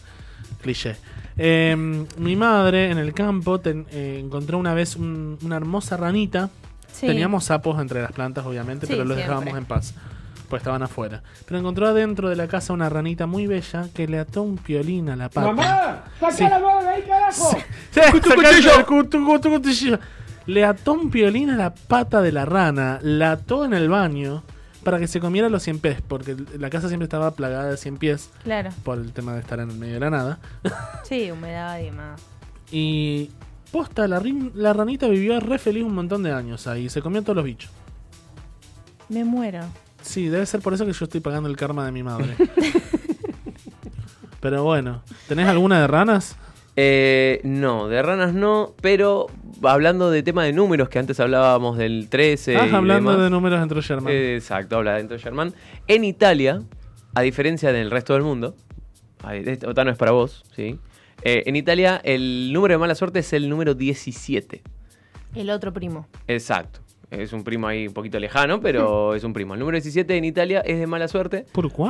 Cliché. 0.62 0.95
Eh, 1.38 1.76
mi 2.18 2.36
madre 2.36 2.90
en 2.91 2.98
el 2.98 3.14
campo 3.14 3.60
ten- 3.60 3.86
eh, 3.91 4.20
encontró 4.24 4.58
una 4.58 4.74
vez 4.74 4.95
un- 4.95 5.38
una 5.44 5.56
hermosa 5.58 5.98
ranita. 5.98 6.49
Sí. 6.91 7.06
Teníamos 7.06 7.44
sapos 7.45 7.80
entre 7.80 8.02
las 8.02 8.12
plantas, 8.12 8.45
obviamente, 8.45 8.88
Sí, 8.88 8.94
pero 8.94 9.04
los 9.06 9.16
siempre. 9.18 9.36
dejábamos 9.36 9.58
en 9.58 9.66
paz. 9.66 9.94
Pues 10.49 10.62
estaban 10.62 10.82
afuera. 10.82 11.22
Pero 11.45 11.60
encontró 11.60 11.88
adentro 11.88 12.30
de 12.30 12.38
la 12.38 12.48
casa 12.48 12.72
una 12.72 12.88
ranita 12.90 13.28
muy 13.28 13.45
bella 13.48 13.88
que 13.94 14.08
le 14.08 14.18
ató 14.18 14.41
un 14.44 14.58
piolín 14.58 15.10
a 15.10 15.16
la 15.18 15.30
pata. 15.30 15.48
¡Mamá! 15.48 16.04
¡Saca 16.22 16.32
Sí. 16.32 16.44
la 16.45 16.58
mano 16.58 16.82
de 16.82 16.88
ahí, 16.88 17.02
carajo! 17.04 17.52
Sí, 17.52 17.58
sacá 17.91 18.08
el 18.08 18.22
cuchillo. 19.52 19.99
Le 20.48 20.65
ató 20.65 20.94
un 20.94 21.11
piolín 21.11 21.49
a 21.52 21.57
la 21.57 21.74
pata 21.76 22.22
de 22.22 22.32
la 22.32 22.45
rana, 22.45 22.99
la 23.03 23.34
ató 23.34 23.65
en 23.65 23.74
el 23.74 23.90
baño 23.90 24.44
para 24.84 24.98
que 24.99 25.07
se 25.07 25.19
comiera 25.19 25.49
los 25.49 25.61
100 25.64 25.80
pies, 25.80 26.02
porque 26.07 26.36
la 26.57 26.69
casa 26.69 26.88
siempre 26.88 27.03
estaba 27.06 27.32
plagada 27.32 27.65
de 27.69 27.78
100 27.78 27.98
pies 27.98 28.30
Claro. 28.44 28.69
por 28.84 28.98
el 28.98 29.11
tema 29.11 29.34
de 29.34 29.41
estar 29.41 29.60
en 29.60 29.69
el 29.69 29.78
medio 29.78 29.95
de 29.95 29.99
la 29.99 30.10
nada. 30.10 30.40
Sí, 31.03 31.30
humedad 31.32 31.80
y 31.80 31.86
demás. 31.86 32.22
Y 32.72 33.30
posta, 33.72 34.07
la, 34.07 34.19
rin- 34.19 34.52
la 34.56 34.72
ranita 34.74 35.07
vivió 35.10 35.38
re 35.41 35.57
feliz 35.60 35.84
un 35.84 35.94
montón 35.95 36.24
de 36.24 36.32
años 36.32 36.68
ahí, 36.68 36.90
se 36.90 37.02
comió 37.02 37.22
todos 37.22 37.36
los 37.36 37.45
bichos. 37.45 37.72
Me 39.10 39.26
muero. 39.26 39.61
Sí, 40.02 40.30
debe 40.30 40.45
ser 40.45 40.61
por 40.61 40.74
eso 40.74 40.86
que 40.86 40.94
yo 40.94 41.03
estoy 41.06 41.19
pagando 41.19 41.49
el 41.49 41.57
karma 41.57 41.86
de 41.86 41.91
mi 41.91 42.03
madre. 42.03 42.36
Pero 44.40 44.64
bueno, 44.64 45.02
¿tenés 45.28 45.48
alguna 45.48 45.82
de 45.82 45.88
ranas? 45.88 46.38
Eh, 46.80 47.41
no, 47.44 47.88
de 47.88 48.04
ranas 48.04 48.36
no, 48.36 48.76
pero 48.82 49.26
hablando 49.64 50.12
de 50.12 50.22
tema 50.22 50.44
de 50.44 50.54
números, 50.54 50.90
que 50.90 50.99
antes 50.99 51.20
hablábamos 51.20 51.76
del 51.76 52.08
13. 52.08 52.54
Estás 52.54 52.72
hablando 52.72 53.10
demás. 53.10 53.24
de 53.24 53.30
números 53.32 53.60
dentro 53.60 53.82
de 53.82 53.88
Sherman. 53.88 54.14
Eh, 54.14 54.36
exacto, 54.36 54.76
habla 54.78 54.94
dentro 54.94 55.18
de 55.18 55.24
Sherman. 55.24 55.56
En 55.88 56.04
Italia, 56.04 56.62
a 57.16 57.22
diferencia 57.22 57.74
del 57.74 57.90
resto 57.90 58.14
del 58.14 58.22
mundo, 58.22 58.56
ay, 59.24 59.44
esta 59.44 59.84
no 59.84 59.90
es 59.90 59.98
para 59.98 60.12
vos, 60.12 60.45
¿sí? 60.56 60.78
Eh, 61.24 61.44
en 61.48 61.56
Italia, 61.56 61.99
el 62.04 62.54
número 62.54 62.76
de 62.76 62.78
mala 62.78 62.94
suerte 62.94 63.20
es 63.20 63.34
el 63.34 63.49
número 63.49 63.74
17. 63.74 64.62
El 65.34 65.49
otro 65.49 65.74
primo. 65.74 66.08
Exacto. 66.28 66.82
Es 67.10 67.34
un 67.34 67.44
primo 67.44 67.68
ahí 67.68 67.88
un 67.88 67.94
poquito 67.95 68.20
lejano, 68.20 68.62
pero 68.62 69.16
es 69.16 69.24
un 69.24 69.34
primo. 69.34 69.56
El 69.56 69.62
número 69.62 69.78
17 69.78 70.16
en 70.16 70.26
Italia 70.26 70.60
es 70.60 70.78
de 70.78 70.86
mala 70.86 71.08
suerte. 71.08 71.48
¿Por 71.54 71.72
qué? 71.72 71.84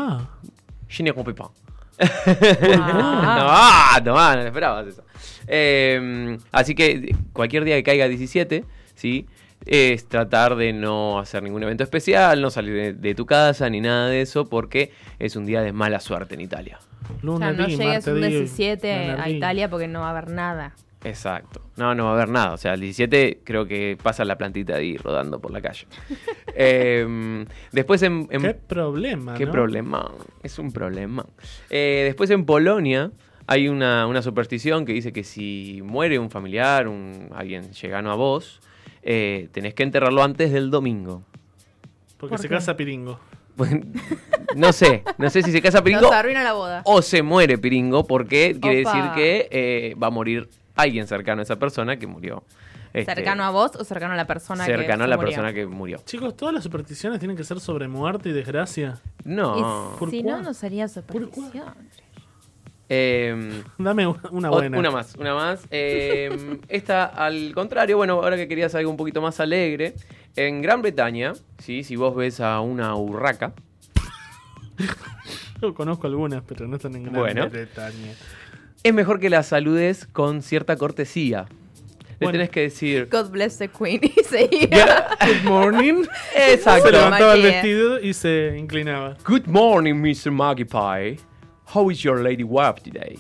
Je 0.88 1.04
ne 1.04 1.12
comprends 1.12 1.38
pas. 1.38 1.52
No, 2.78 4.00
no, 4.02 4.36
no 4.36 4.42
esperabas 4.42 4.88
eso. 4.88 5.04
Eh, 5.48 6.38
así 6.52 6.76
que 6.76 7.16
cualquier 7.34 7.64
día 7.64 7.76
que 7.76 7.84
caiga 7.84 8.08
17, 8.08 8.64
¿sí? 8.96 9.26
Es 9.66 10.08
tratar 10.08 10.56
de 10.56 10.72
no 10.74 11.20
hacer 11.20 11.42
ningún 11.44 11.64
evento 11.64 11.84
especial, 11.84 12.42
no 12.42 12.50
salir 12.52 12.74
de, 12.74 12.94
de 12.94 13.16
tu 13.16 13.26
casa 13.26 13.70
ni 13.70 13.82
nada 13.82 14.08
de 14.08 14.22
eso, 14.22 14.46
porque 14.46 14.92
es 15.20 15.36
un 15.36 15.46
día 15.46 15.62
de 15.62 15.74
mala 15.74 16.00
suerte 16.00 16.36
en 16.36 16.42
Italia. 16.42 16.80
O 17.26 17.38
sea, 17.38 17.52
no 17.54 17.68
llegues 17.68 18.08
un 18.08 18.20
martedì, 18.20 18.38
17 18.38 18.92
a. 18.94 19.30
Italia 19.30 19.70
porque 19.70 19.88
no 19.88 20.02
va 20.02 20.08
a 20.08 20.12
haber 20.12 20.30
nada. 20.30 20.74
Exacto. 21.08 21.62
No, 21.78 21.94
no 21.96 22.06
va 22.06 22.12
a 22.12 22.14
haber 22.16 22.30
nada. 22.30 22.54
O 22.54 22.58
sea, 22.58 22.74
el 22.74 22.82
17 22.82 23.42
creo 23.44 23.66
que 23.68 23.98
pasa 24.02 24.26
la 24.26 24.38
plantita 24.38 24.76
ahí 24.76 24.98
rodando 24.98 25.40
por 25.40 25.52
la 25.52 25.62
calle. 25.62 25.88
Eh, 26.60 27.46
después 27.72 28.02
en, 28.02 28.28
en- 28.32 28.42
Qué 28.42 28.54
problema, 28.56 29.36
Qué 29.36 29.46
¿no? 29.46 29.52
problema. 29.52 30.12
Es 30.42 30.58
un 30.58 30.72
problema. 30.72 31.24
Eh, 31.70 32.02
después 32.06 32.32
en 32.32 32.46
Polonia 32.46 33.12
hay 33.46 33.68
una, 33.68 34.08
una 34.08 34.24
superstición 34.24 34.84
que 34.84 34.94
dice 34.94 35.14
que 35.14 35.24
si 35.24 35.82
muere 35.84 36.18
un 36.18 36.32
familiar, 36.32 36.88
un, 36.88 37.30
alguien 37.36 37.72
llegano 37.74 38.12
a 38.12 38.16
vos, 38.16 38.60
eh, 39.04 39.50
tenés 39.52 39.76
que 39.76 39.84
enterrarlo 39.84 40.24
antes 40.24 40.52
del 40.52 40.72
domingo. 40.72 41.22
Porque 42.18 42.34
¿Por 42.34 42.40
se 42.40 42.48
qué? 42.50 42.56
casa 42.56 42.76
Piringo. 42.76 43.20
no 44.56 44.74
sé, 44.74 45.04
no 45.20 45.30
sé 45.30 45.44
si 45.44 45.52
se 45.52 45.62
casa 45.62 45.84
Piringo 45.84 46.02
Nos 46.02 46.12
arruina 46.12 46.44
la 46.44 46.54
boda. 46.54 46.82
o 46.86 47.02
se 47.04 47.22
muere 47.22 47.58
Piringo 47.60 48.06
porque 48.08 48.58
quiere 48.60 48.82
Opa. 48.82 48.94
decir 48.96 49.12
que 49.16 49.48
eh, 49.52 49.96
va 50.02 50.08
a 50.08 50.12
morir 50.12 50.50
alguien 50.78 51.08
cercano 51.08 51.42
a 51.42 51.44
esa 51.44 51.58
persona 51.58 51.98
que 51.98 52.08
murió 52.08 52.44
Este, 52.94 53.14
¿Cercano 53.16 53.44
a 53.44 53.50
vos 53.50 53.76
o 53.76 53.84
cercano 53.84 54.14
a 54.14 54.18
la 54.18 54.26
persona 54.26 54.66
que 54.66 54.72
cercano 54.76 55.04
a 55.04 55.08
la 55.08 55.18
murió? 55.18 55.30
persona 55.30 55.54
que 55.54 55.66
murió. 55.66 55.98
Chicos, 56.06 56.36
¿todas 56.38 56.54
las 56.54 56.64
supersticiones 56.64 57.20
tienen 57.20 57.36
que 57.36 57.44
ser 57.44 57.60
sobre 57.60 57.88
muerte 57.88 58.30
y 58.30 58.32
desgracia? 58.32 59.00
No. 59.26 59.58
Y 59.96 60.00
¿Por 60.00 60.10
si 60.10 60.24
no, 60.24 60.42
no 60.42 60.54
sería 60.54 60.88
superstición. 60.88 61.74
Eh, 62.90 63.64
Dame 63.78 64.08
una 64.32 64.50
buena. 64.50 64.78
Una 64.80 64.92
más, 64.92 65.16
una 65.16 65.34
más. 65.36 65.66
Eh, 65.72 66.60
esta, 66.70 67.06
al 67.06 67.54
contrario, 67.54 67.98
bueno, 67.98 68.14
ahora 68.14 68.38
que 68.38 68.48
querías 68.48 68.74
algo 68.76 68.90
un 68.90 68.98
poquito 68.98 69.22
más 69.22 69.40
alegre. 69.42 69.94
En 70.38 70.62
Gran 70.62 70.82
Bretaña, 70.82 71.34
¿sí? 71.60 71.84
si 71.84 71.96
vos 71.96 72.16
ves 72.16 72.40
a 72.40 72.62
una 72.62 72.96
urraca, 72.96 73.54
Yo 75.62 75.74
conozco 75.74 76.06
algunas, 76.08 76.44
pero 76.48 76.68
no 76.68 76.76
están 76.76 76.96
en 76.96 77.04
Gran 77.06 77.16
Bueno. 77.16 77.50
Bretaña. 77.50 78.14
Es 78.88 78.94
mejor 78.94 79.20
que 79.20 79.30
la 79.30 79.44
saludes 79.44 80.08
con 80.08 80.42
cierta 80.42 80.76
cortesía. 80.76 81.46
Le 82.20 82.26
Bueno. 82.26 82.32
tenés 82.32 82.50
que 82.50 82.62
decir, 82.62 83.08
God 83.12 83.30
bless 83.30 83.58
the 83.60 83.68
Queen. 83.68 84.00
Y 84.16 84.24
se 84.24 84.50
iba. 84.52 85.08
Good 85.24 85.44
morning. 85.44 86.04
Exacto. 86.36 86.88
Se 86.88 86.92
levantaba 86.92 87.34
el 87.36 87.44
vestido 87.44 88.00
y 88.00 88.14
se 88.14 88.56
inclinaba. 88.58 89.16
Good 89.26 89.46
morning, 89.48 89.94
Mr. 89.96 90.32
Maggie 90.32 90.66
Pie. 90.66 91.20
How 91.76 91.92
is 91.92 92.02
your 92.02 92.20
lady 92.22 92.44
wife 92.44 92.82
today? 92.84 93.20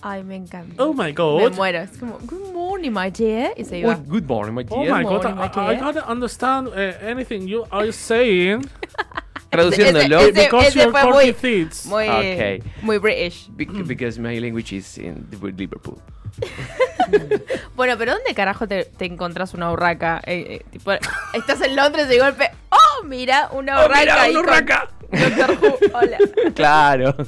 Ay, 0.00 0.22
me 0.22 0.36
encanta. 0.36 0.74
Oh 0.82 0.94
my 0.94 1.12
god. 1.12 1.42
Me 1.50 1.56
muero. 1.56 1.80
Es 1.80 1.98
como, 1.98 2.18
good 2.24 2.54
morning, 2.54 2.92
my 2.92 3.10
dear. 3.10 3.50
Y 3.56 3.64
se 3.64 3.80
iba. 3.80 3.96
Good, 3.96 4.08
good 4.08 4.26
morning, 4.28 4.54
my 4.54 4.64
Oh 4.70 4.82
dear. 4.84 4.94
my 4.94 5.02
god, 5.02 5.24
morning, 5.24 5.34
my 5.36 5.42
I, 5.42 5.72
I 5.72 5.76
can't 5.76 5.96
understand 6.08 6.68
uh, 6.68 6.94
anything 7.02 7.46
you 7.48 7.64
are 7.70 7.90
saying. 7.92 8.64
Traduciéndolo. 9.50 10.18
Ese- 10.20 10.30
ese- 10.30 10.42
Because 10.44 10.68
ese 10.68 10.90
fue 10.90 11.04
muy, 11.04 11.32
thieves. 11.32 11.86
muy, 11.86 12.98
British. 12.98 13.48
Bec- 13.50 13.86
Because 13.86 14.20
my 14.20 14.38
language 14.40 14.72
is 14.76 14.98
in 14.98 15.26
Liverpool. 15.56 15.98
Bueno, 17.74 17.94
pero 17.96 18.12
¿dónde 18.12 18.34
carajo 18.34 18.66
te, 18.68 18.84
te 18.84 19.06
encontrás 19.06 19.54
una 19.54 19.70
urraca? 19.72 20.20
Eh, 20.26 20.60
eh, 20.60 20.64
tipo, 20.70 20.92
estás 21.32 21.60
en 21.62 21.74
Londres 21.76 22.06
y 22.06 22.14
de 22.14 22.18
golpe, 22.18 22.50
¡oh, 22.70 23.04
mira, 23.04 23.48
una 23.52 23.80
¡Oh, 23.80 23.84
urraca! 23.86 24.00
mira, 24.00 24.22
ahí 24.22 24.30
una 24.36 24.40
con 24.42 24.48
urraca! 24.50 24.88
Doctor 25.10 25.58
Who, 25.62 25.78
hola. 25.96 26.18
Claro. 26.54 27.16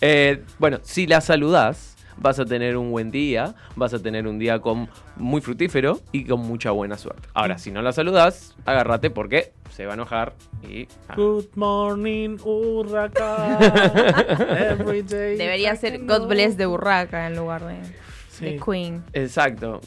Eh, 0.00 0.42
bueno, 0.58 0.80
si 0.82 1.06
la 1.06 1.20
saludás, 1.20 1.93
vas 2.18 2.38
a 2.38 2.44
tener 2.44 2.76
un 2.76 2.90
buen 2.90 3.10
día, 3.10 3.54
vas 3.76 3.92
a 3.94 3.98
tener 3.98 4.26
un 4.26 4.38
día 4.38 4.60
con 4.60 4.88
muy 5.16 5.40
fructífero 5.40 6.00
y 6.12 6.24
con 6.24 6.40
mucha 6.40 6.70
buena 6.70 6.96
suerte. 6.96 7.28
Ahora, 7.34 7.58
si 7.58 7.70
no 7.70 7.82
la 7.82 7.92
saludás, 7.92 8.54
agárrate 8.64 9.10
porque 9.10 9.52
se 9.70 9.86
va 9.86 9.92
a 9.92 9.94
enojar 9.94 10.34
y... 10.68 10.86
ah. 11.08 11.14
Good 11.16 11.46
morning, 11.56 12.38
Urraca. 12.44 13.58
Every 14.70 15.02
day. 15.02 15.36
Debería 15.36 15.74
ser 15.76 16.04
God 16.04 16.28
bless 16.28 16.56
de 16.56 16.66
urraca 16.66 17.26
en 17.26 17.36
lugar 17.36 17.66
de, 17.66 17.76
Sí. 18.30 18.44
de 18.44 18.60
Queen. 18.60 19.02
Exacto. 19.12 19.80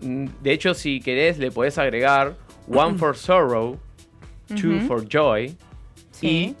De 0.00 0.52
hecho, 0.52 0.74
si 0.74 1.00
querés, 1.00 1.38
le 1.38 1.50
podés 1.50 1.78
agregar 1.78 2.34
one 2.68 2.98
for 2.98 3.16
sorrow, 3.16 3.78
two 4.48 4.80
for 4.86 5.06
joy 5.08 5.56
Sí. 6.10 6.26
y 6.26 6.56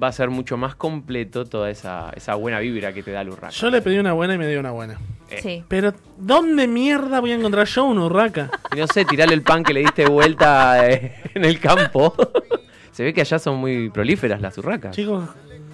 va 0.00 0.08
a 0.08 0.12
ser 0.12 0.30
mucho 0.30 0.56
más 0.56 0.74
completo 0.74 1.44
toda 1.44 1.70
esa, 1.70 2.10
esa 2.14 2.34
buena 2.34 2.58
vibra 2.60 2.92
que 2.92 3.02
te 3.02 3.10
da 3.10 3.20
el 3.22 3.30
urraca. 3.30 3.50
Yo 3.50 3.70
le 3.70 3.82
pedí 3.82 3.98
una 3.98 4.12
buena 4.12 4.34
y 4.34 4.38
me 4.38 4.48
dio 4.48 4.60
una 4.60 4.70
buena. 4.70 4.98
Eh. 5.30 5.40
Sí. 5.42 5.64
Pero, 5.68 5.92
¿dónde 6.18 6.66
mierda 6.68 7.20
voy 7.20 7.32
a 7.32 7.34
encontrar 7.34 7.66
yo 7.66 7.84
una 7.84 8.04
urraca? 8.04 8.50
Y 8.76 8.78
no 8.80 8.86
sé, 8.86 9.04
tirarle 9.04 9.34
el 9.34 9.42
pan 9.42 9.62
que 9.64 9.74
le 9.74 9.80
diste 9.80 10.06
vuelta 10.06 10.88
eh, 10.88 11.14
en 11.34 11.44
el 11.44 11.58
campo. 11.60 12.14
Se 12.92 13.04
ve 13.04 13.14
que 13.14 13.22
allá 13.22 13.38
son 13.38 13.56
muy 13.56 13.88
prolíferas 13.90 14.40
las 14.40 14.56
urracas. 14.58 14.94
Chicos, 14.94 15.24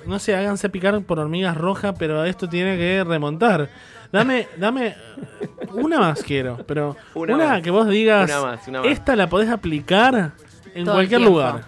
no 0.07 0.19
se 0.20 0.36
háganse 0.36 0.69
picar 0.69 1.01
por 1.03 1.19
hormigas 1.19 1.57
rojas, 1.57 1.95
pero 1.99 2.24
esto 2.24 2.49
tiene 2.49 2.77
que 2.77 3.03
remontar. 3.05 3.69
Dame, 4.12 4.47
dame, 4.57 4.95
una 5.73 5.99
más 5.99 6.23
quiero, 6.23 6.59
pero 6.66 6.97
Una 7.15 7.35
una, 7.35 7.47
más. 7.49 7.62
que 7.62 7.70
vos 7.70 7.89
digas, 7.89 8.31
Una 8.31 8.40
más, 8.40 8.69
una 8.69 8.81
más. 8.82 8.90
esta 8.90 9.16
la 9.16 9.28
podés 9.28 9.51
aplicar 9.51 10.32
en 10.74 10.85
Todo 10.85 10.95
cualquier 10.95 11.20
lugar. 11.20 11.65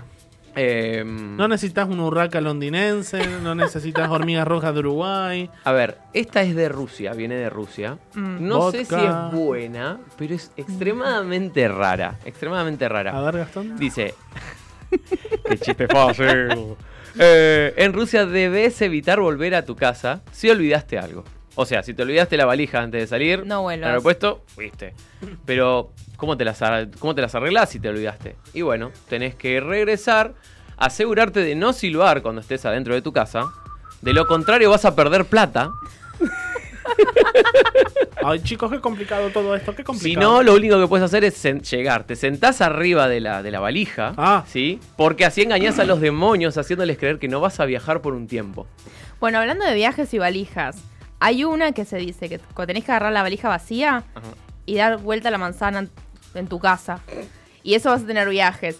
Eh, 0.56 1.02
No 1.06 1.48
necesitas 1.48 1.89
una 1.89 2.05
urraca 2.05 2.40
londinense, 2.40 3.20
no 3.43 3.55
necesitas 3.55 4.09
hormigas 4.10 4.47
rojas 4.47 4.74
de 4.74 4.81
Uruguay. 4.81 5.51
a 5.64 5.72
ver, 5.72 5.98
esta 6.12 6.43
es 6.43 6.55
de 6.56 6.68
Rusia, 6.68 7.12
viene 7.12 7.36
de 7.36 7.51
Rusia. 7.51 7.98
Mm. 8.14 8.47
No 8.48 8.70
sé 8.70 8.85
si 8.85 8.94
es 8.94 9.32
buena, 9.32 9.98
pero 10.18 10.35
es 10.35 10.51
extremadamente 10.56 11.66
rara. 11.68 12.18
Extremadamente 12.24 12.89
rara. 12.89 13.16
A 13.16 13.22
ver, 13.22 13.39
Gastón. 13.39 13.77
Dice. 13.77 14.14
Qué 15.48 15.59
chiste 15.59 15.86
fácil. 15.89 16.48
Eh, 17.18 17.74
en 17.77 17.93
Rusia 17.93 18.24
debes 18.24 18.81
evitar 18.82 19.18
volver 19.18 19.56
a 19.56 19.64
tu 19.64 19.74
casa 19.74 20.22
si 20.31 20.48
olvidaste 20.48 20.97
algo. 20.97 21.24
O 21.62 21.66
sea, 21.66 21.82
si 21.82 21.93
te 21.93 22.05
olvidaste 22.05 22.39
la 22.39 22.47
valija 22.47 22.81
antes 22.81 23.03
de 23.03 23.07
salir, 23.07 23.45
No 23.45 23.61
vuelvas. 23.61 23.85
al 23.85 23.91
aeropuerto, 23.91 24.43
fuiste. 24.47 24.95
Pero, 25.45 25.93
¿cómo 26.16 26.35
te, 26.39 26.47
las, 26.47 26.59
¿cómo 26.99 27.15
te 27.15 27.20
las 27.20 27.35
arreglás 27.35 27.69
si 27.69 27.78
te 27.78 27.91
olvidaste? 27.91 28.37
Y 28.55 28.62
bueno, 28.62 28.93
tenés 29.11 29.35
que 29.35 29.61
regresar, 29.61 30.32
asegurarte 30.78 31.41
de 31.41 31.55
no 31.57 31.74
silbar 31.74 32.23
cuando 32.23 32.41
estés 32.41 32.65
adentro 32.65 32.95
de 32.95 33.03
tu 33.03 33.12
casa. 33.12 33.53
De 34.01 34.15
lo 34.15 34.27
contrario, 34.27 34.70
vas 34.70 34.87
a 34.87 34.97
perder 34.97 35.27
plata. 35.27 35.70
Ay, 38.23 38.41
chicos, 38.43 38.70
qué 38.70 38.81
complicado 38.81 39.31
todo 39.31 39.55
esto, 39.55 39.73
qué 39.74 39.82
Si 39.82 39.85
complicado. 39.85 40.32
no, 40.32 40.43
lo 40.43 40.55
único 40.55 40.78
que 40.81 40.87
puedes 40.87 41.05
hacer 41.05 41.24
es 41.24 41.43
llegar. 41.70 42.05
Te 42.05 42.16
sentás 42.16 42.61
arriba 42.61 43.09
de 43.09 43.20
la, 43.20 43.43
de 43.43 43.51
la 43.51 43.61
valija, 43.61 44.12
Ah. 44.16 44.45
¿sí? 44.47 44.78
Porque 44.97 45.24
así 45.24 45.43
engañás 45.43 45.78
a 45.78 45.85
los 45.85 46.01
demonios 46.01 46.57
haciéndoles 46.59 46.99
creer 46.99 47.19
que 47.19 47.28
no 47.28 47.41
vas 47.41 47.61
a 47.61 47.65
viajar 47.65 48.03
por 48.03 48.15
un 48.15 48.27
tiempo. 48.27 48.66
Bueno, 49.20 49.39
hablando 49.39 49.65
de 49.65 49.74
viajes 49.74 50.12
y 50.15 50.19
valijas, 50.19 50.77
hay 51.20 51.44
una 51.44 51.72
que 51.72 51.84
se 51.84 51.98
dice 51.98 52.28
que 52.28 52.40
tenés 52.66 52.84
que 52.84 52.92
agarrar 52.92 53.12
la 53.12 53.22
valija 53.22 53.48
vacía 53.48 54.05
Ajá. 54.14 54.26
y 54.66 54.76
dar 54.76 54.98
vuelta 54.98 55.28
a 55.28 55.30
la 55.30 55.38
manzana 55.38 55.86
en, 56.34 56.47
tu 56.48 56.59
casa. 56.59 57.01
Y 57.62 57.74
eso 57.74 57.90
vas 57.90 58.02
a 58.02 58.06
tener 58.06 58.28
viajes. 58.28 58.78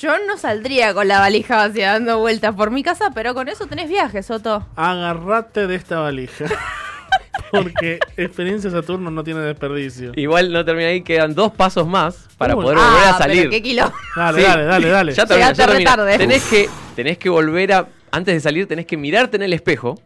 Yo 0.00 0.12
no 0.26 0.38
saldría 0.38 0.94
con 0.94 1.08
la 1.08 1.18
valija 1.18 1.56
vacía 1.56 1.92
dando 1.92 2.18
vueltas 2.20 2.54
por 2.54 2.70
mi 2.70 2.82
casa, 2.84 3.10
pero 3.12 3.34
con 3.34 3.48
eso 3.48 3.66
tenés 3.66 3.88
viajes, 3.88 4.26
Soto. 4.26 4.64
Agarrate 4.76 5.66
de 5.66 5.74
esta 5.74 5.98
valija. 5.98 6.44
Porque 7.50 7.98
experiencia 8.16 8.70
Saturno 8.70 9.10
no 9.10 9.24
tiene 9.24 9.40
desperdicio. 9.40 10.12
Igual 10.14 10.52
no 10.52 10.64
termina 10.64 10.90
ahí, 10.90 11.02
quedan 11.02 11.34
dos 11.34 11.52
pasos 11.52 11.86
más 11.86 12.28
para 12.38 12.54
Uy. 12.54 12.62
poder 12.62 12.78
volver 12.78 13.02
Ah, 13.04 13.10
a 13.16 13.18
salir. 13.18 13.38
pero 13.38 13.50
qué 13.50 13.62
kilo. 13.62 13.92
Dale, 14.14 14.40
Sí. 14.40 14.46
dale, 14.46 14.64
dale, 14.64 14.88
dale. 14.88 15.12
Ya 15.12 15.26
termina, 15.26 15.52
ya 15.52 15.66
termina. 15.66 15.90
tarde. 15.96 16.18
Tenés 16.18 16.44
que, 16.44 16.68
tenés 16.94 17.18
que 17.18 17.28
volver 17.28 17.72
a. 17.72 17.88
Antes 18.12 18.34
de 18.34 18.40
salir, 18.40 18.68
tenés 18.68 18.86
que 18.86 18.96
mirarte 18.96 19.36
en 19.36 19.42
el 19.42 19.52
espejo. 19.52 20.00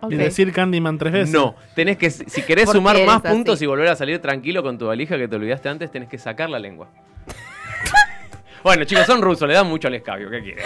Ok. 0.00 0.12
Y 0.12 0.16
decir 0.16 0.52
Candyman 0.52 0.98
tres 0.98 1.12
veces. 1.12 1.34
No, 1.34 1.54
tenés 1.74 1.96
que, 1.96 2.10
si 2.10 2.42
querés 2.42 2.66
¿Por 2.66 2.74
qué 2.74 2.78
sumar 2.78 2.96
eres 2.96 3.06
más 3.06 3.24
así? 3.24 3.34
puntos 3.34 3.62
y 3.62 3.66
volver 3.66 3.88
a 3.88 3.96
salir 3.96 4.18
tranquilo 4.20 4.62
con 4.62 4.78
tu 4.78 4.86
valija 4.86 5.16
que 5.18 5.28
te 5.28 5.36
olvidaste 5.36 5.68
antes, 5.68 5.90
tenés 5.90 6.08
que 6.08 6.18
sacar 6.18 6.48
la 6.50 6.58
lengua. 6.58 6.88
bueno, 8.64 8.84
chicos, 8.84 9.06
son 9.06 9.22
rusos, 9.22 9.46
le 9.46 9.54
dan 9.54 9.66
mucho 9.66 9.88
al 9.88 9.94
escabio, 9.94 10.30
¿qué 10.30 10.42
quieren? 10.42 10.64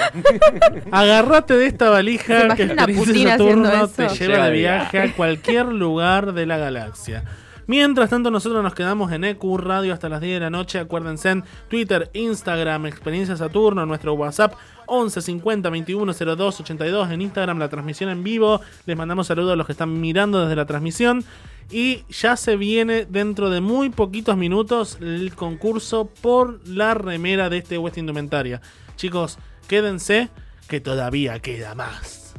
Agarrate 0.93 1.57
de 1.57 1.67
esta 1.67 1.87
¿Se 1.87 1.91
valija 1.91 2.55
que 2.55 2.67
Putin 2.95 3.29
Saturno 3.29 3.89
te 3.89 4.09
lleva 4.09 4.47
de 4.47 4.53
viaje 4.53 5.01
a 5.01 5.13
cualquier 5.13 5.67
lugar 5.67 6.33
de 6.33 6.47
la 6.47 6.57
galaxia. 6.57 7.25
Mientras 7.67 8.11
tanto, 8.11 8.31
nosotros 8.31 8.63
nos 8.63 8.75
quedamos 8.75 9.11
en 9.13 9.25
EQ 9.25 9.57
Radio 9.57 9.95
hasta 9.95 10.09
las 10.09 10.21
10 10.21 10.35
de 10.35 10.41
la 10.41 10.51
noche. 10.51 10.79
Acuérdense 10.79 11.31
en 11.31 11.45
Twitter, 11.69 12.11
Instagram, 12.13 12.87
Experiencia 12.87 13.37
Saturno, 13.37 13.87
nuestro 13.87 14.13
WhatsApp 14.15 14.55
11 14.87 15.23
50 15.23 15.71
21 15.71 16.13
02 16.13 16.61
82. 16.61 17.11
En 17.11 17.23
Instagram, 17.23 17.59
la 17.59 17.69
transmisión 17.69 18.11
en 18.11 18.23
vivo. 18.23 18.61
Les 18.87 18.97
mandamos 18.97 19.27
saludos 19.27 19.53
a 19.53 19.57
los 19.57 19.67
que 19.67 19.73
están 19.73 20.01
mirando 20.01 20.41
desde 20.41 20.57
la 20.57 20.67
transmisión. 20.67 21.25
Y 21.71 22.05
ya 22.11 22.37
se 22.37 22.57
viene 22.57 23.07
dentro 23.07 23.51
de 23.51 23.61
muy 23.61 23.91
poquitos 23.91 24.37
minutos 24.37 24.99
el 25.01 25.35
concurso 25.35 26.07
por 26.21 26.67
la 26.69 26.95
remera 26.95 27.49
de 27.49 27.59
este 27.59 27.79
West 27.79 27.99
Indumentaria. 27.99 28.61
Chicos, 28.97 29.39
quédense 29.67 30.29
que 30.69 30.81
todavía 30.81 31.39
queda 31.41 31.75
más. 31.75 32.35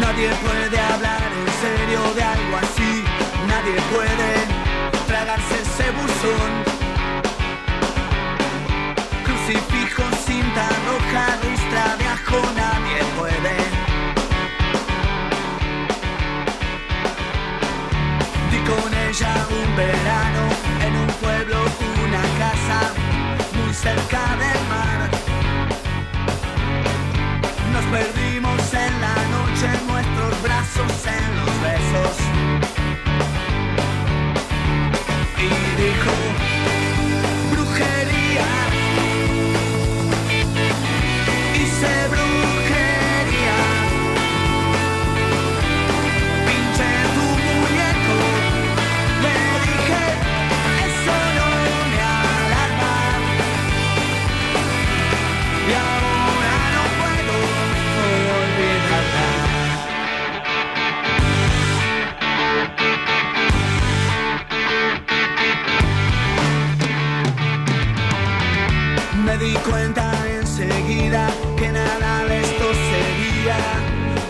Nadie 0.00 0.30
puede 0.42 0.78
hablar 0.78 1.23
Nadie 3.64 3.80
puede 3.94 5.06
tragarse 5.06 5.54
ese 5.54 5.90
buzón. 5.92 6.52
Crucifijo, 9.24 10.02
cinta 10.26 10.68
roja, 10.86 11.24
ristra 11.40 11.96
de 11.96 12.04
ajo, 12.04 12.42
nadie 12.54 12.98
puede. 13.18 13.56
Di 18.50 18.58
con 18.68 18.92
ella 19.08 19.34
un 19.48 19.76
verano 19.76 20.42
en 20.86 20.96
un 20.96 21.06
pueblo, 21.22 21.56
una 22.04 22.22
casa 22.42 22.92
muy 23.54 23.72
cerca 23.72 24.20
del 24.42 24.60
mar. 24.68 25.10
Nos 27.72 27.84
perdimos 27.86 28.74
en 28.74 29.00
la 29.00 29.14
noche, 29.36 29.68
nuestros 29.86 30.42
brazos, 30.42 31.06
en 31.06 31.36
los 31.38 31.62
besos. 31.62 32.23
Di 69.44 69.52
cuenta 69.56 70.10
enseguida 70.40 71.28
que 71.56 71.70
nada 71.70 72.24
de 72.24 72.40
esto 72.40 72.66
sería 72.90 73.58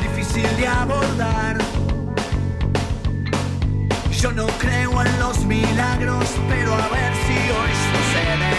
difícil 0.02 0.56
de 0.56 0.66
abordar. 0.66 1.56
Yo 4.20 4.32
no 4.32 4.46
creo 4.58 5.02
en 5.02 5.18
los 5.20 5.38
milagros, 5.44 6.26
pero 6.48 6.74
a 6.74 6.88
ver 6.96 7.12
si 7.24 7.36
hoy 7.56 7.72
sucede. 7.92 8.54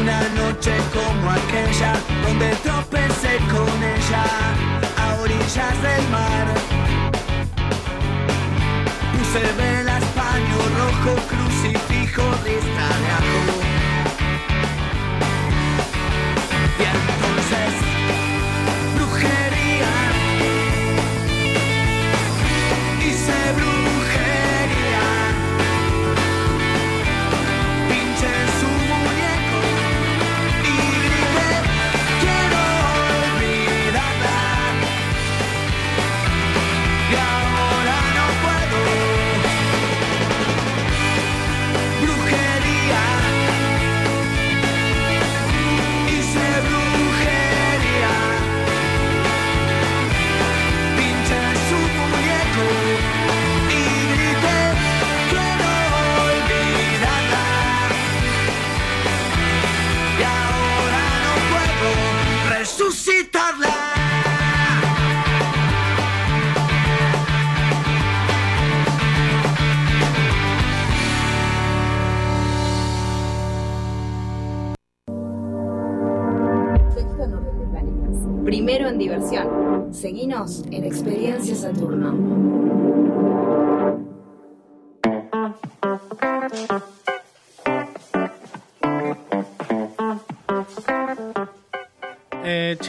Una 0.00 0.20
noche 0.40 0.72
como 0.92 1.30
aquella, 1.30 1.92
donde 2.26 2.48
tropecé 2.56 3.38
con 3.54 3.74
ella 3.94 4.24
a 5.02 5.14
orillas 5.22 5.76
del 5.86 6.04
mar. 6.10 6.46
Puse 9.12 9.42
velas, 9.56 10.04
paño 10.34 10.58
rojo, 10.78 11.14
crucifijo, 11.28 12.22
de 12.44 12.56
ajo. 12.58 13.63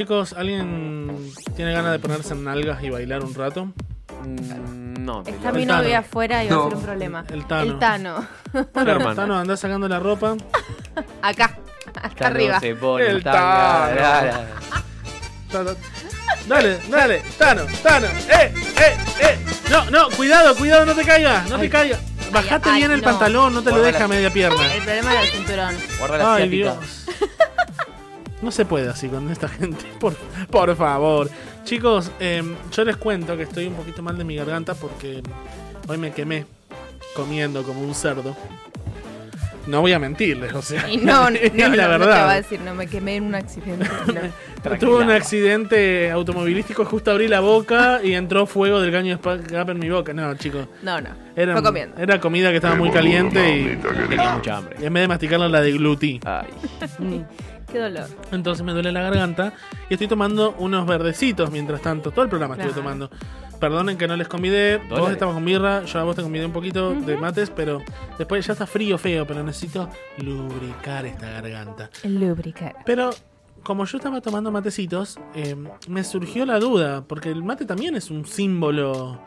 Chicos, 0.05 0.33
¿alguien 0.33 1.31
tiene 1.55 1.73
ganas 1.73 1.91
de 1.93 1.97
ponerse 1.97 2.33
en 2.33 2.43
nalgas 2.43 2.83
y 2.83 2.91
bailar 2.91 3.23
un 3.23 3.33
rato? 3.33 3.73
no, 4.99 5.23
Está 5.25 5.51
mi 5.51 5.65
novia 5.65 5.99
afuera 5.99 6.43
y 6.43 6.47
va 6.49 6.57
a 6.57 6.63
ser 6.69 6.75
un 6.77 6.83
problema. 6.83 7.25
El 7.33 7.45
Tano. 7.47 7.71
El 7.73 7.79
Tano. 7.79 8.27
Bueno, 8.73 9.15
Tano, 9.15 9.35
anda 9.39 9.57
sacando 9.57 9.87
la 9.87 9.99
ropa. 9.99 10.35
Acá. 11.23 11.57
Tano 11.91 12.11
arriba. 12.35 12.59
se 12.59 12.75
pone 12.75 13.07
El 13.07 13.23
Tano. 13.23 13.95
dale. 13.95 14.31
Tano. 15.51 15.71
Dale, 16.47 16.79
dale, 16.87 17.23
Tano, 17.39 17.63
Tano, 17.81 18.05
eh, 18.05 18.53
eh, 18.53 18.97
eh. 19.21 19.39
No, 19.71 19.89
no, 19.89 20.09
cuidado, 20.11 20.55
cuidado, 20.55 20.85
no 20.85 20.93
te 20.93 21.03
caigas, 21.03 21.49
no 21.49 21.57
te 21.57 21.67
caigas. 21.69 21.99
Bajate 22.31 22.69
ay, 22.69 22.77
bien 22.81 22.91
el 22.91 23.01
no. 23.01 23.05
pantalón, 23.05 23.53
no 23.55 23.63
te 23.63 23.71
lo 23.71 23.81
la- 23.81 24.03
a 24.03 24.07
media 24.07 24.29
pierna. 24.29 24.71
El 24.75 24.83
problema 24.83 25.13
es 25.15 25.21
el 25.29 25.35
cinturón. 25.37 25.75
Guarda 25.97 26.17
la 26.17 26.35
Ay, 26.35 26.43
asiática. 26.43 26.73
Dios. 26.73 27.04
No 28.41 28.51
se 28.51 28.65
puede 28.65 28.89
así 28.89 29.07
con 29.07 29.29
esta 29.31 29.47
gente, 29.49 29.85
por, 29.99 30.13
por 30.49 30.75
favor. 30.75 31.29
Chicos, 31.63 32.11
eh, 32.19 32.43
yo 32.71 32.83
les 32.85 32.97
cuento 32.97 33.35
que 33.37 33.43
estoy 33.43 33.65
un 33.67 33.73
poquito 33.75 34.01
mal 34.03 34.17
de 34.17 34.23
mi 34.23 34.35
garganta 34.35 34.73
porque 34.75 35.21
hoy 35.87 35.97
me 35.97 36.11
quemé 36.11 36.45
comiendo 37.15 37.63
como 37.63 37.81
un 37.81 37.95
cerdo. 37.95 38.35
No 39.67 39.81
voy 39.81 39.93
a 39.93 39.97
mentirles, 39.99 40.53
o 40.53 40.61
sea. 40.61 40.87
Y 40.91 40.97
no, 40.97 41.27
no, 41.31 41.35
es 41.37 41.51
no, 41.55 41.69
la 41.69 41.87
no 41.87 41.93
te 41.93 41.97
verdad. 42.05 42.25
va 42.27 42.31
a 42.33 42.35
decir, 42.35 42.59
no 42.61 42.75
me 42.75 42.85
quemé 42.85 43.15
en 43.15 43.23
un 43.23 43.33
accidente. 43.35 43.87
no. 44.63 44.77
Tuve 44.77 45.03
un 45.03 45.09
accidente 45.09 46.11
automovilístico, 46.11 46.85
justo 46.85 47.09
abrí 47.09 47.27
la 47.27 47.39
boca 47.39 47.99
y 48.03 48.13
entró 48.13 48.45
fuego 48.45 48.79
del 48.79 48.91
caño 48.91 49.17
de 49.17 49.35
escape 49.41 49.71
en 49.71 49.79
mi 49.79 49.89
boca. 49.89 50.13
No, 50.13 50.35
chicos. 50.35 50.67
No, 50.83 51.01
no. 51.01 51.09
Era, 51.35 51.53
Fue 51.53 51.63
comiendo. 51.63 51.97
era 51.99 52.19
comida 52.19 52.51
que 52.51 52.57
estaba 52.57 52.75
muy 52.75 52.91
caliente 52.91 53.57
y 53.57 53.75
Tenía 54.07 54.35
mucha 54.35 54.57
hambre. 54.57 54.75
y 54.79 54.85
en 54.85 54.93
vez 54.93 55.01
de 55.03 55.07
masticarla 55.07 55.49
la 55.49 55.61
deglutí. 55.61 56.19
Ay. 56.25 56.45
Qué 57.75 57.81
dolor. 57.81 58.07
Entonces 58.31 58.65
me 58.65 58.71
duele 58.73 58.91
la 58.91 59.01
garganta 59.01 59.53
y 59.89 59.93
estoy 59.93 60.07
tomando 60.07 60.55
unos 60.59 60.85
verdecitos 60.87 61.51
mientras 61.51 61.81
tanto. 61.81 62.11
Todo 62.11 62.23
el 62.23 62.29
programa 62.29 62.55
estuve 62.55 62.73
Claro. 62.73 62.83
tomando. 62.83 63.09
Perdonen 63.59 63.97
que 63.97 64.07
no 64.07 64.17
les 64.17 64.27
convidé. 64.27 64.77
Vos 64.89 65.09
estabas 65.11 65.33
con 65.33 65.45
birra, 65.45 65.83
yo 65.85 65.99
a 65.99 66.03
vos 66.03 66.15
te 66.15 66.21
convidé 66.21 66.45
un 66.45 66.51
poquito 66.51 66.93
de 66.93 67.15
mates, 67.17 67.49
pero 67.49 67.81
después 68.17 68.45
ya 68.45 68.53
está 68.53 68.67
frío, 68.67 68.97
feo, 68.97 69.25
pero 69.25 69.43
necesito 69.43 69.89
lubricar 70.17 71.05
esta 71.05 71.29
garganta. 71.31 71.89
Lubricar. 72.03 72.75
Pero 72.85 73.11
como 73.63 73.85
yo 73.85 73.97
estaba 73.97 74.19
tomando 74.21 74.51
matecitos, 74.51 75.17
eh, 75.33 75.55
me 75.87 76.03
surgió 76.03 76.45
la 76.45 76.59
duda, 76.59 77.05
porque 77.07 77.29
el 77.31 77.43
mate 77.43 77.65
también 77.65 77.95
es 77.95 78.11
un 78.11 78.25
símbolo 78.25 79.19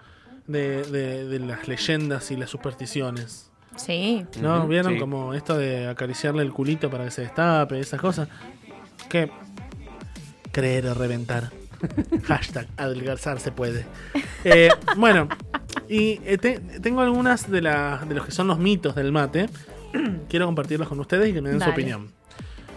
de, 0.46 0.82
de- 0.84 1.26
de 1.26 1.38
las 1.40 1.66
leyendas 1.66 2.30
y 2.30 2.36
las 2.36 2.50
supersticiones. 2.50 3.47
Sí. 3.78 4.24
¿No? 4.40 4.66
¿Vieron 4.68 4.94
sí. 4.94 4.98
como 4.98 5.34
esto 5.34 5.56
de 5.56 5.86
acariciarle 5.88 6.42
el 6.42 6.52
culito 6.52 6.90
para 6.90 7.04
que 7.04 7.10
se 7.10 7.22
destape, 7.22 7.80
esas 7.80 8.00
cosas? 8.00 8.28
Que 9.08 9.30
creer 10.52 10.86
o 10.88 10.94
reventar. 10.94 11.50
Hashtag 12.24 12.66
adelgazar 12.76 13.38
se 13.40 13.52
puede. 13.52 13.86
Eh, 14.44 14.68
bueno, 14.96 15.28
y 15.88 16.20
eh, 16.24 16.36
te- 16.38 16.58
tengo 16.80 17.00
algunas 17.02 17.50
de, 17.50 17.62
la- 17.62 18.04
de 18.08 18.14
los 18.14 18.26
que 18.26 18.32
son 18.32 18.48
los 18.48 18.58
mitos 18.58 18.94
del 18.96 19.12
mate. 19.12 19.48
Quiero 20.28 20.46
compartirlos 20.46 20.88
con 20.88 20.98
ustedes 21.00 21.30
y 21.30 21.32
que 21.32 21.40
me 21.40 21.50
den 21.50 21.60
su 21.60 21.70
opinión. 21.70 22.10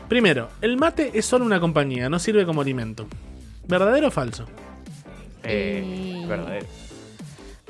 Primero, 0.07 0.49
el 0.61 0.77
mate 0.77 1.11
es 1.13 1.25
solo 1.25 1.45
una 1.45 1.59
compañía, 1.59 2.09
no 2.09 2.19
sirve 2.19 2.45
como 2.45 2.61
alimento. 2.61 3.07
¿Verdadero 3.67 4.09
o 4.09 4.11
falso? 4.11 4.45
Eh, 5.43 6.19
Y- 6.21 6.25
verdadero. 6.27 6.67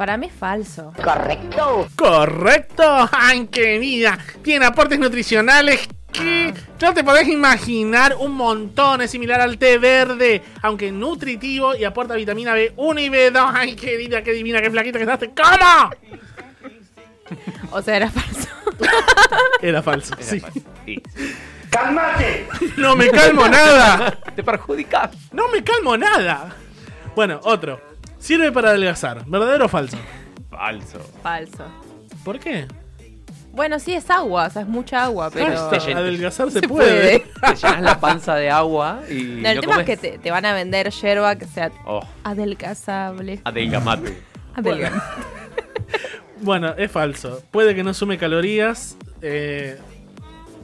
Para 0.01 0.17
mí 0.17 0.25
es 0.25 0.33
falso. 0.33 0.91
Correcto. 1.03 1.87
Correcto. 1.95 3.07
¡Ay, 3.11 3.45
querida! 3.45 4.17
Tiene 4.41 4.65
aportes 4.65 4.97
nutricionales 4.97 5.87
que 6.11 6.51
no 6.81 6.91
te 6.95 7.03
podés 7.03 7.27
imaginar 7.27 8.15
un 8.17 8.31
montón. 8.31 9.01
Es 9.01 9.11
similar 9.11 9.39
al 9.41 9.59
té 9.59 9.77
verde, 9.77 10.41
aunque 10.63 10.91
nutritivo 10.91 11.75
y 11.75 11.83
aporta 11.83 12.15
vitamina 12.15 12.55
B1 12.55 12.99
y 12.99 13.09
B2. 13.09 13.51
¡Ay, 13.53 13.75
querida! 13.75 14.23
¡Qué 14.23 14.31
divina! 14.31 14.59
¡Qué 14.59 14.71
flaquita 14.71 14.97
que 14.97 15.03
estás! 15.03 15.29
¿Cómo? 15.35 15.91
O 17.69 17.79
sea, 17.83 17.97
era 17.97 18.09
falso. 18.09 18.49
Era 19.61 19.83
falso, 19.83 20.15
sí. 20.19 20.41
Sí. 20.83 21.03
¡Cálmate! 21.69 22.47
No 22.75 22.95
me 22.95 23.07
calmo 23.11 23.47
nada. 23.47 24.17
Te 24.35 24.41
perjudicas. 24.41 25.11
No 25.31 25.47
me 25.49 25.63
calmo 25.63 25.95
nada. 25.95 26.55
Bueno, 27.15 27.39
otro. 27.43 27.90
Sirve 28.21 28.51
para 28.51 28.69
adelgazar. 28.69 29.25
¿Verdadero 29.25 29.65
o 29.65 29.67
falso? 29.67 29.97
Falso. 30.49 30.99
Falso. 31.21 31.65
¿Por 32.23 32.39
qué? 32.39 32.67
Bueno, 33.51 33.79
sí 33.79 33.93
es 33.93 34.09
agua, 34.09 34.45
o 34.47 34.49
sea, 34.49 34.61
es 34.61 34.67
mucha 34.69 35.03
agua, 35.03 35.29
pero. 35.29 35.47
Adelgazar 35.69 36.51
se, 36.51 36.61
Se 36.61 36.67
puede. 36.69 37.19
Te 37.19 37.55
llenas 37.55 37.81
la 37.81 37.99
panza 37.99 38.35
de 38.35 38.49
agua 38.49 39.01
y. 39.09 39.23
No, 39.41 39.49
el 39.49 39.55
no 39.55 39.61
tema 39.61 39.73
comes. 39.73 39.89
es 39.89 39.99
que 39.99 40.11
te, 40.11 40.17
te 40.19 40.31
van 40.31 40.45
a 40.45 40.53
vender 40.53 40.89
yerba 40.91 41.35
que 41.35 41.45
sea 41.47 41.69
Oh, 41.85 41.99
adelgazable. 42.23 43.41
adelgamate. 43.43 44.17
Adelgamate. 44.55 45.01
Bueno, 46.41 46.73
es 46.77 46.89
falso. 46.91 47.41
Puede 47.51 47.75
que 47.75 47.83
no 47.83 47.93
sume 47.93 48.17
calorías. 48.17 48.97
eh, 49.21 49.77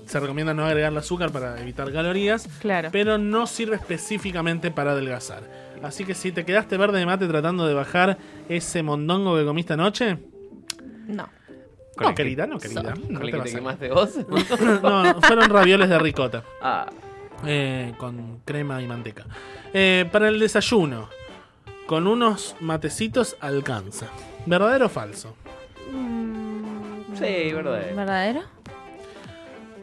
se 0.06 0.20
recomienda 0.22 0.54
no 0.54 0.66
agregar 0.66 0.92
el 0.94 0.98
azúcar 0.98 1.32
para 1.32 1.60
evitar 1.60 1.92
calorías. 1.92 2.48
Claro. 2.62 2.90
Pero 2.94 3.18
no 3.18 3.46
sirve 3.46 3.76
específicamente 3.76 4.72
para 4.72 4.92
adelgazar. 4.94 5.44
Así 5.84 6.06
que 6.06 6.14
si 6.14 6.32
te 6.32 6.46
quedaste 6.46 6.78
verde 6.78 7.00
de 7.00 7.06
mate 7.06 7.28
tratando 7.28 7.68
de 7.68 7.74
bajar 7.74 8.18
ese 8.50 8.84
mondongo 8.84 9.38
que 9.38 9.46
comiste 9.46 9.74
anoche. 9.74 10.18
No. 11.08 11.30
No, 12.00 12.14
querida, 12.14 12.46
no, 12.46 12.60
querida. 12.60 12.94
¿Con 12.94 13.14
No 13.14 13.20
el 13.22 13.26
te 13.26 13.32
que 13.32 13.38
vas 13.38 13.48
te 13.48 13.56
quemaste 13.56 13.90
vos? 13.90 14.16
no, 14.84 15.22
fueron 15.22 15.50
ravioles 15.50 15.90
de 15.90 15.98
ricota. 16.00 16.44
Ah. 16.62 16.88
Eh, 17.46 17.94
con 17.98 18.40
crema 18.46 18.82
y 18.82 18.88
manteca. 18.88 19.26
Eh, 19.74 20.08
para 20.12 20.28
el 20.28 20.40
desayuno, 20.40 21.10
con 21.86 22.08
unos 22.08 22.56
matecitos 22.60 23.36
alcanza. 23.40 24.08
¿Verdadero 24.46 24.88
o 24.88 24.90
falso? 24.90 25.36
Sí, 27.14 27.52
verdadero. 27.54 27.96
¿Verdadero? 27.96 28.42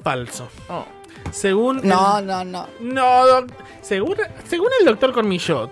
Falso. 0.02 0.48
Oh. 0.68 0.84
Según. 1.32 1.80
No, 1.84 2.18
el- 2.18 2.26
no, 2.26 2.44
no. 2.44 2.66
No, 2.80 3.26
doc- 3.26 3.50
según, 3.82 4.16
según 4.48 4.68
el 4.80 4.86
doctor 4.86 5.12
Cormillot. 5.12 5.70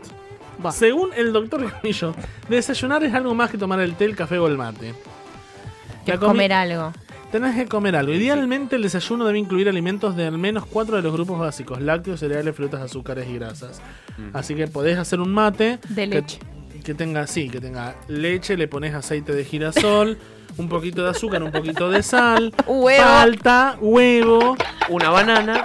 Según 0.72 1.10
el 1.16 1.32
doctor 1.32 1.70
Cormillot, 1.70 2.14
desayunar 2.48 3.02
es 3.04 3.14
algo 3.14 3.34
más 3.34 3.50
que 3.50 3.58
tomar 3.58 3.80
el 3.80 3.94
té, 3.94 4.04
el 4.04 4.14
café 4.16 4.38
o 4.38 4.46
el 4.46 4.56
mate. 4.56 4.94
Que 6.06 6.18
comer 6.18 6.52
algo. 6.52 6.92
Tenés 7.30 7.56
que 7.56 7.66
comer 7.66 7.96
algo. 7.96 8.12
Idealmente 8.12 8.76
el 8.76 8.82
desayuno 8.82 9.24
debe 9.24 9.38
incluir 9.38 9.68
alimentos 9.68 10.14
de 10.16 10.26
al 10.26 10.36
menos 10.38 10.66
cuatro 10.66 10.96
de 10.96 11.02
los 11.02 11.12
grupos 11.12 11.38
básicos, 11.38 11.80
lácteos, 11.80 12.20
cereales, 12.20 12.54
frutas, 12.54 12.80
azúcares 12.82 13.26
y 13.28 13.34
grasas. 13.36 13.80
Así 14.34 14.54
que 14.54 14.66
podés 14.66 14.98
hacer 14.98 15.20
un 15.20 15.32
mate 15.32 15.78
De 15.88 15.94
que- 15.94 16.06
leche. 16.06 16.38
Que, 16.84 16.94
tenga, 16.94 17.26
sí, 17.28 17.48
que 17.48 17.60
tenga 17.60 17.94
leche, 18.08 18.56
le 18.56 18.66
pones 18.66 18.92
aceite 18.92 19.32
de 19.32 19.44
girasol, 19.44 20.18
un 20.56 20.68
poquito 20.68 21.02
de 21.04 21.10
azúcar, 21.10 21.42
un 21.42 21.50
poquito 21.52 21.90
de 21.90 22.02
sal, 22.02 22.52
Huevo. 22.66 23.02
palta, 23.02 23.76
huevo, 23.80 24.56
una 24.88 25.10
banana. 25.10 25.64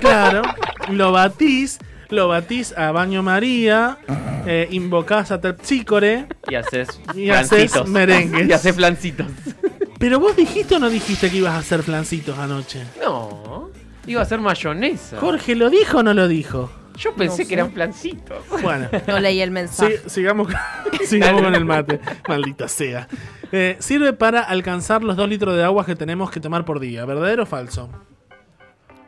Claro, 0.00 0.42
lo 0.90 1.12
batís, 1.12 1.78
lo 2.08 2.28
batís 2.28 2.76
a 2.76 2.92
baño 2.92 3.22
María, 3.22 3.98
eh, 4.46 4.68
invocás 4.70 5.30
a 5.30 5.40
Terpsícore 5.40 6.26
Y 6.48 6.54
haces 6.54 7.00
y 7.14 7.30
haces 7.30 7.48
flancitos. 7.72 7.88
merengues. 7.88 8.46
Y 8.48 8.52
haces 8.52 8.74
flancitos. 8.74 9.26
Pero 9.98 10.20
vos 10.20 10.36
dijiste 10.36 10.74
o 10.76 10.78
no 10.78 10.90
dijiste 10.90 11.30
que 11.30 11.38
ibas 11.38 11.54
a 11.54 11.58
hacer 11.58 11.82
flancitos 11.82 12.38
anoche. 12.38 12.82
No. 13.02 13.70
Iba 14.06 14.22
a 14.22 14.24
ser 14.26 14.40
mayonesa. 14.40 15.18
Jorge, 15.18 15.56
¿lo 15.56 15.70
dijo 15.70 15.98
o 15.98 16.02
no 16.02 16.12
lo 16.14 16.28
dijo? 16.28 16.70
Yo 16.96 17.14
pensé 17.14 17.32
No 17.32 17.36
que 17.38 17.44
sé. 17.44 17.54
eran 17.54 17.72
flancitos. 17.72 18.38
Bueno. 18.62 18.88
No 19.06 19.18
leí 19.20 19.40
el 19.40 19.50
mensaje. 19.50 19.98
Sí, 20.04 20.10
sigamos, 20.10 20.48
con- 20.48 20.56
sigamos 21.06 21.42
con 21.42 21.54
el 21.54 21.64
mate. 21.64 22.00
Maldita 22.28 22.68
sea. 22.68 23.06
Eh, 23.52 23.76
sirve 23.78 24.12
para 24.12 24.40
alcanzar 24.42 25.04
los 25.04 25.16
dos 25.16 25.28
litros 25.28 25.54
de 25.56 25.62
agua 25.64 25.84
que 25.86 25.94
tenemos 25.94 26.30
que 26.30 26.40
tomar 26.40 26.64
por 26.64 26.80
día. 26.80 27.04
¿Verdadero 27.04 27.44
o 27.44 27.46
falso? 27.46 27.88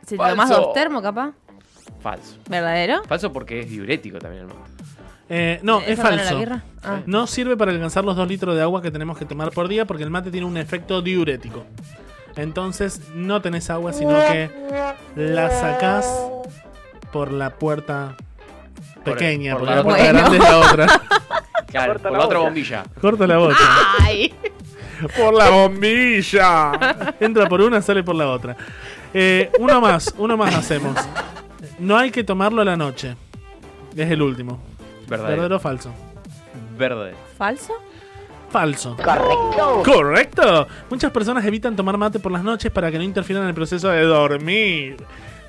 Si 0.03 0.15
te 0.15 0.17
Falso. 0.17 0.31
tomás 0.35 0.49
dos 0.49 0.73
termos, 0.73 1.01
capaz. 1.03 1.33
Falso. 2.01 2.37
¿Verdadero? 2.49 3.03
Falso 3.03 3.31
porque 3.33 3.59
es 3.59 3.69
diurético 3.69 4.17
también 4.19 4.43
el 4.43 4.47
mate. 4.47 4.59
Eh, 5.31 5.59
no, 5.61 5.79
¿Esa 5.81 5.91
es 5.91 5.99
falso. 5.99 6.45
Ah. 6.81 7.01
No 7.05 7.27
sirve 7.27 7.55
para 7.57 7.71
alcanzar 7.71 8.03
los 8.03 8.15
dos 8.15 8.27
litros 8.27 8.55
de 8.55 8.61
agua 8.63 8.81
que 8.81 8.89
tenemos 8.89 9.17
que 9.17 9.25
tomar 9.25 9.51
por 9.51 9.67
día 9.67 9.85
porque 9.85 10.03
el 10.03 10.09
mate 10.09 10.31
tiene 10.31 10.47
un 10.47 10.57
efecto 10.57 11.01
diurético. 11.03 11.65
Entonces 12.35 13.01
no 13.13 13.41
tenés 13.41 13.69
agua, 13.69 13.91
sino 13.93 14.11
que 14.11 14.49
la 15.15 15.49
sacás 15.51 16.07
por 17.11 17.31
la 17.31 17.51
puerta 17.51 18.15
Por- 19.03 19.13
pequeña, 19.15 19.53
por 19.53 19.61
porque 19.61 19.71
la 19.71 19.77
la 19.77 19.83
puerta 19.83 20.03
grande 20.13 20.37
es 20.37 20.43
la 20.43 20.57
otra. 20.59 20.87
Claro, 21.67 21.99
por 21.99 22.11
la 22.11 22.19
otra 22.25 22.39
bombilla. 22.39 22.83
Corta 22.99 23.27
la 23.27 23.37
bota. 23.37 23.55
Ay. 24.01 24.33
Por 25.15 25.33
la 25.35 25.49
bombilla. 25.51 26.71
Entra 27.19 27.47
por 27.47 27.61
una, 27.61 27.79
sale 27.81 28.03
por 28.03 28.15
la 28.15 28.27
otra. 28.27 28.57
Eh, 29.13 29.51
uno 29.59 29.79
más, 29.79 30.13
uno 30.17 30.35
más 30.35 30.53
hacemos. 30.55 30.95
No 31.77 31.95
hay 31.95 32.09
que 32.11 32.23
tomarlo 32.23 32.63
a 32.63 32.65
la 32.65 32.75
noche. 32.75 33.15
Es 33.95 34.09
el 34.11 34.21
último. 34.21 34.59
Verdadero. 35.07 35.29
¿Verdadero 35.43 35.55
o 35.57 35.59
falso? 35.59 35.93
Verde. 36.77 37.13
¿Falso? 37.37 37.73
Falso. 38.49 38.97
Correcto. 38.97 39.83
Correcto. 39.85 40.67
Muchas 40.89 41.11
personas 41.11 41.45
evitan 41.45 41.75
tomar 41.75 41.97
mate 41.97 42.19
por 42.19 42.31
las 42.31 42.43
noches 42.43 42.71
para 42.71 42.91
que 42.91 42.97
no 42.97 43.03
interfieran 43.03 43.43
en 43.43 43.49
el 43.49 43.55
proceso 43.55 43.89
de 43.89 44.01
dormir. 44.01 44.97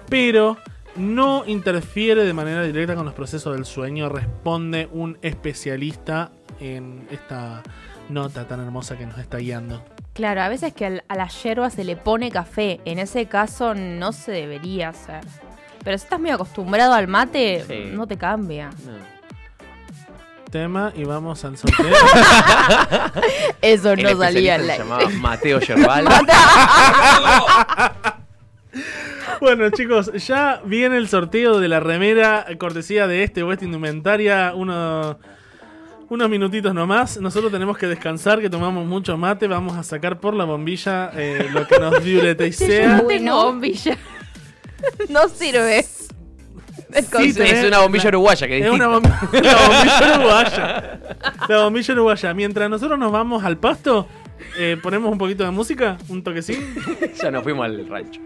Pero 0.08 0.58
no 1.00 1.44
interfiere 1.46 2.24
de 2.24 2.32
manera 2.32 2.62
directa 2.62 2.94
con 2.94 3.04
los 3.04 3.14
procesos 3.14 3.54
del 3.54 3.64
sueño, 3.64 4.08
responde 4.08 4.88
un 4.92 5.18
especialista 5.22 6.30
en 6.60 7.06
esta 7.10 7.62
nota 8.08 8.46
tan 8.46 8.60
hermosa 8.60 8.96
que 8.98 9.06
nos 9.06 9.18
está 9.18 9.38
guiando. 9.38 9.84
Claro, 10.12 10.42
a 10.42 10.48
veces 10.48 10.74
que 10.74 10.86
al- 10.86 11.04
a 11.08 11.14
la 11.14 11.28
yerba 11.28 11.70
se 11.70 11.84
le 11.84 11.96
pone 11.96 12.30
café. 12.30 12.80
En 12.84 12.98
ese 12.98 13.26
caso 13.26 13.74
no 13.74 14.12
se 14.12 14.32
debería 14.32 14.90
hacer. 14.90 15.20
Pero 15.84 15.96
si 15.96 16.04
estás 16.04 16.20
medio 16.20 16.34
acostumbrado 16.34 16.92
al 16.92 17.06
mate, 17.08 17.64
Sí. 17.66 17.90
no 17.92 18.06
te 18.06 18.18
cambia. 18.18 18.70
Tema 20.50 20.92
y 20.96 21.04
vamos 21.04 21.44
al 21.44 21.56
sorteo. 21.56 21.86
Eso 23.62 23.92
El 23.92 24.02
no 24.02 24.18
salía 24.18 24.56
al 24.56 24.62
especialista 24.62 24.72
se 24.74 24.78
llamaba 24.80 25.08
Mateo 25.20 25.60
Yerbal. 25.60 26.08
Bueno, 29.40 29.70
chicos, 29.70 30.12
ya 30.26 30.60
viene 30.64 30.96
el 30.96 31.08
sorteo 31.08 31.58
de 31.60 31.68
la 31.68 31.80
remera 31.80 32.46
cortesía 32.58 33.06
de 33.06 33.22
este 33.24 33.42
West 33.42 33.62
Indumentaria. 33.62 34.52
Uno, 34.54 35.18
unos 36.08 36.28
minutitos 36.30 36.74
nomás. 36.74 37.18
Nosotros 37.20 37.50
tenemos 37.50 37.76
que 37.78 37.86
descansar, 37.86 38.40
que 38.40 38.50
tomamos 38.50 38.86
mucho 38.86 39.16
mate. 39.16 39.46
Vamos 39.48 39.76
a 39.76 39.82
sacar 39.82 40.20
por 40.20 40.34
la 40.34 40.44
bombilla 40.44 41.10
eh, 41.14 41.48
lo 41.52 41.66
que 41.66 41.78
nos. 41.78 41.92
No 42.88 43.02
tengo 43.06 43.44
bombilla. 43.44 43.96
no 45.08 45.28
sirve. 45.28 45.82
Sí, 45.82 47.32
tenés- 47.34 47.52
es 47.52 47.64
una 47.68 47.78
bombilla 47.80 48.08
uruguaya 48.08 48.46
que 48.48 48.58
Es 48.58 48.70
una 48.70 48.88
bomb- 48.88 49.32
la 49.42 49.56
bombilla 49.68 50.14
uruguaya. 50.18 51.00
La 51.48 51.58
bombilla 51.62 51.94
uruguaya. 51.94 52.34
Mientras 52.34 52.68
nosotros 52.70 52.98
nos 52.98 53.12
vamos 53.12 53.44
al 53.44 53.58
pasto, 53.58 54.08
eh, 54.58 54.76
ponemos 54.82 55.10
un 55.12 55.18
poquito 55.18 55.44
de 55.44 55.50
música, 55.50 55.96
un 56.08 56.22
toquecín. 56.24 56.74
ya 57.20 57.30
nos 57.30 57.42
fuimos 57.44 57.64
al 57.66 57.86
rancho. 57.88 58.20